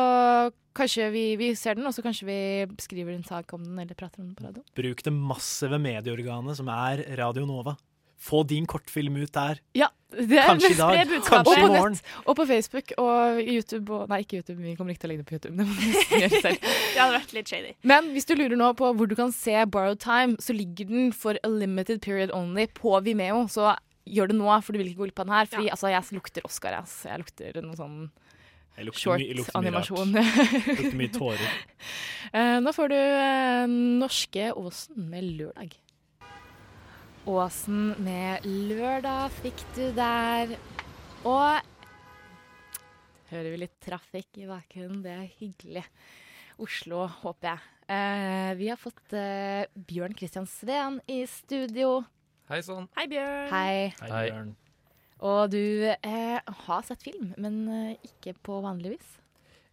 kanskje 0.77 1.09
vi, 1.15 1.25
vi 1.41 1.53
ser 1.59 1.79
den, 1.79 1.89
og 1.89 1.97
så 1.97 2.05
kanskje 2.05 2.29
vi 2.29 2.41
skriver 2.81 3.17
en 3.17 3.25
sak 3.27 3.53
om 3.57 3.65
den 3.65 3.81
eller 3.83 3.97
prater 3.99 4.21
om 4.21 4.29
den 4.31 4.37
på 4.37 4.47
radio. 4.49 4.65
Bruk 4.77 5.05
det 5.05 5.15
massive 5.17 5.81
medieorganet 5.83 6.61
som 6.61 6.69
er 6.73 7.07
Radio 7.21 7.49
Nova. 7.49 7.77
Få 8.23 8.45
din 8.47 8.67
kortfilm 8.71 9.17
ut 9.19 9.33
der. 9.35 9.59
Ja, 9.75 9.89
det 10.15 10.37
er 10.39 10.47
Kanskje 10.53 10.69
i 10.71 10.79
dag, 10.79 11.13
kanskje 11.27 11.55
i 11.59 11.63
morgen. 11.67 11.97
nett, 11.97 12.11
og 12.29 12.37
på 12.39 12.45
Facebook 12.47 12.93
og 13.03 13.41
YouTube 13.43 13.97
og 13.97 14.09
Nei, 14.13 14.21
ikke 14.23 14.39
YouTube, 14.43 14.61
vi 14.63 14.75
kommer 14.79 14.95
ikke 14.95 15.03
til 15.03 15.11
å 15.11 15.13
legge 15.13 15.25
det 15.25 15.31
på 15.31 15.39
YouTube. 15.39 15.67
Det 16.13 16.29
selv. 16.45 16.67
Det 16.69 17.01
hadde 17.01 17.17
vært 17.17 17.35
litt 17.35 17.51
shady. 17.51 17.73
Men 17.89 18.13
hvis 18.15 18.29
du 18.31 18.37
lurer 18.39 18.55
nå 18.61 18.69
på 18.79 18.93
hvor 18.95 19.11
du 19.11 19.17
kan 19.19 19.33
se 19.35 19.57
Borrowed 19.67 19.99
Time, 20.05 20.37
så 20.39 20.55
ligger 20.55 20.87
den 20.93 21.11
for 21.17 21.41
a 21.43 21.51
limited 21.51 21.99
period 22.05 22.31
only 22.37 22.69
på 22.79 22.95
Vimeo. 23.09 23.43
Så 23.51 23.73
gjør 24.07 24.31
det 24.31 24.39
nå, 24.39 24.51
for 24.63 24.71
du 24.77 24.83
vil 24.85 24.93
ikke 24.93 25.03
gå 25.03 25.09
glipp 25.11 25.25
av 25.25 25.27
den 25.33 25.37
her. 25.41 25.51
Fordi 25.57 25.73
altså, 25.75 25.91
jeg 25.91 26.19
lukter 26.21 26.47
Oscar, 26.47 26.77
jeg. 26.79 26.87
ass. 26.87 26.97
Jeg 27.11 27.25
lukter 27.25 27.59
noe 27.67 27.79
sånn 27.79 27.99
Jeg 28.79 28.87
lukter 28.87 29.03
short 29.03 29.19
animasjon. 29.19 29.27
jeg 29.27 29.37
lukter 29.43 29.59
mye 29.59 29.69
animasjon. 29.69 30.15
Lukter 30.79 30.99
mye 31.03 31.13
tårer. 31.19 31.61
Uh, 32.33 32.59
nå 32.65 32.73
får 32.79 32.93
du 32.95 32.99
uh, 33.01 33.67
Norske 34.03 34.53
Åsen 34.57 35.11
med 35.11 35.27
lørdag. 35.41 35.75
Åsen 37.23 37.93
med 38.03 38.43
lørdag 38.43 39.31
fikk 39.37 39.61
du 39.77 39.85
der. 39.95 40.57
Og 41.23 41.61
hører 43.31 43.47
vi 43.53 43.61
litt 43.63 43.77
trafikk 43.85 44.41
i 44.43 44.49
bakgrunnen. 44.49 45.05
Det 45.05 45.13
er 45.15 45.29
hyggelig. 45.37 45.85
Oslo, 46.59 47.05
håper 47.21 47.53
jeg. 47.53 47.69
Eh, 47.95 48.49
vi 48.59 48.73
har 48.73 48.81
fått 48.81 49.15
eh, 49.15 49.71
Bjørn 49.71 50.17
Kristian 50.19 50.49
Sveen 50.51 50.99
i 51.07 51.21
studio. 51.31 52.01
Hei 52.51 52.59
sann. 52.67 52.91
Hei, 52.99 53.07
Bjørn. 53.15 53.47
Hei. 53.55 53.77
Hei. 54.03 54.25
Bjørn. 54.27 54.51
Og 55.23 55.55
du 55.55 55.63
eh, 55.95 56.53
har 56.67 56.83
sett 56.89 57.07
film, 57.07 57.31
men 57.39 57.63
eh, 57.71 58.11
ikke 58.11 58.35
på 58.43 58.59
vanlig 58.67 58.97
vis. 58.97 59.15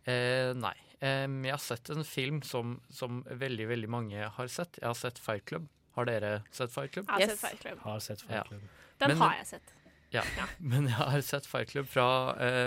Eh, 0.06 0.54
nei. 0.54 0.76
Jeg 1.00 1.50
har 1.50 1.62
sett 1.64 1.90
en 1.94 2.04
film 2.04 2.42
som, 2.44 2.78
som 2.92 3.24
veldig, 3.26 3.70
veldig 3.72 3.90
mange 3.90 4.30
har 4.38 4.50
sett. 4.52 4.78
Jeg 4.82 4.92
har 4.92 4.98
sett 5.00 5.18
Fight 5.18 5.48
Club. 5.50 5.70
Har 6.00 6.08
dere 6.08 6.32
sett 6.56 6.72
Fight 6.72 6.94
Club? 6.96 7.10
Jeg 7.12 7.28
har 7.28 7.36
sett 7.36 7.42
Fight 7.44 7.60
Club. 7.60 7.80
Har 7.84 8.00
sett 8.04 8.22
Fight 8.24 8.48
Club. 8.48 8.62
Den 9.02 9.12
Men- 9.14 9.18
har 9.26 9.34
jeg 9.42 9.48
sett. 9.54 9.74
Ja. 10.14 10.24
Men 10.72 10.88
jeg 10.90 10.96
har 10.98 11.22
sett 11.26 11.46
Fight 11.46 11.70
Club 11.70 11.90
fra 11.92 12.06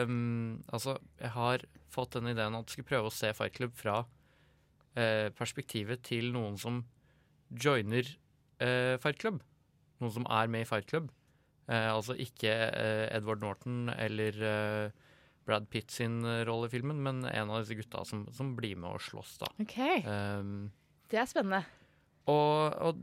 um, 0.05 0.63
Altså, 0.71 0.99
jeg 1.21 1.33
har 1.35 1.65
fått 1.93 2.15
den 2.15 2.31
ideen 2.31 2.55
at 2.55 2.69
jeg 2.69 2.77
skulle 2.77 2.91
prøve 2.93 3.11
å 3.11 3.15
se 3.15 3.33
Fight 3.37 3.57
Club 3.57 3.75
fra 3.77 4.03
uh, 4.05 5.29
perspektivet 5.37 6.05
til 6.07 6.31
noen 6.37 6.61
som 6.61 6.83
joiner 7.51 8.07
uh, 8.63 8.95
Fight 9.03 9.19
Club. 9.21 9.43
Noen 10.03 10.15
som 10.21 10.29
er 10.31 10.53
med 10.53 10.67
i 10.67 10.69
Fight 10.69 10.87
Club. 10.93 11.11
Uh, 11.67 11.91
altså 11.97 12.15
ikke 12.19 12.53
Edward 13.17 13.43
Norton 13.43 13.89
eller 13.97 14.39
Brad 15.47 15.67
Pitt 15.73 15.91
sin 15.91 16.21
rolle 16.47 16.69
i 16.69 16.73
filmen, 16.77 17.01
men 17.03 17.25
en 17.27 17.51
av 17.51 17.65
disse 17.65 17.75
gutta 17.81 18.05
som, 18.07 18.29
som 18.35 18.53
blir 18.59 18.77
med 18.79 18.93
og 18.95 19.03
slåss, 19.03 19.39
da. 19.43 19.51
OK. 19.63 19.79
Um, 20.07 20.69
Det 21.11 21.19
er 21.19 21.27
spennende. 21.27 21.65
Og, 22.31 22.77
og 22.79 22.99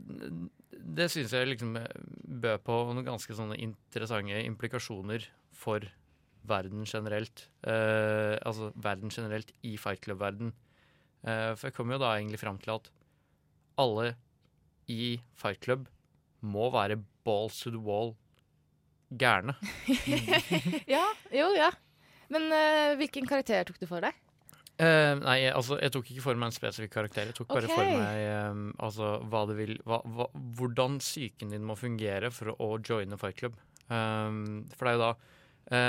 det 0.70 1.10
syns 1.12 1.34
jeg 1.36 1.48
liksom 1.50 1.76
bød 1.76 2.62
på 2.64 2.76
noen 2.90 3.06
ganske 3.06 3.36
sånne 3.36 3.58
interessante 3.60 4.40
implikasjoner 4.46 5.26
for 5.56 5.84
verden 6.48 6.86
generelt. 6.88 7.48
Eh, 7.66 8.36
altså 8.46 8.70
verden 8.74 9.12
generelt 9.12 9.52
i 9.66 9.76
Fight 9.80 10.02
Club-verden. 10.04 10.54
Eh, 11.22 11.52
for 11.54 11.68
jeg 11.68 11.76
kom 11.76 11.92
jo 11.92 12.00
da 12.00 12.14
egentlig 12.16 12.40
fram 12.40 12.58
til 12.62 12.78
at 12.78 12.90
alle 13.80 14.14
i 14.90 15.20
Fight 15.38 15.60
Club 15.64 15.86
må 16.40 16.70
være 16.72 16.98
balls 17.26 17.60
to 17.60 17.72
the 17.74 17.80
wall 17.80 18.14
gærne. 19.20 19.54
ja, 20.96 21.04
jo, 21.34 21.52
ja. 21.58 21.70
Men 22.30 22.46
uh, 22.54 22.96
hvilken 23.00 23.26
karakter 23.26 23.66
tok 23.66 23.80
du 23.82 23.88
for 23.90 24.02
deg? 24.04 24.14
Eh, 24.80 25.14
nei, 25.20 25.40
altså, 25.52 25.76
jeg 25.82 25.92
tok 25.92 26.06
ikke 26.08 26.24
for 26.24 26.40
meg 26.40 26.48
en 26.48 26.56
spesifikk 26.56 26.94
karakter. 26.94 27.28
Jeg 27.28 27.36
tok 27.36 27.50
bare 27.52 27.68
for 27.68 27.84
meg 27.84 28.20
um, 28.48 28.62
altså, 28.80 29.10
hva 29.28 29.42
det 29.50 29.56
vil, 29.58 29.74
hva, 29.88 29.98
hva, 30.08 30.30
hvordan 30.56 30.96
psyken 31.02 31.52
din 31.52 31.66
må 31.68 31.76
fungere 31.76 32.30
for 32.32 32.54
å 32.56 32.70
joine 32.78 33.18
Fight 33.20 33.36
Club. 33.42 33.58
Um, 33.90 34.64
for 34.72 34.86
det 34.86 34.92
er 34.92 34.96
jo 34.96 35.02
da 35.02 35.10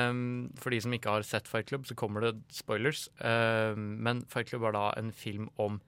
um, 0.09 0.23
For 0.57 0.73
de 0.73 0.79
som 0.81 0.95
ikke 0.97 1.13
har 1.13 1.27
sett 1.27 1.47
Fight 1.47 1.69
Club, 1.69 1.85
så 1.87 1.95
kommer 1.95 2.25
det 2.25 2.33
spoilers. 2.51 3.05
Men 3.21 4.25
Fight 4.31 4.51
Club 4.51 4.67
er 4.67 4.75
da 4.75 4.89
en 4.99 5.13
film 5.15 5.47
om 5.61 5.79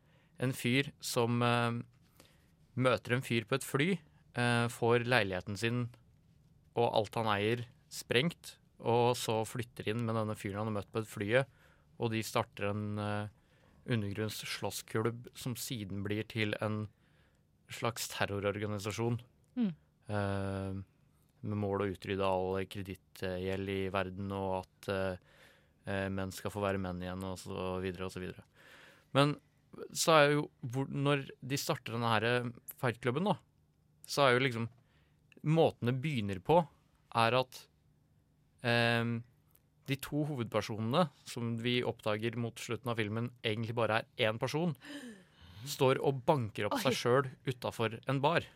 en 0.44 0.56
fyr 0.56 0.94
som 1.04 1.44
møter 2.74 3.14
en 3.16 3.26
fyr 3.26 3.46
på 3.50 3.60
et 3.60 3.68
fly, 3.68 3.90
uh, 4.40 4.66
får 4.72 5.06
leiligheten 5.10 5.60
sin 5.60 5.84
og 6.74 6.88
alt 6.90 7.20
han 7.20 7.30
eier, 7.36 7.68
sprengt, 7.94 8.56
og 8.82 9.14
så 9.20 9.44
flytter 9.46 9.92
inn 9.92 10.02
med 10.08 10.18
denne 10.18 10.36
fyren 10.38 10.64
han 10.64 10.72
har 10.72 10.80
møtt 10.80 10.90
på 10.94 11.04
et 11.04 11.10
flyet, 11.10 11.60
og 12.04 12.12
de 12.12 12.24
starter 12.26 12.70
en 12.70 13.00
uh, 13.00 13.32
undergrunns 13.90 14.42
slåssklubb 14.48 15.30
som 15.38 15.56
siden 15.60 16.04
blir 16.06 16.28
til 16.30 16.56
en 16.64 16.86
slags 17.74 18.10
terrororganisasjon. 18.12 19.20
Mm. 19.56 19.72
Uh, 20.12 20.82
med 21.44 21.60
mål 21.60 21.84
å 21.84 21.90
utrydde 21.92 22.28
all 22.28 22.62
kredittgjeld 22.72 23.72
i 23.72 23.80
verden, 23.92 24.32
og 24.36 24.62
at 24.62 24.92
uh, 24.92 25.32
menn 26.12 26.32
skal 26.36 26.54
få 26.54 26.64
være 26.64 26.80
menn 26.80 27.02
igjen, 27.04 27.26
og 27.28 27.40
så 27.42 27.74
videre 27.84 28.08
og 28.08 28.14
så 28.14 28.24
videre. 28.24 28.46
Men 29.16 29.36
så 29.98 30.16
er 30.16 30.28
jo 30.36 30.46
hvor, 30.62 30.86
Når 30.88 31.26
de 31.42 31.58
starter 31.58 31.96
denne 31.96 32.12
her 32.12 32.52
fightklubben, 32.82 33.28
da, 33.28 33.38
så 34.06 34.28
er 34.28 34.36
jo 34.36 34.46
liksom 34.46 34.70
Måten 35.44 35.90
det 35.90 35.98
begynner 36.00 36.40
på, 36.40 36.62
er 37.20 37.36
at 37.36 37.58
eh, 38.64 39.10
de 39.90 39.98
to 40.00 40.24
hovedpersonene, 40.30 41.08
som 41.28 41.56
vi 41.60 41.82
oppdager 41.86 42.38
mot 42.40 42.60
slutten 42.60 42.92
av 42.92 43.00
filmen, 43.00 43.30
egentlig 43.44 43.76
bare 43.78 44.02
er 44.02 44.30
én 44.30 44.40
person, 44.42 44.76
står 45.68 46.02
og 46.04 46.24
banker 46.28 46.68
opp 46.68 46.78
Oi. 46.80 46.84
seg 46.86 46.98
sjøl 47.00 47.30
utafor 47.48 47.98
en 48.12 48.20
bar. 48.24 48.48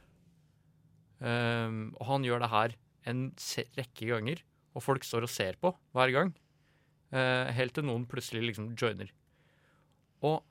Um, 1.19 1.95
og 1.97 2.03
han 2.11 2.27
gjør 2.27 2.43
det 2.43 2.51
her 2.51 2.75
en 3.09 3.23
rekke 3.77 4.09
ganger, 4.11 4.43
og 4.75 4.83
folk 4.85 5.07
står 5.07 5.25
og 5.25 5.33
ser 5.33 5.57
på 5.61 5.71
hver 5.95 6.13
gang. 6.15 6.35
Uh, 7.11 7.47
helt 7.55 7.73
til 7.75 7.87
noen 7.87 8.05
plutselig 8.09 8.49
liksom 8.49 8.73
joiner. 8.77 9.11
Og 10.27 10.43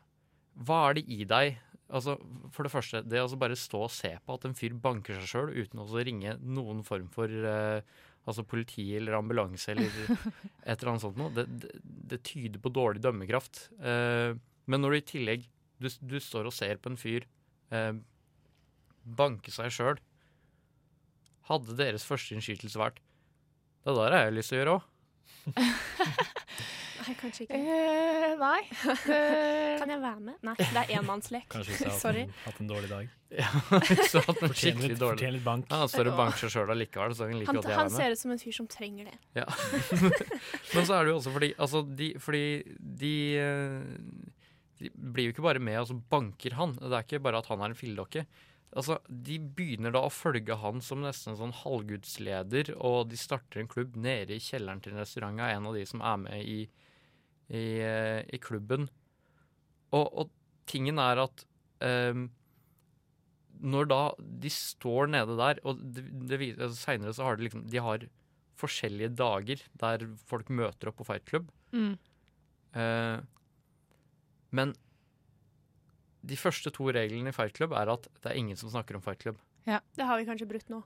hva 0.67 0.87
er 0.89 0.99
det 0.99 1.09
i 1.13 1.25
deg 1.29 1.63
Altså, 1.87 2.17
For 2.51 2.67
det 2.67 2.73
første, 2.73 3.03
det 3.07 3.21
å 3.23 3.39
bare 3.39 3.55
stå 3.55 3.85
og 3.87 3.93
se 3.95 4.11
på 4.19 4.35
at 4.35 4.47
en 4.49 4.57
fyr 4.59 4.73
banker 4.83 5.21
seg 5.21 5.29
sjøl 5.31 5.53
uten 5.55 5.85
å 5.85 5.87
ringe 5.95 6.33
noen 6.43 6.81
form 6.83 7.07
for 7.15 7.31
eh, 7.31 7.85
altså 8.27 8.45
politi 8.47 8.89
eller 8.99 9.17
ambulanse 9.19 9.73
eller 9.73 9.87
et 10.67 10.75
eller 10.75 10.93
annet 10.93 11.05
sånt 11.05 11.21
noe, 11.21 11.33
det, 11.35 11.47
det, 11.63 11.71
det 12.13 12.23
tyder 12.27 12.63
på 12.63 12.73
dårlig 12.75 13.03
dømmekraft. 13.05 13.69
Eh, 13.79 14.35
men 14.67 14.83
når 14.83 14.93
du 14.93 14.99
i 14.99 15.07
tillegg 15.13 15.47
du, 15.79 15.89
du 16.01 16.19
står 16.23 16.49
og 16.49 16.55
ser 16.57 16.81
på 16.81 16.91
en 16.93 16.99
fyr 17.01 17.27
eh, 17.75 17.93
banke 19.07 19.53
seg 19.55 19.71
sjøl 19.75 20.01
Hadde 21.47 21.77
deres 21.79 22.03
første 22.03 22.35
innskytelse 22.35 22.81
vært 22.81 22.97
Det 23.87 23.95
der 23.95 24.17
har 24.17 24.25
jeg 24.25 24.35
lyst 24.35 24.51
til 24.51 24.57
å 24.57 24.63
gjøre 24.63 24.77
òg. 24.79 24.87
Nei, 27.07 27.15
kanskje 27.21 27.45
ikke. 27.47 27.59
Eh, 27.61 28.33
nei. 28.41 28.61
kan 29.81 29.93
jeg 29.93 30.01
være 30.03 30.21
med? 30.21 30.39
Nei, 30.47 30.55
det 30.59 30.81
er 30.83 30.93
enmannslek. 30.99 31.47
Kanskje 31.53 31.73
hvis 31.77 31.85
jeg 31.85 31.93
har 31.93 32.01
hatt 32.01 32.19
en, 32.23 32.33
hatt 32.47 32.61
en 32.65 32.71
dårlig 32.73 32.91
dag. 32.93 33.13
Ja, 33.37 33.43
har 33.51 34.23
hatt 34.29 34.43
en 34.47 34.53
skikkelig 34.55 34.89
litt- 34.93 35.01
dårlig 35.01 35.17
fortjener 35.19 35.35
litt 35.35 35.45
bank. 35.47 35.67
Ja, 35.71 35.81
Han 35.83 35.91
står 35.91 36.11
og 36.13 36.19
banker 36.21 36.43
seg 36.45 36.53
sjøl 36.55 36.71
allikevel, 36.77 37.15
så 37.19 37.27
han 37.27 37.39
liker 37.41 37.51
Han, 37.59 37.65
han 37.67 37.81
er 37.83 37.91
med. 37.91 37.97
ser 37.99 38.15
ut 38.15 38.21
som 38.23 38.35
en 38.37 38.43
fyr 38.43 38.55
som 38.59 38.69
trenger 38.71 39.09
det. 39.11 39.17
Ja. 39.41 39.47
Men 40.75 40.87
så 40.87 40.95
er 40.95 41.01
det 41.09 41.11
jo 41.11 41.17
også 41.19 41.33
fordi 41.35 41.49
Altså, 41.59 41.83
de, 41.99 42.09
fordi 42.23 42.43
de, 43.03 43.13
eh, 43.43 44.51
de 44.81 44.93
blir 44.95 45.29
jo 45.29 45.35
ikke 45.35 45.47
bare 45.49 45.63
med 45.71 45.81
og 45.83 45.89
så 45.91 45.99
banker 46.15 46.55
han. 46.59 46.77
Det 46.79 46.93
er 46.93 47.07
ikke 47.09 47.23
bare 47.27 47.43
at 47.43 47.51
han 47.51 47.63
er 47.67 47.75
en 47.75 47.79
filledokke. 47.83 48.27
Altså, 48.77 48.99
De 49.09 49.39
begynner 49.59 49.95
da 49.95 50.03
å 50.07 50.13
følge 50.13 50.57
han 50.63 50.83
som 50.85 51.03
nesten 51.05 51.33
en 51.35 51.39
sånn 51.41 51.55
halvgudsleder, 51.65 52.75
og 52.79 53.09
de 53.11 53.19
starter 53.21 53.63
en 53.63 53.71
klubb 53.71 53.95
nede 53.97 54.37
i 54.37 54.43
kjelleren 54.43 54.83
til 54.85 54.95
en 54.95 55.01
restaurant 55.03 55.41
av 55.41 55.51
en 55.55 55.69
av 55.71 55.79
de 55.79 55.85
som 55.89 56.03
er 56.05 56.19
med 56.21 56.43
i, 56.45 56.59
i, 57.49 57.79
eh, 57.85 58.23
i 58.33 58.41
klubben. 58.43 58.89
Og, 59.95 60.07
og 60.07 60.33
tingen 60.67 60.99
er 60.99 61.23
at 61.23 61.45
um, 61.81 62.27
når 63.63 63.89
da 63.91 64.01
de 64.19 64.51
står 64.53 65.13
nede 65.13 65.37
der, 65.39 65.61
og 65.65 65.81
det, 65.81 66.05
det, 66.29 66.41
altså, 66.57 66.77
senere 66.77 67.15
så 67.17 67.29
har 67.29 67.39
de 67.39 67.47
liksom 67.47 67.63
De 67.71 67.81
har 67.81 68.09
forskjellige 68.57 69.13
dager 69.17 69.63
der 69.81 70.05
folk 70.29 70.49
møter 70.49 70.91
opp 70.91 70.99
på 71.01 71.07
Fight 71.09 71.27
Club. 71.29 71.49
Mm. 71.73 71.95
Uh, 72.77 73.21
men 74.57 74.75
de 76.27 76.37
første 76.39 76.73
to 76.75 76.89
reglene 76.95 77.31
i 77.31 77.37
Fight 77.37 77.55
Club 77.57 77.75
er 77.77 77.93
at 77.93 78.09
det 78.23 78.33
er 78.33 78.39
ingen 78.41 78.59
som 78.59 78.73
snakker 78.73 78.99
om 78.99 79.05
Fight 79.05 79.23
Club. 79.23 79.39
Ja. 79.67 79.81
Det 79.99 80.07
har 80.07 80.19
vi 80.19 80.27
kanskje 80.29 80.49
brutt 80.49 80.71
nå. 80.73 80.83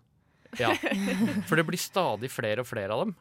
Ja, 0.58 0.72
For 1.48 1.54
det 1.54 1.66
blir 1.68 1.78
stadig 1.78 2.30
flere 2.32 2.64
og 2.64 2.68
flere 2.68 2.94
av 2.94 3.04
dem. 3.04 3.14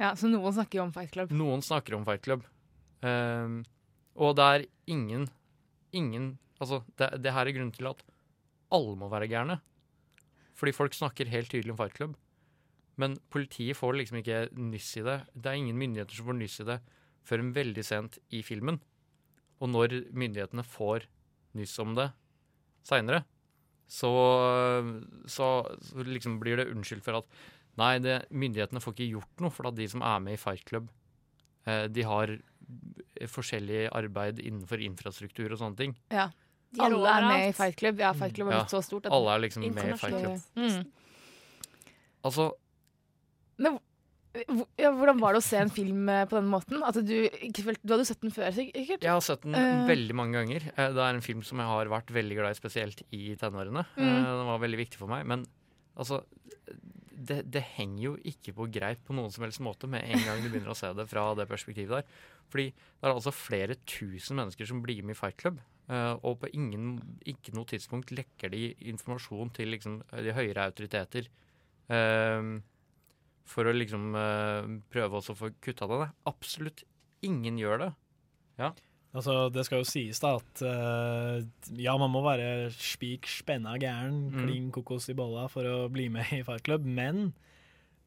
Ja, 0.00 0.14
Så 0.18 0.26
noen 0.26 0.54
snakker 0.56 0.80
jo 0.80 0.88
om 0.88 0.92
Fight 0.94 1.12
Club. 1.14 1.32
Noen 1.34 1.62
snakker 1.62 1.94
om 1.94 2.06
Fight 2.06 2.24
Club. 2.26 2.42
Ehm, 3.04 3.62
og 4.14 4.36
det 4.38 4.50
er 4.50 4.66
ingen 4.90 5.28
Ingen 5.94 6.38
Altså, 6.62 6.80
det, 6.98 7.10
det 7.22 7.32
her 7.34 7.46
er 7.46 7.52
grunnen 7.52 7.74
til 7.74 7.86
at 7.90 8.00
alle 8.72 8.94
må 8.96 9.08
være 9.10 9.28
gærne. 9.28 9.58
Fordi 10.54 10.72
folk 10.72 10.94
snakker 10.94 11.28
helt 11.28 11.50
tydelig 11.50 11.74
om 11.74 11.76
Fight 11.76 11.96
Club. 11.98 12.14
Men 12.96 13.16
politiet 13.28 13.76
får 13.76 13.98
liksom 13.98 14.20
ikke 14.20 14.38
nyss 14.54 14.92
i 15.00 15.04
det. 15.04 15.16
Det 15.34 15.50
er 15.50 15.58
ingen 15.58 15.78
myndigheter 15.78 16.14
som 16.14 16.30
får 16.30 16.38
nyss 16.38 16.60
i 16.62 16.68
det 16.70 16.78
før 17.26 17.42
en 17.42 17.52
veldig 17.56 17.84
sent 17.84 18.18
i 18.30 18.40
filmen. 18.46 18.78
Og 19.60 19.70
når 19.72 19.96
myndighetene 20.14 20.64
får 20.66 21.08
nyss 21.58 21.74
om 21.82 21.94
det 21.98 22.08
seinere, 22.86 23.24
så, 23.90 24.10
så, 25.26 25.48
så 25.84 26.06
liksom 26.06 26.38
blir 26.40 26.60
det 26.60 26.70
unnskyldt 26.72 27.04
for 27.04 27.20
at 27.20 27.38
nei, 27.80 27.98
det, 28.02 28.22
myndighetene 28.30 28.82
får 28.82 28.94
ikke 28.94 29.12
gjort 29.18 29.42
noe, 29.42 29.52
for 29.52 29.68
at 29.68 29.78
de 29.78 29.88
som 29.90 30.04
er 30.06 30.22
med 30.24 30.36
i 30.36 30.40
Fight 30.40 30.64
Club, 30.68 30.88
eh, 31.66 31.86
de 31.90 32.06
har 32.06 32.36
forskjellig 33.30 33.86
arbeid 33.94 34.40
innenfor 34.42 34.82
infrastruktur 34.84 35.52
og 35.54 35.60
sånne 35.60 35.78
ting. 35.78 35.94
Ja. 36.12 36.28
De 36.74 36.82
er 36.82 36.90
Alle 36.90 37.10
er 37.14 37.26
med 37.28 37.48
i. 37.48 37.54
Fight 37.54 37.76
Club. 37.78 38.00
Ja, 38.02 38.12
Fight 38.18 38.34
Club 38.34 38.50
har 38.50 38.64
Ja, 38.64 38.66
så 38.70 38.80
stort. 38.82 39.06
alle 39.06 39.34
er 39.36 39.44
liksom 39.44 39.62
med 39.74 39.92
i 39.92 39.96
Fight 40.00 40.18
Club. 40.18 40.40
Mm. 40.58 40.86
Altså, 42.24 42.52
Men 43.62 43.78
ja, 44.80 44.90
hvordan 44.90 45.20
var 45.22 45.36
det 45.36 45.38
å 45.44 45.46
se 45.46 45.60
en 45.60 45.70
film 45.70 46.08
eh, 46.10 46.24
på 46.26 46.34
den 46.40 46.48
måten? 46.50 46.80
At 46.82 46.96
du, 46.98 47.28
du 47.30 47.92
hadde 47.92 48.06
sett 48.08 48.20
den 48.24 48.32
før, 48.34 48.48
sikkert? 48.50 49.04
jeg 49.04 49.12
har 49.12 49.22
sett 49.22 49.44
den 49.46 49.54
uh, 49.54 49.84
veldig 49.86 50.16
mange 50.18 50.34
ganger. 50.40 50.66
Eh, 50.74 50.88
Det 50.90 51.04
er 51.04 51.14
en 51.14 51.22
film 51.22 51.44
som 51.46 51.62
jeg 51.62 51.70
har 51.70 51.86
vært 51.92 52.10
veldig 52.10 52.40
glad 52.40 52.50
i, 52.56 52.58
spesielt 52.58 53.04
i 53.14 53.36
tenårene. 53.38 53.84
Mm. 53.94 54.08
Eh, 54.08 54.30
Den 54.40 54.50
var 54.50 54.58
veldig 54.64 54.80
viktig 54.82 54.98
for 54.98 55.12
meg. 55.12 55.22
Men 55.30 55.46
altså 55.94 56.24
det, 57.14 57.44
det 57.54 57.62
henger 57.76 58.02
jo 58.08 58.16
ikke 58.26 58.56
på 58.58 58.66
greip 58.74 59.04
på 59.06 59.14
noen 59.14 59.30
som 59.32 59.46
helst 59.46 59.62
måte 59.62 59.86
med 59.88 60.02
en 60.02 60.26
gang 60.26 60.42
du 60.42 60.48
begynner 60.50 60.74
å 60.74 60.78
se 60.78 60.90
det 60.98 61.06
fra 61.08 61.28
det 61.38 61.46
perspektivet 61.48 62.00
der. 62.02 62.18
Fordi 62.52 62.66
det 62.72 63.08
er 63.08 63.12
altså 63.14 63.32
flere 63.34 63.76
tusen 63.88 64.36
mennesker 64.38 64.66
som 64.68 64.82
blir 64.84 65.02
med 65.04 65.16
i 65.16 65.18
Fight 65.18 65.36
Club. 65.40 65.60
eh, 65.88 66.14
og 66.24 66.38
på 66.40 66.48
ingen, 66.54 67.18
ikke 67.28 67.52
noe 67.54 67.64
tidspunkt 67.68 68.10
lekker 68.14 68.50
de 68.50 68.74
informasjon 68.88 69.50
til 69.52 69.68
liksom, 69.74 69.98
de 70.12 70.32
høyere 70.32 70.64
autoriteter. 70.70 71.28
eh, 71.90 72.60
for 73.44 73.68
å 73.68 73.74
liksom 73.76 74.14
eh, 74.16 74.68
prøve 74.88 75.18
også 75.20 75.34
å 75.34 75.36
få 75.42 75.50
kutta 75.60 75.84
det. 75.90 76.08
Absolutt 76.30 76.84
ingen 77.22 77.58
gjør 77.60 77.78
det. 77.82 77.90
Ja. 78.58 78.70
Altså, 79.14 79.48
det 79.52 79.66
skal 79.66 79.82
jo 79.82 79.86
sies 79.86 80.18
da 80.18 80.32
at 80.40 80.62
uh, 80.66 81.38
ja, 81.78 81.92
man 82.00 82.10
må 82.10 82.22
være 82.24 82.70
spik 82.74 83.28
spenna 83.30 83.76
gæren, 83.78 84.30
Mm. 84.32 84.40
klin 84.40 84.70
kokos 84.74 85.06
i 85.12 85.14
bolla 85.14 85.44
for 85.48 85.62
å 85.68 85.88
bli 85.92 86.08
med 86.10 86.32
i 86.34 86.40
Fight 86.42 86.64
Club, 86.66 86.82
men 86.84 87.28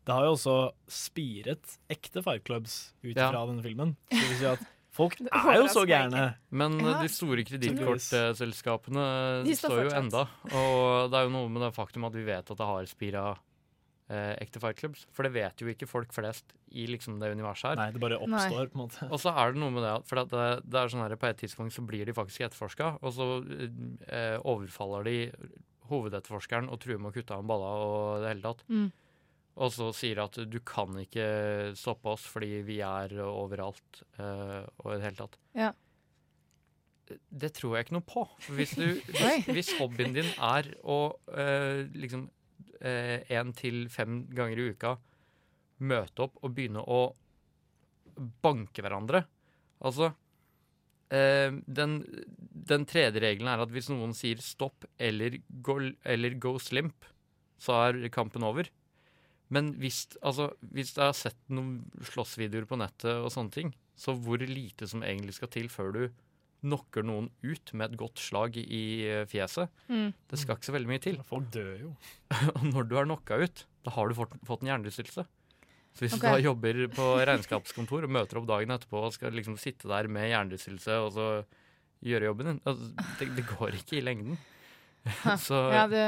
det 0.08 0.16
har 0.16 0.24
jo 0.24 0.34
også 0.38 0.55
spiret 0.88 1.78
ekte 1.91 2.22
Fight 2.24 2.45
Clubs 2.47 2.78
ut 3.03 3.16
Ja. 3.18 3.28
fra 3.34 3.45
denne 3.49 3.62
filmen. 3.66 3.95
Så 4.08 4.22
det 4.22 4.30
vil 4.32 4.38
si 4.39 4.45
at 4.53 4.64
folk 4.97 5.18
er 5.28 5.58
jo 5.60 5.66
så 5.70 5.84
gærne. 5.86 6.24
Men 6.49 6.80
Ja. 6.80 6.93
eh, 6.95 7.01
de 7.03 7.10
store 7.12 7.43
kredittkortselskapene 7.43 9.03
står 9.51 9.58
står 9.60 9.84
jo 9.84 9.91
enda. 9.99 10.24
Og 10.53 11.12
det 11.12 11.20
er 11.20 11.28
jo 11.28 11.34
noe 11.36 11.49
med 11.51 11.62
det 11.68 11.74
faktum 11.76 12.08
at 12.08 12.16
vi 12.16 12.24
vet 12.28 12.49
at 12.49 12.58
det 12.58 12.70
har 12.72 12.88
spira 12.89 13.26
eh, 14.10 14.34
ekte 14.39 14.62
fight 14.64 14.78
clubs. 14.80 15.05
For 15.12 15.28
det 15.28 15.34
vet 15.36 15.60
jo 15.60 15.68
ikke 15.68 15.88
folk 15.89 16.14
flest 16.16 16.53
i 16.72 16.86
liksom 16.88 17.20
det 17.20 17.34
universet 17.36 17.74
her. 17.74 17.76
Nei, 17.82 17.91
det 17.91 17.99
bare 17.99 18.20
oppstår, 18.24 18.70
på 18.72 18.80
en 18.80 18.84
måte. 18.88 19.10
Og 19.12 19.20
så 19.20 19.34
er 19.36 19.51
det 19.51 19.60
noe 19.60 19.72
med 19.76 19.84
det 19.84 19.91
at 19.99 20.08
for 20.08 20.20
at 20.24 20.30
det, 20.32 20.47
det 20.72 20.80
er 20.80 20.88
sånn 20.93 21.03
her, 21.03 21.16
på 21.20 21.28
et 21.28 21.38
tidspunkt 21.43 21.76
så 21.76 21.84
blir 21.88 22.05
de 22.08 22.16
faktisk 22.16 22.47
etterforska, 22.47 22.93
og 23.03 23.12
så 23.16 23.28
eh, 24.08 24.38
overfaller 24.47 25.03
de 25.08 25.18
hovedetterforskeren 25.91 26.68
og 26.72 26.80
truer 26.84 26.99
med 26.99 27.12
å 27.12 27.16
kutte 27.16 27.36
av 27.36 27.43
en 27.43 27.47
balla 27.51 27.70
og 27.84 28.24
det 28.24 28.32
hele 28.34 28.43
tatt. 28.43 28.64
Mm. 28.72 28.88
Og 29.58 29.74
så 29.74 29.89
sier 29.95 30.22
at 30.22 30.38
du 30.45 30.60
kan 30.66 30.93
ikke 31.01 31.28
stoppe 31.78 32.14
oss 32.14 32.26
fordi 32.30 32.62
vi 32.68 32.78
er 32.86 33.16
overalt 33.26 34.03
uh, 34.20 34.62
og 34.84 34.91
i 34.91 34.97
det 34.99 35.05
hele 35.08 35.20
tatt. 35.24 35.38
Ja. 35.58 35.72
Det 37.08 37.53
tror 37.55 37.78
jeg 37.78 37.88
ikke 37.88 37.95
noe 37.95 38.05
på. 38.05 38.26
Hvis, 38.53 38.76
du, 38.78 38.99
hvis, 39.18 39.47
hvis 39.49 39.74
hobbyen 39.80 40.14
din 40.18 40.30
er 40.36 40.70
å 40.84 40.99
uh, 41.34 41.86
liksom 41.93 42.30
én 42.78 43.55
til 43.58 43.88
fem 43.89 44.20
ganger 44.38 44.60
i 44.62 44.66
uka 44.70 44.91
møte 45.82 46.28
opp 46.28 46.36
og 46.45 46.51
begynne 46.53 46.84
å 46.86 46.99
banke 48.45 48.84
hverandre 48.86 49.24
Altså 49.86 50.10
eh, 51.14 51.53
den, 51.53 51.99
den 52.72 52.86
tredje 52.89 53.22
regelen 53.24 53.51
er 53.51 53.62
at 53.64 53.74
hvis 53.74 53.91
noen 53.91 54.16
sier 54.18 54.41
stopp 54.43 54.88
eller 54.97 55.39
go, 55.64 55.78
eller 56.01 56.38
go 56.41 56.55
slimp, 56.62 57.05
så 57.62 57.78
er 57.88 58.08
kampen 58.14 58.45
over. 58.47 58.70
Men 59.54 59.72
hvis, 59.80 60.04
altså, 60.22 60.50
hvis 60.76 60.95
jeg 60.98 61.06
har 61.06 61.16
sett 61.16 61.39
noen 61.54 61.86
slåssvideoer 62.10 62.68
på 62.68 62.80
nettet 62.80 63.14
og 63.16 63.32
sånne 63.32 63.54
ting, 63.54 63.74
så 63.98 64.14
hvor 64.14 64.41
lite 64.41 64.89
som 64.89 65.06
egentlig 65.06 65.38
skal 65.38 65.52
til 65.54 65.70
før 65.74 65.93
du 65.95 66.02
knocker 66.66 67.06
noen 67.06 67.30
ut 67.45 67.72
med 67.78 67.91
et 67.91 68.00
godt 68.00 68.22
slag 68.22 68.58
i 68.60 68.84
eh, 69.06 69.26
fjeset. 69.30 69.70
Mm. 69.91 70.10
Det 70.30 70.39
skal 70.41 70.58
ikke 70.58 70.70
så 70.70 70.76
veldig 70.76 70.89
mye 70.89 71.04
til. 71.04 71.20
Folk 71.28 71.50
dør 71.54 71.74
jo. 71.86 71.91
og 72.58 72.64
når 72.66 72.89
du 72.89 72.95
er 72.98 73.08
knocka 73.08 73.38
ut, 73.43 73.64
da 73.86 73.93
har 73.93 74.10
du 74.10 74.18
fått, 74.18 74.34
fått 74.48 74.66
en 74.66 74.72
hjernerystelse. 74.74 75.26
Så 75.98 76.06
hvis 76.06 76.18
okay. 76.18 76.28
du 76.28 76.36
da 76.36 76.45
jobber 76.45 76.82
på 76.93 77.06
regnskapskontor 77.26 78.06
og 78.06 78.14
møter 78.14 78.41
opp 78.41 78.50
dagen 78.50 78.74
etterpå 78.74 79.00
og 79.08 79.16
skal 79.16 79.34
liksom 79.34 79.56
sitte 79.62 79.89
der 79.89 80.10
med 80.12 80.30
hjernerystelse 80.30 81.00
og 81.02 81.14
så 81.16 81.30
gjøre 82.06 82.30
jobben 82.30 82.52
din, 82.52 82.60
altså, 82.70 82.91
det, 83.18 83.30
det 83.39 83.45
går 83.50 83.80
ikke 83.80 83.98
i 83.98 84.04
lengden. 84.06 84.38
så 85.48 85.62
Ja, 85.74 85.86
det 85.89 86.06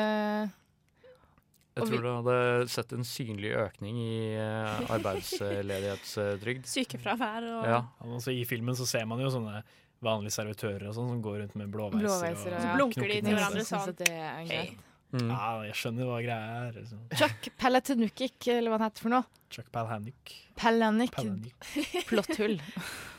jeg 1.79 1.89
tror 1.89 2.03
du 2.05 2.09
hadde 2.11 2.67
sett 2.71 2.93
en 2.95 3.05
synlig 3.07 3.51
økning 3.57 3.99
i 4.03 4.17
eh, 4.35 4.91
arbeidsledighetstrygd. 4.95 6.67
Sykefravær 6.75 7.47
og 7.49 7.63
Ja. 7.67 7.77
Ja, 7.79 7.81
altså, 8.05 8.33
I 8.35 8.43
filmen 8.49 8.77
så 8.77 8.87
ser 8.89 9.07
man 9.09 9.21
jo 9.23 9.31
sånne 9.33 9.63
vanlige 10.05 10.35
servitører 10.37 10.87
og 10.89 10.95
sånn 10.95 11.09
som 11.11 11.23
går 11.23 11.41
rundt 11.43 11.57
med 11.59 11.71
blåveiser. 11.73 12.05
Blåveiser, 12.05 12.53
og 12.53 12.55
ja. 12.55 12.61
Så 12.63 12.77
blunker 12.77 13.09
de 13.09 13.17
til 13.19 13.35
hverandre 13.35 13.65
sånn. 13.67 13.89
at 13.91 13.99
det 14.03 14.13
er 14.15 14.45
greit. 14.47 14.85
Mm. 15.09 15.29
Ja, 15.33 15.45
jeg 15.65 15.75
skjønner 15.79 16.05
hva 16.09 16.19
greia 16.21 16.49
er. 16.67 16.75
Liksom. 16.77 17.01
Chuck 17.17 17.47
Palahniuk, 17.59 18.23
eller 18.53 18.69
hva 18.69 18.77
han 18.77 18.85
heter 18.85 19.05
for 19.07 19.13
noe. 19.15 19.25
Chuck 19.49 19.71
Palahniuk. 19.73 20.33
Palahniuk. 20.59 21.17
Plott 21.17 22.05
Plotthull. 22.11 22.59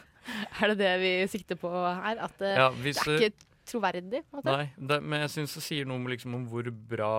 er 0.60 0.72
det 0.72 0.78
det 0.80 0.92
vi 1.02 1.12
sikter 1.32 1.58
på 1.58 1.70
her? 1.74 2.22
At 2.28 2.36
det, 2.38 2.52
Ja, 2.56 2.68
hvis 2.78 3.00
det 3.02 3.16
er 3.16 3.26
ikke 3.30 3.49
troverdig? 3.70 4.20
Nei, 4.44 4.64
det, 4.76 4.98
men 5.02 5.22
jeg 5.24 5.32
syns 5.36 5.54
det 5.56 5.62
sier 5.64 5.88
noe 5.88 5.96
om, 6.00 6.08
liksom, 6.10 6.34
om 6.36 6.44
hvor 6.50 6.66
bra 6.90 7.12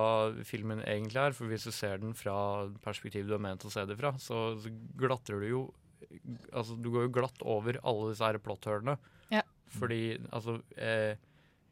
filmen 0.47 0.84
egentlig 0.86 1.22
er. 1.24 1.36
For 1.38 1.49
hvis 1.52 1.66
du 1.68 1.72
ser 1.76 1.97
den 2.04 2.14
fra 2.18 2.36
perspektivet 2.84 3.30
du 3.32 3.36
er 3.38 3.43
ment 3.43 3.66
å 3.68 3.72
se 3.74 3.86
det 3.89 3.97
fra, 3.99 4.14
så, 4.22 4.52
så 4.62 4.72
glatter 4.99 5.41
du 5.43 5.47
jo 5.52 5.64
Altså, 6.52 6.74
du 6.82 6.88
går 6.89 7.04
jo 7.06 7.12
glatt 7.14 7.43
over 7.45 7.78
alle 7.88 8.08
disse 8.10 8.26
her 8.26 8.39
plotthullene. 8.41 8.95
Ja. 9.32 9.43
Fordi 9.78 10.18
altså 10.34 10.56
eh, 10.76 11.14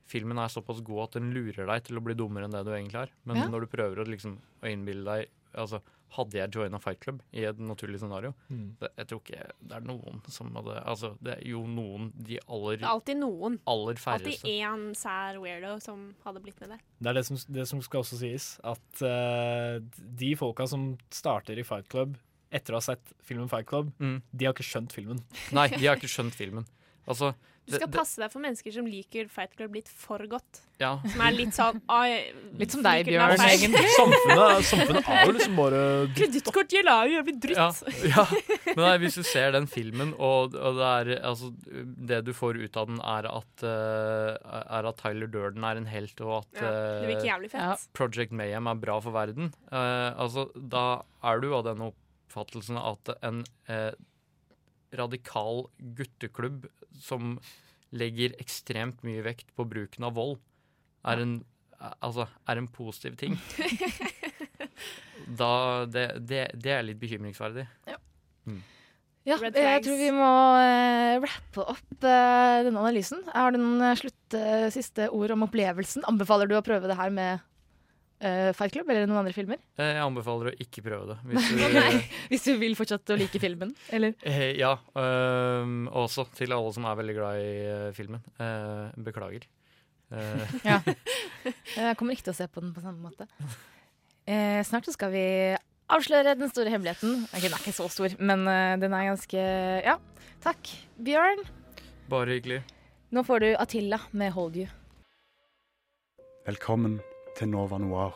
Filmen 0.09 0.37
er 0.41 0.51
såpass 0.53 0.83
god 0.85 1.07
at 1.07 1.17
den 1.17 1.31
lurer 1.33 1.65
deg 1.67 1.87
til 1.87 1.97
å 1.97 2.03
bli 2.05 2.13
dummere 2.17 2.45
enn 2.47 2.53
det 2.53 2.61
du 2.67 2.69
egentlig 2.75 3.01
er. 3.07 3.11
Men 3.25 3.41
Ja. 3.41 3.47
når 3.49 3.65
du 3.65 3.71
prøver 3.73 3.99
å 4.03 4.05
liksom 4.07 4.37
å 4.61 4.69
innbille 4.69 5.03
deg 5.09 5.33
Altså, 5.57 5.79
hadde 6.15 6.37
jeg 6.39 6.51
joina 6.55 6.79
Fight 6.81 6.99
Club 7.03 7.21
i 7.33 7.43
et 7.45 7.57
naturlig 7.61 7.99
scenario 8.01 8.33
Mm. 8.49 8.75
det, 8.79 8.89
Jeg 8.97 9.07
tror 9.07 9.19
ikke 9.21 9.43
det 9.61 9.75
er 9.77 9.81
noen 9.85 10.21
som 10.27 10.49
hadde 10.55 10.77
Altså, 10.85 11.11
det 11.21 11.35
er 11.37 11.43
jo 11.49 11.61
noen 11.67 12.11
De 12.17 12.39
aller, 12.47 12.77
Det 12.77 12.83
er 12.83 12.89
alltid 12.89 13.17
noen. 13.21 13.59
aller 13.67 13.93
Alltid 13.93 14.03
færreste. 14.03 14.47
én 14.47 14.95
sær 14.95 15.37
weirdo 15.39 15.79
som 15.81 16.15
hadde 16.25 16.41
blitt 16.41 16.59
med 16.61 16.69
der. 16.69 16.79
Det 17.01 17.07
er 17.07 17.13
det 17.13 17.25
som, 17.25 17.37
det 17.53 17.67
som 17.67 17.81
skal 17.81 18.01
også 18.01 18.17
sies, 18.19 18.59
at 18.63 19.01
uh, 19.05 19.79
de 20.17 20.33
folka 20.35 20.67
som 20.67 20.97
starter 21.11 21.57
i 21.59 21.63
Fight 21.63 21.87
Club, 21.89 22.17
etter 22.51 22.73
å 22.73 22.77
ha 22.77 22.81
sett 22.81 23.13
filmen 23.21 23.47
Fight 23.47 23.67
Club, 23.69 23.91
de 23.99 24.45
har 24.45 24.53
ikke 24.55 24.65
skjønt 24.65 24.91
filmen. 24.91 25.19
Nei, 25.53 25.67
de 25.69 25.85
har 25.85 25.95
ikke 25.99 26.09
skjønt 26.09 26.33
filmen. 26.33 26.65
Altså, 27.09 27.33
Du 27.65 27.73
skal 27.75 27.87
det- 27.87 27.91
det- 27.91 27.99
passe 27.99 28.17
deg 28.21 28.31
for 28.31 28.41
mennesker 28.41 28.71
som 28.73 28.85
liker 28.85 29.27
Fight 29.29 29.55
Club 29.57 29.73
litt 29.75 29.87
for 29.89 30.19
godt. 30.29 30.59
Ja. 30.79 30.99
Som 31.05 31.21
er 31.21 31.31
litt 31.35 31.53
sånn 31.53 31.81
«Oi, 31.89 32.31
Litt 32.57 32.71
som 32.71 32.81
deg, 32.81 33.05
Bjørn, 33.05 33.37
egentlig. 33.37 33.83
Samfunnet, 33.97 34.63
samfunnet 34.69 35.09
er 35.09 35.25
jo 35.25 35.33
liksom 35.33 35.55
bare 35.57 35.81
Kredittkort 36.17 36.69
gjelder 36.73 37.09
jo 37.09 37.17
jævlig 37.19 37.35
dritt. 37.41 37.57
Ja, 37.57 38.25
ja. 38.25 38.25
Men 38.75 38.83
nei, 38.85 38.97
hvis 39.03 39.15
du 39.19 39.23
ser 39.23 39.51
den 39.57 39.67
filmen, 39.69 40.13
og, 40.17 40.55
og 40.55 40.79
det, 40.79 40.89
er, 41.17 41.21
altså, 41.29 41.51
det 42.09 42.23
du 42.25 42.33
får 42.33 42.61
ut 42.63 42.77
av 42.77 42.87
den, 42.93 43.01
er 43.01 43.29
at, 43.33 43.63
uh, 43.63 44.61
er 44.79 44.89
at 44.93 44.97
Tyler 45.03 45.27
Durden 45.27 45.63
er 45.65 45.77
en 45.81 45.85
helt, 45.89 46.21
og 46.21 46.39
at 46.43 46.61
Ja, 47.25 47.37
fett. 47.49 47.87
Project 47.93 48.31
Mayhem 48.31 48.67
er 48.67 48.75
bra 48.75 48.99
for 49.01 49.11
verden. 49.11 49.51
uh, 49.71 50.13
altså, 50.17 50.49
da 50.55 51.01
er 51.23 51.39
du 51.41 51.53
av 51.53 51.65
den 51.69 51.91
oppfattelsen 51.91 52.77
at 52.81 53.17
en 53.21 53.43
radikal 54.97 55.67
gutteklubb 55.95 56.65
som 57.01 57.37
legger 57.95 58.35
ekstremt 58.41 59.01
mye 59.07 59.23
vekt 59.25 59.49
på 59.57 59.65
bruken 59.67 60.05
av 60.05 60.17
vold, 60.17 60.37
er 61.09 61.23
en, 61.23 61.37
altså, 62.03 62.27
er 62.49 62.61
en 62.61 62.69
positiv 62.69 63.15
ting. 63.19 63.37
da, 65.41 65.53
det, 65.89 66.05
det, 66.29 66.43
det 66.59 66.75
er 66.75 66.85
litt 66.85 66.99
bekymringsverdig. 67.01 67.65
Mm. 68.49 68.61
Ja, 69.27 69.35
jeg 69.37 69.83
tror 69.85 69.99
vi 69.99 70.09
må 70.15 70.29
uh, 70.57 71.19
rappe 71.21 71.65
opp 71.75 72.05
uh, 72.05 72.63
denne 72.65 72.79
analysen. 72.79 73.21
Har 73.33 73.53
du 73.53 73.59
noen 73.59 73.83
eh, 73.91 73.97
slutt, 73.99 74.37
uh, 74.37 74.69
siste 74.73 75.09
ord 75.13 75.35
om 75.35 75.45
opplevelsen? 75.45 76.05
Anbefaler 76.09 76.49
du 76.49 76.55
å 76.57 76.63
prøve 76.65 76.89
det 76.89 76.97
her 76.97 77.11
med 77.13 77.43
eh, 78.21 78.49
Fight 78.57 78.73
Club 78.75 78.89
eller 78.91 79.07
noen 79.07 79.21
andre 79.21 79.33
filmer? 79.35 79.59
Eh, 79.79 79.93
Jeg 79.95 80.03
anbefaler 80.03 80.51
å 80.51 80.55
ikke 80.65 80.83
prøve 80.85 81.13
det. 81.13 81.17
Hvis 81.29 81.47
du, 81.51 81.61
Nei, 81.75 82.01
Hvis 82.31 82.45
du 82.47 82.51
vil 82.61 82.75
fortsette 82.79 83.15
å 83.15 83.19
like 83.19 83.41
filmen, 83.41 83.73
eller? 83.95 84.15
Eh, 84.27 84.51
ja. 84.59 84.73
øhm, 84.99 85.87
også 86.03 86.27
til 86.37 86.55
alle 86.55 86.73
som 86.75 86.87
er 86.89 86.99
veldig 87.01 87.15
glad 87.17 87.41
i 87.43 87.51
filmen. 87.97 88.23
Uh, 88.39 88.89
beklager. 89.09 89.47
Uh. 90.11 90.45
Ja. 90.65 90.79
Jeg 91.79 91.97
kommer 91.99 92.15
ikke 92.15 92.29
til 92.29 92.35
å 92.35 92.39
se 92.39 92.47
på 92.49 92.63
den 92.63 92.73
på 92.75 92.83
samme 92.85 93.01
måte. 93.03 93.27
Eh, 94.29 94.59
snart 94.67 94.87
så 94.89 94.93
skal 94.95 95.13
vi 95.13 95.25
avsløre 95.89 96.35
den 96.37 96.51
store 96.51 96.69
hemmeligheten. 96.73 97.23
Okay, 97.31 97.47
den 97.47 97.55
er 97.57 97.63
ikke 97.63 97.77
så 97.77 97.87
stor, 97.89 98.13
men 98.21 98.43
den 98.81 98.93
er 98.93 99.07
ganske 99.11 99.45
Ja. 99.85 99.97
Takk, 100.39 100.69
Bjørn. 101.03 101.41
Bare 102.09 102.37
hyggelig. 102.37 102.61
Nå 103.11 103.23
får 103.25 103.41
du 103.43 103.47
Atilla 103.59 103.97
med 104.13 104.31
'Hold 104.31 104.55
You'. 104.55 104.69
Velkommen 106.45 106.99
til 107.39 107.47
Nova 107.47 107.77
Noir, 107.79 108.15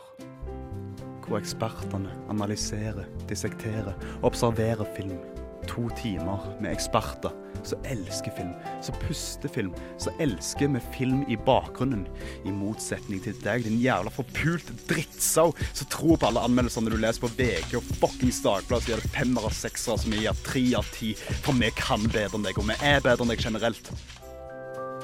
hvor 1.24 1.38
ekspertene 1.38 2.12
analyserer, 2.28 3.06
dissekterer 3.30 3.94
observerer 4.22 4.84
film. 4.96 5.16
To 5.64 5.86
timer 5.96 6.42
med 6.60 6.74
eksperter 6.74 7.32
som 7.64 7.86
elsker 7.88 8.34
film, 8.36 8.50
som 8.84 8.98
puster 9.00 9.48
film, 9.48 9.70
som 9.96 10.18
elsker 10.20 10.68
med 10.68 10.84
film 10.92 11.22
i 11.32 11.38
bakgrunnen. 11.46 12.02
I 12.44 12.52
motsetning 12.52 13.22
til 13.24 13.38
deg, 13.40 13.64
din 13.64 13.80
jævla 13.80 14.12
forpult 14.12 14.68
drittsau 14.90 15.54
som 15.72 15.88
tror 15.88 16.20
på 16.20 16.28
alle 16.28 16.44
anmeldelsene 16.44 16.92
du 16.92 16.98
leser 17.00 17.24
på 17.24 17.32
VG 17.38 17.78
og 17.80 17.88
fuckings 18.02 18.42
Dagbladet, 18.44 18.84
så 18.84 18.92
gir 18.92 19.06
det 19.06 19.14
femmer 19.16 19.48
og 19.48 19.56
seksere 19.56 20.04
som 20.04 20.12
gir 20.12 20.44
tre 20.44 20.66
av 20.76 20.92
ti. 20.92 21.14
For 21.46 21.56
vi 21.56 21.72
kan 21.80 22.04
bedre 22.12 22.36
enn 22.36 22.44
deg, 22.44 22.60
og 22.60 22.68
vi 22.68 22.76
er 22.84 23.00
bedre 23.00 23.24
enn 23.24 23.32
deg 23.32 23.48
generelt. 23.48 23.88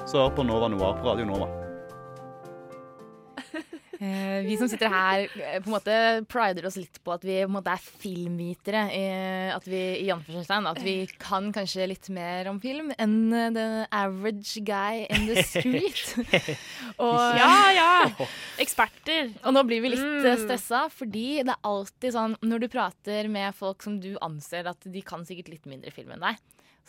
Så 0.05 0.21
hør 0.21 0.37
på 0.37 0.45
Nova 0.45 0.69
Noir 0.69 1.01
på 1.01 1.09
Radio 1.09 1.33
Nova. 1.33 1.70
Eh, 4.01 4.41
vi 4.47 4.57
som 4.57 4.69
sitter 4.71 4.89
her, 4.89 5.27
eh, 5.37 5.59
på 5.61 5.69
en 5.69 5.75
måte 5.75 5.95
prider 6.33 6.65
oss 6.65 6.79
litt 6.81 6.97
på 7.05 7.13
at 7.13 7.25
vi 7.27 7.35
på 7.43 7.51
en 7.51 7.57
måte 7.59 7.75
er 7.75 7.83
filmvitere. 8.01 8.85
Eh, 8.97 9.51
at 9.53 9.67
vi 9.69 9.81
i 10.07 10.09
at 10.11 10.81
vi 10.81 10.95
kan 11.21 11.51
kanskje 11.53 11.87
litt 11.91 12.09
mer 12.09 12.49
om 12.49 12.61
film 12.63 12.93
enn 12.97 13.33
eh, 13.37 13.51
the 13.53 13.67
average 13.93 14.63
guy 14.65 15.05
in 15.11 15.27
the 15.29 15.43
street. 15.45 16.15
og, 17.05 17.19
Ja, 17.37 17.53
ja! 17.77 17.91
Eksperter. 18.63 19.35
Og 19.45 19.53
nå 19.53 19.67
blir 19.69 19.85
vi 19.85 19.93
litt 19.93 20.01
Mm. 20.01 20.25
eh, 20.25 20.37
stressa, 20.41 20.87
fordi 20.91 21.43
det 21.45 21.53
er 21.53 21.61
alltid 21.69 22.15
sånn 22.15 22.37
når 22.41 22.61
du 22.65 22.69
prater 22.73 23.29
med 23.29 23.55
folk 23.55 23.83
som 23.85 23.99
du 24.01 24.15
anser 24.25 24.67
at 24.71 24.81
de 24.89 25.03
kan 25.05 25.27
sikkert 25.29 25.51
litt 25.53 25.67
mindre 25.69 25.93
film 25.93 26.15
enn 26.17 26.25
deg, 26.25 26.41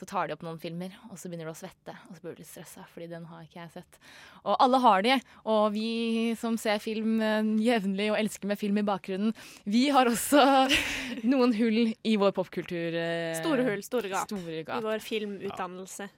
så 0.01 0.07
tar 0.09 0.27
de 0.27 0.33
opp 0.33 0.41
noen 0.41 0.57
filmer, 0.57 0.95
og 1.11 1.19
så 1.21 1.29
begynner 1.29 1.45
du 1.45 1.53
å 1.53 1.59
svette, 1.59 1.93
og 2.09 2.15
så 2.17 2.23
blir 2.23 2.33
du 2.33 2.41
litt 2.41 2.49
stressa, 2.49 2.87
fordi 2.89 3.05
den 3.11 3.27
har 3.29 3.43
ikke 3.45 3.59
jeg 3.61 3.69
sett. 3.75 3.99
Og 4.41 4.55
alle 4.65 4.79
har 4.81 5.03
de, 5.05 5.17
og 5.53 5.67
vi 5.75 6.33
som 6.41 6.57
ser 6.57 6.81
film 6.81 7.19
eh, 7.21 7.51
jevnlig 7.61 8.07
og 8.09 8.17
elsker 8.17 8.49
med 8.49 8.57
film 8.57 8.81
i 8.81 8.85
bakgrunnen, 8.87 9.35
vi 9.69 9.83
har 9.93 10.09
også 10.09 10.41
noen 11.31 11.53
hull 11.59 11.79
i 11.93 12.15
vår 12.17 12.33
popkultur. 12.33 12.97
eh, 12.97 13.35
Store 13.43 13.67
hull, 13.69 13.85
store 13.85 14.09
gap. 14.09 14.25
Store 14.31 14.63
gap. 14.65 14.81
I 14.81 14.87
vår 14.89 15.05
filmutdannelse. 15.05 16.09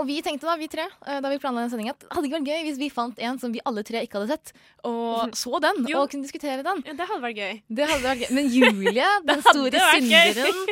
Og 0.00 0.06
vi 0.08 0.16
tenkte 0.24 0.48
da, 0.48 0.54
vi 0.56 0.68
tre, 0.72 0.86
eh, 1.04 1.18
da 1.20 1.28
vi 1.28 1.38
planla 1.42 1.66
den 1.66 1.72
sendinga, 1.72 1.92
at 1.92 2.00
det 2.00 2.08
hadde 2.16 2.28
ikke 2.28 2.38
vært 2.38 2.48
gøy 2.48 2.62
hvis 2.68 2.78
vi 2.80 2.88
fant 2.92 3.18
en 3.20 3.38
som 3.42 3.52
vi 3.52 3.60
alle 3.68 3.82
tre 3.84 4.00
ikke 4.06 4.20
hadde 4.20 4.32
sett, 4.32 4.52
og 4.88 5.34
så 5.36 5.60
den, 5.60 5.82
Jo. 5.90 6.00
og 6.00 6.10
kunne 6.12 6.24
diskutere 6.24 6.64
den. 6.64 6.80
Ja, 6.88 6.94
det 6.96 7.08
hadde 7.10 7.20
vært 7.26 7.40
gøy. 7.42 7.60
Det 7.68 7.88
hadde 7.90 8.06
vært 8.06 8.24
gøy. 8.24 8.30
Men 8.38 8.48
Julie, 8.54 9.10
den 9.30 9.44
store 9.44 9.84
synderen 9.92 10.62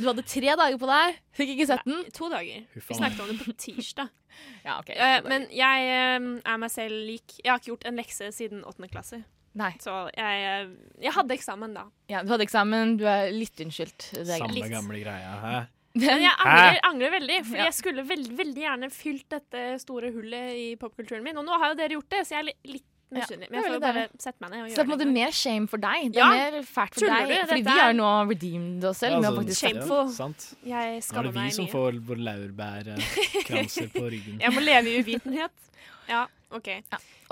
Du 0.00 0.08
hadde 0.08 0.24
tre 0.24 0.56
dager 0.62 0.80
på 0.80 0.88
deg, 0.88 1.20
fikk 1.36 1.54
ikke 1.58 1.68
sett 1.74 1.84
den. 1.84 2.00
Nei, 2.00 2.16
To 2.16 2.30
dager. 2.32 2.64
Vi 2.74 2.98
snakket 2.98 3.20
om 3.26 3.32
det 3.34 3.40
på 3.44 3.56
tirsdag. 3.66 4.12
Ja, 4.64 4.80
ok. 4.80 4.88
uh, 4.98 5.20
men 5.30 5.44
jeg 5.54 5.84
uh, 5.86 6.24
er 6.42 6.56
meg 6.58 6.70
selv 6.72 6.96
lik. 7.06 7.36
Jeg 7.38 7.52
har 7.52 7.60
ikke 7.60 7.70
gjort 7.70 7.84
en 7.86 8.00
lekse 8.00 8.32
siden 8.34 8.64
åttende 8.66 8.88
klasse. 8.90 9.20
Nei. 9.54 9.70
Så 9.78 9.92
jeg, 10.16 10.40
eh, 10.42 10.72
jeg 11.04 11.14
hadde 11.14 11.36
eksamen 11.36 11.76
da. 11.76 11.84
Ja, 12.10 12.24
du 12.26 12.32
hadde 12.32 12.42
eksamen, 12.42 12.96
du 12.98 13.04
er 13.06 13.28
litt 13.30 13.60
unnskyldt. 13.62 14.08
Samme 14.26 14.50
litt. 14.56 14.66
gamle 14.72 14.98
greia. 14.98 15.36
Hæ? 15.44 15.52
Men 15.94 16.22
jeg 16.24 16.32
angrer, 16.42 16.78
angrer 16.88 17.10
veldig, 17.20 17.36
for 17.46 17.56
Ja. 17.56 17.64
jeg 17.68 17.74
skulle 17.76 18.02
veldig, 18.08 18.32
veldig 18.36 18.62
gjerne 18.64 18.90
fylt 18.90 19.28
dette 19.30 19.60
store 19.78 20.10
hullet 20.10 20.56
i 20.58 20.64
popkulturen 20.80 21.22
min. 21.22 21.36
Og 21.38 21.44
nå 21.46 21.54
har 21.60 21.70
jo 21.70 21.78
dere 21.78 21.94
gjort 21.98 22.08
det, 22.10 22.24
så 22.26 22.34
jeg 22.34 22.42
er 22.42 22.72
litt 22.72 22.84
Ja, 23.14 23.20
misunnelig. 23.20 23.50
Men 23.52 23.60
jeg 23.60 23.64
får 23.68 23.74
jo 23.76 23.80
bare 23.84 24.02
sette 24.18 24.40
meg 24.42 24.50
ned 24.50 24.58
og 24.64 24.70
Så 24.70 24.74
det 24.74 24.78
er 24.80 24.84
på 24.84 24.90
en 24.90 24.98
måte 24.98 25.12
mer 25.14 25.30
shame 25.30 25.68
for 25.70 25.76
deg. 25.78 26.06
Det 26.10 26.18
er 26.18 26.24
Ja. 26.24 26.30
mer 26.34 26.62
fælt 26.66 26.94
for 26.98 27.06
deg. 27.06 27.28
du? 27.28 27.46
Fordi 27.46 27.62
vi 27.62 27.78
har 27.78 27.92
nå 27.94 28.08
redeemed 28.30 28.84
oss 28.90 28.98
selv 28.98 29.12
Ja, 29.12 29.20
med 29.20 29.38
altså, 29.38 29.54
Shameful. 29.60 30.08
Sant. 30.10 30.46
Jeg 30.66 31.02
Nå 31.12 31.18
er 31.18 31.22
det 31.22 31.34
vi 31.34 31.50
som 31.50 31.66
får 31.68 32.00
vår 32.08 32.18
laurbærkranser 32.26 33.88
på 33.94 34.04
ryggen. 34.10 34.40
Jeg 34.44 34.52
må 34.56 34.60
leve 34.64 34.86
i 34.90 34.98
uvitenhet. 35.02 35.50
Ja, 36.08 36.26
OK. 36.54 36.68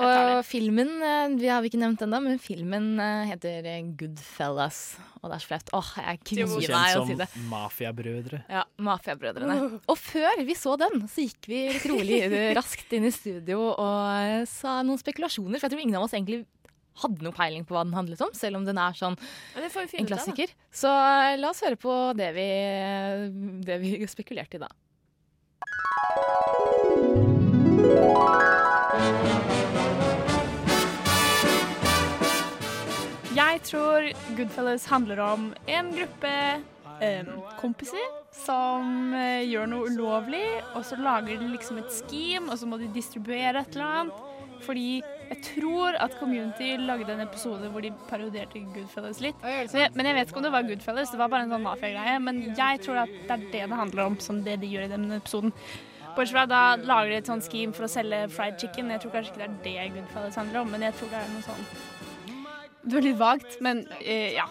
Og 0.02 0.40
filmen 0.48 0.90
eh, 1.04 1.34
vi 1.38 1.50
har 1.50 1.62
vi 1.62 1.70
ikke 1.70 1.80
nevnt 1.82 2.02
ennå, 2.04 2.18
men 2.24 2.40
filmen 2.42 2.88
eh, 3.02 3.26
heter 3.30 3.68
eh, 3.70 3.82
Goodfellas. 3.98 4.80
Og 5.20 5.28
det 5.30 5.36
er 5.36 5.44
så 5.44 5.50
flaut. 5.52 5.68
Åh, 5.78 5.90
jeg 6.02 6.22
kvier 6.26 6.48
meg 6.50 6.64
kjent 6.64 6.78
å 6.78 7.04
si 7.04 7.12
som 7.12 7.20
det. 7.20 7.28
Mafiabrødre. 7.50 8.40
Ja, 8.50 8.64
Mafiabrødrene. 8.82 9.58
Og 9.86 10.00
før 10.00 10.42
vi 10.48 10.56
så 10.58 10.74
den, 10.80 11.04
så 11.12 11.26
gikk 11.26 11.46
vi 11.50 11.60
litt 11.70 11.86
rolig 11.92 12.18
raskt 12.58 12.96
inn 12.98 13.06
i 13.06 13.14
studio 13.14 13.68
og 13.76 14.48
sa 14.50 14.80
noen 14.86 15.00
spekulasjoner. 15.00 15.60
For 15.60 15.68
jeg 15.68 15.76
tror 15.76 15.84
ingen 15.86 16.00
av 16.00 16.08
oss 16.08 16.16
egentlig 16.18 16.42
hadde 17.02 17.24
noe 17.24 17.32
peiling 17.32 17.64
på 17.64 17.72
hva 17.76 17.86
den 17.86 17.94
handlet 17.96 18.20
om, 18.20 18.34
selv 18.36 18.58
om 18.58 18.66
den 18.66 18.76
er 18.80 18.92
sånn 18.96 19.14
Ja, 19.16 19.62
det 19.64 19.70
får 19.72 19.88
vi 19.88 20.02
en 20.02 20.10
klassiker. 20.10 20.50
ut 20.50 20.56
av. 20.58 20.66
Så 20.82 20.90
la 21.40 21.52
oss 21.52 21.62
høre 21.64 21.78
på 21.80 21.94
det 22.18 22.32
vi, 22.36 22.48
det 23.64 23.78
vi 23.84 23.94
spekulerte 24.12 24.60
i 24.60 24.64
da. 24.66 24.68
Jeg 33.32 33.60
tror 33.64 34.04
Goodfellas 34.36 34.84
handler 34.92 35.22
om 35.24 35.46
en 35.64 35.86
gruppe 35.96 36.32
eh, 37.00 37.30
kompiser 37.56 38.10
som 38.36 39.14
eh, 39.16 39.46
gjør 39.48 39.70
noe 39.70 39.88
ulovlig, 39.88 40.44
og 40.76 40.84
så 40.84 40.98
lager 41.00 41.40
de 41.40 41.48
liksom 41.54 41.80
et 41.80 41.88
scheme, 41.88 42.50
og 42.52 42.60
så 42.60 42.68
må 42.68 42.76
de 42.82 42.90
distribuere 42.92 43.62
et 43.62 43.78
eller 43.78 43.86
annet. 43.88 44.18
Fordi 44.62 45.00
jeg 45.00 45.38
tror 45.46 45.96
at 45.96 46.18
Community 46.20 46.74
lagde 46.76 47.14
en 47.14 47.24
episode 47.24 47.70
hvor 47.72 47.80
de 47.80 47.94
parodierte 48.10 48.60
Goodfellas 48.74 49.22
litt. 49.24 49.40
Så 49.72 49.80
jeg, 49.80 49.94
men 49.96 50.10
jeg 50.10 50.18
vet 50.18 50.28
ikke 50.28 50.42
om 50.42 50.46
det 50.50 50.52
var 50.52 50.68
Goodfellas, 50.68 51.14
det 51.14 51.22
var 51.22 51.32
bare 51.32 51.48
en 51.48 51.56
sånn 51.56 51.64
mafiagreie. 51.64 52.18
Men 52.28 52.44
jeg 52.52 52.84
tror 52.84 53.06
at 53.06 53.16
det 53.24 53.38
er 53.38 53.48
det 53.56 53.64
det 53.72 53.80
handler 53.80 54.04
om, 54.10 54.20
som 54.20 54.44
det 54.44 54.58
de 54.60 54.68
gjør 54.68 54.84
i 54.84 54.92
den 54.92 55.08
episoden. 55.16 55.56
Bortsett 56.12 56.34
fra 56.36 56.44
da 56.44 56.62
lager 56.76 57.08
de 57.08 57.18
et 57.22 57.28
sånt 57.30 57.46
scheme 57.46 57.72
for 57.72 57.86
å 57.86 57.90
selge 57.90 58.26
fried 58.34 58.58
chicken. 58.60 58.90
Jeg 58.92 59.00
tror 59.00 59.14
kanskje 59.14 59.32
ikke 59.32 59.46
det 59.64 59.72
er 59.72 59.86
det 59.88 59.94
Goodfellas 59.94 60.36
handler 60.36 60.60
om, 60.60 60.72
men 60.74 60.84
jeg 60.84 60.96
tror 60.98 61.08
det 61.08 61.20
er 61.22 61.30
noe 61.32 61.44
sånn 61.46 61.62
Det 62.82 62.96
var 62.96 63.06
litt 63.06 63.20
vagt, 63.20 63.56
men 63.64 63.84
uh, 63.88 64.30
ja. 64.36 64.44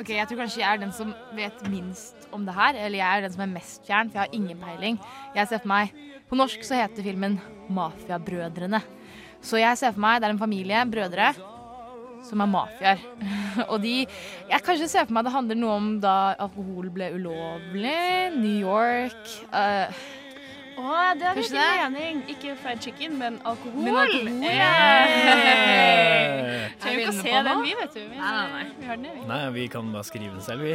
Ok, 0.00 0.08
Jeg 0.16 0.24
tror 0.28 0.40
kanskje 0.40 0.60
jeg 0.62 0.68
er 0.68 0.80
den 0.80 0.92
som 0.96 1.10
vet 1.36 1.58
minst 1.68 2.28
om 2.32 2.44
det 2.48 2.54
her. 2.56 2.76
Eller 2.76 2.98
jeg 3.00 3.08
er 3.08 3.24
den 3.26 3.34
som 3.34 3.44
er 3.44 3.50
mest 3.54 3.88
fjern, 3.88 4.08
for 4.08 4.20
jeg 4.20 4.28
har 4.28 4.36
ingen 4.36 4.60
peiling. 4.60 5.00
Jeg 5.36 5.48
ser 5.48 5.60
for 5.60 5.72
meg 5.72 5.92
På 6.28 6.38
norsk 6.40 6.62
så 6.64 6.78
heter 6.78 7.04
filmen 7.04 7.38
'Mafiabrødrene'. 7.68 8.80
Så 9.44 9.58
jeg 9.60 9.76
ser 9.78 9.92
for 9.92 10.00
meg 10.00 10.20
det 10.20 10.28
er 10.28 10.32
en 10.32 10.40
familie, 10.40 10.84
brødre, 10.88 11.32
som 12.24 12.40
er 12.40 12.48
mafiaer. 12.48 13.00
Og 13.72 13.82
de 13.82 14.06
Jeg 14.48 14.64
kanskje 14.64 14.88
ser 14.88 15.04
for 15.04 15.12
meg 15.16 15.24
det 15.24 15.34
handler 15.34 15.60
noe 15.60 15.76
om 15.76 15.92
da 16.00 16.34
alkohol 16.38 16.88
ble 16.94 17.12
ulovlig. 17.16 18.32
New 18.36 18.58
York. 18.64 19.22
eh, 19.52 20.02
Å 20.82 20.94
det 21.14 21.28
hadde 21.28 21.38
Kanskje 21.38 21.62
ikke 21.62 21.90
mening. 21.94 22.20
Ikke 22.32 22.54
fried 22.58 22.80
chicken, 22.82 23.12
men 23.20 23.36
alkohol. 23.46 23.84
Men 23.86 23.98
alkohol. 24.00 24.30
Yeah. 24.42 25.52
Er 26.72 26.74
Trenger 26.82 26.96
vi 26.98 27.04
ikke 27.04 27.12
å 27.12 27.18
se 27.20 27.22
på 27.28 27.42
den, 27.46 27.60
vi, 27.62 27.74
vet 27.78 27.94
du. 27.94 28.00
Vi, 28.00 28.16
Nei, 28.18 28.32
nei, 28.34 28.48
nei. 28.50 28.64
vi 28.80 28.88
har 28.88 28.98
den, 28.98 29.14
vi. 29.14 29.26
Nei, 29.30 29.38
vi 29.54 29.64
kan 29.70 29.92
bare 29.94 30.08
skrive 30.08 30.32
den 30.34 30.42
selv, 30.42 30.66
vi. 30.66 30.74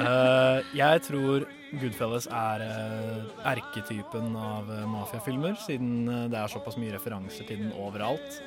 Uh, 0.00 0.58
jeg 0.82 1.04
tror 1.04 1.46
Goodfellas 1.76 2.26
er 2.32 2.64
uh, 2.64 3.20
erketypen 3.52 4.32
av 4.40 4.64
uh, 4.72 4.76
mafiafilmer, 4.88 5.54
siden 5.66 6.08
det 6.32 6.40
er 6.40 6.48
såpass 6.52 6.80
mye 6.80 6.94
referanser 6.96 7.44
til 7.48 7.66
den 7.66 7.72
overalt. 7.76 8.40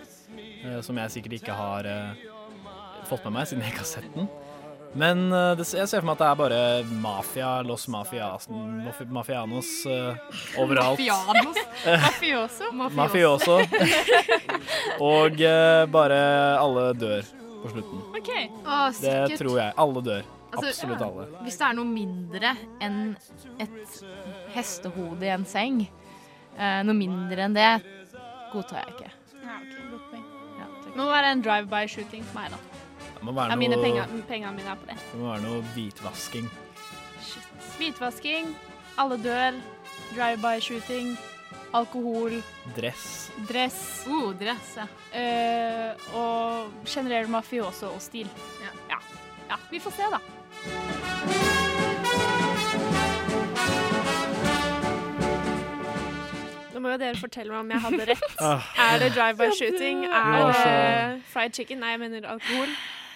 som 0.86 0.98
jeg 0.98 1.12
sikkert 1.12 1.34
ikke 1.40 1.54
har 1.58 1.88
fått 3.10 3.24
med 3.26 3.34
meg, 3.40 3.48
siden 3.50 3.64
jeg 3.66 3.74
ikke 3.74 3.86
har 3.86 3.94
sett 3.94 4.10
den. 4.16 4.28
Men 4.98 5.28
eh, 5.32 5.60
jeg 5.62 5.86
ser 5.88 6.02
for 6.02 6.08
meg 6.10 6.16
at 6.18 6.22
det 6.22 6.28
er 6.30 6.38
bare 6.40 6.62
mafia, 7.04 7.50
los 7.66 7.86
mafias, 7.92 8.48
mafianos 9.10 9.70
uh, 9.86 10.16
overalt. 10.58 10.98
Mafianos? 10.98 11.60
Mafioso? 11.86 12.72
Mafioso. 13.00 13.60
Og 15.06 15.38
uh, 15.46 15.84
bare 15.94 16.20
alle 16.58 16.88
dør 16.98 17.30
på 17.62 17.74
slutten. 17.76 18.04
Okay. 18.18 18.50
Å, 18.66 18.82
Det 18.98 19.38
tror 19.38 19.62
jeg. 19.62 19.76
Alle 19.86 20.06
dør. 20.10 20.28
Altså, 20.50 20.72
Absolutt 20.72 21.06
alle. 21.06 21.28
Hvis 21.46 21.60
det 21.60 21.68
er 21.68 21.78
noe 21.78 21.90
mindre 21.92 22.56
enn 22.82 23.00
et 23.62 24.00
hestehode 24.56 25.28
i 25.28 25.30
en 25.36 25.46
seng, 25.46 25.84
uh, 26.58 26.82
noe 26.88 26.98
mindre 26.98 27.46
enn 27.46 27.58
det, 27.58 27.70
godtar 28.56 28.82
jeg 28.82 28.96
ikke. 28.96 29.14
Ja, 29.44 29.60
okay. 29.62 29.86
godt 29.94 30.10
poeng. 30.10 30.26
Det 30.90 30.98
må 30.98 31.06
være 31.12 31.36
en 31.36 31.46
drive-by-shooting 31.46 32.26
for 32.26 32.42
meg, 32.42 32.58
da. 32.58 32.69
Det 33.20 33.26
må 33.28 33.34
være 33.36 33.52
Ja, 33.52 33.56
mine 33.60 33.76
noe, 33.76 33.84
penger, 33.84 34.14
pengene 34.30 34.52
mine 34.56 34.72
er 34.72 34.76
på 34.80 34.88
det. 34.88 34.96
det 35.12 35.20
må 35.20 35.28
være 35.32 35.42
noe 35.44 35.62
hvitvasking. 35.76 36.48
Shit. 37.22 37.50
Hvitvasking, 37.78 38.54
alle 38.98 39.18
dør, 39.24 39.58
drive-by-shooting, 40.16 41.12
alkohol, 41.76 42.40
Dress. 42.78 43.32
dress. 43.50 43.82
Uh, 44.08 44.32
dress, 44.40 44.78
ja. 44.80 44.88
Uh, 45.14 46.16
og 46.16 46.72
generell 46.88 47.28
mafioso 47.30 47.92
og 47.94 48.02
stil. 48.02 48.28
Ja. 48.64 48.72
ja. 48.96 49.02
Ja, 49.50 49.56
vi 49.72 49.80
får 49.80 49.92
se, 50.00 50.04
da. 50.14 51.30
Nå 56.74 56.80
må 56.84 56.94
jo 56.94 57.00
dere 57.02 57.18
fortelle 57.20 57.52
meg 57.52 57.60
om 57.66 57.72
jeg 57.74 57.82
hadde 57.86 58.06
rett. 58.14 58.26
Ah. 58.50 58.68
Er 58.80 59.02
det 59.02 59.10
drive-by-shooting? 59.18 60.06
Er 60.06 60.46
det 60.48 61.24
fried 61.28 61.56
chicken? 61.58 61.82
Nei, 61.84 61.90
jeg 61.96 62.00
mener 62.06 62.28
alkohol. 62.30 62.70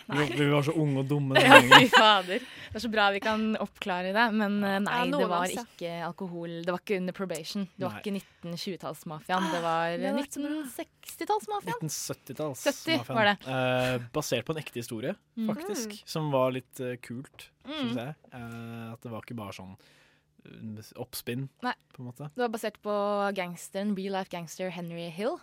Vi, 0.07 0.25
vi 0.35 0.47
var 0.51 0.63
så 0.67 0.73
unge 0.75 0.99
og 0.99 1.07
dumme 1.07 1.35
den 1.39 1.47
gangen. 1.47 1.73
fy 1.79 1.87
fader. 1.93 2.39
Det 2.73 2.75
er 2.79 2.83
så 2.83 2.89
bra 2.91 3.05
vi 3.15 3.21
kan 3.23 3.43
oppklare 3.63 4.11
det, 4.15 4.25
men 4.35 4.57
eh, 4.63 4.79
nei, 4.83 4.97
Ja, 4.99 5.17
det 5.17 5.27
var 5.31 5.45
oss, 5.45 5.55
ikke 5.77 5.93
alkohol. 6.07 6.57
Det 6.65 6.73
var 6.75 6.81
ikke 6.83 6.97
under 6.99 7.15
probation. 7.15 7.67
Det 7.77 7.85
var 7.87 7.95
Nei. 7.95 8.01
ikke 8.03 8.15
1920-tallsmafiaen. 8.51 9.47
Det 9.53 9.61
var 9.63 9.97
var 10.03 10.19
1960-tallsmafiaen. 10.19 11.79
1970-tallsmafiaen. 11.87 13.07
70 13.07 13.13
var 13.15 13.29
det. 13.31 13.35
Eh, 13.47 14.05
basert 14.13 14.45
på 14.47 14.55
en 14.55 14.61
ekte 14.63 14.79
historie, 14.83 15.15
Mm. 15.33 15.49
Som 16.05 16.27
var 16.31 16.51
litt 16.53 16.79
uh, 16.79 16.93
kult, 17.01 17.49
Mm. 17.65 17.73
syns 17.73 17.95
jeg. 17.97 18.15
Eh, 18.33 18.91
at 18.93 19.01
det 19.01 19.09
var 19.11 19.23
ikke 19.23 19.35
bare 19.39 19.53
sånn 19.55 19.71
eh, 20.45 20.91
oppspinn, 21.01 21.47
Nei. 21.63 21.73
på 21.95 22.03
en 22.03 22.09
måte. 22.11 22.27
Det 22.35 22.43
var 22.43 22.49
basert 22.53 22.77
på 22.83 22.93
gangsteren, 23.33 23.95
real 23.97 24.13
life 24.19 24.29
gangster 24.29 24.69
Henry 24.69 25.09
Hill. 25.09 25.39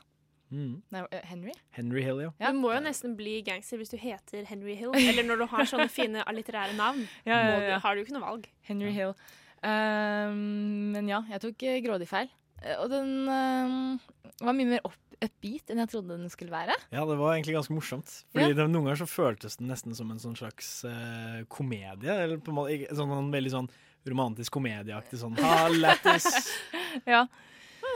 Mm. 0.51 0.81
Nei, 0.91 1.03
eh, 1.15 1.25
Henry? 1.31 1.53
Henry 1.77 2.03
Hill, 2.03 2.21
ja. 2.27 2.31
Du 2.51 2.59
må 2.59 2.73
jo 2.75 2.81
nesten 2.83 3.13
bli 3.19 3.37
gangster 3.47 3.79
hvis 3.79 3.93
du 3.93 3.97
heter 4.03 4.45
Henry 4.49 4.75
Hill. 4.79 4.91
Eller 4.99 5.23
når 5.29 5.45
du 5.45 5.47
har 5.53 5.69
sånne 5.71 5.89
fine 5.99 6.25
allitterære 6.27 6.75
navn. 6.79 7.05
Ja, 7.25 7.37
ja, 7.39 7.45
du, 7.61 7.69
ja. 7.71 7.79
har 7.85 7.95
du 7.95 8.03
ikke 8.03 8.17
noe 8.17 8.25
valg. 8.27 8.49
Henry 8.67 8.91
Hill. 8.97 9.15
Um, 9.63 10.91
men 10.97 11.09
ja, 11.11 11.21
jeg 11.35 11.43
tok 11.45 11.63
eh, 11.69 11.79
grådig 11.85 12.09
feil. 12.11 12.31
Eh, 12.65 12.77
Og 12.81 12.91
den 12.93 13.13
um, 13.29 14.01
var 14.41 14.57
mye 14.57 14.71
mer 14.75 14.87
opp, 14.89 14.97
upbeat 15.21 15.69
enn 15.71 15.83
jeg 15.83 15.91
trodde 15.93 16.17
den 16.17 16.33
skulle 16.33 16.55
være. 16.55 16.75
Ja, 16.95 17.05
det 17.09 17.19
var 17.21 17.35
egentlig 17.37 17.55
ganske 17.59 17.77
morsomt. 17.77 18.15
Fordi 18.33 18.49
Ja. 18.51 18.57
det, 18.57 18.67
Noen 18.73 18.89
ganger 18.89 19.03
så 19.03 19.09
føltes 19.11 19.59
den 19.61 19.69
nesten 19.71 19.95
som 19.97 20.11
en 20.11 20.19
sånn 20.23 20.39
slags 20.39 20.81
uh, 20.89 21.43
komedie. 21.53 22.11
Eller 22.25 22.41
på 22.41 22.53
en 22.55 22.59
måte 22.59 22.97
sånn 22.97 23.13
en 23.19 23.31
veldig 23.35 23.53
sånn 23.55 23.71
romantisk 24.09 24.55
komedieaktig 24.57 25.19
sånn 25.21 25.37
ha, 25.45 25.69
lættis. 25.69 26.27
ja. 27.15 27.27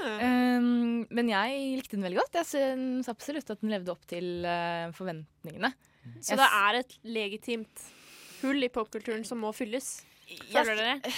Um, 0.05 1.07
men 1.15 1.31
jeg 1.33 1.63
likte 1.81 1.97
den 1.97 2.05
veldig 2.07 2.21
godt. 2.23 2.39
Jeg 2.41 2.49
syns 2.51 3.11
absolutt 3.13 3.51
at 3.55 3.63
den 3.63 3.73
levde 3.75 3.93
opp 3.95 4.05
til 4.11 4.45
uh, 4.47 4.93
forventningene. 4.97 5.73
Så 6.21 6.35
Jeg 6.35 6.41
det 6.43 6.49
er 6.61 6.79
et 6.83 6.95
legitimt 7.17 7.85
hull 8.43 8.67
i 8.67 8.71
popkulturen 8.73 9.25
som 9.27 9.41
må 9.41 9.53
fylles. 9.57 9.97
Føler 10.53 10.77
dere? 10.79 11.15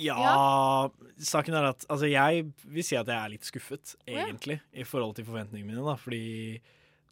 Ja, 0.00 0.88
saken 1.20 1.56
er 1.56 1.70
at 1.72 1.84
altså, 1.92 2.08
jeg 2.08 2.46
vil 2.64 2.86
si 2.86 2.96
at 2.96 3.08
jeg 3.08 3.16
er 3.18 3.32
litt 3.34 3.48
skuffet, 3.48 3.94
Ja. 4.08 4.26
i 4.72 4.84
forhold 4.88 5.16
til 5.16 5.26
forventningene 5.28 5.68
mine. 5.68 5.84
da, 5.84 5.96
Fordi 6.00 6.60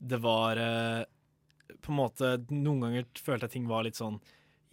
det 0.01 0.21
var 0.23 0.57
uh, 0.57 1.05
På 1.85 1.93
en 1.93 1.99
måte 1.99 2.31
Noen 2.49 2.81
ganger 2.81 3.05
følte 3.21 3.45
jeg 3.45 3.53
ting 3.59 3.67
var 3.69 3.85
litt 3.85 3.99
sånn 4.01 4.17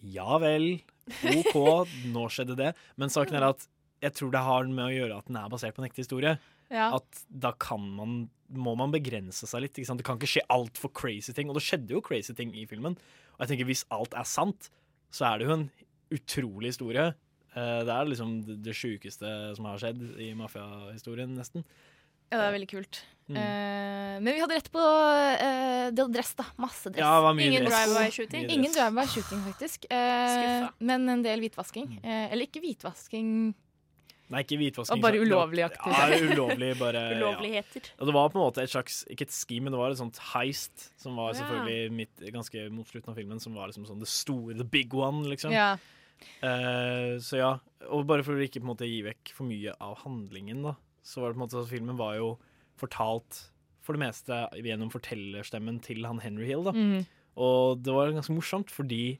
Ja 0.00 0.38
vel, 0.40 0.80
OK, 1.20 1.52
nå 2.14 2.28
skjedde 2.32 2.56
det. 2.56 2.72
Men 2.96 3.12
saken 3.12 3.36
er 3.36 3.50
at 3.50 3.68
jeg 4.04 4.14
tror 4.14 4.32
det 4.34 4.44
har 4.46 4.68
med 4.70 4.84
å 4.86 4.94
gjøre 4.94 5.20
at 5.20 5.28
den 5.30 5.38
er 5.40 5.52
basert 5.52 5.76
på 5.76 5.82
en 5.82 5.88
ekte 5.88 6.04
historie. 6.04 6.36
Ja. 6.70 6.90
At 6.98 7.22
da 7.28 7.54
kan 7.58 7.86
man 7.96 8.18
må 8.48 8.72
man 8.78 8.92
begrense 8.92 9.48
seg 9.48 9.64
litt. 9.64 9.76
Ikke 9.76 9.90
sant? 9.90 10.00
Det 10.00 10.06
kan 10.08 10.16
ikke 10.16 10.30
skje 10.30 10.46
altfor 10.52 10.92
crazy 10.96 11.34
ting. 11.36 11.50
Og 11.50 11.58
det 11.58 11.64
skjedde 11.66 11.96
jo 11.96 12.04
crazy 12.04 12.34
ting 12.36 12.54
i 12.56 12.64
filmen. 12.68 12.96
Og 13.36 13.44
jeg 13.44 13.52
tenker 13.52 13.68
hvis 13.68 13.84
alt 13.94 14.16
er 14.16 14.28
sant, 14.28 14.70
så 15.12 15.28
er 15.30 15.40
det 15.40 15.48
jo 15.48 15.56
en 15.58 15.66
utrolig 16.14 16.72
historie. 16.72 17.10
Eh, 17.52 17.80
det 17.84 17.92
er 17.92 18.08
liksom 18.08 18.34
det, 18.48 18.74
sjukeste 18.76 19.34
som 19.58 19.68
har 19.68 19.80
skjedd 19.82 20.02
i 20.24 20.32
mafiahistorien, 20.38 21.36
nesten. 21.36 21.66
Ja, 22.28 22.40
det 22.40 22.46
er 22.46 22.56
veldig 22.58 22.70
kult. 22.72 23.02
Mm. 23.28 23.36
Eh, 23.40 24.16
men 24.24 24.32
vi 24.34 24.40
hadde 24.40 24.56
rett 24.56 24.68
på 24.72 24.82
uh, 24.82 26.08
dress, 26.12 26.34
da. 26.36 26.48
Masse 26.60 26.90
dress. 26.90 27.04
Ja, 27.04 27.14
det 27.18 27.24
var 27.24 27.36
mye 27.36 27.48
Ingen 27.48 27.68
dress. 27.68 27.78
drive-by-shooting? 27.78 28.50
Ingen 28.56 28.74
drive-by-shooting, 28.74 29.44
faktisk. 29.46 29.88
Uh, 29.92 30.68
men 30.90 31.08
en 31.12 31.24
del 31.24 31.44
hvitvasking. 31.44 31.98
Eh, 32.02 32.26
eller 32.32 32.48
ikke 32.48 32.64
hvitvasking 32.64 33.30
Nei, 34.28 34.42
ikke 34.44 34.58
hvitvasking. 34.60 34.98
Og 35.00 35.04
bare 35.06 35.20
ulovlig 35.24 35.62
aktivitet. 35.64 36.14
Ja, 36.20 36.32
ulovlig, 36.34 36.70
bare 36.80 37.02
ja. 37.08 37.16
Ulovligheter. 37.16 37.86
Og 37.96 38.10
det 38.10 38.14
var 38.18 38.28
på 38.32 38.36
en 38.36 38.44
måte 38.44 38.64
et 38.64 38.72
slags, 38.72 38.98
ikke 39.08 39.24
et 39.24 39.32
ski, 39.32 39.60
men 39.64 39.72
det 39.72 39.80
var 39.80 39.94
et 39.94 40.00
sånt 40.00 40.18
heist, 40.34 40.90
som 41.00 41.16
var 41.16 41.30
Ja. 41.32 41.38
selvfølgelig 41.40 41.94
midt, 42.02 42.24
ganske 42.34 42.66
mot 42.76 42.90
slutten 42.90 43.14
av 43.14 43.16
filmen, 43.16 43.40
som 43.40 43.56
var 43.56 43.70
liksom 43.72 43.86
sånn 43.88 44.02
det 44.04 44.10
store, 44.12 44.56
the 44.58 44.66
big 44.68 44.92
one, 44.96 45.24
liksom. 45.32 45.54
Ja. 45.56 45.70
Uh, 46.42 47.16
så 47.22 47.38
ja, 47.38 47.52
og 47.88 48.04
bare 48.10 48.24
for 48.26 48.34
å 48.36 48.42
ikke 48.42 48.60
på 48.60 48.66
en 48.66 48.72
måte 48.74 48.88
gi 48.90 49.00
vekk 49.06 49.32
for 49.36 49.48
mye 49.48 49.72
av 49.80 50.00
handlingen, 50.02 50.64
da, 50.66 50.74
så 51.06 51.22
var 51.22 51.30
det 51.30 51.38
på 51.38 51.40
en 51.40 51.44
måte 51.46 51.62
at 51.62 51.70
filmen 51.70 51.96
var 51.96 52.18
jo 52.18 52.32
fortalt 52.78 53.46
for 53.86 53.96
det 53.96 54.02
meste 54.04 54.42
gjennom 54.60 54.90
fortellerstemmen 54.92 55.78
til 55.84 56.04
han 56.04 56.20
Henry 56.20 56.50
Hill, 56.50 56.66
da. 56.68 56.74
Mm. 56.76 57.06
Og 57.40 57.80
det 57.80 57.94
var 57.94 58.10
ganske 58.12 58.34
morsomt, 58.34 58.72
fordi 58.74 59.14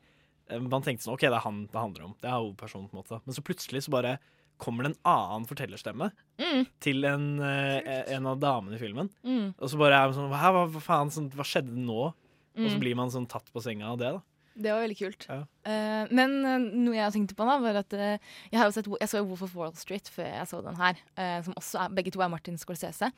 eh, 0.50 0.58
man 0.60 0.82
tenkte 0.84 1.06
sånn 1.06 1.14
OK, 1.14 1.24
det 1.24 1.32
er 1.38 1.44
han 1.46 1.62
det 1.70 1.78
handler 1.80 2.08
om. 2.10 2.16
Det 2.20 2.28
er 2.28 2.36
hovedpersonen, 2.42 2.90
på 2.90 2.98
en 2.98 3.00
måte. 3.04 3.20
Men 3.24 3.36
så 3.38 3.44
plutselig 3.46 3.86
så 3.86 3.94
bare 3.94 4.16
kommer 4.58 4.84
det 4.86 4.92
en 4.94 5.02
annen 5.14 5.46
fortellerstemme 5.48 6.10
Mm. 6.38 6.66
til 6.80 7.04
en, 7.04 7.26
eh, 7.42 8.04
en 8.14 8.26
av 8.26 8.38
damene 8.38 8.74
i 8.76 8.78
filmen. 8.78 9.08
Mm. 9.24 9.54
Og 9.58 9.68
så 9.70 9.78
bare 9.78 9.94
er 9.98 10.08
man 10.10 10.14
sånn 10.18 10.32
Hæ, 10.38 10.50
hva, 10.54 10.64
hva 10.70 10.80
faen, 10.82 11.10
sånn, 11.10 11.30
hva 11.34 11.46
skjedde 11.46 11.74
nå? 11.74 12.12
Og 12.58 12.66
så 12.66 12.74
Mm. 12.74 12.80
blir 12.80 12.96
man 12.96 13.08
sånn 13.10 13.28
tatt 13.28 13.46
på 13.54 13.62
senga 13.62 13.86
av 13.92 13.98
det, 13.98 14.12
da. 14.12 14.20
Det 14.60 14.72
var 14.72 14.80
veldig 14.82 14.98
kult. 14.98 15.26
Ja. 15.28 15.44
Uh, 15.64 16.08
men 16.10 16.32
uh, 16.44 16.58
noe 16.58 16.94
jeg 16.96 17.12
tenkte 17.14 17.36
på 17.38 17.46
da, 17.46 17.58
var 17.62 17.76
at 17.78 17.92
uh, 17.94 18.18
jeg, 18.50 18.58
har 18.58 18.72
sett, 18.74 18.86
jeg 18.90 19.08
så 19.08 19.20
Wolf 19.24 19.42
of 19.46 19.54
Wall 19.54 19.72
Street 19.78 20.10
før 20.10 20.26
jeg 20.26 20.48
så 20.50 20.62
den 20.64 20.74
her, 20.74 20.96
som 21.44 21.54
også 21.54 21.84
er, 21.84 21.88
begge 21.94 22.10
to 22.10 22.20
er 22.20 22.28
Martin 22.28 22.58
Scorsese. 22.58 23.12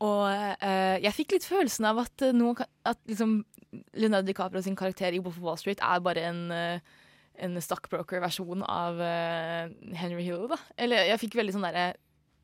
Og 0.00 0.24
jeg 1.04 1.12
fikk 1.12 1.32
litt 1.36 1.44
følelsen 1.44 1.84
av 1.84 1.98
at, 1.98 2.16
nå, 2.32 2.54
at 2.86 2.96
liksom 3.06 3.44
Leonardo 3.92 4.32
DiCaprio 4.32 4.62
sin 4.64 4.74
karakter 4.76 5.12
i 5.12 5.20
Wolf 5.20 5.36
of 5.36 5.42
Wall 5.44 5.58
Street 5.60 5.78
er 5.84 6.00
bare 6.00 6.24
en, 6.30 6.40
en 7.40 7.56
stockbroker-versjon 7.64 8.62
av 8.68 9.00
eh, 9.00 9.70
Henry 9.96 10.22
Hill. 10.26 10.46
Da. 10.52 10.58
Eller 10.80 11.08
jeg 11.10 11.20
fikk 11.24 11.38
veldig 11.40 11.54
sånn 11.56 11.66
derre 11.68 11.88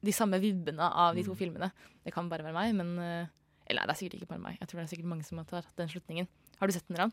de 0.07 0.13
samme 0.15 0.39
vibbene 0.43 0.87
av 0.87 1.15
de 1.17 1.23
to 1.27 1.33
Mm. 1.35 1.39
filmene. 1.41 1.71
Det 2.05 2.13
kan 2.15 2.29
bare 2.31 2.45
være 2.47 2.55
meg, 2.57 2.75
men 2.75 2.99
eh, 2.99 3.27
Eller 3.69 3.83
nei, 3.83 3.87
det 3.89 3.97
er 3.97 3.99
sikkert 3.99 4.21
ikke 4.21 4.29
bare 4.31 4.43
meg. 4.45 4.59
Jeg 4.61 4.69
tror 4.69 4.79
det 4.79 4.85
er 4.87 4.93
sikkert 4.97 5.09
mange 5.11 5.25
som 5.27 5.39
har 5.39 5.47
tatt 5.51 5.73
den 5.77 5.89
slutningen. 5.91 6.29
Har 6.61 6.69
du 6.69 6.73
sett 6.77 6.87
den, 6.87 6.97
Ran? 7.01 7.13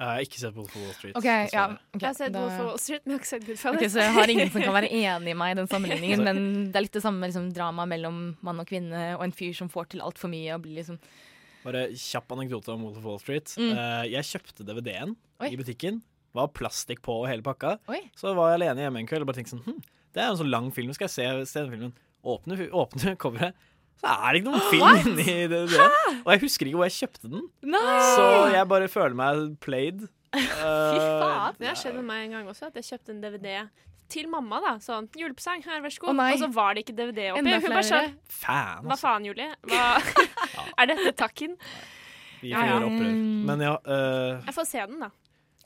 Jeg 0.00 0.08
har 0.08 0.22
ikke 0.24 0.38
sett 0.40 0.54
Wolf 0.56 0.72
of 0.74 0.82
Wall 0.82 0.94
Street. 0.96 1.14
Okay, 1.20 1.44
ja, 1.52 1.64
okay, 1.68 2.00
Jeg 2.00 2.06
har 2.08 2.14
sett 2.18 2.32
da- 2.32 2.40
Wolf 2.42 2.58
of 2.58 2.66
Wall 2.66 2.78
Street, 2.82 3.02
men 3.06 3.12
jeg 3.12 3.18
har 3.18 3.22
ikke 3.22 3.30
sett 3.30 3.44
Goodfellas. 3.46 3.76
Okay, 3.76 3.88
så 3.92 4.00
jeg 4.02 4.12
har 4.16 4.32
ingen 4.32 4.50
som 4.50 4.62
kan 4.64 4.74
være 4.74 4.90
enig 5.02 5.30
i 5.30 5.36
meg 5.38 5.52
i 5.52 5.58
den 5.60 5.68
sammenligningen, 5.70 6.24
men 6.24 6.40
det 6.72 6.76
er 6.80 6.86
litt 6.88 6.96
det 6.96 7.02
samme 7.04 7.28
liksom, 7.28 7.52
drama 7.54 7.86
mellom 7.86 8.18
mann 8.42 8.58
og 8.58 8.66
kvinne 8.66 9.02
og 9.14 9.22
en 9.28 9.36
fyr 9.36 9.52
som 9.54 9.68
får 9.70 9.92
til 9.94 10.00
altfor 10.02 10.32
mye 10.32 10.56
og 10.56 10.62
blir 10.64 10.80
liksom 10.80 10.98
Bare 11.62 11.84
kjapp 11.94 12.32
anekdote 12.34 12.72
om 12.74 12.82
Wolf 12.82 12.96
of 12.98 13.04
Wall 13.06 13.20
Street. 13.22 13.52
Mm. 13.54 13.70
Uh, 13.78 14.02
jeg 14.10 14.26
kjøpte 14.32 14.64
DVD-en 14.66 15.14
i 15.46 15.54
butikken. 15.60 16.02
Var 16.34 16.48
plastikk 16.56 17.02
på 17.04 17.18
og 17.22 17.28
hele 17.28 17.44
pakka. 17.44 17.74
Oi. 17.92 18.00
Så 18.16 18.32
var 18.36 18.52
jeg 18.52 18.60
alene 18.62 18.86
hjemme 18.86 19.02
en 19.02 19.10
kveld 19.10 19.26
og 19.26 19.28
bare 19.32 19.40
tenkte 19.40 19.56
sånn 19.56 19.66
hm, 19.66 19.82
Det 20.14 20.22
er 20.22 20.30
jo 20.30 20.36
en 20.36 20.40
sånn 20.44 20.52
lang 20.54 20.70
film, 20.72 20.94
skal 20.96 21.08
jeg 21.10 21.14
se, 21.16 21.26
se 21.52 21.60
den 21.60 21.70
filmen? 21.74 21.92
Åpne, 22.24 22.58
åpne 22.72 23.14
coveret. 23.22 23.68
Så 24.02 24.08
er 24.10 24.32
det 24.34 24.40
ikke 24.40 24.50
noen 24.50 24.66
film 24.72 25.12
inni 25.12 25.24
DVD-en. 25.46 26.18
Og 26.24 26.30
jeg 26.32 26.42
husker 26.42 26.66
ikke 26.70 26.80
hvor 26.80 26.88
jeg 26.88 26.96
kjøpte 27.04 27.28
den. 27.30 27.44
Nei! 27.70 28.00
Så 28.16 28.24
jeg 28.54 28.68
bare 28.72 28.88
føler 28.90 29.14
meg 29.18 29.44
played. 29.62 30.02
Fy 30.32 30.40
Eh, 30.42 30.98
faen! 31.20 31.56
Det 31.60 31.68
har 31.68 31.76
skjedd 31.78 31.98
med 32.00 32.06
meg 32.08 32.24
en 32.26 32.38
gang 32.38 32.48
også, 32.50 32.70
at 32.72 32.78
jeg 32.80 32.88
kjøpte 32.88 33.12
en 33.12 33.20
DVD 33.22 33.66
til 34.12 34.28
mamma. 34.32 34.58
da 34.64 34.72
Sånn 34.82 35.06
'Julepresang, 35.12 35.62
her, 35.64 35.80
vær 35.84 35.92
så 35.92 36.02
god'. 36.02 36.20
og 36.20 36.38
så 36.40 36.48
var 36.52 36.74
det 36.74 36.84
ikke 36.86 36.96
DVD 36.98 37.30
oppi. 37.32 37.40
Enda 37.44 37.60
Hun 37.60 37.74
bare 37.76 37.84
sa 37.86 38.00
sånn 38.00 38.16
Fan, 38.28 38.84
Hva 38.84 38.96
altså. 38.96 39.02
faen, 39.06 39.26
Julie? 39.28 39.50
Hva 39.68 39.84
Er 40.82 40.90
dette 40.92 41.12
takken? 41.16 41.56
Vi 42.42 42.50
får 42.50 42.58
ja. 42.58 42.72
gjøre 42.72 42.88
opprør. 42.90 43.12
Mm. 43.14 43.42
Men 43.46 43.60
ja 43.68 43.74
uh... 43.86 44.40
Jeg 44.48 44.54
får 44.56 44.66
se 44.72 44.86
den, 44.90 44.98
da. 45.04 45.10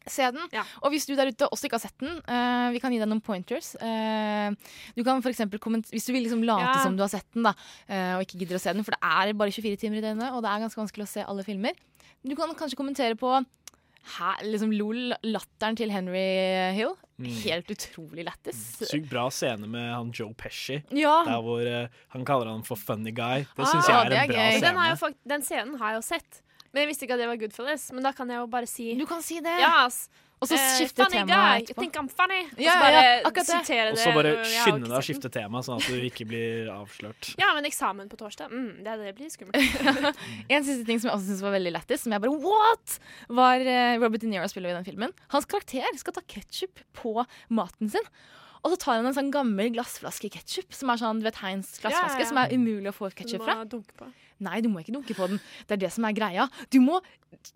Se 0.07 0.29
den. 0.31 0.45
Og 0.83 0.93
hvis 0.95 1.07
du 1.09 1.15
der 1.19 1.33
ute 1.33 1.49
også 1.51 1.67
ikke 1.67 1.81
har 1.81 1.85
sett 1.89 1.99
den, 2.03 2.21
uh, 2.31 2.69
vi 2.75 2.81
kan 2.83 2.95
gi 2.95 3.01
deg 3.03 3.11
noen 3.11 3.23
pointers. 3.25 3.73
Uh, 3.81 4.55
du 4.95 5.03
kan 5.07 5.23
for 5.25 5.35
Hvis 5.35 6.07
du 6.07 6.13
vil 6.15 6.23
liksom 6.27 6.45
late 6.47 6.63
Ja. 6.63 6.83
som 6.85 6.97
du 6.97 7.03
har 7.03 7.11
sett 7.11 7.27
den, 7.35 7.43
da, 7.49 7.55
uh, 7.91 8.17
og 8.17 8.23
ikke 8.27 8.39
gidder 8.39 8.57
å 8.59 8.63
se 8.63 8.73
den, 8.73 8.85
for 8.87 8.95
det 8.95 9.03
er 9.03 9.35
bare 9.35 9.51
24 9.51 9.77
timer 9.83 9.99
i 9.99 10.05
døgnet, 10.07 10.33
og 10.33 10.43
det 10.43 10.51
er 10.53 10.63
ganske 10.63 10.81
vanskelig 10.81 11.07
å 11.09 11.11
se 11.11 11.27
alle 11.27 11.43
filmer. 11.47 11.75
Du 12.27 12.35
kan 12.39 12.55
kanskje 12.55 12.79
kommentere 12.79 13.19
på 13.19 13.45
Hæ, 14.07 14.37
liksom 14.47 14.71
lol, 14.71 15.17
latteren 15.27 15.75
til 15.75 15.91
Henry 15.91 16.23
Hill. 16.77 16.93
Mm. 17.19 17.27
Helt 17.43 17.71
utrolig 17.75 18.23
lættis. 18.29 18.61
Sykt 18.87 19.09
bra 19.11 19.25
scene 19.35 19.67
med 19.67 19.89
han 19.91 20.13
Joe 20.15 20.31
Pesci. 20.39 20.77
Ja. 20.95 21.25
Der 21.27 21.43
hvor 21.43 21.67
uh, 21.67 21.89
han 22.15 22.27
kaller 22.29 22.53
han 22.53 22.63
for 22.67 22.79
funny 22.79 23.11
guy. 23.11 23.43
Det 23.57 23.67
Ah, 23.67 23.73
jeg 23.83 23.97
er 23.97 24.11
det 24.13 24.19
er 24.19 24.23
en 24.23 24.31
bra 24.31 24.37
gøy. 24.37 24.51
scene. 24.53 24.67
Den, 24.69 24.77
har 24.79 24.89
jeg 24.93 25.01
fakt 25.01 25.19
den 25.35 25.43
scenen 25.43 25.79
har 25.81 25.95
jeg 25.95 25.99
jo 25.99 26.07
sett. 26.07 26.43
Men 26.77 26.85
jeg 26.85 26.93
visste 26.93 27.07
ikke 27.09 27.17
at 27.17 27.25
det 27.25 27.31
var 27.31 27.41
Goodfellas. 27.41 27.89
Men 27.97 28.05
da 28.05 28.13
kan 28.13 28.29
jeg 28.29 28.43
jo 28.43 28.47
bare 28.53 28.69
si 28.69 28.93
Du 29.01 29.07
kan 29.09 29.25
si 29.25 29.41
det. 29.41 29.57
Yes. 29.65 30.05
Og 30.37 30.51
så 30.51 30.57
Eh, 30.59 30.65
skifte 30.77 31.01
uh, 31.01 31.09
tema 31.09 31.37
etterpå. 31.57 31.81
Think 31.81 31.95
I'm 31.97 32.09
funny? 32.13 32.43
Og 32.53 32.61
Ja, 32.61 32.75
så 32.75 32.77
ja, 32.77 32.81
bare 32.83 32.99
ja, 33.01 33.05
det. 33.25 33.93
Og 33.95 34.03
så 34.03 34.13
bare 34.13 34.33
skynde 34.45 34.91
deg 34.91 34.97
å 34.99 35.05
skifte 35.07 35.31
tema, 35.33 35.63
sånn 35.65 35.81
at 35.81 35.89
du 35.89 36.05
ikke 36.05 36.27
blir 36.29 36.69
avslørt. 36.75 37.31
Ja, 37.41 37.55
men 37.57 37.65
eksamen 37.65 38.11
på 38.13 38.19
torsdag, 38.21 38.53
mm, 38.53 38.85
det, 38.85 38.99
det 39.01 39.15
blir 39.17 39.33
skummelt. 39.33 39.57
En 40.53 40.67
siste 40.67 40.85
ting 40.85 41.01
som 41.01 41.09
jeg 41.09 41.17
også 41.17 41.31
synes 41.31 41.45
var 41.47 41.57
veldig 41.57 41.73
lættis, 41.79 42.05
som 42.05 42.13
jeg 42.13 42.25
bare 42.27 42.37
what?! 42.45 42.99
var 43.33 43.65
eh, 43.65 43.97
Robert 43.97 44.21
De 44.21 44.29
Niro 44.29 44.53
spiller 44.53 44.75
i 44.75 44.77
den 44.77 44.85
filmen. 44.85 45.17
Hans 45.33 45.49
karakter 45.49 45.89
skal 45.97 46.19
ta 46.19 46.25
ketsjup 46.29 46.85
på 47.01 47.17
maten 47.49 47.97
sin. 47.97 48.13
Og 48.67 48.75
så 48.75 48.79
tar 48.83 48.99
han 48.99 49.07
en 49.07 49.15
sånn 49.15 49.31
gammel 49.31 49.71
glassflaske 49.77 50.31
ketsjup, 50.35 50.75
som 50.75 50.91
er 50.91 50.99
sånn, 50.99 51.21
du 51.23 51.27
vet, 51.29 51.39
Heinz 51.39 51.77
glassflaske, 51.79 52.19
Ja, 52.19 52.25
ja, 52.25 52.31
som 52.33 52.41
er 52.43 52.55
umulig 52.57 52.91
å 52.91 52.97
få 52.97 53.13
Du 53.13 53.21
ketsjup 53.21 53.45
må 53.45 53.47
fra. 53.47 53.61
dunke 53.71 53.95
på. 53.95 54.09
Nei, 54.43 54.59
du 54.61 54.69
må 54.69 54.83
ikke 54.83 54.93
dunke 54.93 55.15
på 55.17 55.29
den. 55.31 55.39
Det 55.65 55.79
er 55.79 55.83
det 55.87 55.93
som 55.95 56.05
er 56.05 56.17
greia. 56.17 56.49
Du 56.69 56.81
må 56.83 56.99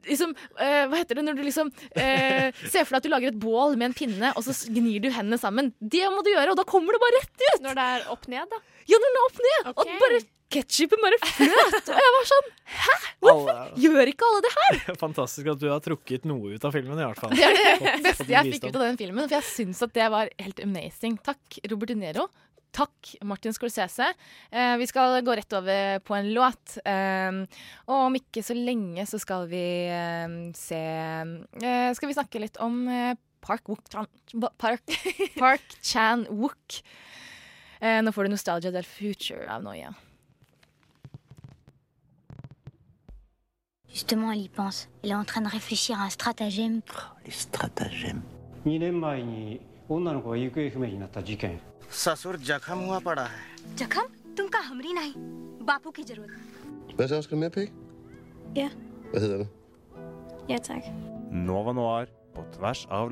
liksom 0.07 0.33
uh, 0.33 0.85
Hva 0.89 1.01
heter 1.01 1.19
det 1.19 1.25
når 1.27 1.37
du 1.41 1.43
liksom 1.45 1.69
uh, 1.75 2.49
ser 2.73 2.87
for 2.87 2.95
deg 2.95 3.01
at 3.01 3.09
du 3.09 3.13
lager 3.13 3.33
et 3.35 3.41
bål 3.43 3.77
med 3.77 3.91
en 3.91 3.97
pinne, 3.99 4.33
og 4.33 4.47
så 4.47 4.55
gnir 4.71 5.03
du 5.03 5.11
hendene 5.11 5.41
sammen. 5.41 5.73
Det 5.81 6.07
må 6.15 6.23
du 6.25 6.31
gjøre, 6.33 6.55
og 6.55 6.61
da 6.61 6.67
kommer 6.69 6.97
det 6.97 7.03
bare 7.03 7.19
rett 7.19 7.47
ut! 7.49 7.65
Når 7.67 7.81
det 7.81 7.89
er 7.97 8.13
opp 8.15 8.29
ned, 8.33 8.55
da? 8.55 8.63
Ja, 8.89 9.03
når 9.03 9.11
det 9.11 9.21
er 9.21 9.27
opp 9.27 9.43
ned! 9.49 9.73
Og 9.75 9.97
bare 10.05 10.23
ketsjupen 10.53 11.01
bare 11.03 11.19
fløt! 11.23 11.89
Og 11.91 12.01
jeg 12.03 12.13
var 12.17 12.29
sånn 12.31 12.49
Hæ? 12.71 12.95
Hvorfor 13.23 13.51
Alle- 13.55 13.81
gjør 13.85 14.11
ikke 14.13 14.29
alle 14.29 14.43
det 14.47 14.53
her? 14.57 14.79
Fantastisk 15.05 15.51
at 15.55 15.63
du 15.63 15.67
har 15.71 15.81
trukket 15.85 16.27
noe 16.31 16.55
ut 16.57 16.67
av 16.69 16.75
filmen, 16.77 16.99
i 16.99 17.07
hvert 17.09 17.21
fall. 17.23 17.35
Det 17.37 17.47
er 17.49 17.81
det 17.81 17.97
beste 18.07 18.29
jeg 18.31 18.55
fikk 18.57 18.69
ut 18.71 18.79
av 18.81 18.85
den 18.89 19.01
filmen, 19.01 19.27
for 19.27 19.37
jeg 19.39 19.49
syns 19.51 19.83
at 19.87 19.95
det 19.97 20.07
var 20.15 20.31
helt 20.41 20.63
amazing. 20.65 21.19
Takk, 21.27 21.59
Robert 21.73 21.93
De 21.93 21.99
Niro. 22.03 22.29
Takk, 22.71 23.15
Martin 23.27 23.51
Scorsese. 23.57 24.13
Eh, 24.55 24.77
vi 24.79 24.87
skal 24.87 25.17
gå 25.27 25.35
rett 25.35 25.57
over 25.59 25.99
på 26.07 26.15
en 26.15 26.29
låt. 26.37 26.77
Eh, 26.87 27.41
og 27.91 27.97
om 28.07 28.19
ikke 28.21 28.45
så 28.47 28.55
lenge 28.55 29.03
så 29.11 29.19
skal 29.19 29.49
vi 29.51 29.65
eh, 29.91 30.37
se 30.55 30.79
eh, 30.79 31.89
Skal 31.99 32.13
vi 32.13 32.15
snakke 32.15 32.43
litt 32.45 32.61
om 32.63 32.85
eh, 32.87 33.17
Park 33.43 33.67
Wook 33.73 33.91
Park, 33.91 34.85
Park 35.43 35.75
Chan 35.83 36.27
Wook. 36.31 36.79
Eh, 37.83 37.99
nå 38.07 38.13
får 38.15 38.29
du 38.29 38.35
Nostalgia 38.37 38.71
del 38.75 38.87
Future 38.87 39.49
av 39.51 39.67
Noia. 39.67 39.91
Justement, 43.93 44.33
elle 44.33 44.43
y 44.43 44.49
pense. 44.49 44.89
Elle 45.03 45.11
est 45.11 45.15
en 45.15 45.25
train 45.25 45.41
de 45.41 45.49
réfléchir 45.49 45.99
à 45.99 46.05
un 46.05 46.11
stratagème. 46.11 46.81
Oh, 46.89 47.19
les 47.25 47.33
stratagèmes. 47.33 48.23
Nova 61.31 61.73
Noir 61.73 62.07
på 62.35 62.45
av 62.91 63.11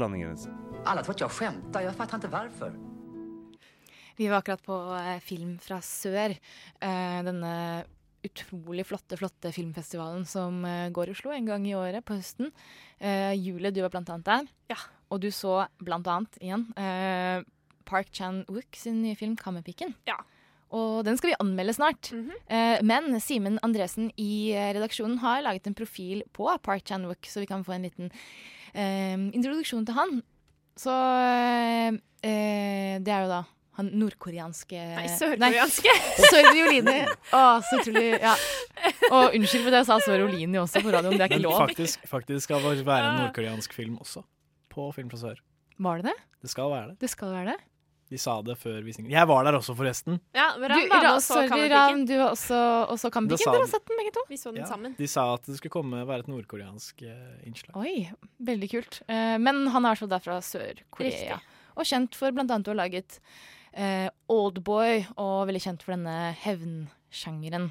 Vi 4.16 4.28
var 4.28 4.36
akkurat 4.38 4.62
på 4.62 4.76
eh, 4.98 5.20
film 5.20 5.58
fra 5.58 5.80
sør. 5.80 6.34
Eh, 6.80 7.20
denne 7.22 7.84
utrolig 8.26 8.86
flotte, 8.88 9.18
flotte 9.20 9.52
filmfestivalen 9.54 10.24
som 10.28 10.64
eh, 10.66 10.88
går 10.94 11.10
i 11.10 11.14
Oslo 11.14 11.32
en 11.34 11.46
gang 11.48 11.66
i 11.68 11.76
året 11.78 12.04
på 12.06 12.16
høsten. 12.18 12.50
Eh, 12.98 13.34
Julie, 13.38 13.70
du 13.74 13.82
var 13.84 13.92
blant 13.94 14.10
annet 14.10 14.26
der. 14.26 14.48
Ja. 14.74 14.78
Og 15.12 15.22
du 15.22 15.30
så 15.32 15.62
blant 15.80 16.08
annet 16.10 16.40
igjen 16.42 16.66
eh, 16.76 17.44
Park 17.88 18.10
Chan-wook 18.12 18.76
sin 18.76 19.00
nye 19.02 19.16
film 19.16 19.36
'Kammerpiken'. 19.38 19.94
Og 20.76 21.04
den 21.06 21.16
skal 21.16 21.30
vi 21.30 21.38
anmelde 21.40 21.72
snart. 21.72 22.10
eh, 22.52 22.82
men 22.84 23.20
Simen 23.24 23.58
Andresen 23.64 24.10
i 24.20 24.52
eh, 24.52 24.74
redaksjonen 24.76 25.18
har 25.22 25.40
laget 25.46 25.66
en 25.66 25.78
profil 25.78 26.22
på 26.36 26.50
Park 26.62 26.84
Chan-wook, 26.84 27.24
så 27.24 27.40
vi 27.40 27.48
kan 27.48 27.64
få 27.64 27.72
en 27.72 27.86
liten 27.88 28.10
eh, 28.74 29.16
introduksjon 29.32 29.86
til 29.86 29.96
han. 29.96 30.22
Så 30.76 30.92
det 32.22 33.10
er 33.10 33.22
jo 33.24 33.30
da 33.30 33.44
han 33.78 33.88
nordkoreanske 33.94 34.80
Nei, 34.98 35.06
sørkoreanske. 35.14 35.92
Sør-Violini. 36.32 36.96
Å, 37.30 37.42
så 37.62 37.78
utrolig. 37.78 38.08
Ja. 38.18 38.34
Og 39.12 39.36
unnskyld 39.38 39.64
for 39.68 39.70
det 39.74 39.82
jeg 39.84 39.88
sa 39.90 39.98
Sør-Violini 40.02 40.58
også 40.60 40.82
på 40.82 40.92
radioen. 40.94 41.14
Det 41.14 41.24
er 41.28 41.30
ikke 41.30 41.38
Men 41.40 41.46
lov. 41.46 41.60
faktisk, 41.62 42.04
faktisk 42.10 42.48
skal 42.48 42.64
det 42.66 42.82
være 42.88 43.12
en 43.12 43.20
nordkoreansk 43.22 43.76
film 43.76 44.00
også, 44.02 44.24
på 44.74 44.90
Film 44.96 45.10
fra 45.14 45.22
sør. 45.22 45.42
Var 45.78 46.02
det 46.02 46.10
det? 46.10 46.16
Det 46.42 46.50
skal 46.50 46.70
være 46.74 46.90
det. 46.90 46.96
Det 47.04 47.10
skal 47.14 47.34
være 47.36 47.52
det? 47.54 47.58
De 48.08 48.16
sa 48.16 48.38
det 48.40 48.54
før 48.56 48.78
visningen. 48.86 49.12
Jeg 49.12 49.28
var 49.28 49.44
der 49.44 49.58
også, 49.58 49.74
forresten. 49.76 50.16
Ja, 50.34 50.48
men 50.56 50.72
Du, 50.72 50.78
var 50.88 51.02
med 51.04 51.10
og 51.10 51.20
så. 51.22 51.42
Ram, 51.44 52.06
du 52.08 52.14
var 52.16 52.30
også, 52.32 52.60
også 52.94 53.10
Kammerpiken. 53.12 53.52
Dere 53.52 53.66
har 53.66 53.68
sett 53.68 53.84
den 53.90 54.00
begge 54.00 54.14
to? 54.16 54.24
Vi 54.30 54.38
så 54.40 54.52
den 54.54 54.62
Ja, 54.62 54.68
sammen. 54.70 54.94
De 54.96 55.08
sa 55.10 55.26
at 55.34 55.44
det 55.44 55.58
skulle 55.58 55.74
komme 55.74 56.00
være 56.08 56.24
et 56.24 56.30
nordkoreansk 56.32 57.04
eh, 57.04 57.44
innslag. 57.46 57.76
Oi, 57.76 58.08
veldig 58.48 58.70
kult. 58.72 59.02
Eh, 59.12 59.36
men 59.44 59.66
han 59.74 59.84
er 59.84 59.92
altså 59.92 60.08
derfra 60.08 60.38
fra 60.40 60.46
Sør-Korea. 60.48 61.36
Og 61.76 61.86
kjent 61.86 62.16
for 62.16 62.32
blant 62.34 62.50
annet 62.50 62.70
å 62.70 62.74
ha 62.74 62.80
laget 62.80 63.20
eh, 63.72 64.08
Oldboy, 64.32 65.04
og 65.16 65.48
veldig 65.48 65.62
kjent 65.64 65.84
for 65.84 65.96
denne 65.96 66.32
hevnsjangeren. 66.44 67.70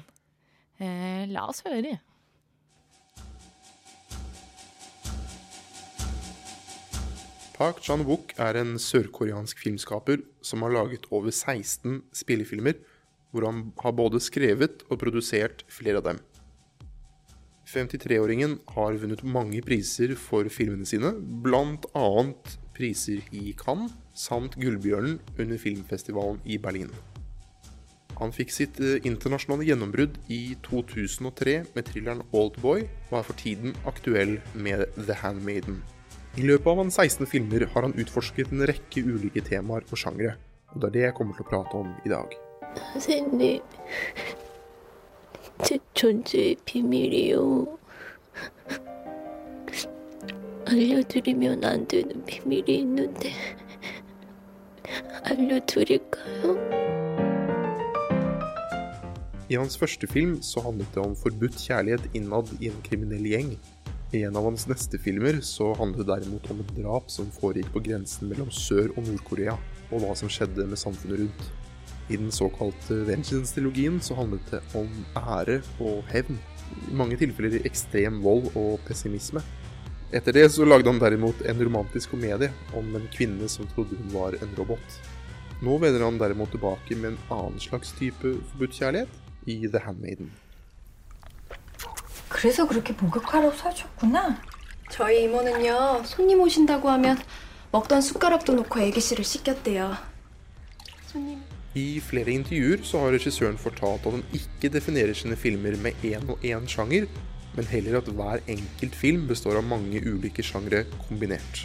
Eh, 0.78 1.24
la 1.30 1.48
oss 1.50 1.64
høre. 1.66 1.98
Park 7.58 7.80
Chan-wook 7.82 8.36
er 8.38 8.60
en 8.60 8.76
sørkoreansk 8.78 9.58
filmskaper 9.58 10.20
som 10.46 10.62
har 10.62 10.76
laget 10.76 11.08
over 11.10 11.32
16 11.34 12.04
spillefilmer, 12.14 12.76
hvor 13.32 13.48
han 13.48 13.72
har 13.82 13.96
både 13.98 14.20
skrevet 14.22 14.84
og 14.86 15.00
produsert 15.02 15.64
flere 15.66 15.98
av 15.98 16.06
dem. 16.06 16.20
53-åringen 17.68 18.54
har 18.76 18.96
vunnet 19.02 19.24
mange 19.26 19.60
priser 19.66 20.14
for 20.16 20.48
filmene 20.48 20.86
sine, 20.88 21.10
bl.a. 21.44 22.06
priser 22.78 23.26
i 23.34 23.50
Cannes 23.58 23.92
samt 24.17 24.57
Gullbjørnen 24.61 25.19
under 25.39 25.57
filmfestivalen 25.61 26.39
i 26.45 26.59
Berlin. 26.61 26.91
Han 28.19 28.31
fikk 28.35 28.53
sitt 28.53 28.77
eh, 28.79 29.01
internasjonale 29.07 29.65
gjennombrudd 29.65 30.19
i 30.31 30.55
2003 30.65 31.55
med 31.73 31.89
thrilleren 31.89 32.21
Oldboy, 32.31 32.85
og 33.09 33.17
er 33.19 33.25
for 33.25 33.39
tiden 33.39 33.73
aktuell 33.89 34.37
med 34.53 34.85
The 34.99 35.17
Handmaiden. 35.23 35.81
I 36.37 36.45
løpet 36.45 36.69
av 36.69 36.79
hans 36.81 36.97
16 37.01 37.27
filmer 37.29 37.67
har 37.73 37.85
han 37.85 37.97
utforsket 37.97 38.53
en 38.53 38.65
rekke 38.69 39.03
ulike 39.05 39.41
temaer 39.45 39.85
og 39.89 39.99
sjangre, 39.99 40.37
og 40.73 40.81
det 40.81 40.89
er 40.89 40.97
det 40.97 41.05
jeg 41.07 41.17
kommer 41.17 41.37
til 41.37 41.45
å 41.45 41.51
prate 41.51 41.83
om 41.83 41.93
i 42.05 42.13
dag. 42.13 42.37
선생님, 42.93 43.61
제 45.63 45.77
존재의 45.93 46.55
비밀이요. 46.65 47.77
알려드리면 50.65 51.63
안 51.63 51.87
되는 51.87 52.25
비밀이 52.25 52.79
있는데, 52.79 53.31
알려드릴까요? 55.23 56.57
I 59.49 59.57
hans 59.59 59.75
første 59.77 60.07
film 60.07 60.37
så 60.41 60.63
handlet 60.65 60.89
det 60.95 61.01
om 61.03 61.15
forbudt 61.19 61.59
kjærlighet 61.61 62.05
innad 62.17 62.49
i 62.59 62.71
en 62.71 62.79
kriminell 62.85 63.25
gjeng. 63.27 63.51
I 64.13 64.23
en 64.27 64.37
av 64.37 64.45
hans 64.47 64.67
neste 64.69 64.97
filmer 65.01 65.39
så 65.45 65.71
handlet 65.77 66.03
det 66.03 66.09
derimot 66.09 66.47
om 66.53 66.61
et 66.63 66.71
drap 66.77 67.11
som 67.11 67.29
foregikk 67.33 67.71
på 67.73 67.81
grensen 67.85 68.31
mellom 68.31 68.49
Sør- 68.53 68.93
og 68.95 69.03
Nord-Korea, 69.07 69.57
og 69.91 70.03
hva 70.03 70.15
som 70.17 70.31
skjedde 70.31 70.65
med 70.69 70.79
samfunnet 70.79 71.21
rundt. 71.23 71.51
I 72.09 72.19
den 72.19 72.31
såkalte 72.35 73.03
Vengeance-trilogien 73.07 73.99
så 74.03 74.17
handlet 74.17 74.45
det 74.51 74.61
om 74.79 74.89
ære 75.17 75.61
og 75.81 76.01
hevn. 76.11 76.39
I 76.89 76.95
mange 76.99 77.17
tilfeller 77.21 77.65
ekstrem 77.65 78.21
vold 78.23 78.49
og 78.59 78.81
pessimisme. 78.87 79.43
Etter 80.13 80.35
det 80.35 80.45
så 80.53 80.65
lagde 80.65 80.89
han 80.91 80.99
derimot 81.01 81.41
en 81.41 81.63
romantisk 81.63 82.11
komedie 82.13 82.51
om 82.77 82.95
en 82.95 83.07
kvinne 83.15 83.49
som 83.49 83.65
trodde 83.71 83.97
hun 83.97 84.11
var 84.13 84.37
en 84.37 84.55
robot. 84.57 84.99
Nå 85.63 85.77
vender 85.81 86.03
han 86.05 86.19
derimot 86.21 86.51
tilbake 86.53 86.95
med 86.95 87.13
en 87.13 87.19
annen 87.33 87.59
slags 87.59 87.95
type 87.97 88.35
forbudt 88.51 88.77
kjærlighet 88.77 89.09
i 89.47 89.67
The 89.67 89.79
Handmaiden. 89.85 90.31
그래서 92.29 92.67
그렇게 92.67 92.93
목욕하러 92.93 93.51
사줬구나. 93.51 94.41
저희 94.91 95.23
이모는요 95.23 96.03
손님 96.05 96.41
오신다고 96.41 96.89
하면 96.89 97.17
먹던 97.71 98.01
숟가락도 98.01 98.53
놓고 98.53 98.79
애기씨를 98.79 99.23
씻겼대요. 99.23 99.95
손님. 101.07 101.41
I 101.75 101.99
flere 101.99 102.29
intervjuer 102.31 102.83
så 102.83 102.99
har 102.99 103.11
regissøren 103.15 103.57
fortalt 103.57 104.05
at 104.05 104.13
han 104.13 104.23
ikke 104.33 104.69
definerer 104.69 105.13
sine 105.17 105.35
filmer 105.35 105.73
med 105.81 105.93
én 106.03 106.29
og 106.29 106.37
én 106.45 106.67
sjanger, 106.69 107.07
men 107.58 107.66
heller 107.66 107.98
at 107.98 108.08
hver 108.14 108.44
enkelt 108.46 108.94
film 108.94 109.26
består 109.26 109.58
av 109.58 109.66
mange 109.66 109.98
ulike 110.06 110.44
sjangre 110.46 110.84
kombinert. 111.08 111.64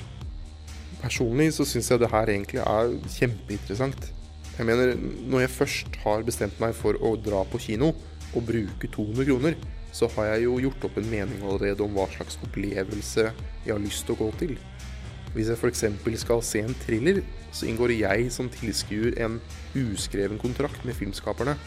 Personlig 1.03 1.51
så 1.53 1.67
syns 1.67 1.91
jeg 1.91 2.01
det 2.01 2.09
her 2.09 2.31
egentlig 2.31 2.63
er 2.63 2.95
kjempeinteressant. 3.13 4.09
Jeg 4.57 4.65
mener, 4.69 4.95
når 5.29 5.45
jeg 5.45 5.53
først 5.53 5.95
har 6.03 6.25
bestemt 6.25 6.59
meg 6.61 6.73
for 6.77 6.97
å 6.97 7.13
dra 7.19 7.43
på 7.49 7.61
kino 7.61 7.91
og 8.33 8.45
bruke 8.47 8.89
200 8.89 9.29
kroner, 9.29 9.57
så 9.93 10.09
har 10.15 10.31
jeg 10.31 10.47
jo 10.47 10.57
gjort 10.63 10.87
opp 10.87 10.97
en 10.97 11.09
mening 11.11 11.45
allerede 11.45 11.85
om 11.85 11.93
hva 11.93 12.07
slags 12.15 12.39
opplevelse 12.41 13.27
jeg 13.29 13.69
har 13.69 13.83
lyst 13.83 14.07
til 14.07 14.15
å 14.15 14.21
gå 14.23 14.29
til. 14.41 14.55
Hvis 15.33 15.49
jeg 15.49 15.57
f.eks. 15.57 15.85
skal 16.21 16.41
se 16.45 16.61
en 16.61 16.75
thriller, 16.85 17.21
så 17.53 17.67
inngår 17.69 17.95
jeg 17.99 18.29
som 18.33 18.49
tilskuer 18.53 19.17
en 19.25 19.39
uskreven 19.77 20.41
kontrakt 20.41 20.85
med 20.85 20.97
filmskaperne 20.97 21.57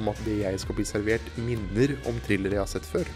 om 0.00 0.10
at 0.12 0.20
det 0.26 0.42
jeg 0.42 0.60
skal 0.60 0.76
bli 0.76 0.84
servert, 0.88 1.32
minner 1.40 1.96
om 2.08 2.20
thrillere 2.26 2.58
jeg 2.58 2.64
har 2.64 2.72
sett 2.76 2.88
før. 2.88 3.08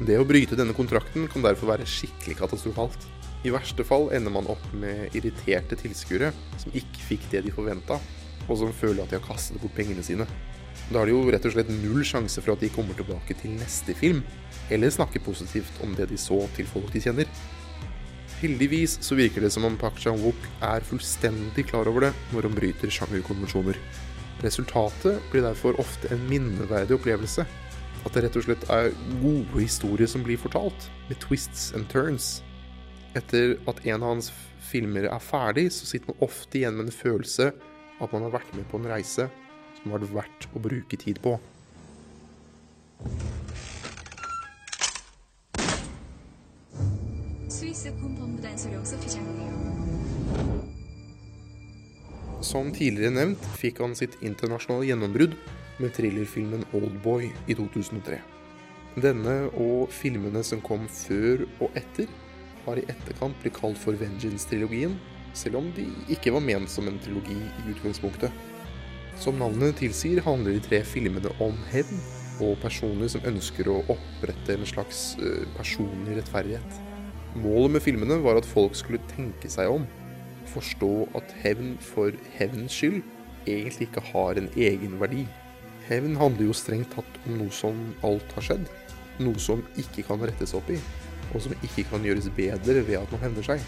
Det 0.00 0.16
å 0.16 0.24
bryte 0.24 0.56
denne 0.56 0.72
kontrakten 0.72 1.26
kan 1.28 1.42
derfor 1.44 1.74
være 1.74 1.88
skikkelig 1.88 2.38
katastrofalt. 2.38 3.02
I 3.44 3.52
verste 3.52 3.84
fall 3.84 4.08
ender 4.16 4.32
man 4.32 4.48
opp 4.48 4.62
med 4.72 5.12
irriterte 5.16 5.76
tilskuere 5.76 6.30
som 6.60 6.72
ikke 6.72 7.04
fikk 7.04 7.26
det 7.32 7.42
de 7.44 7.52
forventa, 7.52 7.98
og 8.46 8.56
som 8.62 8.72
føler 8.72 9.04
at 9.04 9.12
de 9.12 9.18
har 9.18 9.26
kastet 9.26 9.60
bort 9.60 9.76
pengene 9.76 10.04
sine. 10.04 10.24
Da 10.88 11.02
er 11.02 11.10
det 11.10 11.14
jo 11.14 11.22
rett 11.30 11.44
og 11.46 11.52
slett 11.52 11.70
null 11.72 12.00
sjanse 12.06 12.40
for 12.40 12.54
at 12.54 12.64
de 12.64 12.72
kommer 12.72 12.96
tilbake 12.96 13.36
til 13.42 13.52
neste 13.60 13.92
film, 13.96 14.24
eller 14.72 14.92
snakker 14.92 15.22
positivt 15.22 15.84
om 15.84 15.92
det 15.98 16.08
de 16.10 16.18
så 16.18 16.40
til 16.56 16.68
folk 16.68 16.88
de 16.94 17.04
kjenner. 17.04 17.28
Heldigvis 18.40 18.96
så 19.04 19.18
virker 19.18 19.44
det 19.44 19.52
som 19.52 19.66
om 19.68 19.76
Park 19.76 20.00
Chan-wook 20.00 20.48
er 20.64 20.86
fullstendig 20.88 21.66
klar 21.68 21.90
over 21.92 22.08
det 22.08 22.14
når 22.32 22.48
han 22.48 22.56
bryter 22.56 22.92
sjangerkonvensjoner. 22.96 23.76
Resultatet 24.40 25.20
blir 25.28 25.44
derfor 25.44 25.76
ofte 25.82 26.08
en 26.14 26.24
minneverdig 26.30 26.96
opplevelse. 26.96 27.44
At 28.00 28.14
det 28.16 28.22
rett 28.24 28.36
og 28.40 28.46
slett 28.46 28.62
er 28.72 28.94
gode 29.20 29.60
historier 29.60 30.08
som 30.08 30.22
blir 30.24 30.40
fortalt, 30.40 30.88
med 31.10 31.20
twists 31.20 31.70
and 31.76 31.88
turns. 31.92 32.40
Etter 33.18 33.58
at 33.68 33.82
en 33.84 34.00
av 34.00 34.14
hans 34.14 34.30
filmer 34.70 35.08
er 35.10 35.22
ferdig, 35.24 35.68
så 35.74 35.88
sitter 35.88 36.12
man 36.12 36.24
ofte 36.24 36.60
igjen 36.60 36.78
med 36.78 36.88
en 36.88 36.94
følelse 36.94 37.50
at 38.00 38.12
man 38.14 38.24
har 38.24 38.38
vært 38.38 38.52
med 38.56 38.68
på 38.70 38.80
en 38.80 38.88
reise 38.88 39.28
som 39.80 39.92
har 39.92 40.00
vært 40.00 40.14
verdt 40.14 40.48
å 40.54 40.62
bruke 40.62 40.98
tid 41.00 41.20
på. 41.24 41.36
Som 52.40 52.72
tidligere 52.74 53.12
nevnt 53.14 53.44
fikk 53.60 53.82
han 53.84 53.92
sitt 53.98 54.16
internasjonale 54.24 54.88
gjennombrudd 54.88 55.36
med 55.80 55.94
thrillerfilmen 55.96 56.66
Oldboy 56.76 57.30
i 57.48 57.56
2003. 57.56 58.20
Denne 59.00 59.36
og 59.54 59.90
filmene 59.94 60.42
som 60.46 60.62
kom 60.64 60.86
før 60.90 61.46
og 61.62 61.76
etter, 61.78 62.10
har 62.66 62.76
i 62.76 62.86
etterkant 62.92 63.38
blitt 63.40 63.56
kalt 63.56 63.78
for 63.80 63.96
Vengeance-trilogien, 63.96 64.96
selv 65.32 65.60
om 65.60 65.68
de 65.76 65.86
ikke 66.12 66.32
var 66.34 66.44
ment 66.44 66.70
som 66.70 66.88
en 66.90 66.98
trilogi 67.00 67.38
i 67.38 67.66
utgangspunktet. 67.72 68.34
Som 69.20 69.38
navnet 69.40 69.78
tilsier, 69.80 70.20
handler 70.24 70.56
de 70.56 70.64
tre 70.64 70.82
filmene 70.86 71.32
om 71.44 71.56
hevn 71.70 72.00
og 72.40 72.56
personer 72.62 73.10
som 73.12 73.24
ønsker 73.28 73.68
å 73.68 73.80
opprette 73.92 74.56
en 74.56 74.68
slags 74.68 75.14
eh, 75.20 75.44
personlig 75.56 76.18
rettferdighet. 76.18 76.78
Målet 77.40 77.76
med 77.76 77.84
filmene 77.84 78.18
var 78.24 78.40
at 78.40 78.48
folk 78.48 78.74
skulle 78.78 79.02
tenke 79.12 79.50
seg 79.52 79.70
om, 79.70 79.84
forstå 80.50 80.94
at 81.20 81.34
hevn 81.44 81.76
for 81.84 82.16
hevns 82.34 82.74
skyld 82.80 83.02
egentlig 83.46 83.88
ikke 83.88 84.02
har 84.10 84.40
en 84.40 84.48
egen 84.56 84.96
verdi. 85.00 85.26
Hevn 85.90 86.14
handler 86.20 86.46
jo 86.46 86.54
strengt 86.54 86.92
tatt 86.94 87.16
om 87.26 87.34
noe 87.40 87.50
som 87.50 87.78
alt 88.06 88.34
har 88.36 88.44
skjedd, 88.46 88.66
noe 89.26 89.40
som 89.42 89.64
ikke 89.80 90.04
kan 90.06 90.22
rettes 90.22 90.54
opp 90.54 90.68
i, 90.70 90.76
og 91.34 91.42
som 91.42 91.54
ikke 91.66 91.82
kan 91.90 92.04
gjøres 92.06 92.28
bedre 92.36 92.84
ved 92.86 93.00
at 93.00 93.10
man 93.10 93.24
hevner 93.24 93.46
seg. 93.48 93.64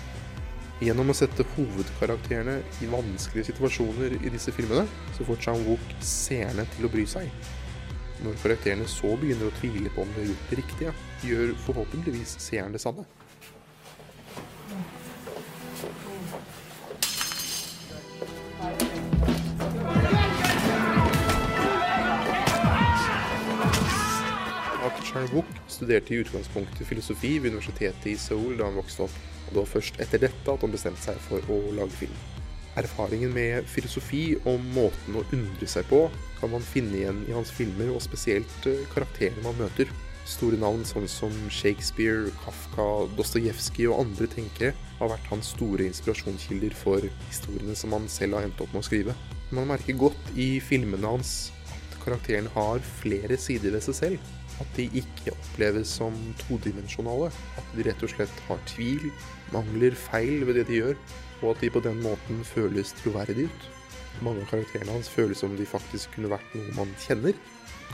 Gjennom 0.83 1.11
å 1.11 1.17
sette 1.19 1.47
hovedkarakterene 1.57 2.61
i 2.83 2.91
vanskelige 2.91 3.51
situasjoner 3.51 4.15
i 4.21 4.31
disse 4.35 4.55
filmene, 4.55 4.87
så 5.17 5.27
får 5.27 5.43
Chang-wook 5.49 5.97
seerne 6.03 6.67
til 6.77 6.87
å 6.87 6.93
bry 6.95 7.05
seg. 7.11 7.27
Når 8.23 8.39
karakterene 8.43 8.87
så 8.91 9.17
begynner 9.19 9.51
å 9.51 9.57
tvile 9.59 9.91
på 9.91 10.05
om 10.07 10.15
de 10.15 10.23
har 10.23 10.31
gjort 10.31 10.49
det 10.51 10.61
riktige, 10.63 10.95
gjør 11.27 11.55
forhåpentligvis 11.67 12.37
seeren 12.43 12.75
det 12.75 12.83
samme. 12.83 13.03
Chan-wook 25.13 25.49
studerte 25.69 26.15
i 26.15 26.21
utgangspunktet 26.23 26.87
filosofi 26.89 27.35
ved 27.39 27.53
universitetet 27.53 28.07
i 28.09 28.17
Seoul 28.17 28.57
da 28.57 28.69
han 28.71 28.79
vokste 28.81 29.05
opp, 29.05 29.17
og 29.47 29.51
det 29.51 29.59
var 29.59 29.69
først 29.75 29.99
etter 30.01 30.23
dette 30.23 30.55
at 30.55 30.65
han 30.65 30.73
bestemte 30.73 31.05
seg 31.05 31.19
for 31.27 31.53
å 31.53 31.59
lage 31.77 31.93
film. 31.99 32.15
Erfaringen 32.81 33.35
med 33.35 33.69
filosofi 33.69 34.23
og 34.49 34.63
måten 34.73 35.19
å 35.21 35.27
undre 35.37 35.69
seg 35.69 35.85
på 35.91 36.07
kan 36.39 36.55
man 36.55 36.65
finne 36.65 36.97
igjen 37.03 37.21
i 37.29 37.37
hans 37.37 37.53
filmer, 37.53 37.93
og 37.93 38.01
spesielt 38.01 38.69
eh, 38.71 38.87
karakterene 38.95 39.45
man 39.45 39.61
møter. 39.61 39.93
Store 40.25 40.57
navn 40.57 40.87
sånn 40.89 41.09
som 41.11 41.35
Shakespeare, 41.53 42.33
Kafka, 42.47 42.87
Dostojevskij 43.19 43.91
og 43.91 44.07
andre 44.07 44.31
tenkere 44.33 44.73
har 45.01 45.13
vært 45.13 45.29
hans 45.29 45.53
store 45.53 45.85
inspirasjonskilder 45.91 46.73
for 46.79 47.05
historiene 47.29 47.77
som 47.77 47.93
han 47.93 48.09
selv 48.09 48.39
har 48.39 48.49
endt 48.49 48.63
opp 48.65 48.73
med 48.73 48.81
å 48.81 48.89
skrive. 48.89 49.17
Man 49.53 49.69
merker 49.69 49.99
godt 49.99 50.33
i 50.39 50.55
filmene 50.65 51.11
hans 51.13 51.51
at 51.75 51.99
karakterene 52.07 52.55
har 52.57 52.81
flere 53.03 53.37
sider 53.37 53.77
ved 53.77 53.85
seg 53.85 53.99
selv. 53.99 54.31
At 54.63 54.79
de 54.79 54.87
ikke 55.03 55.35
oppleves 55.35 55.93
som 55.99 56.17
todimensjonale. 56.45 57.31
At 57.59 57.77
de 57.77 57.87
rett 57.89 58.03
og 58.05 58.13
slett 58.13 58.43
har 58.49 58.63
tvil, 58.71 59.11
mangler, 59.55 59.97
feil 59.99 60.47
ved 60.49 60.61
det 60.61 60.69
de 60.71 60.81
gjør, 60.81 60.99
og 61.43 61.55
at 61.55 61.65
de 61.65 61.73
på 61.75 61.83
den 61.85 62.03
måten 62.05 62.45
føles 62.47 62.95
troverdige 63.03 63.51
ut. 63.51 63.71
Mange 64.23 64.45
av 64.45 64.53
karakterene 64.53 64.95
hans 64.95 65.11
føles 65.11 65.41
som 65.43 65.57
de 65.59 65.67
faktisk 65.67 66.15
kunne 66.15 66.31
vært 66.33 66.55
noe 66.55 66.77
man 66.77 66.93
kjenner. 67.03 67.35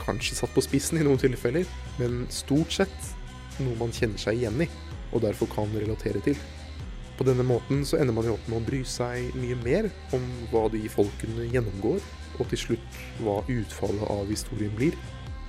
Kanskje 0.03 0.37
satt 0.37 0.53
på 0.55 0.63
spissen 0.63 0.99
i 0.99 1.05
noen 1.07 1.19
tilfeller, 1.19 1.67
men 1.99 2.23
stort 2.33 2.75
sett 2.75 3.11
noe 3.63 3.75
man 3.79 3.93
kjenner 3.95 4.21
seg 4.21 4.39
igjen 4.39 4.63
i, 4.63 4.69
og 5.11 5.23
derfor 5.25 5.49
kan 5.51 5.71
relatere 5.75 6.21
til. 6.23 6.37
På 7.19 7.25
denne 7.27 7.43
måten 7.43 7.81
så 7.83 7.97
ender 7.99 8.15
man 8.15 8.29
jo 8.29 8.37
opp 8.37 8.45
med 8.47 8.61
å 8.61 8.67
bry 8.67 8.79
seg 8.87 9.33
mye 9.35 9.57
mer 9.59 9.89
om 10.15 10.27
hva 10.53 10.69
de 10.71 10.85
folkene 10.91 11.49
gjennomgår, 11.51 11.99
og 12.39 12.51
til 12.51 12.61
slutt 12.61 12.99
hva 13.19 13.41
utfallet 13.51 14.05
av 14.13 14.29
historien 14.31 14.71
blir. 14.77 14.95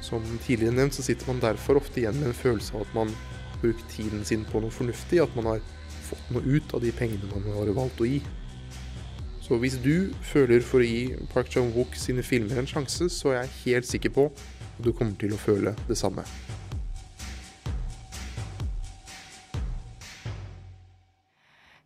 Som 0.00 0.24
tidligere 0.46 0.74
nevnt 0.74 0.96
så 0.96 1.04
sitter 1.04 1.28
man 1.28 1.42
derfor 1.42 1.80
ofte 1.80 2.00
igjen 2.00 2.16
med 2.20 2.30
en 2.30 2.36
følelse 2.36 2.74
av 2.76 2.86
at 2.86 2.94
man 2.96 3.12
har 3.12 3.62
brukt 3.62 3.88
tiden 3.92 4.24
sin 4.24 4.46
på 4.48 4.62
noe 4.62 4.72
fornuftig, 4.72 5.20
at 5.20 5.34
man 5.36 5.52
har 5.52 5.64
fått 6.08 6.30
noe 6.34 6.42
ut 6.46 6.74
av 6.74 6.82
de 6.84 6.92
pengene 6.96 7.28
man 7.30 7.44
har 7.58 7.74
valgt 7.76 8.00
å 8.00 8.08
gi. 8.08 8.22
Så 9.44 9.58
hvis 9.58 9.76
du 9.82 10.12
føler 10.22 10.62
for 10.62 10.80
å 10.80 10.86
gi 10.86 11.16
Park 11.32 11.50
Chan-wook 11.50 11.96
sine 11.98 12.22
filmer 12.22 12.60
en 12.62 12.70
sjanse, 12.70 13.08
så 13.10 13.34
er 13.34 13.42
jeg 13.42 13.56
helt 13.64 13.88
sikker 13.88 14.14
på 14.14 14.28
at 14.30 14.82
du 14.86 14.92
kommer 14.94 15.16
til 15.20 15.34
å 15.34 15.40
føle 15.40 15.74
det 15.88 15.98
samme. 15.98 16.24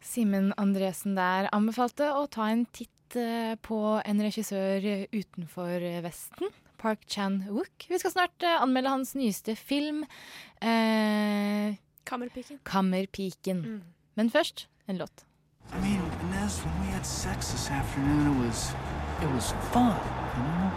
Simen 0.05 0.53
Andresen 0.61 1.16
der 1.16 1.49
anbefalte 1.57 2.12
å 2.15 2.28
ta 2.31 2.47
en 2.53 2.69
titt 2.70 3.16
eh, 3.19 3.57
på 3.59 3.81
en 3.99 4.20
regissør 4.23 4.85
utenfor 5.11 5.89
Vesten. 6.05 6.53
Park 6.85 7.06
Chan-wook. 7.09 7.86
Vi 7.89 7.98
skal 7.98 8.12
snart 8.12 8.44
uh, 8.44 8.61
anmelde 8.62 8.90
hans 8.93 9.15
nyeste 9.16 9.55
film. 9.56 10.02
Uh, 10.61 11.73
Kammerpiken. 12.05 12.59
Kammerpiken. 12.69 13.82
Men 14.15 14.31
først 14.31 14.69
en 14.89 15.01
låt. 15.01 15.24
I 15.73 15.81
mean, 15.81 16.02
Inez, 16.28 16.61
when 16.61 16.74
we 16.82 16.93
had 16.93 17.06
sex 17.06 17.52
this 17.52 17.70
afternoon, 17.70 18.27
it 18.28 18.47
was 18.47 18.74
it 19.23 19.31
was 19.32 19.55
fun, 19.73 19.97
you 20.36 20.44
know. 20.44 20.70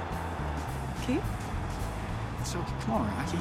¿Qué? 1.03 1.19
So 2.45 2.63
come 2.79 2.93
on, 2.95 3.07
Rocky. 3.17 3.38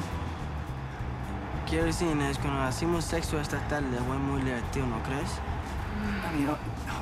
Quiero 1.69 1.85
decir, 1.85 2.07
Inés, 2.07 2.37
cuando 2.37 2.59
hacemos 2.61 3.05
sexo 3.05 3.39
esta 3.39 3.59
tarde 3.69 3.97
fue 4.07 4.17
muy 4.17 4.41
divertido, 4.41 4.87
¿no 4.87 5.01
crees? 5.03 5.31
I 6.25 6.35
mean, 6.35 6.49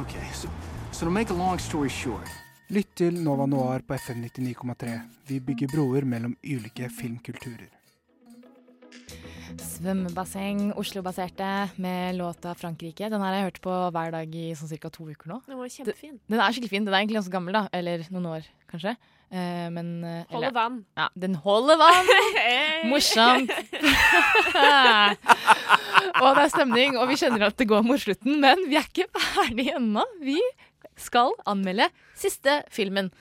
okay, 0.01 0.29
so, 0.33 0.47
so 0.91 1.05
to 1.05 1.11
make 1.11 1.31
a 1.31 1.33
long 1.33 1.57
story 1.59 1.89
short 1.89 2.29
Lytt 2.73 2.95
til 2.97 3.19
Nova 3.21 3.45
Noir 3.45 3.83
på 3.85 3.93
FM 3.93 4.23
99,3. 4.25 4.93
Vi 5.29 5.35
bygger 5.37 5.69
broer 5.69 6.01
mellom 6.09 6.31
ulike 6.41 6.89
filmkulturer. 6.89 7.69
Svømmebasseng, 9.61 10.73
Oslo-baserte, 10.73 11.69
med 11.77 12.17
låta 12.17 12.55
'Frankrike'. 12.57 13.09
Den 13.09 13.21
har 13.21 13.33
jeg 13.33 13.43
hørt 13.43 13.61
på 13.61 13.91
hver 13.91 14.11
dag 14.11 14.35
i 14.35 14.55
sånn 14.57 14.69
ca. 14.81 14.89
to 14.89 15.05
uker 15.05 15.29
nå. 15.29 15.41
Den 15.45 15.57
var 15.59 15.69
kjempefin. 15.69 16.19
Den 16.27 16.39
er 16.39 16.51
skikkelig 16.51 16.69
fin. 16.69 16.85
Den 16.85 16.93
er 16.93 16.97
egentlig 17.05 17.21
ganske 17.21 17.31
gammel, 17.37 17.53
da. 17.53 17.67
Eller 17.71 17.99
noen 18.09 18.25
år, 18.25 18.41
kanskje. 18.67 18.97
Eh, 19.31 19.69
men 19.69 20.03
eh, 20.03 20.25
Holder 20.31 20.51
vann. 20.51 20.85
Ja, 20.97 21.09
den 21.15 21.35
holder 21.35 21.77
vann! 21.77 22.05
Morsomt. 22.89 23.51
og 26.21 26.35
det 26.35 26.43
er 26.43 26.49
stemning, 26.49 26.97
og 26.97 27.09
vi 27.09 27.15
kjenner 27.15 27.45
at 27.45 27.57
det 27.57 27.67
går 27.69 27.83
mot 27.85 27.99
slutten, 28.01 28.39
men 28.41 28.57
vi 28.69 28.75
er 28.75 28.81
ikke 28.89 29.07
ferdige 29.13 29.75
ennå. 29.77 30.03
Vi 30.21 30.41
skal 30.97 31.33
anmelde 31.45 31.89
siste 32.15 32.61
filmen. 32.73 33.11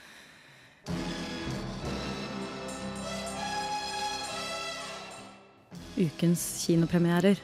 Ukens 5.97 6.41
kinopremierer. 6.65 7.39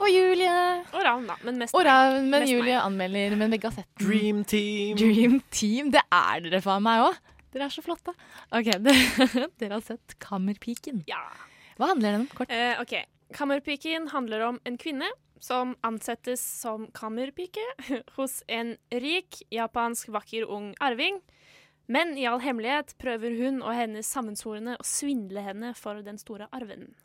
Og 0.00 0.08
Julie. 0.08 0.52
Og 0.96 1.02
Ravn, 1.04 1.26
da. 1.28 1.36
Men 1.44 1.58
mest 1.60 1.76
Og 1.76 1.84
Ravn, 1.84 2.22
men 2.30 2.40
Mest 2.46 2.52
Julie 2.52 2.72
meg. 2.72 2.84
anmelder, 2.86 3.36
men 3.36 3.52
begge 3.52 3.68
har 3.68 3.74
sett 3.76 3.88
den. 3.98 4.06
Dream 4.06 4.38
Team. 4.48 4.96
Dream 4.96 5.40
Team, 5.52 5.90
Det 5.92 6.00
er 6.08 6.40
dere 6.46 6.62
faen 6.64 6.84
meg 6.86 7.04
òg. 7.04 7.18
Dere 7.52 7.66
er 7.66 7.74
så 7.74 7.82
flotte. 7.84 8.14
Ok, 8.54 8.70
dere, 8.80 9.48
dere 9.60 9.74
har 9.76 9.84
sett 9.84 10.16
Kammerpiken. 10.22 11.02
Ja. 11.10 11.20
Hva 11.76 11.90
handler 11.92 12.16
den 12.16 12.24
om? 12.24 12.30
Kort. 12.38 12.52
Uh, 12.54 12.80
ok. 12.80 12.96
Kammerpiken 13.33 14.07
handler 14.13 14.41
om 14.47 14.59
en 14.65 14.77
kvinne 14.77 15.07
som 15.39 15.75
ansettes 15.83 16.41
som 16.61 16.87
kammerpike 16.95 17.63
hos 18.15 18.43
en 18.47 18.75
rik, 18.91 19.41
japansk, 19.51 20.09
vakker 20.13 20.45
ung 20.49 20.73
arving. 20.79 21.19
Men 21.87 22.17
i 22.17 22.25
all 22.25 22.41
hemmelighet 22.41 22.95
prøver 22.97 23.35
hun 23.37 23.61
og 23.61 23.75
hennes 23.77 24.07
sammensvorne 24.09 24.77
å 24.79 24.85
svindle 24.85 25.43
henne 25.45 25.73
for 25.77 26.01
den 26.01 26.17
store 26.17 26.47
arven. 26.51 26.95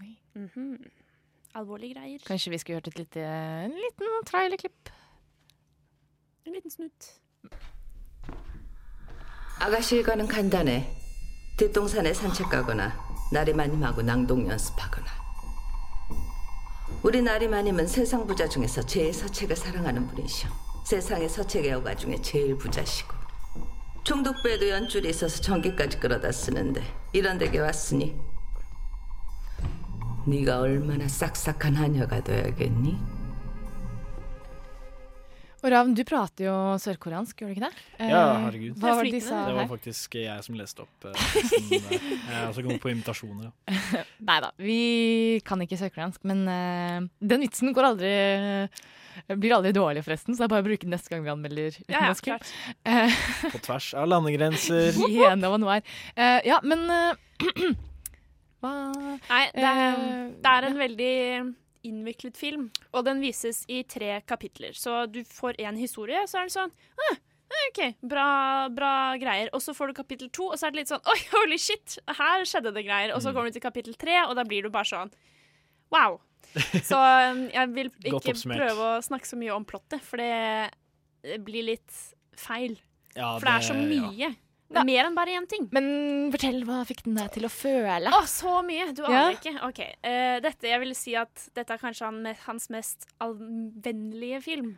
Oi. 0.00 0.18
Mhm. 0.34 0.90
Alvorlige 1.56 1.94
greier. 1.94 2.18
Kanskje 2.26 2.50
vi 2.52 2.58
skulle 2.58 2.76
hørt 2.76 2.88
et 2.88 2.98
lite, 2.98 3.22
en 3.64 3.72
liten 3.72 4.24
trailerklipp? 4.28 4.90
En 6.46 6.52
liten 6.52 6.70
snutt. 6.70 7.20
아가씨 9.58 9.96
일과는 9.96 10.28
간단해. 10.28 10.84
뒷동산에 11.56 12.12
산책 12.12 12.50
가거나 12.50 12.92
나리마님하고 13.32 14.02
낭독 14.02 14.46
연습하거나. 14.46 15.19
우리 17.03 17.19
나리마님은 17.19 17.87
세상 17.87 18.27
부자 18.27 18.47
중에서 18.47 18.83
제일 18.83 19.11
서책을 19.11 19.55
사랑하는 19.55 20.07
분이셔. 20.07 20.47
세상의 20.85 21.29
서책 21.29 21.65
애호가 21.65 21.95
중에 21.95 22.21
제일 22.21 22.55
부자시고. 22.55 23.15
총독부에도 24.03 24.69
연줄이 24.69 25.09
있어서 25.09 25.41
전기까지 25.41 25.99
끌어다 25.99 26.31
쓰는데 26.31 26.81
이런 27.11 27.39
댁에 27.39 27.57
왔으니 27.59 28.15
네가 30.27 30.59
얼마나 30.59 31.07
싹싹한 31.07 31.75
하녀가 31.75 32.23
돼야겠니? 32.23 32.99
Og 35.61 35.67
Ravn, 35.69 35.91
du 35.93 36.01
prater 36.09 36.47
jo 36.47 36.53
sørkoreansk, 36.81 37.41
gjør 37.43 37.51
du 37.51 37.53
ikke 37.55 37.67
det? 37.67 37.83
Eh, 37.99 38.09
Ja, 38.09 38.21
herregud. 38.47 38.79
Hva 38.81 38.95
var 38.97 39.05
det 39.05 39.11
de 39.13 39.19
sa 39.21 39.41
Det 39.45 39.57
var 39.59 39.67
faktisk 39.69 40.15
jeg 40.17 40.45
som 40.47 40.55
leste 40.57 40.81
opp. 40.85 41.05
eh, 41.05 41.27
teksten 41.35 41.67
der. 41.69 42.07
Jeg 42.07 42.39
er 42.39 42.47
også 42.47 42.63
god 42.65 42.79
på 42.81 42.91
invitasjoner. 42.93 43.51
Ja. 43.69 44.01
Nei 44.31 44.39
da, 44.41 44.49
vi 44.57 44.79
kan 45.45 45.61
ikke 45.61 45.77
sørkoreansk, 45.77 46.23
men 46.31 46.41
uh, 46.49 47.05
den 47.21 47.45
vitsen 47.45 47.75
går 47.77 47.91
aldri 47.91 48.15
blir 49.27 49.53
aldri 49.57 49.73
dårlig, 49.75 50.01
forresten, 50.05 50.33
så 50.33 50.41
det 50.41 50.47
er 50.47 50.51
bare 50.53 50.63
å 50.63 50.67
bruke 50.69 50.87
den 50.87 50.93
neste 50.95 51.11
gang 51.11 51.23
vi 51.25 51.31
anmelder 51.33 51.75
Ja, 51.91 52.07
ja, 52.07 52.13
film. 52.15 52.39
Eh, 52.87 53.17
På 53.51 53.59
tvers 53.67 53.89
av 53.99 54.07
landegrenser. 54.07 54.95
Gjennom 55.11 55.57
og 55.57 55.61
Noir. 55.65 55.83
Uh, 56.15 56.39
ja, 56.47 56.61
men 56.63 56.87
uh, 56.87 57.11
Hva 58.61 58.71
Nei, 58.93 59.43
det 59.55 59.65
er, 59.65 59.79
Eh, 59.81 60.25
det 60.41 60.51
er 60.53 60.67
en 60.67 60.79
veldig 60.79 61.13
innviklet 61.87 62.37
film, 62.37 62.69
og 62.93 63.05
den 63.05 63.21
vises 63.23 63.63
i 63.67 63.81
tre 63.83 64.21
kapitler. 64.29 64.73
Så 64.77 65.05
du 65.11 65.23
får 65.25 65.57
én 65.63 65.77
historie, 65.79 66.23
så 66.29 66.41
er 66.41 66.49
det 66.49 66.53
sånn 66.55 66.71
ah, 67.09 67.19
OK, 67.67 67.81
bra, 68.07 68.27
bra 68.71 68.91
greier. 69.19 69.49
Og 69.53 69.61
så 69.61 69.73
får 69.75 69.91
du 69.91 69.93
kapittel 69.97 70.29
to, 70.31 70.45
og 70.53 70.59
så 70.59 70.67
er 70.69 70.71
det 70.71 70.79
litt 70.83 70.91
sånn 70.93 71.03
Oi, 71.11 71.17
holy 71.33 71.57
shit, 71.59 71.97
her 72.07 72.45
skjedde 72.47 72.71
det 72.77 72.85
greier. 72.87 73.11
Og 73.15 73.21
så 73.21 73.29
Mm. 73.31 73.35
kommer 73.35 73.49
du 73.51 73.57
til 73.57 73.65
kapittel 73.65 73.95
tre, 73.99 74.21
og 74.27 74.35
da 74.39 74.43
blir 74.47 74.63
du 74.63 74.69
bare 74.73 74.87
sånn 74.87 75.11
wow. 75.91 76.19
Så 76.89 76.97
um, 76.99 77.45
jeg 77.51 77.69
vil 77.75 77.89
ikke 78.11 78.33
prøve 78.43 78.87
å 78.97 79.01
snakke 79.03 79.27
så 79.27 79.37
mye 79.39 79.53
om 79.55 79.65
plottet, 79.67 80.01
for 80.03 80.17
det 80.17 80.71
blir 81.45 81.63
litt 81.69 81.91
feil. 82.39 82.77
Ja, 83.15 83.35
for 83.37 83.45
det 83.45 83.53
er 83.57 83.67
så 83.67 83.75
mye. 83.77 84.13
ja. 84.17 84.31
Er 84.79 84.85
mer 84.87 85.05
enn 85.09 85.15
bare 85.17 85.33
én 85.35 85.47
ting. 85.49 85.67
Men 85.75 86.31
fortell, 86.31 86.61
hva 86.67 86.81
fikk 86.87 87.03
den 87.03 87.15
deg 87.19 87.31
til 87.35 87.45
å 87.47 87.51
føle? 87.51 88.11
Å, 88.15 88.21
så 88.29 88.61
mye! 88.63 88.91
Du 88.95 89.01
Ja. 89.03 89.27
aner 89.27 89.35
ikke. 89.39 89.53
OK. 89.67 89.81
Uh, 90.05 90.39
dette, 90.45 90.67
jeg 90.69 90.79
vil 90.79 90.95
si 90.95 91.15
at 91.19 91.49
dette 91.57 91.73
er 91.75 91.81
kanskje 91.81 92.05
han, 92.07 92.25
hans 92.47 92.69
mest 92.69 93.07
allvennlige 93.19 94.41
film. 94.45 94.73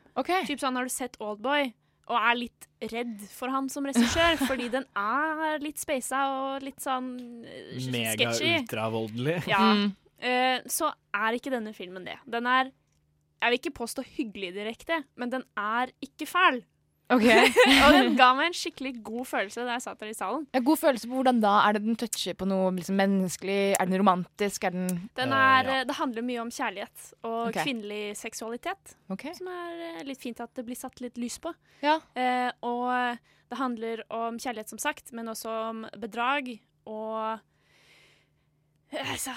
Typ 0.48 0.60
sånn, 0.60 0.76
Har 0.80 0.84
du 0.84 0.94
sett 0.94 1.18
Oldboy 1.22 1.74
og 2.11 2.18
er 2.20 2.36
litt 2.36 2.65
redd 2.91 3.22
for 3.32 3.48
han 3.53 3.70
som 3.72 3.86
regissør, 3.88 4.36
fordi 4.49 4.65
den 4.74 4.84
er 4.99 5.61
litt 5.64 5.80
speisa 5.80 6.26
og 6.36 6.65
litt 6.65 6.82
sånn 6.84 7.14
eh, 7.48 7.78
sketchy. 7.80 8.49
Mega-ultravoldelig. 8.68 9.38
Ja. 9.48 9.61
Eh, 10.20 10.60
så 10.68 10.90
er 11.15 11.38
ikke 11.38 11.53
denne 11.53 11.72
filmen 11.76 12.03
det. 12.07 12.18
Den 12.28 12.48
er 12.48 12.72
Jeg 13.44 13.52
vil 13.52 13.60
ikke 13.60 13.74
påstå 13.76 14.03
hyggelig 14.18 14.53
direkte, 14.56 15.02
men 15.20 15.30
den 15.32 15.41
er 15.60 15.90
ikke 16.03 16.24
fæl. 16.28 16.61
Ok. 17.11 17.25
og 17.84 17.95
den 17.95 18.15
ga 18.17 18.30
meg 18.38 18.49
en 18.49 18.55
skikkelig 18.57 18.93
god 19.05 19.27
følelse 19.27 19.65
da 19.67 19.75
jeg 19.75 19.84
satt 19.85 19.99
der 20.01 20.11
i 20.11 20.15
salen. 20.17 20.45
En 20.55 20.65
god 20.65 20.80
følelse 20.80 21.09
på 21.09 21.17
hvordan 21.19 21.41
da? 21.43 21.53
Er 21.67 21.77
det 21.77 21.84
den 21.85 21.97
toucher 21.99 22.38
på 22.39 22.47
noe 22.49 22.71
liksom, 22.77 22.97
menneskelig? 22.99 23.59
Er 23.75 23.89
den 23.89 23.99
romantisk? 24.01 24.67
Er 24.67 24.75
den 24.75 24.88
Den 25.19 25.35
er, 25.35 25.69
eh, 25.69 25.84
Det 25.89 25.97
handler 25.99 26.25
mye 26.25 26.41
om 26.41 26.51
kjærlighet 26.53 27.13
og 27.23 27.49
okay. 27.49 27.63
kvinnelig 27.67 28.17
seksualitet. 28.17 28.95
Okay. 29.13 29.35
Som 29.38 29.51
er 29.51 29.84
eh, 29.89 30.03
litt 30.07 30.21
fint 30.21 30.39
at 30.43 30.53
det 30.55 30.65
blir 30.67 30.80
satt 30.80 31.03
litt 31.03 31.19
lys 31.21 31.39
på. 31.43 31.53
Ja. 31.84 31.99
Uh, 32.15 32.51
og 32.63 33.19
det 33.51 33.59
handler 33.59 34.05
om 34.09 34.39
kjærlighet, 34.39 34.71
som 34.71 34.80
sagt, 34.81 35.11
men 35.13 35.27
også 35.27 35.51
om 35.69 35.84
bedrag 35.99 36.55
og 36.89 37.39
altså, 38.95 39.35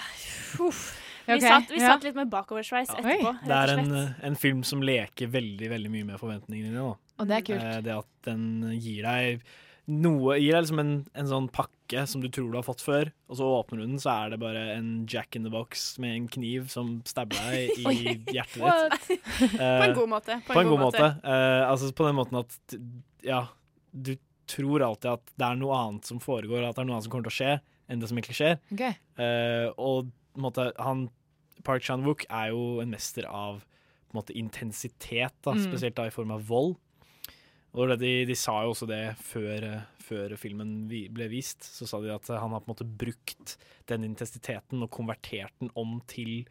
uff. 0.63 0.95
Vi, 1.27 1.41
satt, 1.43 1.69
vi 1.73 1.81
ja. 1.81 1.91
satt 1.91 2.07
litt 2.07 2.15
med 2.15 2.31
bakoversveis 2.31 2.93
etterpå, 2.95 3.33
Det 3.43 3.55
er 3.57 3.73
en, 3.75 3.93
en 4.29 4.35
film 4.39 4.63
som 4.67 4.83
leker 4.85 5.27
veldig 5.33 5.71
veldig 5.73 5.91
mye 5.91 6.07
med 6.13 6.21
forventningene 6.21 6.71
dine. 6.71 6.91
Og 7.17 7.27
det 7.29 7.39
er 7.39 7.47
kult. 7.49 7.63
Eh, 7.63 7.79
Det 7.83 7.95
at 7.97 8.11
den 8.29 8.45
gir 8.79 9.07
deg 9.07 9.47
noe 9.87 10.35
Gir 10.35 10.51
deg 10.57 10.65
liksom 10.65 10.81
en, 10.81 10.93
en 11.15 11.29
sånn 11.29 11.45
pakke 11.55 12.01
som 12.11 12.19
du 12.19 12.27
tror 12.27 12.49
du 12.51 12.57
har 12.59 12.65
fått 12.67 12.81
før, 12.83 13.07
og 13.31 13.37
så 13.39 13.47
åpner 13.61 13.79
du 13.79 13.85
den, 13.85 13.99
så 14.03 14.11
er 14.11 14.33
det 14.33 14.39
bare 14.41 14.65
en 14.73 14.89
jack 15.07 15.37
in 15.39 15.45
the 15.47 15.51
box 15.53 15.93
med 16.03 16.15
en 16.17 16.25
kniv 16.27 16.67
som 16.73 16.97
stabber 17.07 17.39
deg 17.47 17.71
i 17.93 18.17
hjertet 18.35 18.59
ditt. 18.59 19.07
ditt. 19.07 19.29
På 19.55 19.85
en 19.85 19.95
god 19.95 20.11
måte, 20.11 20.39
På 20.49 20.59
en 20.59 20.71
god 20.73 20.83
måte. 20.83 21.05
Eh, 21.23 21.63
altså 21.63 21.93
på 21.95 22.07
den 22.09 22.19
måten 22.19 22.41
at 22.41 22.75
ja, 23.23 23.45
du 23.95 24.17
tror 24.47 24.83
alltid 24.83 25.13
at 25.13 25.33
det 25.39 25.47
er 25.47 25.59
noe 25.59 25.79
annet 25.79 26.11
som 26.11 26.19
foregår, 26.23 26.67
at 26.67 26.75
det 26.75 26.83
er 26.83 26.89
noe 26.89 26.97
annet 26.97 27.07
som 27.07 27.15
kommer 27.15 27.29
til 27.29 27.35
å 27.35 27.39
skje, 27.39 27.55
enn 27.87 28.03
det 28.03 28.11
som 28.11 28.19
egentlig 28.19 28.37
skjer. 28.41 28.59
Okay. 28.75 28.99
Eh, 29.23 29.69
og 29.79 30.11
på 30.11 30.41
en 30.41 30.45
måte, 30.45 30.67
han, 30.83 31.07
Park 31.67 31.83
Chan-wook 31.83 32.23
er 32.31 32.53
jo 32.55 32.79
en 32.83 32.93
mester 32.95 33.27
av 33.27 33.59
på 34.07 34.15
en 34.15 34.21
måte, 34.21 34.35
intensitet, 34.39 35.33
da, 35.43 35.51
Mm. 35.53 35.63
spesielt 35.67 35.95
da 35.99 36.05
i 36.07 36.13
form 36.15 36.31
av 36.31 36.45
vold. 36.47 36.77
Og 37.75 37.91
de, 37.99 38.23
de 38.25 38.35
sa 38.39 38.61
jo 38.63 38.71
også 38.71 38.87
det 38.87 39.01
før, 39.19 39.65
før 40.01 40.37
filmen 40.39 40.87
ble 40.87 41.27
vist. 41.29 41.61
Så 41.67 41.85
sa 41.85 41.99
de 42.01 42.09
at 42.15 42.25
han 42.31 42.49
har 42.55 42.61
på 42.63 42.71
en 42.71 42.73
måte 42.73 42.87
brukt 42.97 43.57
den 43.91 44.07
intensiteten 44.07 44.81
og 44.81 44.89
konvertert 44.95 45.51
den 45.59 45.69
om 45.77 45.99
til 46.07 46.47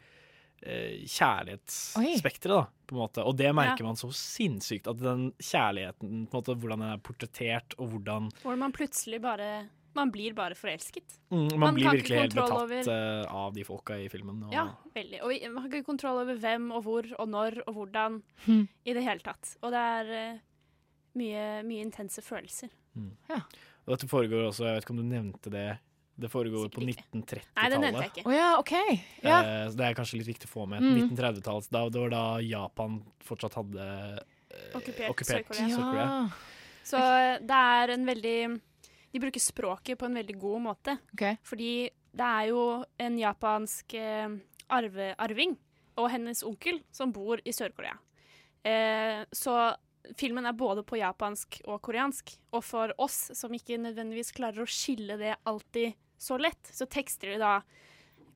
eh, 0.63 1.01
kjærlighetsspekteret, 1.05 2.53
da, 2.53 2.63
på 2.87 2.95
en 2.95 3.01
måte. 3.01 3.25
Og 3.25 3.35
det 3.37 3.51
merker 3.53 3.83
Ja. 3.83 3.89
man 3.89 3.95
så 3.99 4.09
sinnssykt. 4.13 4.87
At 4.87 4.97
den 5.01 5.31
kjærligheten, 5.37 6.27
på 6.29 6.33
en 6.37 6.41
måte, 6.41 6.55
hvordan 6.57 6.79
den 6.79 6.91
er 6.93 6.97
portrettert, 7.03 7.75
og 7.77 7.89
hvordan 7.91 8.31
Hvor 8.43 8.57
man 8.57 8.71
plutselig 8.71 9.21
bare 9.21 9.69
Man 9.97 10.11
blir 10.13 10.35
bare 10.37 10.55
forelsket. 10.57 11.17
mm, 11.33 11.55
man, 11.59 11.75
blir 11.75 11.89
virkelig 11.97 12.19
helt 12.21 12.35
betatt 12.37 12.63
over- 12.63 12.91
eh, 12.93 13.23
av 13.43 13.53
de 13.55 13.63
folka 13.67 13.97
i 13.97 14.09
filmen. 14.13 14.43
Og, 14.47 14.53
Ja, 14.53 14.67
veldig. 14.95 15.21
Og 15.23 15.53
man 15.53 15.63
har 15.63 15.69
ikke 15.71 15.85
kontroll 15.85 16.21
over 16.21 16.37
hvem 16.37 16.69
og 16.71 16.83
hvor 16.85 17.09
og 17.17 17.29
når 17.29 17.63
og 17.67 17.73
hvordan 17.75 18.21
mm. 18.45 18.67
i 18.85 18.93
det 18.93 19.03
hele 19.03 19.25
tatt. 19.25 19.57
Og 19.61 19.73
det 19.73 19.81
er 19.81 20.13
uh, 20.13 20.39
mye, 21.17 21.47
mye 21.67 21.81
intense 21.81 22.21
følelser. 22.21 22.69
Mm. 22.95 23.11
Ja. 23.29 23.41
Og 23.87 23.95
dette 23.95 24.09
foregår 24.09 24.49
også, 24.49 24.65
jeg 24.67 24.77
vet 24.77 24.85
ikke 24.85 24.95
om 24.95 25.01
du 25.01 25.07
nevnte 25.07 25.51
det, 25.51 25.67
det 26.17 26.29
foregår 26.33 26.69
på 26.73 26.81
1930-tallet. 26.81 27.51
Nei, 27.55 27.67
det 27.69 27.79
nevnte 27.79 28.01
jeg 28.01 28.11
ikke. 28.15 28.25
Oh, 28.25 28.33
ja, 28.33 28.47
okay. 28.57 28.97
Ja. 29.21 29.37
Eh, 29.37 29.67
det 29.77 29.85
er 29.85 29.97
kanskje 29.97 30.17
litt 30.17 30.31
viktig 30.31 30.49
å 30.49 30.53
få 30.53 30.65
med. 30.69 30.81
Mm. 30.81 31.11
1930-tallet, 31.13 31.69
det 31.93 32.01
var 32.01 32.13
da 32.13 32.23
Japan 32.41 32.97
fortsatt 33.27 33.57
hadde 33.59 33.85
eh, 33.85 34.77
Okkupert, 34.79 35.21
Sør-Korea. 35.29 35.67
Sør-Korea. 35.75 36.07
Så 36.87 37.03
det 37.43 37.61
er 37.77 37.93
en 37.93 38.07
veldig 38.07 38.39
De 39.11 39.21
bruker 39.23 39.41
språket 39.41 39.99
på 39.99 40.07
en 40.07 40.19
veldig 40.19 40.35
god 40.39 40.63
måte. 40.69 40.97
Okay. 41.15 41.39
Fordi 41.47 41.71
det 42.17 42.27
er 42.27 42.49
jo 42.51 42.61
en 43.01 43.17
japansk 43.19 43.93
eh, 43.97 44.37
arve, 44.73 45.11
arving 45.21 45.55
og 45.97 46.11
hennes 46.13 46.43
onkel 46.45 46.81
som 46.93 47.13
bor 47.13 47.41
i 47.45 47.53
Sør-Korea. 47.55 47.97
Eh, 48.67 49.23
så 49.31 49.57
filmen 50.17 50.45
er 50.45 50.57
både 50.57 50.83
på 50.87 50.99
japansk 50.99 51.61
og 51.65 51.81
koreansk. 51.85 52.35
Og 52.55 52.63
for 52.65 52.93
oss 53.01 53.31
som 53.37 53.53
ikke 53.53 53.79
nødvendigvis 53.81 54.33
klarer 54.35 54.63
å 54.63 54.69
skille 54.69 55.17
det 55.19 55.35
alltid 55.47 55.97
så 56.17 56.39
lett, 56.41 56.69
så 56.73 56.87
tekster 56.89 57.33
de 57.33 57.41
da 57.41 57.59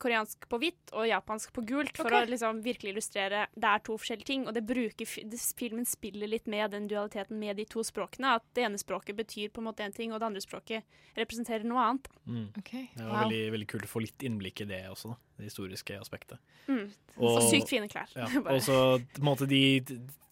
koreansk 0.02 0.48
på 0.50 0.60
hvitt 0.62 0.92
og 0.98 1.06
japansk 1.08 1.54
på 1.56 1.64
gult, 1.70 1.94
for 1.98 2.10
okay. 2.10 2.26
å 2.26 2.32
liksom 2.32 2.62
virkelig 2.66 2.96
illustrere 2.96 3.46
det 3.54 3.70
er 3.70 3.84
to 3.86 3.98
forskjellige 4.00 4.30
ting. 4.30 4.46
Og 4.50 4.56
det 4.58 4.64
bruker 4.68 5.08
filmen 5.08 5.88
spiller 5.88 6.30
litt 6.32 6.50
med 6.52 6.74
den 6.76 6.88
dualiteten 6.92 7.40
med 7.42 7.60
de 7.62 7.68
to 7.70 7.86
språkene. 7.86 8.36
At 8.40 8.46
det 8.58 8.66
ene 8.68 8.82
språket 8.82 9.18
betyr 9.18 9.54
på 9.54 9.62
en 9.62 9.70
måte 9.70 9.86
en 9.86 9.96
ting, 9.96 10.14
og 10.14 10.22
det 10.22 10.30
andre 10.32 10.44
språket 10.44 11.02
representerer 11.18 11.68
noe 11.68 11.88
annet. 11.88 12.12
Mm. 12.26 12.48
Okay. 12.62 12.86
Det 12.96 13.08
var 13.08 13.26
veldig, 13.26 13.42
veldig 13.58 13.70
kult 13.74 13.88
å 13.88 13.92
få 13.92 14.06
litt 14.06 14.28
innblikk 14.28 14.64
i 14.66 14.70
det 14.72 14.84
også, 14.92 15.14
da. 15.14 15.20
Det 15.42 15.50
historiske 15.50 15.98
aspektet. 15.98 16.42
Mm. 16.68 16.86
Og 17.18 17.42
sykt 17.50 17.72
fine 17.72 17.90
klær. 17.92 18.10
Ja. 18.18 18.30
Og 18.54 18.62
så 18.66 18.78
på 19.02 19.24
en 19.24 19.30
måte 19.32 19.50
de 19.50 19.66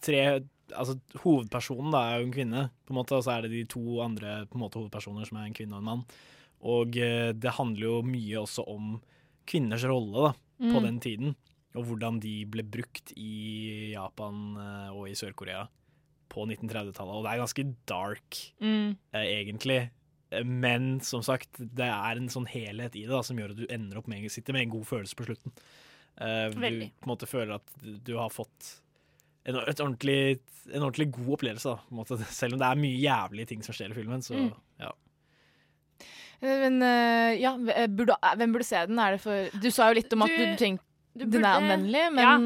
tre 0.04 0.24
Altså 0.70 0.94
hovedpersonen 1.24 1.90
da 1.90 2.00
er 2.06 2.20
jo 2.20 2.28
en 2.28 2.34
kvinne, 2.36 2.60
på 2.86 2.92
en 2.92 2.98
måte, 3.00 3.16
og 3.18 3.24
så 3.26 3.32
er 3.32 3.42
det 3.42 3.48
de 3.50 3.64
to 3.72 3.80
andre 4.04 4.44
på 4.46 4.54
en 4.54 4.62
måte 4.62 4.78
hovedpersoner 4.78 5.26
som 5.26 5.40
er 5.40 5.48
en 5.48 5.56
kvinne 5.56 5.74
og 5.74 5.80
en 5.82 5.88
mann. 5.88 6.04
Og 6.70 6.94
eh, 6.94 7.32
det 7.34 7.56
handler 7.56 7.82
jo 7.88 7.96
mye 8.06 8.38
også 8.38 8.62
om 8.70 8.92
kvinners 9.46 9.84
rolle 9.88 10.28
da, 10.28 10.32
på 10.60 10.76
Mm. 10.80 10.82
den 10.84 11.00
tiden. 11.00 11.36
Og 11.74 11.84
hvordan 11.86 12.18
de 12.20 12.44
ble 12.50 12.62
brukt 12.66 13.12
i 13.16 13.92
Japan 13.92 14.56
eh, 14.58 14.90
og 14.90 15.08
i 15.08 15.12
Sør-Korea 15.14 15.68
på 16.28 16.44
1930-tallet. 16.46 17.14
Og 17.14 17.24
det 17.24 17.30
er 17.32 17.42
ganske 17.44 17.64
dark, 17.86 18.40
Mm. 18.60 18.96
eh, 19.14 19.26
egentlig. 19.44 19.90
Eh, 20.32 20.44
Men 20.44 21.00
som 21.00 21.22
sagt, 21.22 21.48
det 21.58 21.86
er 21.86 22.16
en 22.16 22.28
sånn 22.28 22.46
helhet 22.48 22.94
i 22.96 23.02
det 23.06 23.08
da, 23.10 23.22
som 23.22 23.36
gjør 23.36 23.50
at 23.50 23.56
du 23.56 23.66
ender 23.70 23.98
opp 23.98 24.06
med 24.08 24.30
sitter 24.30 24.52
med 24.52 24.62
en 24.62 24.70
god 24.70 24.84
følelse 24.86 25.14
på 25.16 25.26
slutten. 25.26 25.52
Uh, 26.20 26.50
du 26.50 26.60
på 27.00 27.06
en 27.06 27.16
måte 27.16 27.26
føler 27.26 27.54
at 27.54 28.04
du, 28.04 28.16
har 28.18 28.28
fått 28.28 28.80
en, 29.46 29.54
ordentlig, 29.56 30.38
en 30.70 30.82
ordentlig 30.82 31.10
god 31.12 31.38
opplevelse. 31.38 31.64
Da, 31.64 31.76
på 31.76 31.90
en 31.94 31.96
måte. 31.96 32.18
Selv 32.30 32.52
om 32.54 32.58
det 32.58 32.66
er 32.68 32.76
mye 32.82 33.00
jævlige 33.00 33.46
ting 33.46 33.62
som 33.64 33.72
skjer 33.72 33.90
i 33.90 33.94
filmen. 33.94 34.20
Så 34.20 34.34
Mm. 34.36 34.52
ja. 34.80 34.90
Men 36.42 36.82
eh, 36.82 37.34
ja, 37.40 37.52
burde, 37.56 38.14
eh, 38.22 38.34
hvem 38.40 38.52
burde 38.54 38.64
se 38.64 38.86
den? 38.86 38.98
Er 38.98 39.12
det 39.16 39.20
for 39.20 39.50
Du 39.60 39.70
sa 39.70 39.88
jo 39.90 39.94
litt 40.00 40.12
om 40.16 40.22
at 40.22 40.30
du, 40.30 40.44
Du- 40.56 40.76
du 41.16 41.24
burde, 41.26 41.32
den 41.32 41.44
er 41.44 41.58
anvendelig, 41.60 42.04
men 42.14 42.24
Ja, 42.24 42.36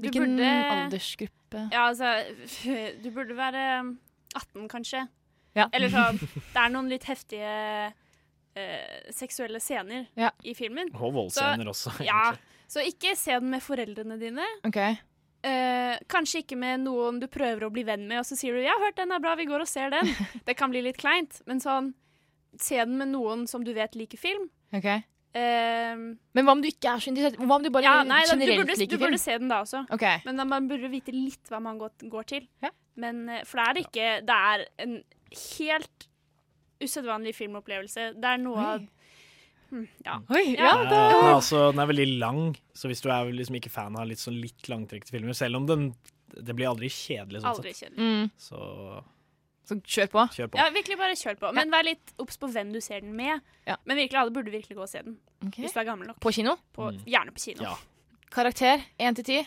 hvilken 0.00 0.36
burde- 0.36 0.70
aldersgruppe? 0.76 1.64
Ja, 1.72 1.88
altså 1.90 2.24
Du 3.02 3.10
burde 3.10 3.36
være 3.36 3.96
18, 4.34 4.68
kanskje. 4.68 5.08
Ja. 5.54 5.66
Eller 5.72 5.88
sånn 5.92 6.18
Det 6.54 6.56
er 6.56 6.70
noen 6.72 6.88
litt 6.88 7.04
heftige 7.04 7.92
eh, 8.56 9.10
seksuelle 9.12 9.60
scener 9.60 10.06
Ja. 10.16 10.30
i 10.44 10.54
filmen. 10.54 10.88
Og 10.94 11.12
voldsscener 11.12 11.68
også, 11.68 11.92
Ja, 12.06 12.32
så 12.68 12.80
ikke 12.88 13.14
se 13.16 13.32
den 13.38 13.50
med 13.50 13.60
foreldrene 13.62 14.18
dine. 14.20 14.44
Okay. 14.64 14.96
Eh, 15.44 15.98
kanskje 16.08 16.44
ikke 16.44 16.56
med 16.56 16.80
noen 16.84 17.18
du 17.20 17.26
prøver 17.26 17.66
å 17.66 17.72
bli 17.72 17.82
venn 17.84 18.06
med, 18.08 18.20
og 18.20 18.24
så 18.24 18.36
sier 18.38 18.54
du 18.54 18.60
'jeg 18.62 18.70
har 18.72 18.80
hørt 18.86 18.96
den 18.96 19.10
er 19.12 19.18
bra, 19.18 19.34
vi 19.34 19.44
går 19.44 19.60
og 19.60 19.68
ser 19.68 19.90
den'. 19.90 20.06
Det 20.46 20.56
kan 20.56 20.70
bli 20.70 20.80
litt 20.82 20.96
kleint, 20.96 21.42
men 21.46 21.58
sånn 21.60 21.92
Se 22.60 22.76
den 22.76 22.98
med 22.98 23.12
noen 23.14 23.46
som 23.48 23.64
du 23.64 23.72
vet 23.76 23.96
liker 23.96 24.20
film. 24.20 24.50
ok. 24.74 24.90
Uh, 25.32 26.12
Men 26.36 26.44
hva 26.44 26.52
om 26.52 26.60
du 26.60 26.68
ikke 26.68 26.90
er 26.92 27.00
så 27.00 27.08
interessert? 27.08 27.38
Hva 27.40 27.56
om 27.56 27.62
du 27.64 27.70
bare 27.72 27.86
ja, 27.86 27.94
nei, 28.04 28.20
da, 28.28 28.34
du, 28.36 28.42
generelt 28.44 28.66
burde, 28.66 28.78
liker 28.82 28.98
du 28.98 29.04
burde 29.06 29.20
se 29.20 29.36
den 29.40 29.48
da 29.48 29.62
også. 29.64 29.86
Ok. 29.94 30.04
Men 30.26 30.40
da, 30.42 30.44
man 30.44 30.66
burde 30.68 30.90
vite 30.92 31.14
litt 31.14 31.48
hva 31.48 31.60
man 31.64 31.78
går, 31.80 31.94
går 32.12 32.26
til. 32.34 32.48
Men, 33.00 33.22
eh, 33.32 33.44
for 33.48 33.56
det 33.56 33.64
er 33.64 33.78
ikke 33.86 34.08
Det 34.28 34.34
er 34.52 34.64
en 34.84 34.98
helt 35.40 36.08
usedvanlig 36.82 37.32
filmopplevelse. 37.38 38.10
Det 38.20 38.28
er 38.34 38.42
noe 38.42 38.66
av 38.74 38.84
hm, 39.70 39.86
Ja. 40.04 40.18
Oi, 40.34 40.44
Ja, 40.58 40.74
den, 40.82 40.98
er 40.98 41.30
altså, 41.30 41.70
den 41.72 41.80
er 41.80 41.88
veldig 41.94 42.08
lang, 42.20 42.42
så 42.76 42.90
hvis 42.90 43.00
du 43.00 43.08
er 43.14 43.32
liksom 43.32 43.56
ikke 43.56 43.72
fan 43.72 43.96
av 43.96 44.10
litt, 44.10 44.20
sånn 44.20 44.36
litt 44.42 44.68
langtrekte 44.68 45.14
filmer 45.14 45.32
Selv 45.38 45.62
om 45.62 45.70
den 45.70 45.88
Det 46.34 46.52
blir 46.58 46.68
aldri 46.68 46.92
kjedelig. 46.92 47.40
Sånn 47.40 47.54
Aldri 47.54 47.72
sett. 47.72 47.88
kjedelig. 47.88 48.04
Mm. 48.04 48.30
Så 48.36 48.60
Så 49.68 49.78
kjør 49.86 50.10
på. 50.10 50.26
kjør 50.34 50.50
på. 50.52 50.58
Ja, 50.58 50.66
virkelig 50.74 50.98
bare 50.98 51.14
kjør 51.18 51.38
på. 51.38 51.52
Men 51.54 51.70
vær 51.70 51.86
litt 51.86 52.12
obs 52.22 52.38
på 52.40 52.50
hvem 52.50 52.72
du 52.74 52.80
ser 52.82 53.00
den 53.04 53.14
med. 53.18 53.40
Men 53.66 53.96
virkelig, 54.00 54.18
alle 54.18 54.34
burde 54.34 54.50
virkelig 54.50 54.76
gå 54.76 54.82
og 54.82 54.90
se 54.90 55.02
den. 55.06 55.16
Okay. 55.46 55.62
Hvis 55.64 55.74
du 55.76 55.80
er 55.82 55.88
gammel 55.88 56.10
nok. 56.10 56.20
På 56.22 56.32
kino? 56.34 56.56
På, 56.74 56.90
Gjerne 57.06 57.34
på 57.34 57.42
kino. 57.44 57.66
Ja. 57.66 57.76
Karakter 58.32 58.82
1 58.98 59.20
til 59.20 59.24
10? 59.24 59.42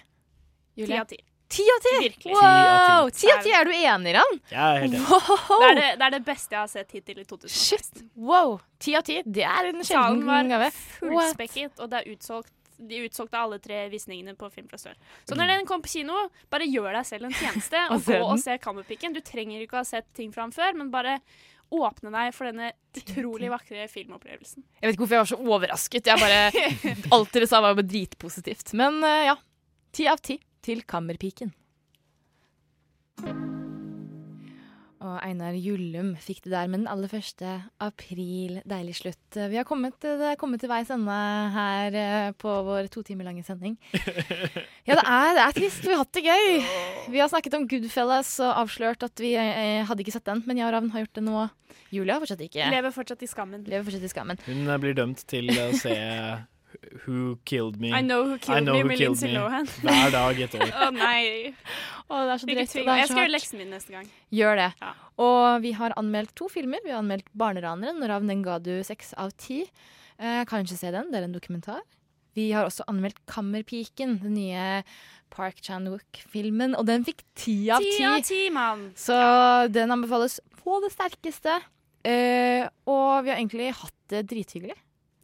Ti 0.85 0.99
av 0.99 1.07
ti. 1.09 1.17
Ti 1.55 1.63
av 1.71 1.81
ti? 1.83 1.93
Virkelig. 2.01 2.33
Wow! 2.33 3.09
Ti 3.13 3.29
av 3.31 3.43
ti, 3.45 3.51
er 3.53 3.67
du 3.67 3.71
enig, 3.75 4.13
Ran? 4.17 4.39
Ja, 4.49 4.65
helt 4.81 4.95
enig. 4.95 5.01
Wow! 5.07 5.59
Det 5.61 5.67
er 5.69 5.75
det, 5.77 5.89
det 5.99 6.07
er 6.07 6.13
det 6.15 6.21
beste 6.25 6.55
jeg 6.55 6.59
har 6.59 6.71
sett 6.71 6.95
hittil 6.95 7.21
i 7.21 7.25
2016. 7.27 7.59
Shit! 7.61 8.03
Wow! 8.17 8.57
Ti 8.81 8.95
av 8.97 9.05
ti, 9.07 9.19
det 9.25 9.45
er 9.45 9.69
en 9.69 9.83
sjelden 9.85 10.23
var 10.25 10.41
Salen 10.41 10.55
var 10.65 10.75
fullspekket, 10.75 11.77
og 11.79 11.91
det 11.93 12.01
er 12.01 12.09
utsolgt. 12.15 12.51
De 12.77 13.01
utsolgte 13.05 13.39
alle 13.39 13.59
tre 13.63 13.85
visningene 13.89 14.35
på 14.37 14.49
Film 14.53 14.67
fra 14.71 14.77
Sør. 14.81 14.95
Så 15.27 15.37
når 15.37 15.51
den 15.53 15.65
kommer 15.69 15.85
på 15.87 15.93
kino, 15.95 16.25
bare 16.51 16.67
gjør 16.67 16.91
deg 16.97 17.07
selv 17.07 17.29
en 17.29 17.35
tjeneste 17.37 17.81
Og 17.89 17.97
og 17.97 18.05
gå 18.05 18.13
den. 18.17 18.25
og 18.33 18.39
se 18.43 18.57
Kammerpiken. 18.61 19.15
Du 19.15 19.21
trenger 19.25 19.63
ikke 19.63 19.77
å 19.79 19.83
ha 19.83 19.87
sett 19.87 20.09
ting 20.17 20.33
fra 20.35 20.43
ham 20.47 20.53
før, 20.55 20.75
men 20.77 20.91
bare 20.93 21.19
åpne 21.75 22.11
deg 22.13 22.31
for 22.37 22.45
denne 22.45 22.71
utrolig 22.95 23.49
vakre 23.49 23.87
filmopplevelsen. 23.89 24.63
Jeg 24.79 24.85
vet 24.85 24.93
ikke 24.95 25.05
hvorfor 25.05 25.17
jeg 25.17 25.23
var 25.25 25.31
så 25.33 25.39
overrasket. 25.55 26.11
Jeg 26.11 26.21
bare, 26.21 26.65
alt 27.17 27.33
dere 27.33 27.49
sa, 27.49 27.61
var 27.65 27.73
jo 27.75 27.87
dritpositivt. 27.89 28.75
Men 28.77 29.01
eh, 29.03 29.25
ja. 29.31 29.37
Ti 29.95 30.09
av 30.11 30.19
ti 30.21 30.37
til 30.65 30.83
Kammerpiken. 30.83 31.55
Og 35.05 35.19
Einar 35.21 35.53
Jullum 35.53 36.13
fikk 36.17 36.39
det 36.45 36.53
der 36.55 36.69
med 36.71 36.81
den 36.81 36.89
aller 36.89 37.09
første 37.11 37.49
april. 37.83 38.57
Deilig 38.65 38.95
slutt. 38.97 39.37
Vi 39.37 39.59
har 39.59 39.67
kommet, 39.67 39.97
det 40.01 40.31
er 40.31 40.39
kommet 40.39 40.63
til 40.63 40.71
veis 40.71 40.89
ende 40.93 41.17
her 41.53 41.97
eh, 41.99 42.29
på 42.41 42.55
vår 42.65 42.89
to 42.93 43.03
timer 43.05 43.27
lange 43.29 43.45
sending. 43.45 43.77
Ja, 44.85 44.93
det 44.99 45.03
er, 45.09 45.31
det 45.33 45.41
er 45.41 45.53
trist. 45.57 45.81
Vi 45.81 45.93
har 45.93 46.03
hatt 46.03 46.13
det 46.13 46.21
gøy. 46.21 46.49
Vi 47.09 47.17
har 47.17 47.29
snakket 47.31 47.55
om 47.57 47.63
Goodfellas 47.69 48.35
og 48.45 48.51
avslørt 48.61 49.01
at 49.07 49.21
vi 49.21 49.31
eh, 49.33 49.81
hadde 49.85 50.03
ikke 50.03 50.13
sett 50.13 50.27
den, 50.29 50.43
men 50.45 50.59
jeg 50.61 50.67
og 50.67 50.75
Ravn 50.75 50.91
har 50.93 51.05
gjort 51.05 51.17
det 51.17 51.23
nå. 51.25 51.45
Julia 51.95 52.17
har 52.17 52.21
fortsatt 52.21 52.43
ikke. 52.45 52.67
Lever 52.69 52.93
fortsatt 52.93 53.25
i 53.25 53.29
skammen. 53.29 53.63
Lever 53.65 53.87
fortsatt 53.87 54.05
i 54.05 54.11
skammen. 54.13 54.41
Hun 54.45 54.69
eh, 54.69 54.81
blir 54.83 54.97
dømt 54.97 55.25
til 55.29 55.49
å 55.57 55.71
se 55.77 55.95
Who 57.05 57.37
Killed 57.45 57.79
Me. 57.81 57.91
I 57.91 58.01
Know 58.01 58.23
Who 58.25 58.37
Killed 58.43 58.69
Me 58.69 58.83
med 58.83 58.99
Lindsay 58.99 59.33
Lohan. 59.33 59.67
Hver 59.85 60.11
dag 60.13 60.39
et 60.45 60.55
år. 60.59 60.71
Å 60.85 60.91
nei. 60.95 61.53
Å, 62.05 62.21
det 62.25 62.35
er 62.35 62.41
så 62.43 62.49
meg. 62.49 63.01
Jeg 63.01 63.09
skal 63.09 63.21
gjøre 63.23 63.33
leksen 63.33 63.61
min 63.61 63.73
neste 63.73 63.95
gang. 63.95 64.07
Gjør 64.35 64.61
det. 64.61 64.69
Og 65.25 65.61
vi 65.65 65.73
har 65.79 65.95
anmeldt 65.99 66.35
to 66.37 66.49
filmer. 66.51 66.83
Vi 66.85 66.93
har 66.93 67.01
anmeldt 67.03 67.27
'Barneraneren', 67.33 68.01
og 68.03 68.27
den 68.29 68.43
ga 68.45 68.59
du 68.59 68.73
seks 68.85 69.13
av 69.17 69.33
ti. 69.37 69.63
Eh, 70.19 70.41
ikke 70.45 70.77
se 70.79 70.91
den, 70.91 71.11
det 71.11 71.19
er 71.19 71.27
en 71.27 71.35
dokumentar. 71.35 71.81
Vi 72.35 72.51
har 72.51 72.67
også 72.67 72.83
anmeldt 72.91 73.19
'Kammerpiken', 73.25 74.19
den 74.21 74.35
nye 74.35 74.83
Park 75.31 75.59
Chan-wook-filmen, 75.63 76.75
og 76.75 76.85
den 76.87 77.03
fikk 77.07 77.23
ti 77.35 77.69
av 77.71 77.79
Ti 77.83 77.91
ti. 77.97 78.03
av 78.07 78.21
ti, 78.23 78.41
mann! 78.49 78.91
Så 78.95 79.15
den 79.71 79.91
anbefales 79.91 80.39
på 80.61 80.79
det 80.83 80.91
sterkeste. 80.93 81.61
Eh, 82.05 82.67
og 82.85 83.25
vi 83.25 83.31
har 83.31 83.39
egentlig 83.39 83.71
hatt 83.73 83.95
det 84.11 84.27
drithyggelig. 84.29 84.75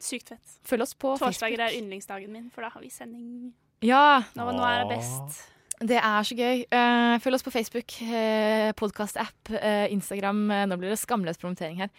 Sykt 0.01 0.33
fett. 0.33 0.57
Følg 0.67 0.85
oss 0.87 0.95
på 0.97 1.13
Torsdager 1.19 1.57
Facebook. 1.57 1.67
er 1.69 1.77
yndlingsdagen 1.77 2.33
min, 2.33 2.49
for 2.53 2.65
da 2.65 2.71
har 2.73 2.81
vi 2.81 2.89
sending. 2.93 3.53
Ja. 3.85 4.23
Nå, 4.37 4.47
nå 4.57 4.65
er 4.65 4.83
det 4.83 4.97
best. 4.97 5.41
Det 5.81 5.97
er 5.97 6.25
så 6.27 6.35
gøy. 6.37 6.65
Uh, 6.69 7.15
følg 7.23 7.37
oss 7.37 7.45
på 7.45 7.53
Facebook, 7.53 7.95
uh, 8.05 8.69
podkast-app, 8.77 9.49
eh, 9.57 9.87
Instagram. 9.93 10.43
Eh, 10.53 10.67
nå 10.69 10.77
blir 10.77 10.93
det 10.93 10.99
skamløs 11.01 11.41
promotering 11.41 11.79
her. 11.81 11.89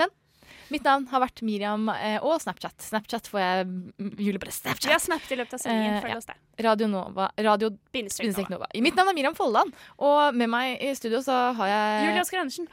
Men 0.00 0.08
mitt 0.72 0.84
navn 0.84 1.04
har 1.10 1.20
vært 1.20 1.42
Miriam, 1.44 1.88
eh, 1.92 2.16
og 2.24 2.40
Snapchat. 2.40 2.76
Snapchat 2.80 3.28
får 3.28 3.40
jeg 3.40 3.68
Julie 4.16 4.40
bare 4.40 4.52
Snapchat. 4.52 4.88
Vi 4.88 4.96
har 4.96 5.04
snappet 5.04 5.36
i 5.36 5.40
løpet 5.40 5.58
av 5.58 5.60
sendingen. 5.60 5.98
Eh, 5.98 6.00
Følg 6.04 6.16
ja. 6.16 6.22
oss 6.22 6.28
der. 6.28 6.40
Radio 6.64 6.88
Nova. 6.88 7.30
Radio 7.36 7.70
Bindestrek. 7.92 8.48
Nova. 8.48 8.68
Mitt 8.80 8.96
navn 8.96 9.12
er 9.12 9.20
Miriam 9.20 9.36
Folland, 9.36 9.76
og 9.98 10.34
med 10.36 10.48
meg 10.48 10.80
i 10.80 10.94
studio 10.96 11.20
så 11.24 11.52
har 11.60 11.72
jeg 11.72 12.08
Julie 12.08 12.24
Oskar 12.24 12.44
Andersen. 12.46 12.68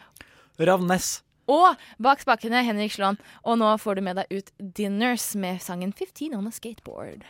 Ravnes. 0.59 1.24
Og 1.51 1.79
bak 2.01 2.21
spakene 2.23 2.63
Henrik 2.65 2.95
Slåen. 2.95 3.19
Og 3.45 3.59
nå 3.61 3.71
får 3.81 3.97
du 3.97 4.05
med 4.07 4.21
deg 4.21 4.31
ut 4.33 4.53
Dinners 4.59 5.31
med 5.39 5.61
sangen 5.63 5.93
15 5.93 6.33
on 6.37 6.49
a 6.49 6.53
Skateboard. 6.53 7.25